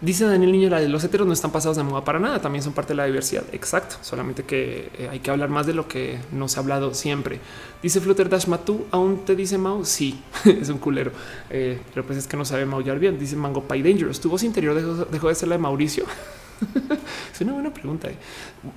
[0.00, 2.74] Dice Daniel Niño, de los heteros no están pasados de moda para nada, también son
[2.74, 3.42] parte de la diversidad.
[3.50, 6.94] Exacto, solamente que eh, hay que hablar más de lo que no se ha hablado
[6.94, 7.40] siempre.
[7.82, 9.84] Dice Flutter Dash Matu, ¿aún te dice Mau?
[9.84, 11.10] Sí, es un culero,
[11.48, 13.18] pero pues es que no sabe maullar bien.
[13.18, 16.04] Dice Mango Pie Dangerous, tu voz interior dejó, dejó de ser la de Mauricio.
[17.32, 18.08] es una buena pregunta.
[18.08, 18.16] Eh.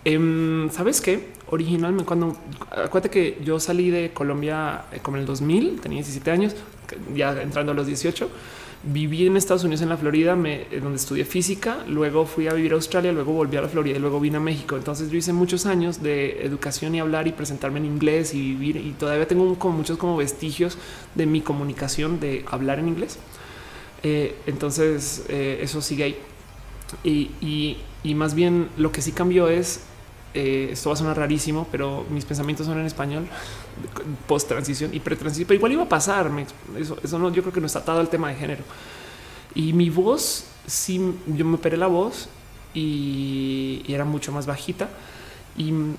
[0.06, 1.30] Em, Sabes qué?
[1.48, 2.38] Originalmente, cuando
[2.72, 6.56] acuérdate que yo salí de Colombia eh, como en el 2000, tenía 17 años,
[7.14, 8.30] ya entrando a los 18,
[8.84, 11.84] viví en Estados Unidos, en la Florida, me, eh, donde estudié física.
[11.88, 14.42] Luego fui a vivir a Australia, luego volví a la Florida y luego vine a
[14.42, 14.76] México.
[14.76, 18.78] Entonces yo hice muchos años de educación y hablar y presentarme en inglés y vivir.
[18.78, 20.78] Y todavía tengo como muchos como vestigios
[21.14, 23.18] de mi comunicación de hablar en inglés.
[24.04, 26.18] entonces eso sigue ahí.
[27.04, 27.78] Y,
[28.14, 29.82] más bien lo que sí cambió es,
[30.34, 33.28] eh, esto va a sonar rarísimo, pero mis pensamientos son en español,
[34.28, 36.32] post transición y pre transición, pero igual iba a pasar.
[36.78, 38.64] eso, no, yo creo que no está atado al tema de género.
[39.56, 42.30] Y mi voz, sí, yo me operé la voz
[42.74, 44.90] y, era mucho más bajita.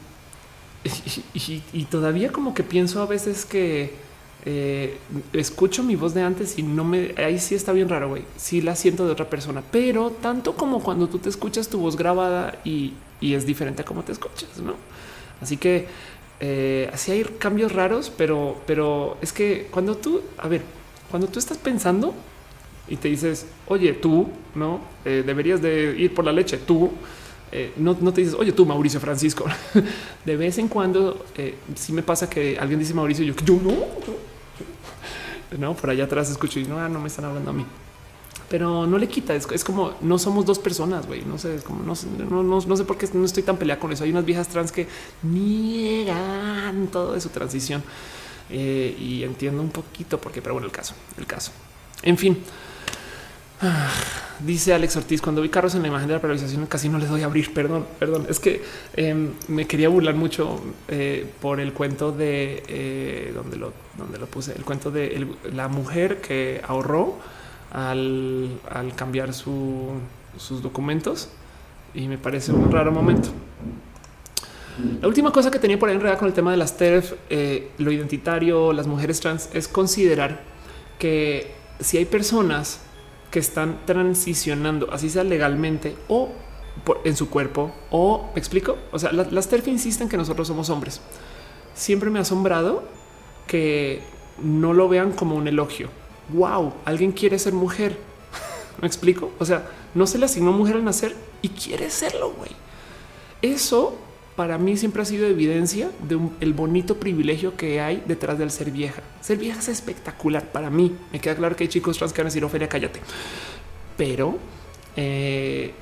[1.34, 4.06] Y, y todavía como que pienso a veces que
[4.49, 4.97] eh,
[5.33, 8.10] escucho mi voz de antes y no me ahí sí está bien raro.
[8.10, 11.81] Güey, sí la siento de otra persona, pero tanto como cuando tú te escuchas tu
[11.81, 14.75] voz grabada y, es diferente a cómo te escuchas, no?
[15.42, 15.89] Así que
[16.39, 20.62] eh, así hay cambios raros, pero, pero es que cuando tú, a ver,
[21.10, 22.15] cuando tú estás pensando
[22.86, 26.92] y te dices, oye, tú no eh, deberías de ir por la leche, tú
[27.78, 29.44] no, te dices, oye, tú, Mauricio Francisco.
[30.25, 31.25] de vez en cuando
[31.75, 33.75] sí me pasa que alguien dice Mauricio, yo no,
[35.57, 37.65] no por allá atrás escucho y no, ah, no me están hablando a mí,
[38.49, 39.34] pero no le quita.
[39.34, 41.25] Es, como no somos dos personas, güey.
[41.25, 41.94] No sé, es como no,
[42.42, 44.05] no, no, sé por qué no estoy tan peleada con eso.
[44.05, 44.86] Hay unas viejas trans que
[45.23, 47.83] niegan todo de su transición
[48.50, 51.52] eh, y entiendo un poquito por qué, pero bueno, el caso, el caso.
[52.02, 52.39] En fin,
[54.41, 57.08] dice Alex Ortiz, cuando vi carros en la imagen de la paralización casi no les
[57.08, 57.52] doy a abrir.
[57.52, 58.26] Perdón, perdón.
[58.28, 58.62] Es que
[58.94, 64.26] em, me quería burlar mucho eh, por el cuento de eh, donde lo, donde lo
[64.26, 67.16] puse, el cuento de la mujer que ahorró
[67.73, 68.58] al,
[68.97, 71.31] cambiar sus documentos
[71.94, 73.31] y me parece un raro momento.
[75.00, 77.70] La última cosa que tenía por ahí enredada con el tema de las TERF, eh,
[77.78, 80.42] lo identitario, las mujeres trans, es considerar
[80.99, 82.81] que si hay personas
[83.31, 86.31] que están transicionando, así sea legalmente o
[87.05, 88.76] en su cuerpo, o me explico.
[88.92, 91.00] O sea, las, TERF insisten que nosotros somos hombres.
[91.75, 92.83] Siempre me ha asombrado
[93.47, 94.02] que
[94.42, 95.89] no lo vean como un elogio.
[96.31, 97.97] Wow, alguien quiere ser mujer.
[98.81, 99.33] me explico.
[99.39, 102.33] O sea, no se le asignó mujer al nacer y quiere serlo.
[102.33, 102.50] Güey,
[103.42, 103.97] eso
[104.36, 108.70] para mí siempre ha sido evidencia de el bonito privilegio que hay detrás del ser
[108.70, 109.02] vieja.
[109.20, 110.94] Ser vieja es espectacular para mí.
[111.12, 113.00] Me queda claro que hay chicos trans que van a decir Ofelia, cállate.
[113.97, 114.36] Pero
[114.99, 115.73] eh,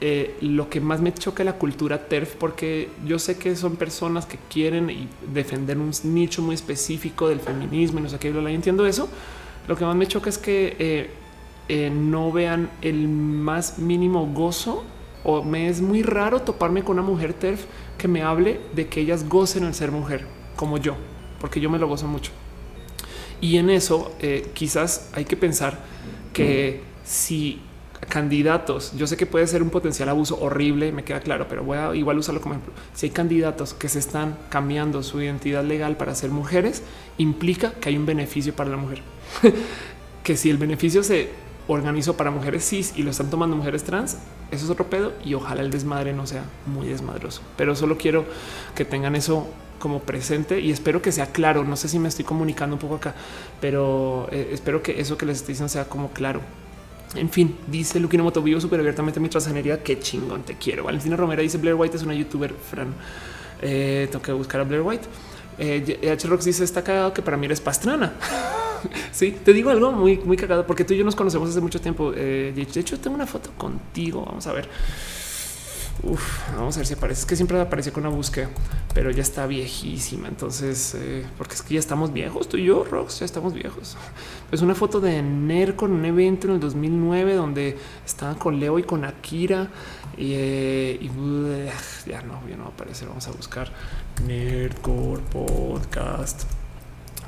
[0.00, 4.24] eh, lo que más me choca la cultura TERF, porque yo sé que son personas
[4.24, 8.86] que quieren defender un nicho muy específico del feminismo y no sé qué, lo entiendo
[8.86, 9.10] eso.
[9.68, 11.10] Lo que más me choca es que
[11.68, 14.84] eh, no vean el más mínimo gozo
[15.22, 17.66] o me es muy raro toparme con una mujer TERF
[17.98, 20.26] que me hable de que ellas gocen el ser mujer
[20.56, 20.96] como yo,
[21.40, 22.32] porque yo me lo gozo mucho.
[23.42, 24.12] Y en eso
[24.54, 25.78] quizás hay que pensar
[26.32, 27.60] que si
[28.08, 31.78] candidatos, yo sé que puede ser un potencial abuso horrible, me queda claro, pero voy
[31.78, 32.74] a igual usarlo como ejemplo.
[32.94, 36.82] Si hay candidatos que se están cambiando su identidad legal para ser mujeres,
[37.18, 39.02] implica que hay un beneficio para la mujer.
[40.24, 41.30] que si el beneficio se
[41.68, 44.18] organizó para mujeres cis y lo están tomando mujeres trans,
[44.50, 47.42] eso es otro pedo y ojalá el desmadre no sea muy desmadroso.
[47.56, 48.24] Pero solo quiero
[48.74, 49.48] que tengan eso
[49.78, 51.64] como presente y espero que sea claro.
[51.64, 53.14] No sé si me estoy comunicando un poco acá,
[53.60, 56.40] pero eh, espero que eso que les estoy diciendo sea como claro.
[57.14, 59.82] En fin, dice Luquino Moto, vivo súper abiertamente mi transgenería.
[59.82, 60.84] Qué chingón, te quiero.
[60.84, 62.94] Valentina Romero dice Blair White es una youtuber, Fran.
[63.60, 65.06] Eh, tengo que buscar a Blair White.
[65.58, 66.26] Eh, H.
[66.26, 68.14] Rox dice está cagado que para mí eres pastrana.
[69.12, 71.80] sí, te digo algo muy, muy cagado porque tú y yo nos conocemos hace mucho
[71.80, 72.12] tiempo.
[72.14, 74.24] Eh, de hecho, tengo una foto contigo.
[74.24, 74.68] Vamos a ver.
[76.04, 77.20] Uf, vamos a ver si aparece.
[77.20, 78.48] Es que siempre aparece con una búsqueda,
[78.92, 80.26] pero ya está viejísima.
[80.26, 83.96] Entonces, eh, porque es que ya estamos viejos, tú y yo, Rox, ya estamos viejos.
[84.50, 88.80] Es una foto de Ner con un evento en el 2009 donde estaban con Leo
[88.80, 89.68] y con Akira.
[90.16, 91.70] Y, eh,
[92.06, 93.06] ya no, ya no aparece.
[93.06, 93.70] Vamos a buscar
[94.26, 96.42] Nerdcore Podcast.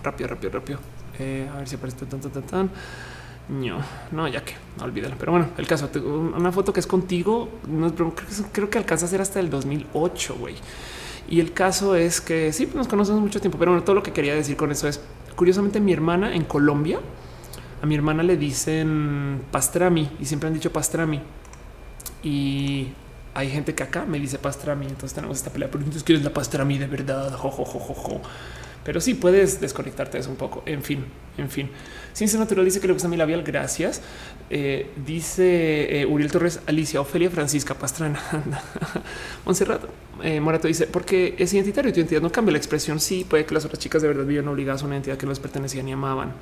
[0.02, 0.78] Rápido, rápido, rápido.
[1.20, 2.70] Eh, a ver si aparece tan, tan, tan, tan.
[3.48, 3.78] No,
[4.10, 5.16] no, ya que olvídalo.
[5.18, 5.90] Pero bueno, el caso,
[6.34, 7.94] una foto que es contigo, no,
[8.52, 10.54] creo, que alcanza a ser hasta el 2008, güey.
[11.28, 14.12] Y el caso es que sí, nos conocemos mucho tiempo, pero bueno, todo lo que
[14.12, 15.00] quería decir con eso es,
[15.36, 17.00] curiosamente, mi hermana en Colombia,
[17.82, 21.20] a mi hermana le dicen pastrami y siempre han dicho pastrami.
[22.22, 22.88] Y
[23.34, 26.32] hay gente que acá me dice pastrami, entonces tenemos esta pelea, pero entonces quieres la
[26.32, 28.20] pastrami de verdad, jo, jo, jo, jo, jo.
[28.84, 30.62] Pero sí puedes desconectarte eso un poco.
[30.66, 31.04] En fin,
[31.38, 31.70] en fin.
[32.12, 33.42] Ciencia Natural dice que le gusta mi labial.
[33.42, 34.02] Gracias.
[34.50, 38.20] Eh, dice eh, Uriel Torres, Alicia, Ofelia, Francisca Pastrana.
[39.46, 39.82] Monserrat
[40.22, 43.00] eh, Morato dice, porque es identitario tu identidad no cambia la expresión.
[43.00, 45.32] Sí, puede que las otras chicas de verdad vivan obligadas a una identidad que no
[45.32, 46.32] les pertenecían y amaban.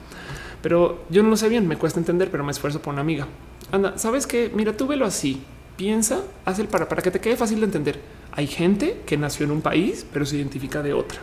[0.63, 3.29] Pero yo no lo sé bien, me cuesta entender, pero me esfuerzo por una amiga.
[3.71, 4.51] Anda, ¿sabes qué?
[4.53, 5.43] Mira, tú velo así.
[5.77, 8.01] Piensa, haz el para, para que te quede fácil de entender.
[8.33, 11.21] Hay gente que nació en un país, pero se identifica de otra.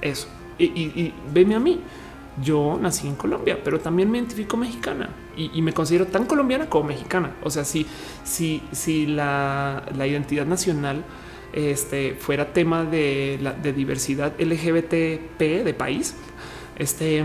[0.00, 0.28] Eso
[0.64, 1.80] y, veme a mí.
[2.42, 6.88] Yo nací en Colombia, pero también me identifico mexicana y, me considero tan colombiana como
[6.88, 7.32] mexicana.
[7.42, 7.86] O sea, si,
[8.24, 11.04] si, si la, identidad nacional
[11.52, 16.14] este, fuera tema de, la, de diversidad LGBTP de país,
[16.76, 17.24] este,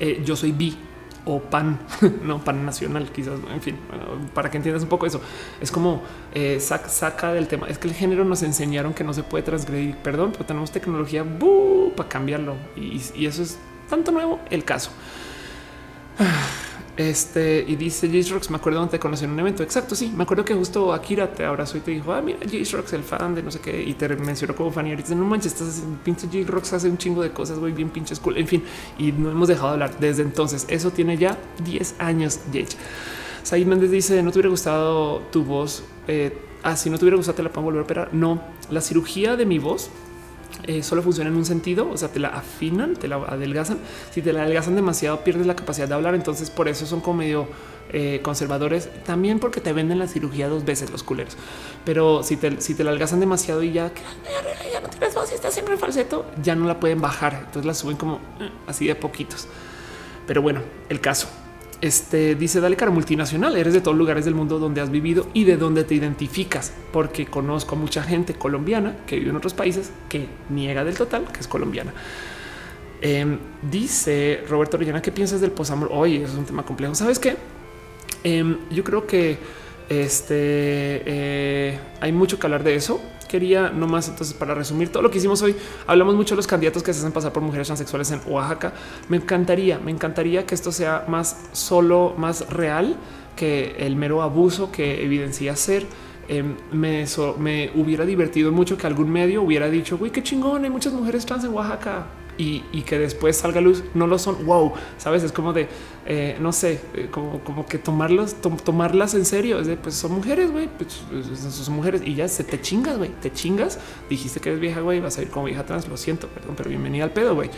[0.00, 0.76] eh, yo soy bi
[1.28, 1.78] o pan,
[2.24, 3.38] no pan nacional, quizás.
[3.52, 3.76] En fin,
[4.34, 5.20] para que entiendas un poco eso,
[5.60, 6.02] es como
[6.34, 7.68] eh, saca, del tema.
[7.68, 9.96] Es que el género nos enseñaron que no se puede transgredir.
[9.96, 11.24] Perdón, pero tenemos tecnología
[11.96, 13.58] para cambiarlo y, y eso es
[13.88, 14.90] tanto nuevo el caso.
[16.98, 18.50] Este y dice Jace Rocks.
[18.50, 19.62] Me acuerdo donde te conocí en un evento.
[19.62, 19.94] Exacto.
[19.94, 22.92] Sí, me acuerdo que justo Akira te abrazó y te dijo, ah, mira, Jace Rocks,
[22.92, 24.88] el fan de no sé qué, y te mencionó como fan.
[24.88, 27.90] Y ahorita no manches, estás pinche Jace Rocks hace un chingo de cosas, güey, bien
[27.90, 28.36] pinches cool.
[28.36, 28.64] En fin,
[28.98, 30.66] y no hemos dejado de hablar desde entonces.
[30.68, 32.40] Eso tiene ya 10 años.
[32.52, 32.76] Jace
[33.44, 35.84] Said Méndez dice: No te hubiera gustado tu voz.
[36.08, 38.08] Eh, ah, si no te hubiera gustado, te la puedo volver a operar.
[38.12, 39.88] No, la cirugía de mi voz
[40.64, 43.78] eh, solo funciona en un sentido, o sea, te la afinan, te la adelgazan.
[44.10, 46.14] Si te la adelgazan demasiado, pierdes la capacidad de hablar.
[46.14, 47.48] Entonces, por eso son como medio
[47.92, 48.88] eh, conservadores.
[49.04, 51.36] También porque te venden la cirugía dos veces los culeros.
[51.84, 53.92] Pero si te, si te la adelgazan demasiado y ya,
[54.72, 57.34] ya no tienes voz y estás siempre en falseto, ya no la pueden bajar.
[57.46, 59.48] Entonces la suben como eh, así de poquitos.
[60.26, 61.28] Pero bueno, el caso.
[61.80, 63.56] Este dice dale cara multinacional.
[63.56, 67.26] Eres de todos lugares del mundo donde has vivido y de donde te identificas, porque
[67.26, 71.40] conozco a mucha gente colombiana que vive en otros países que niega del total que
[71.40, 71.92] es colombiana.
[73.00, 75.88] Em, dice Roberto Orellana, ¿qué piensas del posamor?
[75.92, 76.96] Oye, es un tema complejo.
[76.96, 77.36] Sabes qué?
[78.24, 79.38] Em, yo creo que
[79.88, 85.10] este eh, hay mucho que hablar de eso quería nomás entonces para resumir todo lo
[85.10, 85.54] que hicimos hoy,
[85.86, 88.72] hablamos mucho de los candidatos que se hacen pasar por mujeres transexuales en Oaxaca.
[89.08, 92.96] Me encantaría, me encantaría que esto sea más solo, más real
[93.36, 95.86] que el mero abuso que evidencia ser.
[96.26, 97.06] Em, me,
[97.38, 101.24] me hubiera divertido mucho que algún medio hubiera dicho, güey, qué chingón, hay muchas mujeres
[101.24, 102.06] trans en Oaxaca
[102.38, 104.46] y, que después salga luz, no lo son.
[104.46, 105.68] Wow, sabes, es como de
[106.10, 109.60] eh, no sé, eh, como, como que tomarlos, tomarlas en serio.
[109.60, 112.96] Es de pues son mujeres, güey, pues, pues, son mujeres y ya se te chingas,
[112.96, 113.78] güey, te chingas.
[114.08, 115.86] Dijiste que eres vieja, güey, vas a ir como vieja trans.
[115.86, 117.50] Lo siento, perdón, pero bienvenida al pedo, güey.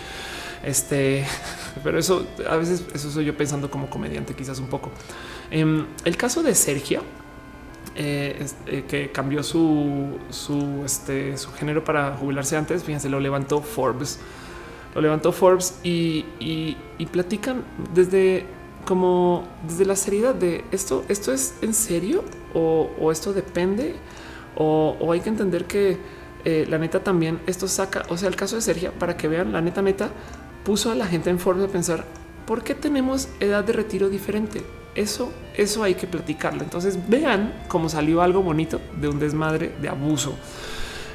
[0.65, 1.25] Este,
[1.85, 4.91] pero eso a veces eso soy yo pensando como comediante, quizás un poco.
[5.53, 7.05] em, el caso de Sergio
[7.95, 8.47] eh,
[8.89, 12.83] que cambió su, su, este, su género para jubilarse antes.
[12.83, 14.19] Fíjense, lo levantó Forbes.
[14.95, 18.47] Lo levantó Forbes y, y, platican desde
[18.85, 21.05] como desde la seriedad de esto.
[21.09, 23.95] Esto es en serio o, o esto depende
[24.57, 25.99] o, o, hay que entender que
[26.45, 28.03] eh, la neta también esto saca.
[28.09, 30.11] O sea, el caso de Sergio para que vean la neta, neta
[30.65, 32.05] puso a la gente en Forbes a pensar
[32.47, 34.63] por qué tenemos edad de retiro diferente
[34.95, 36.63] eso, eso hay que platicarlo.
[36.63, 40.37] Entonces vean cómo salió algo bonito de un desmadre de abuso.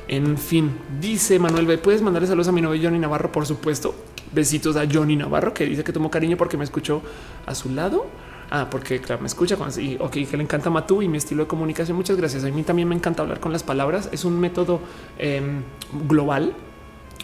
[0.07, 1.79] En fin, dice Manuel.
[1.79, 3.95] Puedes mandarle saludos a mi novio Johnny Navarro, por supuesto.
[4.31, 7.01] Besitos a Johnny Navarro, que dice que tomó cariño porque me escuchó
[7.45, 8.07] a su lado.
[8.51, 11.43] Ah, porque claro, me escucha cuando sí, ok, que le encanta Matú y mi estilo
[11.43, 11.97] de comunicación.
[11.97, 12.43] Muchas gracias.
[12.43, 14.09] A mí también me encanta hablar con las palabras.
[14.11, 14.79] Es un método
[15.17, 15.63] em,
[16.07, 16.53] global.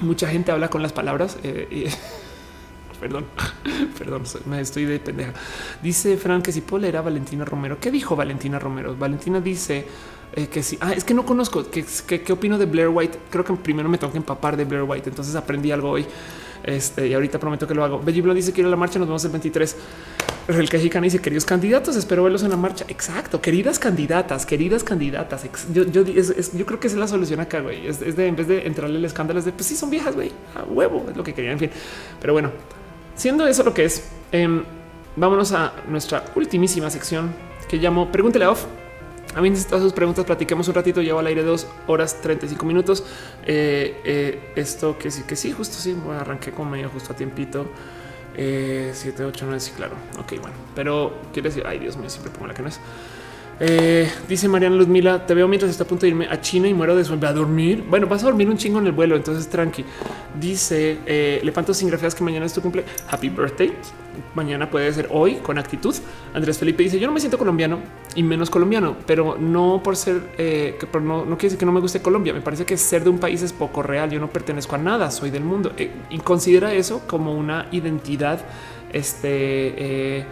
[0.01, 1.37] Mucha gente habla con las palabras.
[1.43, 1.91] Eh,
[2.99, 3.25] perdón,
[3.97, 5.33] perdón, me estoy de pendeja.
[5.83, 7.79] Dice Fran que si puedo leer a Valentina Romero.
[7.79, 8.95] ¿Qué dijo Valentina Romero?
[8.95, 9.85] Valentina dice
[10.35, 10.77] eh, que sí.
[10.81, 11.65] Ah, es que no conozco.
[11.69, 13.17] ¿Qué, opino de Blair White?
[13.29, 15.09] Creo que primero me tengo que empapar de Blair White.
[15.09, 16.05] Entonces aprendí algo hoy.
[16.63, 17.99] Este, y ahorita prometo que lo hago.
[17.99, 18.99] Belly dice que ir a la marcha.
[18.99, 19.75] Nos vemos el 23.
[20.47, 22.85] El Cajicana dice queridos candidatos, espero verlos en la marcha.
[22.87, 25.45] Exacto, queridas candidatas, queridas candidatas.
[25.71, 27.87] Yo, yo, yo creo que es la solución acá, güey.
[27.87, 30.31] Es, de en vez de entrarle el escándalo, es de pues sí, son viejas, güey.
[30.55, 31.53] A huevo es lo que querían.
[31.53, 31.69] En fin,
[32.19, 32.51] pero bueno,
[33.15, 34.63] Siendo eso lo que es, em,
[35.15, 37.31] vámonos a nuestra ultimísima sección
[37.69, 38.65] que llamo Pregúntele Off.
[39.35, 43.03] A mí necesito sus preguntas, platiquemos un ratito, llevo al aire dos horas 35 minutos.
[43.45, 47.15] Eh, eh, esto que sí, que sí, justo sí, bueno, arranqué con medio justo a
[47.15, 47.67] tiempito.
[48.33, 49.93] 7, 8, 9, sí, claro.
[50.19, 52.79] Ok, bueno, pero quiere decir, ay Dios mío, siempre pongo la que no es.
[53.63, 56.73] Eh, dice Mariana Luzmila, te veo mientras está a punto de irme a China y
[56.73, 57.27] muero de sueño.
[57.27, 57.83] a dormir.
[57.87, 59.85] Bueno, vas a dormir un chingo en el vuelo, entonces tranqui.
[60.39, 62.83] Dice eh, sin grafías que mañana es tu cumple.
[63.07, 63.71] Happy birthday.
[64.35, 65.95] Mañana puede ser hoy con actitud.
[66.33, 67.79] Andrés Felipe dice: Yo no me siento colombiano
[68.15, 71.71] y menos colombiano, pero no por ser eh, que no, no quiere decir que no
[71.71, 72.33] me guste Colombia.
[72.33, 74.09] Me parece que ser de un país es poco real.
[74.09, 78.39] Yo no pertenezco a nada, soy del mundo eh, y considera eso como una identidad
[78.91, 80.25] este,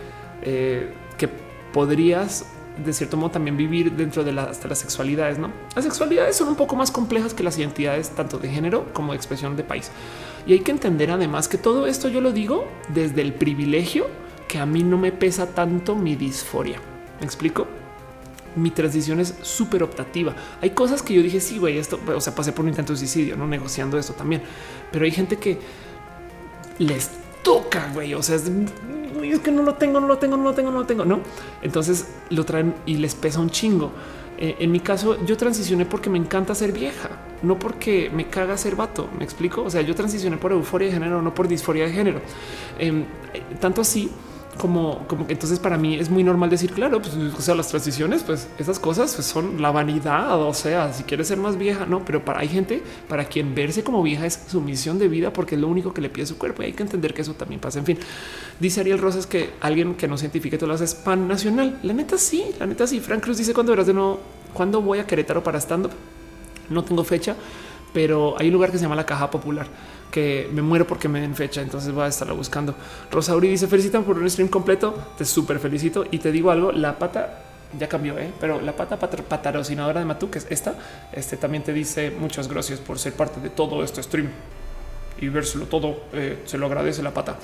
[1.18, 1.30] que
[1.74, 2.46] podrías
[2.84, 5.38] de cierto modo también vivir dentro de las sexualidades.
[5.38, 9.12] No, las sexualidades son un poco más complejas que las identidades, tanto de género como
[9.12, 9.92] de expresión de país.
[10.46, 14.08] Y hay que entender además que todo esto yo lo digo desde el privilegio
[14.48, 16.80] que a mí no me pesa tanto mi disforia.
[17.20, 17.68] Me explico.
[18.56, 20.36] Mi transición es súper optativa.
[20.60, 23.00] Hay cosas que yo dije, sí, güey, esto, o sea, pasé por un intento de
[23.00, 24.42] suicidio, no negociando esto también.
[24.92, 25.60] Pero hay gente que
[26.80, 27.12] les
[27.44, 28.16] toca, güey.
[28.16, 28.52] O sea, es,
[29.24, 31.20] es, que no lo tengo, no lo tengo, no lo tengo, no lo tengo, no.
[31.62, 33.92] Entonces lo traen y les pesa un chingo.
[34.42, 37.10] Eh, en mi caso, yo transicioné porque me encanta ser vieja,
[37.44, 39.10] no porque me caga ser vato.
[39.18, 39.64] Me explico.
[39.64, 42.22] O sea, yo transicioné por euforia de género, no por disforia de género.
[42.80, 43.02] Em,
[43.34, 44.10] eh, tanto así
[44.60, 48.50] como, entonces para mí es muy normal decir, claro, pues o sea, las transiciones, pues
[48.58, 50.42] esas cosas pues, son la vanidad.
[50.42, 53.84] O sea, si quieres ser más vieja, no, pero para hay gente para quien verse
[53.84, 56.38] como vieja es su misión de vida porque es lo único que le pide su
[56.38, 57.80] cuerpo y hay que entender que eso también pasa.
[57.80, 57.98] En fin,
[58.60, 61.80] dice Ariel Rosas que alguien que no se identifique todas las es pan nacional.
[61.82, 63.00] La neta, sí, la neta, sí.
[63.00, 64.20] Frank Cruz dice cuando verás de nuevo,
[64.54, 65.90] cuando voy a Querétaro para stand
[66.70, 67.34] No tengo fecha,
[67.94, 69.68] pero hay un lugar que se llama la Caja Popular
[70.12, 72.76] que me muero porque me den fecha, entonces voy a estarla buscando.
[73.12, 76.98] Rosauri dice felicitan por un stream completo, te súper felicito y te digo algo, la
[76.98, 77.44] pata
[77.78, 78.32] ya cambió, ¿eh?
[78.40, 80.76] pero la pata patrocinadora de Matú, que es esta,
[81.12, 84.30] este también te dice muchas gracias por ser parte de todo este stream
[85.22, 87.38] y vérselo todo, eh, se lo agradece la pata.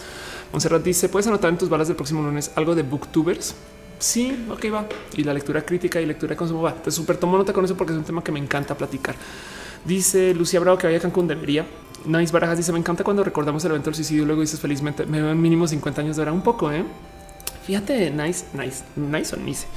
[0.51, 3.55] Monserrat dice, ¿puedes anotar en tus balas del próximo lunes algo de booktubers?
[3.99, 4.85] Sí, ok, va.
[5.15, 6.73] Y la lectura crítica y lectura de consumo va.
[6.73, 9.15] Te súper tomo nota con eso porque es un tema que me encanta platicar.
[9.85, 11.65] Dice Lucía Bravo que vaya a Cancún, debería.
[12.05, 14.25] Nice Barajas dice: Me encanta cuando recordamos el evento del suicidio.
[14.25, 16.71] Luego dices felizmente, me veo mínimo 50 años de hora, un poco.
[16.71, 16.83] ¿eh?
[17.65, 19.67] Fíjate, nice, nice, nice o nice.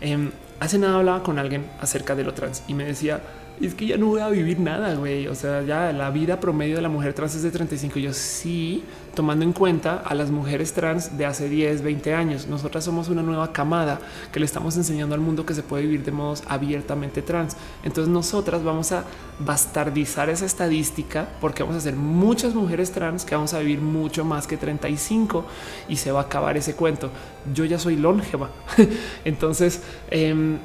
[0.00, 3.20] Em, hace nada hablaba con alguien acerca de lo trans y me decía:
[3.60, 5.28] es que ya no voy a vivir nada, güey.
[5.28, 7.98] O sea, ya la vida promedio de la mujer trans es de 35.
[8.00, 8.82] Yo sí,
[9.14, 12.46] tomando en cuenta a las mujeres trans de hace 10, 20 años.
[12.48, 14.00] Nosotras somos una nueva camada
[14.32, 17.56] que le estamos enseñando al mundo que se puede vivir de modos abiertamente trans.
[17.84, 19.04] Entonces nosotras vamos a
[19.38, 24.24] bastardizar esa estadística porque vamos a ser muchas mujeres trans que vamos a vivir mucho
[24.24, 25.44] más que 35
[25.88, 27.10] y se va a acabar ese cuento.
[27.54, 28.50] Yo ya soy longeva.
[29.24, 30.58] Entonces, eh,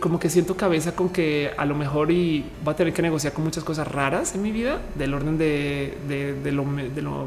[0.00, 3.34] como que siento cabeza con que a lo mejor y va a tener que negociar
[3.34, 6.64] con muchas cosas raras en mi vida del orden de, de, lo,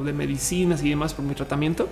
[0.03, 1.87] de, medicinas y demás por mi tratamiento.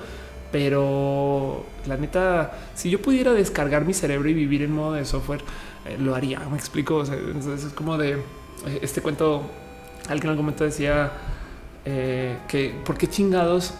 [0.51, 5.41] Pero la neta, si yo pudiera descargar mi cerebro y vivir en modo de software,
[5.85, 6.39] eh, lo haría.
[6.49, 7.03] Me explico.
[7.03, 9.43] es como de eh, este cuento.
[10.09, 11.11] Alguien en algún momento decía
[11.85, 13.75] eh, que por qué chingados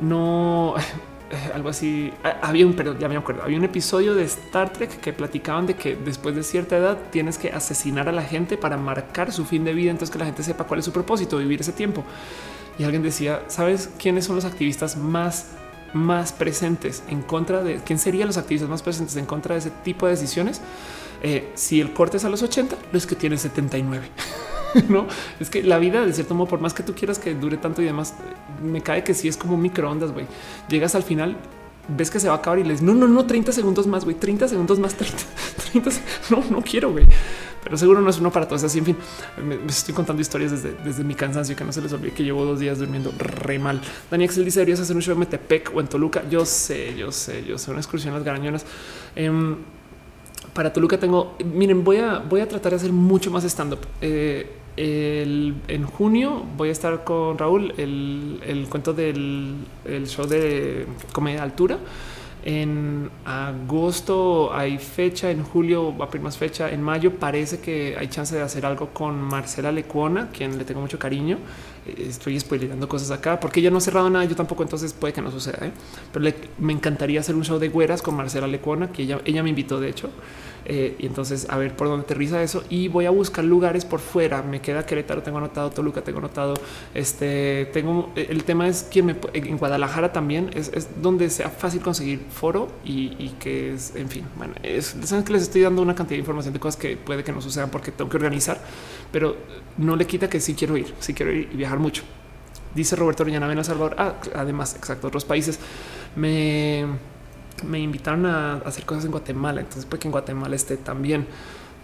[0.00, 0.74] no
[1.54, 2.12] algo así.
[2.24, 5.66] Ah, había un, pero ya me acuerdo, había un episodio de Star Trek que platicaban
[5.66, 9.44] de que después de cierta edad tienes que asesinar a la gente para marcar su
[9.44, 12.04] fin de vida, entonces que la gente sepa cuál es su propósito, vivir ese tiempo.
[12.78, 15.56] Y alguien decía, ¿sabes quiénes son los activistas más
[15.92, 19.70] más presentes en contra de quién serían los activistas más presentes en contra de ese
[19.70, 20.60] tipo de decisiones.
[21.22, 24.08] Eh, si el corte es a los 80, es que tiene 79.
[24.88, 25.06] no
[25.40, 27.82] es que la vida, de cierto modo, por más que tú quieras que dure tanto
[27.82, 28.14] y demás,
[28.62, 30.12] me cae que si es como microondas.
[30.12, 30.26] Güey,
[30.68, 31.36] llegas al final,
[31.88, 34.16] ves que se va a acabar y les no, no, no, 30 segundos más, güey,
[34.16, 35.16] 30 segundos más, 30,
[35.72, 35.90] 30
[36.30, 37.06] no, no quiero, güey.
[37.62, 38.64] Pero seguro no es uno para todos.
[38.64, 38.96] Así, en fin,
[39.44, 42.44] me, estoy contando historias desde, desde mi cansancio, que no se les olvide que llevo
[42.44, 43.80] dos días durmiendo re mal.
[44.10, 46.22] Dani Axel dice, deberías hacer un show en Metepec o en Toluca.
[46.30, 48.64] Yo sé, yo sé, yo sé, una excursión a las garañonas.
[49.16, 49.30] Eh,
[50.58, 53.78] para Toluca tengo, miren, voy a, voy a tratar de hacer mucho más stand up.
[54.00, 54.44] Eh,
[54.76, 59.54] en junio voy a estar con Raúl el, el cuento del
[59.84, 61.78] el show de comedia altura.
[62.44, 67.96] En agosto hay fecha, en julio va a haber más fecha, en mayo parece que
[67.96, 71.38] hay chance de hacer algo con Marcela Lecuona, quien le tengo mucho cariño.
[71.96, 75.22] Estoy spoilerando cosas acá porque ella no ha cerrado nada, yo tampoco, entonces puede que
[75.22, 75.66] no suceda.
[75.66, 75.72] ¿eh?
[76.12, 79.50] Pero me encantaría hacer un show de güeras con Marcela Lecuona, que ella, ella me
[79.50, 80.10] invitó de hecho.
[80.70, 84.00] Eh, y entonces a ver por dónde aterriza eso y voy a buscar lugares por
[84.00, 84.42] fuera.
[84.42, 86.54] Me queda Querétaro, tengo anotado Toluca, tengo anotado
[86.94, 87.70] este.
[87.72, 92.68] Tengo el tema es que me, en Guadalajara también es, donde sea fácil conseguir foro
[92.84, 94.94] y, que es, en fin, bueno, es
[95.24, 97.70] que les estoy dando una cantidad de información de cosas que puede que no sucedan
[97.70, 98.60] porque tengo que organizar,
[99.12, 99.36] pero
[99.76, 102.02] no le quita que sí quiero ir, sí quiero ir y viajar mucho.
[102.74, 103.96] Dice Roberto Orellana, ven a Salvador.
[103.98, 105.58] Ah, además, exacto, otros países
[106.14, 106.86] me
[107.64, 109.60] me invitaron a hacer cosas en Guatemala.
[109.60, 111.26] Entonces, pues que en Guatemala esté también.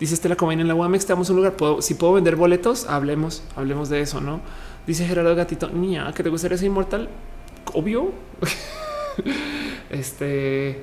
[0.00, 1.54] Dice Estela Cobain en la UAMEX, te damos un lugar.
[1.80, 4.40] si puedo vender boletos, hablemos, hablemos de eso, no?
[4.86, 7.08] Dice Gerardo Gatito, niña, que te gustaría ser inmortal.
[7.72, 8.12] Obvio.
[9.90, 10.82] este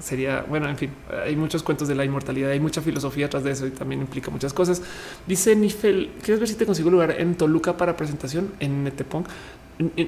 [0.00, 0.68] sería bueno.
[0.68, 0.90] En fin,
[1.24, 4.30] hay muchos cuentos de la inmortalidad, hay mucha filosofía atrás de eso y también implica
[4.30, 4.82] muchas cosas.
[5.26, 9.24] Dice Nifel, ¿quieres ver si te consigo lugar en Toluca para presentación en Netepong?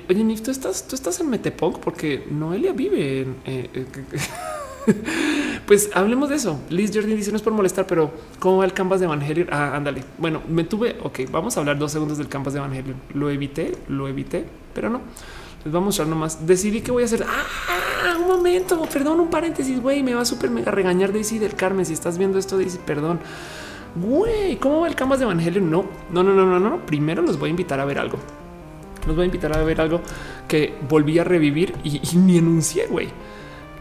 [0.08, 3.36] Oye, Nif, tú estás, tú estás en Metepunk porque Noelia vive en.
[3.44, 3.86] Eh, eh,
[5.66, 6.60] pues hablemos de eso.
[6.68, 9.48] Liz Jordan dice no es por molestar, pero cómo va el canvas de Evangelion?
[9.50, 10.04] Ah, ándale.
[10.18, 10.96] Bueno, me tuve.
[11.02, 12.96] Ok, vamos a hablar dos segundos del canvas de Evangelion.
[13.14, 15.00] Lo evité, lo evité, pero no
[15.64, 16.46] les vamos a mostrar nomás.
[16.46, 17.24] Decidí que voy a hacer.
[17.26, 19.80] Ah, un momento, perdón, un paréntesis.
[19.80, 21.86] Güey, me va a súper mega regañar Daisy del Carmen.
[21.86, 23.20] Si estás viendo esto, Daisy, perdón.
[23.96, 25.70] Güey, ¿cómo va el canvas de Evangelion?
[25.70, 26.86] No, no, no, no, no, no.
[26.86, 28.18] Primero los voy a invitar a ver algo
[29.06, 30.00] nos voy a invitar a ver algo
[30.48, 33.08] que volví a revivir y, ni enuncié, güey.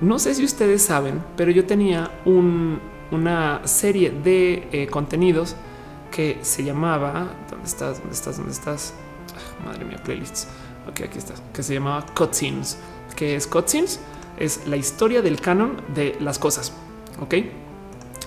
[0.02, 5.56] No sé si ustedes saben, pero yo tenía una serie de eh, contenidos
[6.12, 8.00] que se llamaba ¿Dónde estás?
[8.00, 8.38] ¿Dónde estás?
[8.38, 8.94] ¿Dónde estás?
[9.66, 10.48] madre mía, playlists.
[10.88, 11.42] Ok, aquí estás.
[11.54, 12.78] Que se llamaba Cutscenes.
[13.16, 14.00] que es Cutscenes?
[14.38, 16.74] Es la historia del canon de las cosas.
[17.22, 17.36] Ok,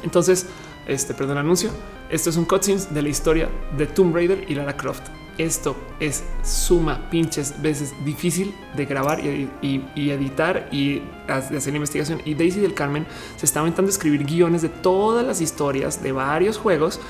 [0.02, 0.47] entonces,
[0.86, 1.70] este, perdón, anuncio.
[2.09, 5.02] Esto es un cutscenes de la historia de Tomb Raider y Lara Croft
[5.39, 9.51] esto es suma pinches veces difícil de grabar y,
[9.94, 12.23] editar y hacer investigación.
[12.25, 16.57] Y Daisy del Carmen se está intentando escribir guiones de todas las historias de varios
[16.57, 17.01] juegos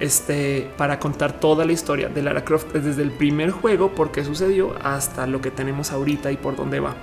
[0.00, 4.24] este, para contar toda la historia de Lara Croft desde el primer juego, por qué
[4.24, 6.94] sucedió hasta lo que tenemos ahorita y por dónde va.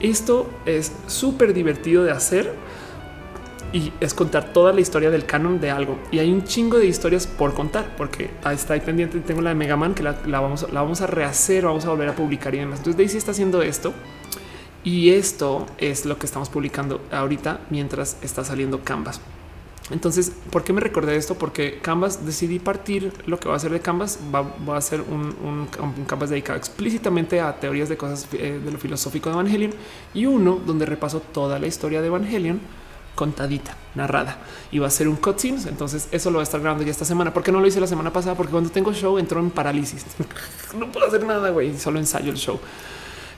[0.00, 2.54] Esto es súper divertido de hacer
[3.72, 5.98] y es contar toda la historia del canon de algo.
[6.12, 9.18] Y hay un chingo de historias por contar, porque está ahí pendiente.
[9.20, 12.08] Tengo la de Mega Man que la, vamos, la vamos a rehacer, vamos a volver
[12.08, 12.78] a publicar y demás.
[12.78, 13.92] Entonces Daisy está haciendo esto.
[14.84, 19.20] Y esto es lo que estamos publicando ahorita mientras está saliendo Canvas.
[19.90, 21.34] Entonces, ¿por qué me recordé esto?
[21.34, 24.18] Porque Canvas decidí partir lo que va a hacer de Canvas.
[24.34, 28.78] Va, a ser un, un, Canvas dedicado explícitamente a teorías de cosas eh, de lo
[28.78, 29.72] filosófico de Evangelion
[30.14, 32.60] y uno donde repaso toda la historia de Evangelion
[33.14, 34.38] contadita, narrada.
[34.72, 35.66] Y va a ser un cutscenes.
[35.66, 37.32] Entonces eso lo va a estar grabando ya esta semana.
[37.32, 38.34] ¿Por qué no lo hice la semana pasada?
[38.36, 40.04] Porque cuando tengo show entro en parálisis.
[40.78, 41.78] no puedo hacer nada, güey.
[41.78, 42.58] Solo ensayo el show.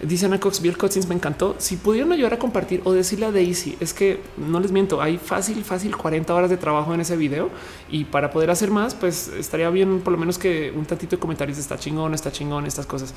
[0.02, 0.76] Dice Ana Cox, vi el
[1.08, 1.54] me encantó.
[1.58, 5.16] Si pudieron ayudar a compartir o decirle a Daisy, es que no les miento, hay
[5.16, 7.50] fácil, fácil 40 horas de trabajo en ese video
[7.90, 11.20] y para poder hacer más, pues estaría bien por lo menos que un tantito de
[11.20, 13.14] comentarios está chingón, está chingón, estas cosas.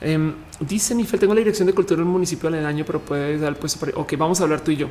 [0.00, 3.56] Um, dice Nifel, tengo la dirección de cultura en un municipio aledaño, pero puedes dar
[3.56, 4.88] pues Ok, vamos a hablar tú y yo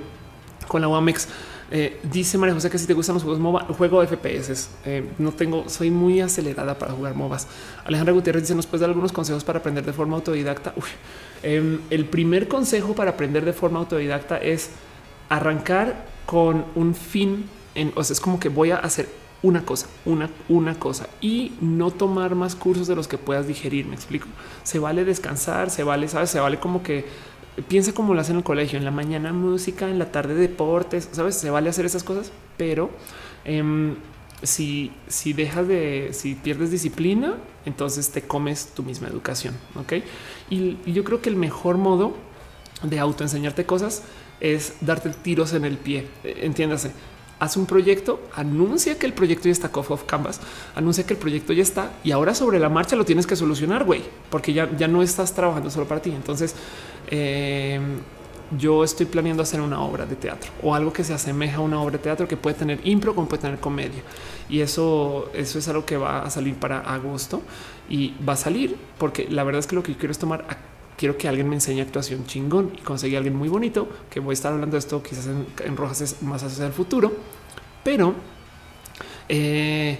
[0.68, 1.28] con la WAMEX.
[1.72, 4.70] Eh, dice María José que si te gustan los juegos MOBA, juego FPS.
[4.86, 7.48] Eh, no tengo, soy muy acelerada para jugar MOBAs.
[7.86, 10.74] Alejandra Gutiérrez dice: ¿Nos puedes dar algunos consejos para aprender de forma autodidacta?
[11.44, 14.70] Em, el primer consejo para aprender de forma autodidacta es
[15.30, 17.46] arrancar con un fin.
[17.74, 19.08] En, o sea, es como que voy a hacer
[19.46, 23.86] una cosa, una, una cosa y no tomar más cursos de los que puedas digerir.
[23.86, 24.28] Me explico.
[24.64, 27.06] Se vale descansar, se vale, sabes, se vale como que
[27.64, 31.10] piensa como lo hace en el colegio, en la mañana música, en la tarde deportes,
[31.12, 32.90] sabes, se vale hacer esas cosas, pero
[33.46, 33.96] em,
[34.44, 37.36] si, si dejas de, si pierdes disciplina,
[37.66, 39.56] entonces te comes tu misma educación.
[39.76, 39.94] Ok.
[40.50, 42.16] Y, yo creo que el mejor modo
[42.84, 44.04] de autoenseñarte cosas
[44.40, 46.08] es darte tiros en el pie.
[46.24, 46.92] Eh, entiéndase,
[47.40, 50.40] haz un proyecto, anuncia que el proyecto ya está off of canvas,
[50.76, 53.84] anuncia que el proyecto ya está y ahora sobre la marcha lo tienes que solucionar,
[53.84, 56.12] güey, porque ya, ya no estás trabajando solo para ti.
[56.12, 56.56] Entonces,
[57.10, 57.80] eh,
[58.58, 61.82] yo estoy planeando hacer una obra de teatro o algo que se asemeja a una
[61.82, 64.04] obra de teatro que puede tener impro como puede tener comedia.
[64.50, 67.42] Y eso, eso es algo que va a salir para agosto
[67.90, 70.46] y va a salir porque la verdad es que lo que quiero es tomar
[70.98, 74.32] quiero que alguien me enseñe actuación chingón y conseguí a alguien muy bonito que voy
[74.32, 77.12] a estar hablando de esto quizás en, Rojas es más hacia el futuro,
[77.84, 78.16] pero
[79.28, 80.00] eh,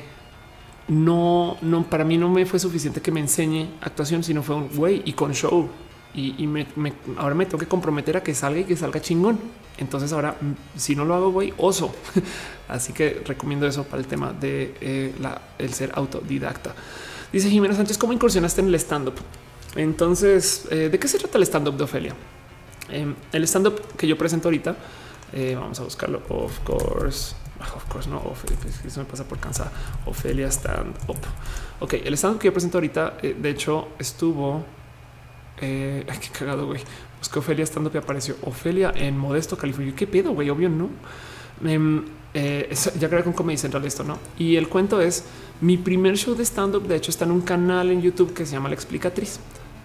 [0.88, 4.70] no, no, para mí no me fue suficiente que me enseñe actuación, sino fue un
[4.70, 5.68] güey y con show.
[6.18, 6.66] Y, me,
[7.18, 9.38] ahora me tengo que comprometer a que salga y que salga chingón.
[9.78, 11.94] Entonces ahora, mm, si no lo hago, güey, oso.
[12.70, 15.14] Así que recomiendo eso para el tema de eh,
[15.60, 16.74] el ser autodidacta.
[17.34, 19.16] Dice Jimena Sánchez, ¿cómo incursionaste en el stand-up?
[19.76, 22.16] Entonces, eh, ¿de qué se trata el stand-up de Ofelia?
[22.88, 24.76] Em, el stand-up que yo presento ahorita,
[25.34, 27.36] eh, vamos a buscarlo, of course.
[27.60, 28.22] Ah, of course, no,
[28.86, 29.72] eso me pasa por cansada.
[30.06, 31.18] Ofelia Stand Up.
[31.80, 34.66] Ok, el stand up que yo presento ahorita, eh, de hecho, estuvo.
[35.62, 36.82] Ay, qué cagado, güey.
[37.20, 39.94] Busqué Ofelia Stand Up y apareció Ofelia en Modesto, California.
[39.96, 40.50] ¿Qué pedo, güey?
[40.50, 40.90] Obvio, no.
[41.64, 44.20] Em, ya creo que con Comedy Central esto, ¿no?
[44.38, 45.24] Y el cuento es
[45.62, 48.54] mi primer show de stand-up, de hecho, está en un canal en YouTube que se
[48.54, 49.40] llama La Explicatriz.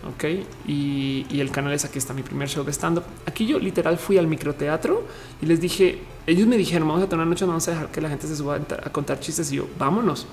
[0.08, 0.24] Ok,
[0.66, 3.04] y, el canal es aquí está mi primer show de stand up.
[3.26, 5.04] Aquí yo literal fui al microteatro
[5.42, 8.00] y les dije, ellos me dijeron, vamos a tener una noche, vamos a dejar que
[8.00, 10.26] la gente se suba a contar chistes y yo, vámonos.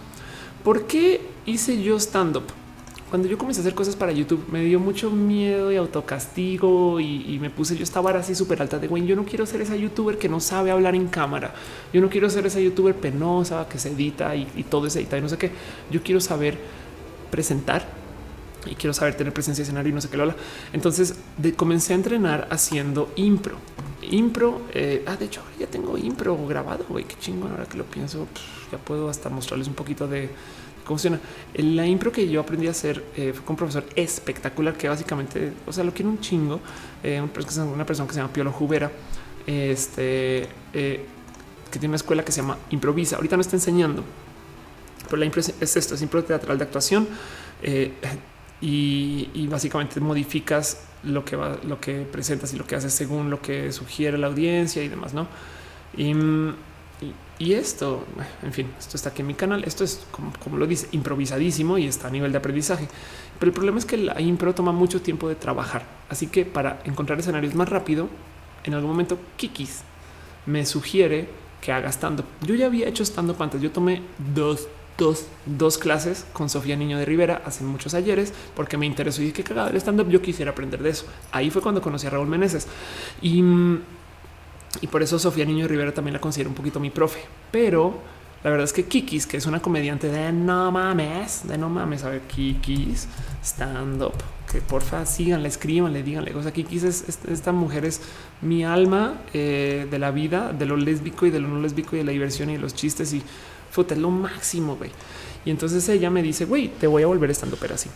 [0.63, 2.45] ¿Por qué hice yo stand up?
[3.09, 7.39] Cuando yo comencé a hacer cosas para YouTube, me dio mucho miedo y autocastigo y,
[7.39, 9.05] me puse yo estaba así súper alta de güey.
[9.05, 11.53] Yo no quiero ser esa youtuber que no sabe hablar en cámara.
[11.93, 15.17] Yo no quiero ser esa youtuber penosa que se edita y, y todo es edita
[15.17, 15.51] y no sé qué.
[15.89, 16.57] Yo quiero saber
[17.31, 17.85] presentar
[18.65, 20.33] y quiero saber tener presencia de escenario y no sé qué lo
[20.73, 21.15] Entonces
[21.55, 23.57] comencé a entrenar haciendo impro.
[24.09, 27.83] Impro, eh, ah, de hecho, ya tengo impro grabado, güey, qué chingón, ahora que lo
[27.83, 28.27] pienso,
[28.71, 30.29] ya puedo hasta mostrarles un poquito de
[30.87, 31.19] cómo funciona.
[31.55, 35.53] La impro que yo aprendí a hacer eh, fue con un profesor espectacular que básicamente,
[35.65, 36.59] o sea, lo quiero un chingo,
[37.03, 38.91] eh, una persona que se llama Piolo Jubera,
[39.45, 40.99] este, que
[41.71, 43.17] tiene una escuela que se llama Improvisa.
[43.17, 44.03] Ahorita no está enseñando,
[45.05, 47.07] pero la impro es esto, es impro teatral de actuación
[48.61, 53.41] y, básicamente modificas lo que va, lo que presentas y lo que haces según lo
[53.41, 55.27] que sugiere la audiencia y demás, no?
[55.95, 56.13] Y,
[57.39, 58.03] y, esto,
[58.41, 59.63] en fin, esto está aquí en mi canal.
[59.63, 62.87] Esto es como, como, lo dice, improvisadísimo y está a nivel de aprendizaje.
[63.39, 65.85] Pero el problema es que la impro toma mucho tiempo de trabajar.
[66.09, 68.09] Así que para encontrar escenarios más rápido,
[68.63, 69.81] en algún momento Kikis
[70.47, 71.29] me sugiere
[71.61, 72.25] que haga stand up.
[72.41, 73.61] Yo ya había hecho stand up antes.
[73.61, 74.01] Yo tomé
[74.33, 74.67] dos
[74.97, 79.43] dos, clases con Sofía Niño de Rivera hace muchos ayeres porque me interesó y que
[79.43, 80.09] cagada el stand up.
[80.09, 81.05] Yo quisiera aprender de eso.
[81.31, 82.67] Ahí fue cuando conocí a Raúl Meneses
[83.21, 83.43] y,
[84.81, 87.19] y por eso Sofía Niño Rivera también la considero un poquito mi profe.
[87.51, 88.01] Pero
[88.43, 92.03] la verdad es que Kikis, que es una comediante de no mames, de no mames,
[92.03, 93.07] a ver, Kikis
[93.43, 94.13] stand up,
[94.51, 96.33] que porfa síganle, escríbanle, díganle.
[96.41, 98.01] Sea, Kikis es, esta mujer es
[98.41, 101.99] mi alma eh, de la vida, de lo lésbico y de lo no lésbico y
[101.99, 103.23] de la diversión y de los chistes y
[103.77, 104.89] es lo máximo, güey.
[105.45, 107.89] Y entonces ella me dice, güey, te voy a volver estando pero así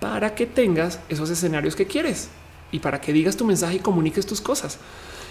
[0.00, 2.28] para que tengas esos escenarios que quieres
[2.70, 4.78] y para que digas tu mensaje y comuniques tus cosas.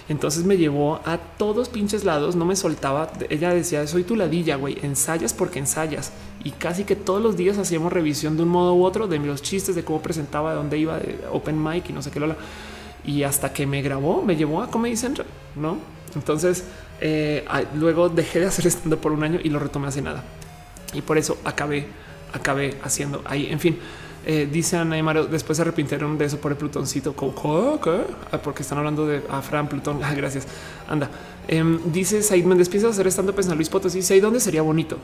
[0.10, 3.11] Entonces me llevó a todos pinches lados, no me soltaba.
[3.30, 6.11] Ella decía, soy tu ladilla, güey, ensayas porque ensayas.
[6.44, 9.42] Y casi que todos los días hacíamos revisión de un modo u otro de los
[9.42, 12.22] chistes, de cómo presentaba, de dónde iba, de open mic y no sé qué.
[13.06, 15.77] Y hasta que me grabó, me llevó a Comedy Central, ¿no?
[16.16, 16.64] Entonces
[17.02, 17.45] eh,
[17.76, 20.24] luego dejé de hacer estando por un año y lo retomé hace nada.
[20.94, 21.86] Y por eso acabé,
[22.34, 23.48] acabé haciendo ahí.
[23.52, 23.77] En fin,
[24.30, 27.16] eh, dice Ana y Mario, después se arrepintieron de eso por el plutoncito.
[27.18, 30.00] Ah, porque están hablando de a Fran Plutón.
[30.04, 30.46] Ah, gracias.
[30.88, 31.10] Anda.
[31.48, 34.00] Em, dice Said Méndez, hacer estando en San Luis Potosí.
[34.14, 34.98] ¿Y dónde sería bonito?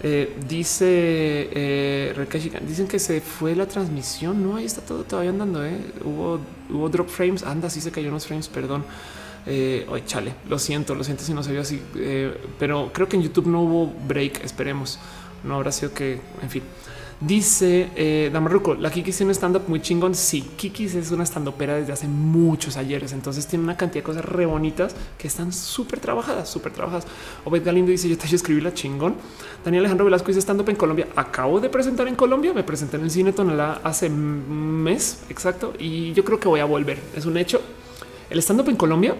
[0.00, 2.26] Eh, dice eh,
[2.68, 4.42] dicen que se fue la transmisión.
[4.42, 5.66] No, ahí está todo todavía andando.
[5.66, 5.76] Eh.
[6.04, 6.38] Hubo,
[6.70, 7.42] hubo drop frames.
[7.42, 8.84] Anda, sí se cayó unos frames, perdón.
[9.50, 13.16] Eh, chale, lo siento, lo siento si no se vio así, eh, pero creo que
[13.16, 14.44] en YouTube no hubo break.
[14.44, 14.98] Esperemos,
[15.42, 16.62] no habrá sido que, en fin.
[17.20, 20.14] Dice eh, Damarruco, la Kikis tiene un stand up muy chingón.
[20.14, 23.12] Sí, Kikis es una stand upera desde hace muchos ayeres.
[23.12, 27.08] Entonces tiene una cantidad de cosas re bonitas que están súper trabajadas, súper trabajadas.
[27.44, 29.16] Obed Galindo dice: Yo te escribí la chingón.
[29.64, 31.08] Daniel Alejandro Velasco dice stand up en Colombia.
[31.16, 32.52] Acabo de presentar en Colombia.
[32.54, 36.66] Me presenté en el cine Tonalá hace mes exacto y yo creo que voy a
[36.66, 37.00] volver.
[37.16, 37.60] Es un hecho.
[38.30, 39.16] El stand up en Colombia,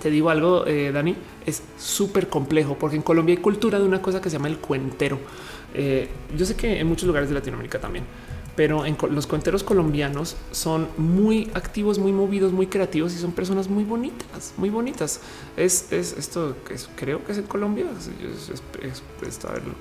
[0.00, 4.00] te digo algo, eh, Dani, es súper complejo porque en Colombia hay cultura de una
[4.00, 5.18] cosa que se llama el cuentero.
[5.74, 8.04] Eh, yo sé que en muchos lugares de Latinoamérica también,
[8.58, 13.68] pero en los cuenteros colombianos son muy activos, muy movidos, muy creativos y son personas
[13.68, 15.20] muy bonitas, muy bonitas.
[15.56, 17.86] Es, esto que creo que es en Colombia.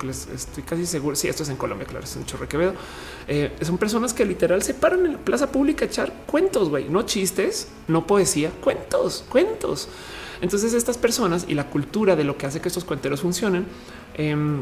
[0.03, 1.15] les estoy casi seguro.
[1.15, 2.73] Sí, esto es en Colombia, claro, es un chorre que veo.
[3.27, 6.87] Eh, son personas que literal se paran en la plaza pública a echar cuentos, güey,
[6.87, 9.89] no chistes, no poesía, cuentos, cuentos.
[10.39, 13.65] Entonces estas personas y la cultura de lo que hace que estos cuenteros funcionen
[14.13, 14.61] em,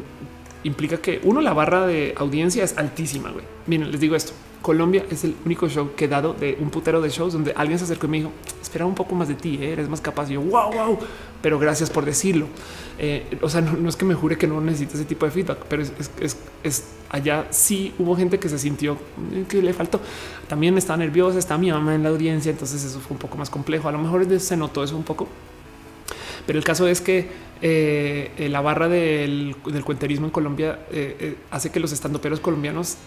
[0.65, 3.29] implica que uno, la barra de audiencia es altísima.
[3.31, 3.45] Güey.
[3.67, 4.33] Miren, les digo esto.
[4.61, 7.77] Colombia es el único show que he dado de un putero de shows donde alguien
[7.77, 9.73] se acercó y me dijo, espera un poco más de ti, ¿eh?
[9.73, 10.27] eres más capaz.
[10.27, 10.97] Yo, wow, wow,
[11.39, 12.47] pero gracias por decirlo.
[12.97, 15.59] Eh, o sea, no, es que me jure que no necesite ese tipo de feedback,
[15.69, 18.97] pero es, allá sí hubo gente que se sintió
[19.33, 20.01] eh, que le faltó.
[20.47, 23.51] También estaba nerviosa, está mi mamá en la audiencia, entonces eso fue un poco más
[23.51, 23.87] complejo.
[23.87, 25.27] A lo mejor se notó eso un poco,
[26.47, 27.29] pero el caso es que
[27.61, 32.97] eh, eh, la barra del, cuenterismo en Colombia eh, hace que los estandoperos colombianos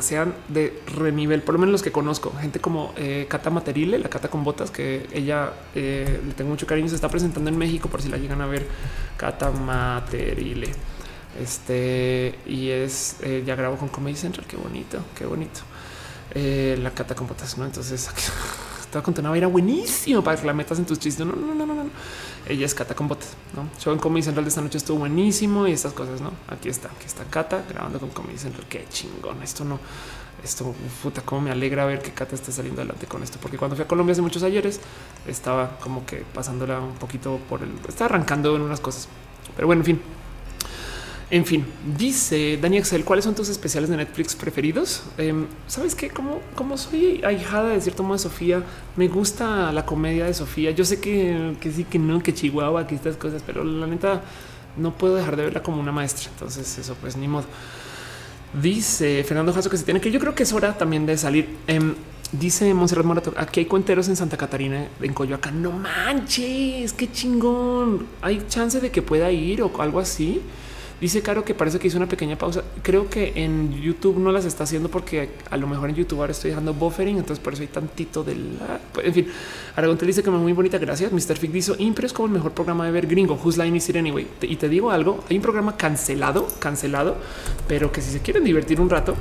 [0.00, 2.94] sean de renivel, por lo menos los que conozco, gente como
[3.26, 7.50] Cata Materile, la Cata con botas, que ella le tengo mucho cariño, se está presentando
[7.50, 8.68] en México por si la llegan a ver,
[9.16, 10.68] Cata Materile.
[11.42, 14.46] Este y es ya grabo con Comedy Central.
[14.46, 15.62] Qué bonito, qué bonito.
[16.36, 17.64] la Cata con botas, no?
[17.64, 18.08] Entonces
[18.92, 19.50] te va a contar una vaina
[20.22, 21.26] para que la metas en tus chistes.
[21.26, 21.90] No, no, no, no, no
[22.48, 23.34] ella es Cata con botes.
[23.54, 26.20] No show en Comedy Central de esta noche estuvo buenísimo y estas cosas.
[26.20, 28.66] No, aquí está, aquí está Cata grabando con Comedy Central.
[28.68, 29.42] Qué chingón.
[29.42, 29.78] Esto no,
[30.42, 33.76] esto puta, cómo me alegra ver que Cata esté saliendo adelante con esto, porque cuando
[33.76, 34.80] fui a Colombia hace muchos ayeres
[35.26, 39.08] estaba como que pasándola un poquito por el, está arrancando en unas cosas,
[39.54, 40.23] pero bueno, en fin.
[41.34, 41.64] En fin,
[41.98, 45.02] dice Dani Excel, ¿cuáles son tus especiales de Netflix preferidos?
[45.18, 48.62] Em, Sabes que como, como soy ahijada de cierto modo de Sofía,
[48.94, 50.70] me gusta la comedia de Sofía.
[50.70, 54.22] Yo sé que, que sí, que no, que Chihuahua, que estas cosas, pero la neta
[54.76, 56.30] no puedo dejar de verla como una maestra.
[56.30, 57.46] Entonces, eso pues ni modo.
[58.62, 61.48] Dice Fernando Jasso que se tiene que yo creo que es hora también de salir.
[61.66, 61.96] Em,
[62.30, 65.60] dice Monserrat Morato, aquí hay cuenteros en Santa Catarina, en Coyoacán.
[65.60, 68.06] No manches, qué chingón.
[68.22, 70.40] Hay chance de que pueda ir o algo así.
[71.04, 72.64] Dice Caro que parece que hizo una pequeña pausa.
[72.82, 76.32] Creo que en YouTube no las está haciendo porque a lo mejor en YouTube ahora
[76.32, 78.80] estoy dejando buffering, entonces por eso hay tantito de la.
[78.90, 79.28] Pues, en fin,
[79.76, 80.78] Aragón te dice que muy bonita.
[80.78, 81.12] Gracias.
[81.12, 81.36] Mr.
[81.36, 83.34] Fig dice Impre es como el mejor programa de ver gringo.
[83.34, 84.26] Whose line is it anyway?
[84.40, 87.18] Y te digo algo: hay un programa cancelado, cancelado,
[87.68, 89.14] pero que si se quieren divertir un rato,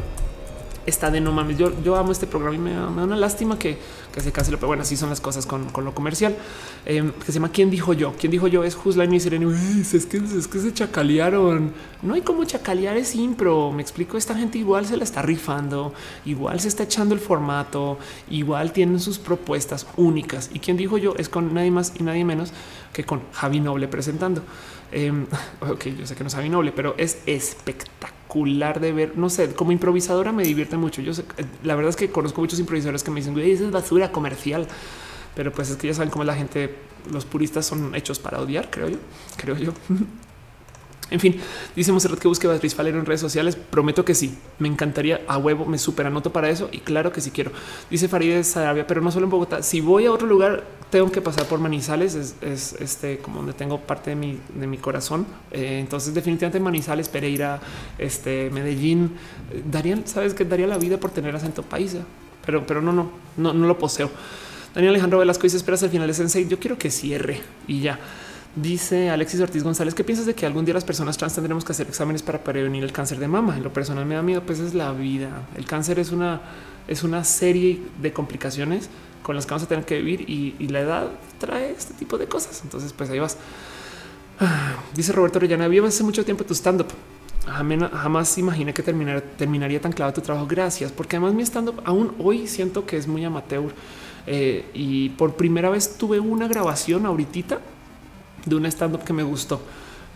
[0.85, 1.57] está de no mames.
[1.57, 3.77] Yo, yo amo este programa y me, da una lástima que,
[4.11, 6.35] que se cancele, pero bueno, así son las cosas con, con lo comercial.
[6.85, 8.13] Eh, que se llama ¿Quién dijo yo?
[8.19, 8.63] ¿Quién dijo yo?
[8.63, 11.73] Es Who's Line is Es que, es que se chacalearon.
[12.01, 13.71] No hay como chacalear, es impro.
[13.71, 14.17] Me explico.
[14.17, 15.93] Esta gente igual se la está rifando,
[16.25, 17.97] igual se está echando el formato,
[18.29, 20.49] igual tienen sus propuestas únicas.
[20.53, 22.51] Y quién dijo yo es con nadie más y nadie menos
[22.91, 24.43] que con Javi Noble presentando.
[24.91, 25.11] Eh,
[25.61, 28.12] ok, yo sé que no es Javi Noble, pero es espectacular
[28.79, 31.01] de ver, no sé, como improvisadora me divierte mucho.
[31.01, 31.23] Yo sé,
[31.63, 34.67] la verdad es que conozco muchos improvisadores que me dicen, es basura comercial.
[35.35, 36.75] Pero pues es que ya saben cómo la gente,
[37.11, 38.97] los puristas son hechos para odiar, creo yo,
[39.37, 39.73] creo yo.
[41.13, 41.39] En fin,
[41.75, 43.55] dice Monserrat que busque Beatriz Falero en redes sociales.
[43.55, 44.35] Prometo que sí.
[44.57, 47.51] Me encantaría a huevo, me super anoto para eso y claro que sí quiero.
[47.91, 49.61] Dice Farideh Sarabia, pero no solo en Bogotá.
[49.61, 52.15] Si voy a otro lugar, tengo que pasar por Manizales.
[52.41, 55.27] Es, este como donde tengo parte de mi, de mi corazón.
[55.51, 57.61] Eh, entonces, definitivamente Manizales, Pereira,
[57.99, 59.11] este Medellín
[59.71, 61.99] darían, sabes que daría la vida por tener acento paisa,
[62.43, 64.09] pero, pero no, no, no, no lo poseo.
[64.73, 66.47] Daniel Alejandro Velasco dice: Esperas al final de Sensei.
[66.47, 67.99] Yo quiero que cierre y ya.
[68.55, 71.71] Dice Alexis Ortiz González, ¿qué piensas de que algún día las personas trans tendremos que
[71.71, 73.57] hacer exámenes para prevenir el cáncer de mama?
[73.57, 75.47] En lo personal me da miedo, pues es la vida.
[75.57, 76.39] El cáncer es una,
[76.87, 78.91] es una serie de complicaciones
[79.23, 81.07] con las que vamos a tener que vivir y, la edad
[81.39, 82.61] trae este tipo de cosas.
[82.63, 83.37] Entonces, pues ahí vas.
[84.93, 86.89] Dice Roberto Orellana, vi hace mucho tiempo tu stand-up.
[87.47, 90.45] Jamás imaginé que terminaría tan claro tu trabajo.
[90.45, 93.73] Gracias, porque además mi stand-up aún hoy siento que es muy amateur.
[94.27, 97.59] Eh, y por primera vez tuve una grabación ahorita
[98.45, 99.61] de un stand up que me gustó.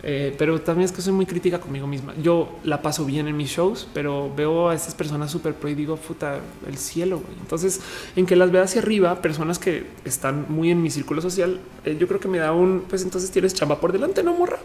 [0.02, 2.14] Eh, pero también es que soy muy crítica conmigo misma.
[2.22, 5.74] Yo la paso bien en mis shows, pero veo a estas personas súper pro y
[5.74, 7.20] digo, puta, el cielo.
[7.40, 7.80] Entonces,
[8.14, 11.96] en que las vea hacia arriba, personas que están muy en mi círculo social, eh,
[11.98, 14.58] yo creo que me da un, pues entonces tienes chamba por delante, no morra.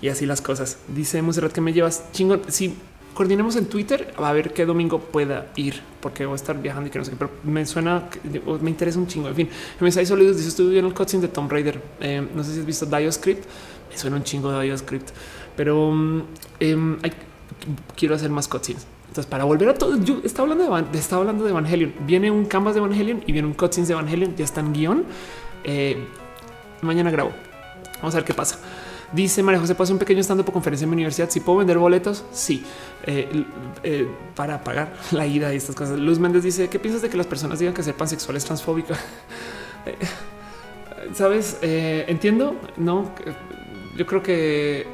[0.00, 0.78] Y así las cosas.
[0.88, 2.40] Dice Monserrat que me llevas chingón.
[2.48, 2.74] Si
[3.14, 6.90] coordinemos en Twitter a ver qué domingo pueda ir, porque voy a estar viajando y
[6.90, 8.08] que no sé, pero me suena,
[8.60, 9.28] me interesa un chingo.
[9.28, 9.48] En fin,
[9.80, 10.36] me salió sólidos.
[10.36, 11.80] Dice estuve viendo el cutscene de Tomb Raider.
[12.00, 13.44] Eh, no sé si has visto Dioscript.
[13.90, 15.10] Me suena un chingo de Dioscript,
[15.56, 15.92] pero
[16.60, 16.98] em,
[17.96, 18.86] quiero hacer más cutscenes.
[19.08, 21.92] Entonces, para volver a todo, yo estaba hablando de, estaba hablando de Evangelion.
[22.06, 24.36] Viene un canvas de Evangelion y viene un cutscenes de Evangelion.
[24.36, 25.04] Ya está en guion.
[25.64, 26.06] Eh,
[26.80, 27.32] mañana grabo.
[27.96, 28.60] Vamos a ver qué pasa.
[29.12, 31.28] Dice María José, ¿puedo un pequeño stand por conferencia en mi universidad?
[31.30, 32.64] Si puedo vender boletos, sí,
[33.04, 33.44] eh,
[33.82, 35.98] eh, para pagar la ida y estas cosas.
[35.98, 38.94] Luz Méndez dice, ¿qué piensas de que las personas digan que ser pansexual es transfóbica?
[41.14, 43.10] Sabes, entiendo, no,
[43.96, 44.86] yo creo que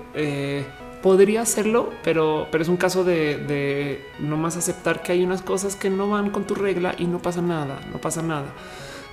[1.07, 5.77] podría hacerlo, pero, pero es un caso de, no más aceptar que hay unas cosas
[5.77, 8.47] que no van con tu regla y no pasa nada, no pasa nada.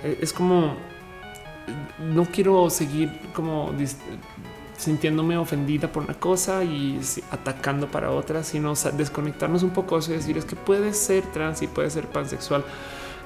[0.03, 0.75] Eh, es como
[1.99, 3.73] no quiero seguir como
[4.77, 6.99] sintiéndome ofendida por una cosa y
[7.31, 11.67] atacando para otra, sino desconectarnos un poco y decir es que puede ser trans y
[11.67, 12.63] puede ser pansexual.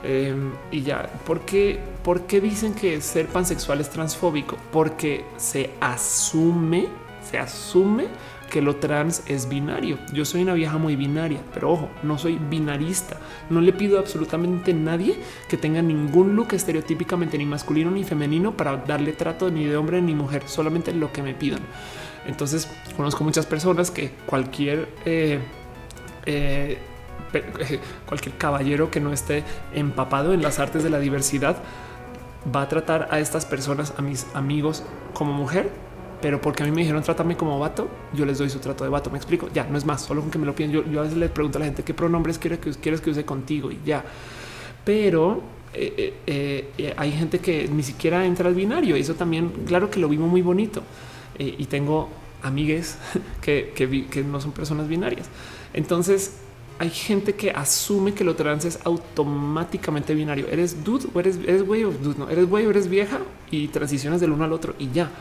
[0.04, 4.58] Em, y ya, ¿por qué, ¿por qué dicen que ser pansexual es transfóbico?
[4.72, 6.88] Porque se asume,
[7.30, 8.08] se asume
[8.50, 9.98] que lo trans es binario.
[10.14, 13.18] Yo soy una vieja muy binaria, pero ojo, no soy binarista.
[13.50, 15.18] No le pido absolutamente a nadie
[15.50, 20.02] que tenga ningún look estereotípicamente ni masculino ni femenino para darle trato ni de hombre
[20.02, 21.62] ni mujer, solamente lo que me pidan.
[22.26, 25.40] Entonces conozco muchas personas que cualquier eh,
[26.26, 26.78] eh,
[28.06, 29.44] cualquier caballero que no esté
[29.74, 31.58] empapado en las artes de la diversidad
[32.54, 35.70] va a tratar a estas personas, a mis amigos como mujer
[36.22, 38.90] pero porque a mí me dijeron trátame como vato, yo les doy su trato de
[38.90, 39.10] vato.
[39.10, 39.50] Me explico.
[39.54, 40.72] Ya no es más, solo con que me lo piden.
[40.72, 43.26] Yo, a veces le pregunto a la gente qué pronombres quieres que, quieres que use
[43.26, 44.04] contigo y ya.
[44.84, 45.42] Pero
[45.74, 50.00] eh, eh, eh, hay gente que ni siquiera entra al binario eso también, claro que
[50.00, 50.82] lo vivo muy bonito.
[51.38, 52.10] y tengo
[52.42, 52.98] amigues
[53.42, 55.30] que, que, no son personas binarias.
[55.74, 56.38] Entonces,
[56.80, 60.48] hay gente que asume que lo trans es automáticamente binario.
[60.48, 63.20] Eres dude o eres, eres güey o dude, no eres güey o eres vieja
[63.52, 65.12] y transiciones del uno al otro y ya.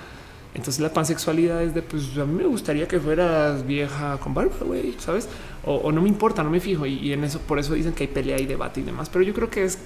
[0.57, 4.57] Entonces la pansexualidad es de pues a mí me gustaría que fueras vieja con barba,
[4.65, 5.29] güey, sabes?
[5.63, 6.87] O, no me importa, no me fijo.
[6.87, 9.11] Y, en eso, por eso dicen que hay pelea y debate y demás.
[9.11, 9.79] Pero yo creo que es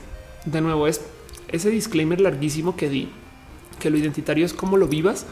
[0.44, 1.00] de nuevo, es
[1.48, 3.08] ese disclaimer larguísimo que di
[3.80, 5.26] que lo identitario es como lo vivas,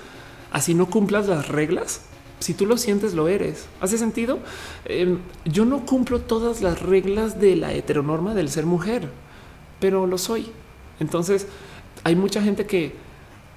[0.50, 2.00] así no cumplas las reglas.
[2.41, 3.67] Si tú lo sientes, lo eres.
[3.81, 4.41] ¿Hace sentido?
[4.86, 9.08] Em, yo no cumplo todas las reglas de la heteronorma del ser mujer,
[9.78, 10.50] pero lo soy.
[10.99, 11.47] Entonces,
[12.02, 13.07] hay mucha gente que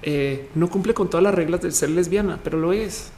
[0.02, 3.10] eh, no cumple con todas las reglas de ser lesbiana, pero lo es.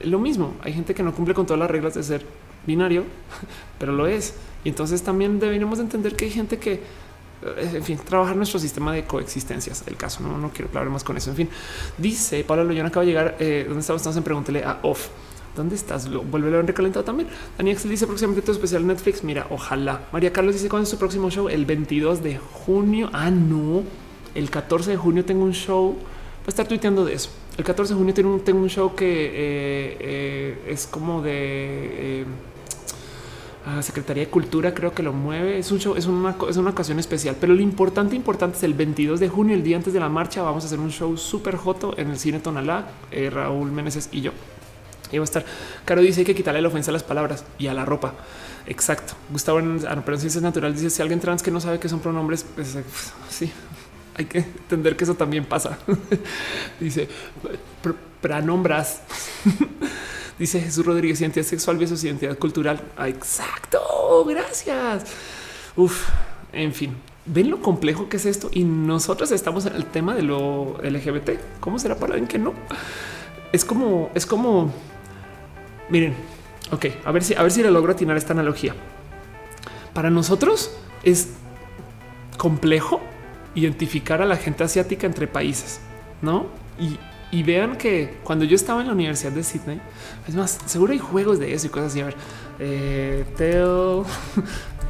[0.00, 2.24] Lo mismo, hay gente que no cumple con todas las reglas de ser
[2.66, 3.04] binario,
[3.78, 4.34] pero lo es.
[4.64, 8.92] Y entonces también deberíamos entender que hay gente que, eh, en fin, trabajar nuestro sistema
[8.92, 9.84] de coexistencias.
[9.86, 11.30] El caso no, no quiero hablar más con eso.
[11.30, 11.48] En fin,
[11.98, 13.36] dice Pablo Loyón acaba de llegar.
[13.40, 14.00] Eh, ¿Dónde estamos?
[14.00, 15.08] Estamos en Pregúntele a Off.
[15.56, 16.08] ¿Dónde estás?
[16.08, 17.28] Vuelve a ver recalentado también.
[17.58, 19.24] Daniel dice próximamente tu especial Netflix.
[19.24, 20.02] Mira, ojalá.
[20.12, 21.48] María Carlos dice cuándo es su próximo show?
[21.48, 23.10] El 22 de junio.
[23.12, 23.82] Ah, no.
[24.34, 25.96] El 14 de junio tengo un show
[26.40, 27.30] va a estar tuiteando de eso.
[27.56, 32.22] El 14 de junio tengo un, tengo un show que eh, eh, es como de
[32.22, 32.24] eh,
[33.82, 35.58] Secretaría de Cultura, creo que lo mueve.
[35.58, 38.74] Es un show, es una, es una ocasión especial, pero lo importante, importante es el
[38.74, 40.42] 22 de junio, el día antes de la marcha.
[40.42, 42.88] Vamos a hacer un show súper joto en el cine Tonalá,
[43.30, 44.32] Raúl Meneses y yo.
[45.12, 45.44] Y va a estar.
[45.84, 48.14] Caro dice que quitarle la ofensa a las palabras y a la ropa.
[48.66, 49.14] Exacto.
[49.30, 52.00] Gustavo, ah, pero si es natural, dice si alguien trans que no sabe que son
[52.00, 52.78] pronombres, pues
[53.28, 53.52] sí,
[54.20, 55.78] hay que entender que eso también pasa.
[56.80, 57.08] Dice,
[58.20, 59.00] pranombras.
[60.38, 62.80] Dice Jesús Rodríguez, identidad sexual versus identidad cultural.
[62.96, 65.04] Ah, exacto, gracias.
[65.76, 66.08] Uf,
[66.52, 70.22] en fin, ven lo complejo que es esto y nosotros estamos en el tema de
[70.22, 71.30] lo LGBT.
[71.60, 72.54] ¿Cómo será para alguien que no?
[73.52, 74.72] Es como, es como,
[75.88, 76.14] miren,
[76.70, 78.74] ok, a ver si, a ver si le logro atinar esta analogía.
[79.92, 81.30] Para nosotros es
[82.38, 83.00] complejo
[83.54, 85.80] identificar a la gente asiática entre países,
[86.22, 86.46] ¿no?
[86.78, 89.80] Y, vean que cuando yo estaba en la Universidad de Sydney,
[90.26, 92.00] es más, seguro hay juegos de eso y cosas así.
[92.00, 92.16] A ver,
[92.58, 94.02] eh, Tell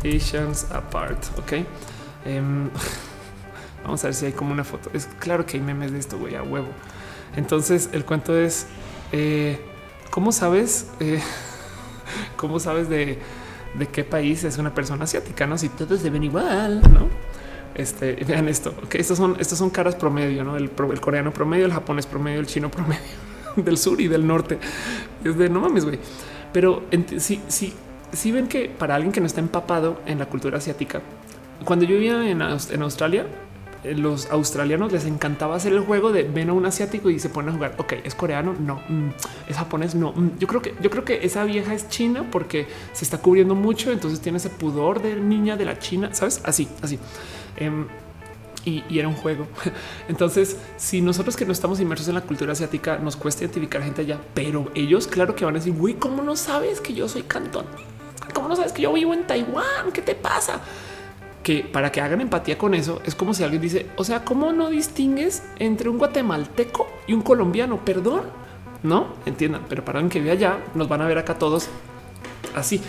[0.16, 1.52] Asians Apart, ¿ok?
[2.24, 2.70] Em,
[3.84, 4.90] vamos a ver si hay como una foto.
[4.94, 6.68] Es claro que hay memes de esto, güey, a huevo.
[7.36, 8.66] Entonces, el cuento es,
[9.12, 9.60] eh,
[10.10, 10.88] ¿cómo sabes?
[11.00, 11.20] Eh,
[12.36, 13.18] ¿Cómo sabes de,
[13.78, 15.46] de qué país es una persona asiática?
[15.46, 17.08] No, si todos se ven igual, ¿no?
[17.80, 18.74] Este, vean esto.
[18.84, 22.40] Ok, estos son, estos son caras promedio, no el, el coreano promedio, el japonés promedio,
[22.40, 23.00] el chino promedio
[23.56, 24.58] del sur y del norte.
[25.24, 25.98] Es de no mames, güey.
[26.52, 26.82] Pero
[27.18, 27.72] si, si,
[28.12, 31.00] si ven que para alguien que no está empapado en la cultura asiática,
[31.64, 33.26] cuando yo vivía en, en Australia,
[33.82, 37.30] eh, los australianos les encantaba hacer el juego de ven a un asiático y se
[37.30, 37.74] ponen a jugar.
[37.78, 39.10] Ok, es coreano, no mm,
[39.48, 40.12] es japonés, no.
[40.12, 43.54] Mm, yo creo que yo creo que esa vieja es china porque se está cubriendo
[43.54, 43.90] mucho.
[43.90, 46.42] Entonces tiene ese pudor de niña de la China, sabes?
[46.44, 46.98] Así, así.
[47.56, 47.86] Em,
[48.64, 49.46] y, era un juego.
[50.08, 54.02] Entonces, si nosotros que no estamos inmersos en la cultura asiática nos cuesta identificar gente
[54.02, 57.22] allá, pero ellos, claro que van a decir, güey, ¿cómo no sabes que yo soy
[57.22, 57.66] cantón?
[58.34, 59.92] ¿Cómo no sabes que yo vivo en Taiwán?
[59.92, 60.60] ¿Qué te pasa?
[61.42, 64.52] Que para que hagan empatía con eso es como si alguien dice, o sea, ¿cómo
[64.52, 67.82] no distingues entre un guatemalteco y un colombiano?
[67.84, 68.24] Perdón,
[68.82, 71.68] no entiendan, pero para que vive allá, nos van a ver acá todos
[72.54, 72.80] así.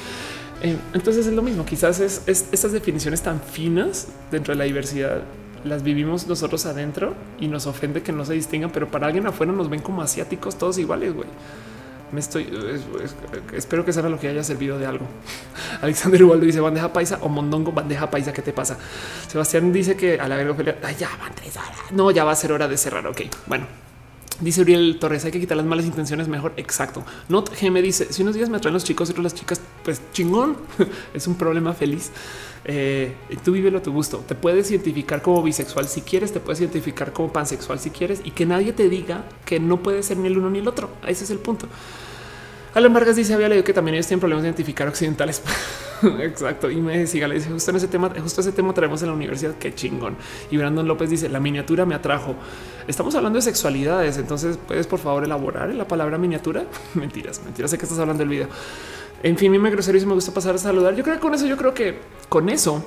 [0.62, 1.66] Eh, entonces es lo mismo.
[1.66, 5.22] Quizás es, estas definiciones tan finas dentro de la diversidad
[5.64, 9.52] las vivimos nosotros adentro y nos ofende que no se distingan, pero para alguien afuera
[9.52, 11.14] nos ven como asiáticos todos iguales.
[11.14, 11.28] Güey,
[12.12, 12.50] me estoy,
[13.54, 15.06] espero que sea lo que haya servido de algo.
[15.82, 18.34] Alexander Ubaldo dice bandeja paisa o mondongo bandeja paisa.
[18.34, 18.78] ¿Qué te pasa?
[19.28, 21.92] Sebastián dice que a la verga, ya van tres horas.
[21.92, 23.06] No, ya va a ser hora de cerrar.
[23.08, 23.91] Ok, bueno.
[24.42, 26.54] Dice Uriel Torres, hay que quitar las malas intenciones mejor.
[26.58, 27.04] Exacto.
[27.30, 29.62] Not G me dice, si unos días me traen los chicos y otros las chicas,
[29.84, 30.58] pues chingón.
[31.14, 32.12] es un problema feliz.
[32.66, 34.24] Eh, tú vívelo a tu gusto.
[34.28, 38.32] Te puedes identificar como bisexual si quieres, te puedes identificar como pansexual si quieres y
[38.32, 40.90] que nadie te diga que no puede ser ni el uno ni el otro.
[41.08, 41.68] Ese es el punto.
[42.74, 45.44] Alan Vargas dice había leído que también ellos tienen problemas de identificar occidentales.
[46.22, 46.72] Exacto.
[46.72, 49.14] Y me siga, le dice justo en ese tema, justo ese tema traemos en la
[49.14, 49.56] universidad.
[49.56, 50.16] Qué chingón.
[50.50, 52.36] Y Brandon López dice la miniatura me atrajo.
[52.88, 54.18] Estamos hablando de sexualidades.
[54.18, 56.66] Entonces puedes por favor elaborar la palabra miniatura.
[56.94, 57.72] mentiras, mentiras.
[57.72, 58.48] Sé que estás hablando del video.
[59.24, 60.96] En fin, me grosero y me gusta pasar a saludar.
[60.96, 62.84] Yo creo que con eso, yo creo que con eso,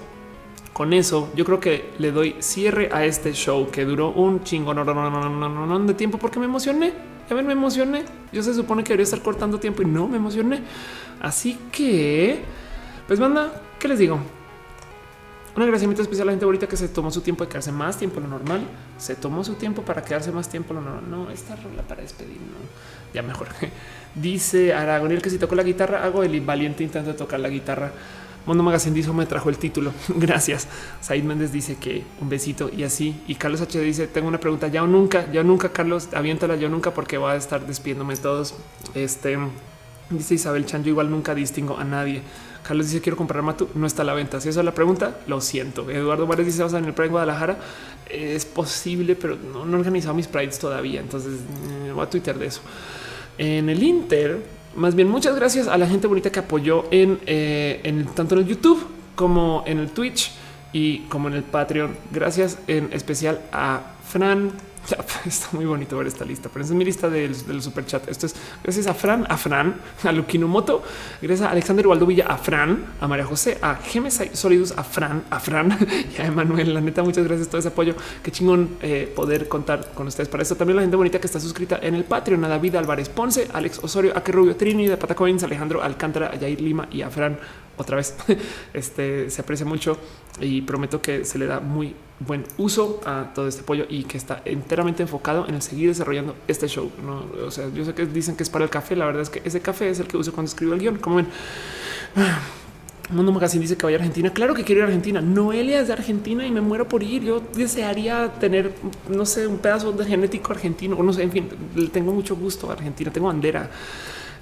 [0.72, 4.74] con eso, yo creo que le doy cierre a este show que duró un chingo
[4.74, 7.13] no, no, no, de tiempo porque me emocioné.
[7.28, 8.04] Ya ven, me emocioné.
[8.32, 10.60] Yo se supone que debería estar cortando tiempo y no me emocioné.
[11.20, 12.42] Así que,
[13.06, 14.20] pues manda, ¿qué les digo?
[15.56, 17.96] Un agradecimiento especial a la gente ahorita que se tomó su tiempo de quedarse más
[17.96, 18.62] tiempo lo normal.
[18.98, 21.04] Se tomó su tiempo para quedarse más tiempo lo normal.
[21.08, 22.58] No, esta rola para despedir, no.
[23.14, 23.46] Ya mejor.
[24.16, 27.92] Dice Aragoniel que si toco la guitarra, hago el valiente intento de tocar la guitarra.
[28.46, 29.92] Mondo Magazine dijo me trajo el título.
[30.08, 30.68] Gracias.
[31.00, 33.22] Said Méndez dice que un besito y así.
[33.26, 36.68] Y Carlos H dice tengo una pregunta ya o nunca, ya nunca Carlos, aviéntala yo
[36.68, 38.54] nunca porque va a estar despidiéndome todos.
[38.94, 39.38] Este
[40.10, 42.22] dice Isabel Chan, yo igual nunca distingo a nadie.
[42.66, 44.40] Carlos dice quiero comprar Matu, no está a la venta.
[44.40, 45.88] Si esa es la pregunta, lo siento.
[45.90, 47.58] Eduardo Juárez dice vas a en el Pride Guadalajara.
[48.10, 51.00] Es posible, pero no, he organizado mis prides todavía.
[51.00, 51.40] Entonces
[51.70, 52.60] eh, voy a Twitter de eso.
[53.38, 54.40] En el Inter
[54.76, 58.42] más bien muchas gracias a la gente bonita que apoyó en, eh, en tanto en
[58.42, 60.32] el YouTube como en el Twitch
[60.72, 61.96] y como en el Patreon.
[62.10, 64.52] Gracias en especial a Fran
[65.26, 68.08] Está muy bonito ver esta lista, pero es mi lista del, super chat.
[68.08, 70.82] Esto es gracias a Fran, a Fran, a Luquino Moto,
[71.20, 75.40] gracias a Alexander Villa, a Fran, a María José, a Gemes Solidus, a Fran, a
[75.40, 75.76] Fran
[76.16, 76.74] y a Emanuel.
[76.74, 77.94] La neta, muchas gracias todo ese apoyo.
[78.22, 80.56] Qué chingón eh, poder contar con ustedes para esto.
[80.56, 83.80] También la gente bonita que está suscrita en el Patreon, a David Álvarez Ponce, Alex
[83.82, 87.38] Osorio, a que Rubio Trini, de Patacoins, Alejandro Alcántara, a Yair Lima y a Fran
[87.76, 88.14] otra vez.
[88.74, 89.98] Este se aprecia mucho
[90.40, 94.16] y prometo que se le da muy buen uso a todo este apoyo y que
[94.16, 96.90] está enteramente enfocado en el seguir desarrollando este show.
[97.04, 97.24] ¿no?
[97.46, 98.96] O sea, yo sé que dicen que es para el café.
[98.96, 100.96] La verdad es que ese café es el que uso cuando escribo el guion.
[100.98, 101.26] Como ven,
[103.10, 104.32] Mundo Magazine dice que vaya a Argentina.
[104.32, 105.20] Claro que quiero ir a Argentina.
[105.20, 107.22] Noelia es de Argentina y me muero por ir.
[107.22, 108.72] Yo desearía tener,
[109.08, 110.96] no sé, un pedazo de genético argentino.
[110.96, 111.48] O no sé, en fin,
[111.92, 113.12] tengo mucho gusto a Argentina.
[113.12, 113.70] Tengo bandera.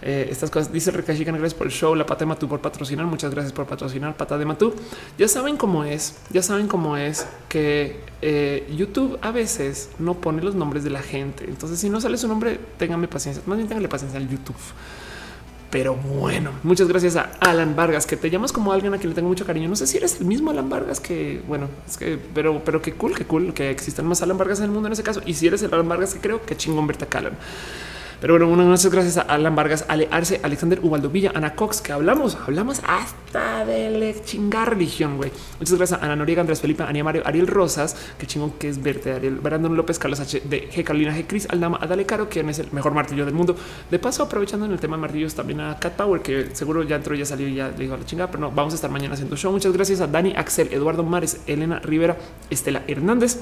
[0.03, 0.73] Eh, estas cosas.
[0.73, 1.95] Dice Recashican, gracias por el show.
[1.95, 3.07] La pata de Matú por patrocinar.
[3.07, 4.17] Muchas gracias por patrocinar.
[4.17, 4.75] Pata de Matú.
[5.17, 6.17] Ya saben cómo es.
[6.31, 11.03] Ya saben cómo es que eh, YouTube a veces no pone los nombres de la
[11.03, 11.45] gente.
[11.45, 13.43] Entonces, si no sale su nombre, ténganme paciencia.
[13.47, 14.57] Más bien, ténganle paciencia al YouTube.
[15.71, 19.15] Pero bueno, muchas gracias a Alan Vargas, que te llamas como alguien a quien le
[19.15, 19.71] tengo mucho cariño.
[19.71, 22.93] No sé si eres el mismo Alan Vargas que, bueno, es que, pero, pero qué
[22.93, 25.23] cool, qué cool que existan más Alan Vargas en el mundo en ese caso.
[25.25, 27.33] Y si eres el Alan Vargas que creo, que chingón verte Alan.
[28.23, 31.91] Pero bueno, muchas gracias a Alan Vargas, Ale Arce, Alexander Ubaldo Villa, Ana Cox, que
[31.91, 35.33] hablamos, hablamos hasta de chingar religión, güey.
[35.59, 38.81] Muchas gracias a Ana Noriega, Andrés Felipe, Ania Mario, Ariel Rosas, que chingón que es
[38.81, 40.41] verte, Ariel, Brandon López, Carlos H.
[40.45, 40.85] de G.
[40.85, 41.27] Carolina G.
[41.27, 43.57] Cris, Aldama, Adale Caro, quien es el mejor martillo del mundo.
[43.91, 46.95] De paso, aprovechando en el tema de martillos, también a Cat Power, que seguro ya
[46.95, 48.89] entró, ya salió y ya le dijo a la chingada, pero no, vamos a estar
[48.89, 49.51] mañana haciendo show.
[49.51, 52.17] Muchas gracias a Dani, Axel, Eduardo Mares, Elena Rivera,
[52.51, 53.41] Estela Hernández.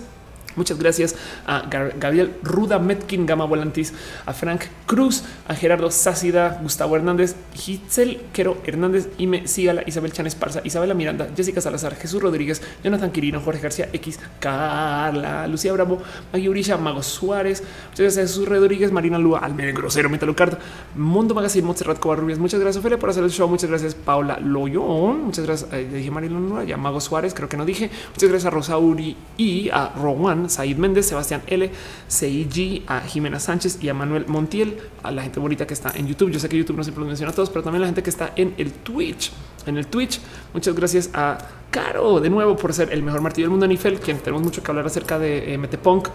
[0.56, 1.14] Muchas gracias
[1.46, 3.92] a Gabriel Ruda Metkin, Gama Volantis,
[4.26, 10.26] a Frank Cruz, a Gerardo Sácida, Gustavo Hernández, Hitzel Quero Hernández, Ime Sígala, Isabel Chan
[10.26, 16.02] Esparza, Isabela Miranda, Jessica Salazar, Jesús Rodríguez, Jonathan Quirino, Jorge García X, Carla, Lucía Bravo,
[16.32, 20.58] Maggie Urisha, Mago Suárez, muchas gracias a Jesús Rodríguez, Marina Lua, Almeida Grosero, Metalucard,
[20.96, 25.26] Mundo Magazine, Montserrat Covarrubias, muchas gracias Ophelia por hacer el show, muchas gracias Paula Loyón,
[25.26, 28.46] muchas gracias, eh, dije Marina Lua, ya Mago Suárez, creo que no dije, muchas gracias
[28.46, 31.70] a Rosa Uri y a Rowan Said Méndez, Sebastián L,
[32.08, 36.06] CIG, a Jimena Sánchez y a Manuel Montiel, a la gente bonita que está en
[36.06, 36.30] YouTube.
[36.30, 38.10] Yo sé que YouTube no siempre los menciona a todos, pero también la gente que
[38.10, 39.32] está en el Twitch.
[39.66, 40.20] En el Twitch,
[40.54, 41.38] muchas gracias a
[41.70, 44.70] Caro de nuevo por ser el mejor martillo del mundo, Nifel, quien tenemos mucho que
[44.70, 46.08] hablar acerca de eh, Metepunk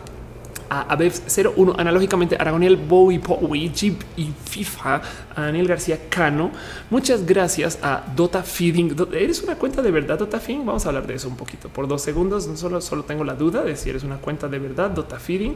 [0.69, 5.01] a Abev01, analógicamente Aragoniel, Bowie, Powie, Jeep y FIFA,
[5.35, 6.51] a Daniel García Cano.
[6.89, 8.95] Muchas gracias a Dota Feeding.
[9.13, 10.65] ¿Eres una cuenta de verdad, Dota Feeding?
[10.65, 12.49] Vamos a hablar de eso un poquito por dos segundos.
[12.55, 15.55] Solo, solo tengo la duda de si eres una cuenta de verdad, Dota Feeding,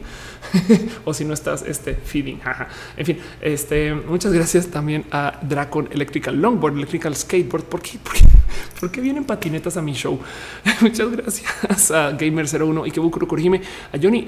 [1.04, 2.40] o si no estás este feeding.
[2.96, 7.64] En fin, este, muchas gracias también a Dracon Electrical Longboard, Electrical Skateboard.
[7.64, 7.98] ¿Por qué?
[8.78, 10.18] ¿Por qué, vienen patinetas a mi show?
[10.80, 13.60] muchas gracias a Gamer01 y que Kurime,
[13.92, 14.26] a Johnny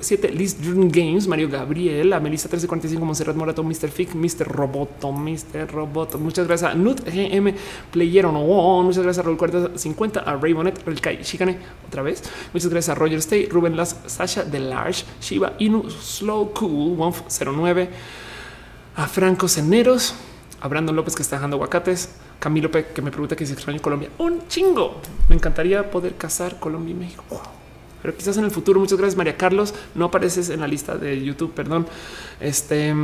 [0.00, 0.56] 697, Liz
[0.92, 3.88] Games, Mario Gabriel, a Melissa 1345, Monserrat Morato, Mr.
[3.88, 4.46] Fick, Mr.
[4.46, 5.70] Roboto, Mr.
[5.70, 6.18] Roboto.
[6.18, 7.54] Muchas gracias a Nut GM
[7.90, 12.22] Player on Muchas gracias a Roll 4050, a Raybonet, el Kai Shikane otra vez.
[12.52, 16.96] Muchas gracias a Roger Stay, Ruben Las, Sasha Delarge, Shiva Inu, Slow Cool,
[17.28, 17.88] 09,
[18.96, 20.14] a Franco Ceneros,
[20.60, 23.80] a Brandon López que está dejando aguacates, Camilo P que me pregunta que si extraño
[23.80, 24.10] Colombia.
[24.18, 25.00] Un chingo.
[25.28, 27.24] Me encantaría poder casar Colombia y México.
[28.04, 28.80] Pero quizás en el futuro.
[28.80, 29.72] Muchas gracias, María Carlos.
[29.94, 31.86] No apareces en la lista de YouTube, perdón.
[32.38, 32.94] Este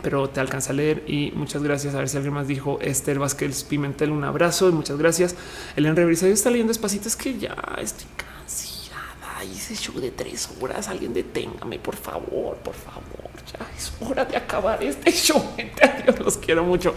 [0.00, 1.94] pero te alcanza a leer y muchas gracias.
[1.94, 4.10] A ver si alguien más dijo Esther Vázquez Pimentel.
[4.10, 5.36] Un abrazo y muchas gracias.
[5.76, 7.08] El Enreversado está leyendo despacito.
[7.08, 9.44] Es que ya estoy cansada.
[9.44, 10.88] Hice show de tres horas.
[10.88, 13.30] Alguien deténgame, por favor, por favor.
[13.52, 15.44] Ya es hora de acabar este show.
[15.82, 16.94] Adiós, los quiero mucho.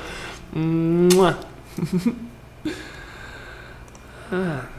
[4.31, 4.69] ah.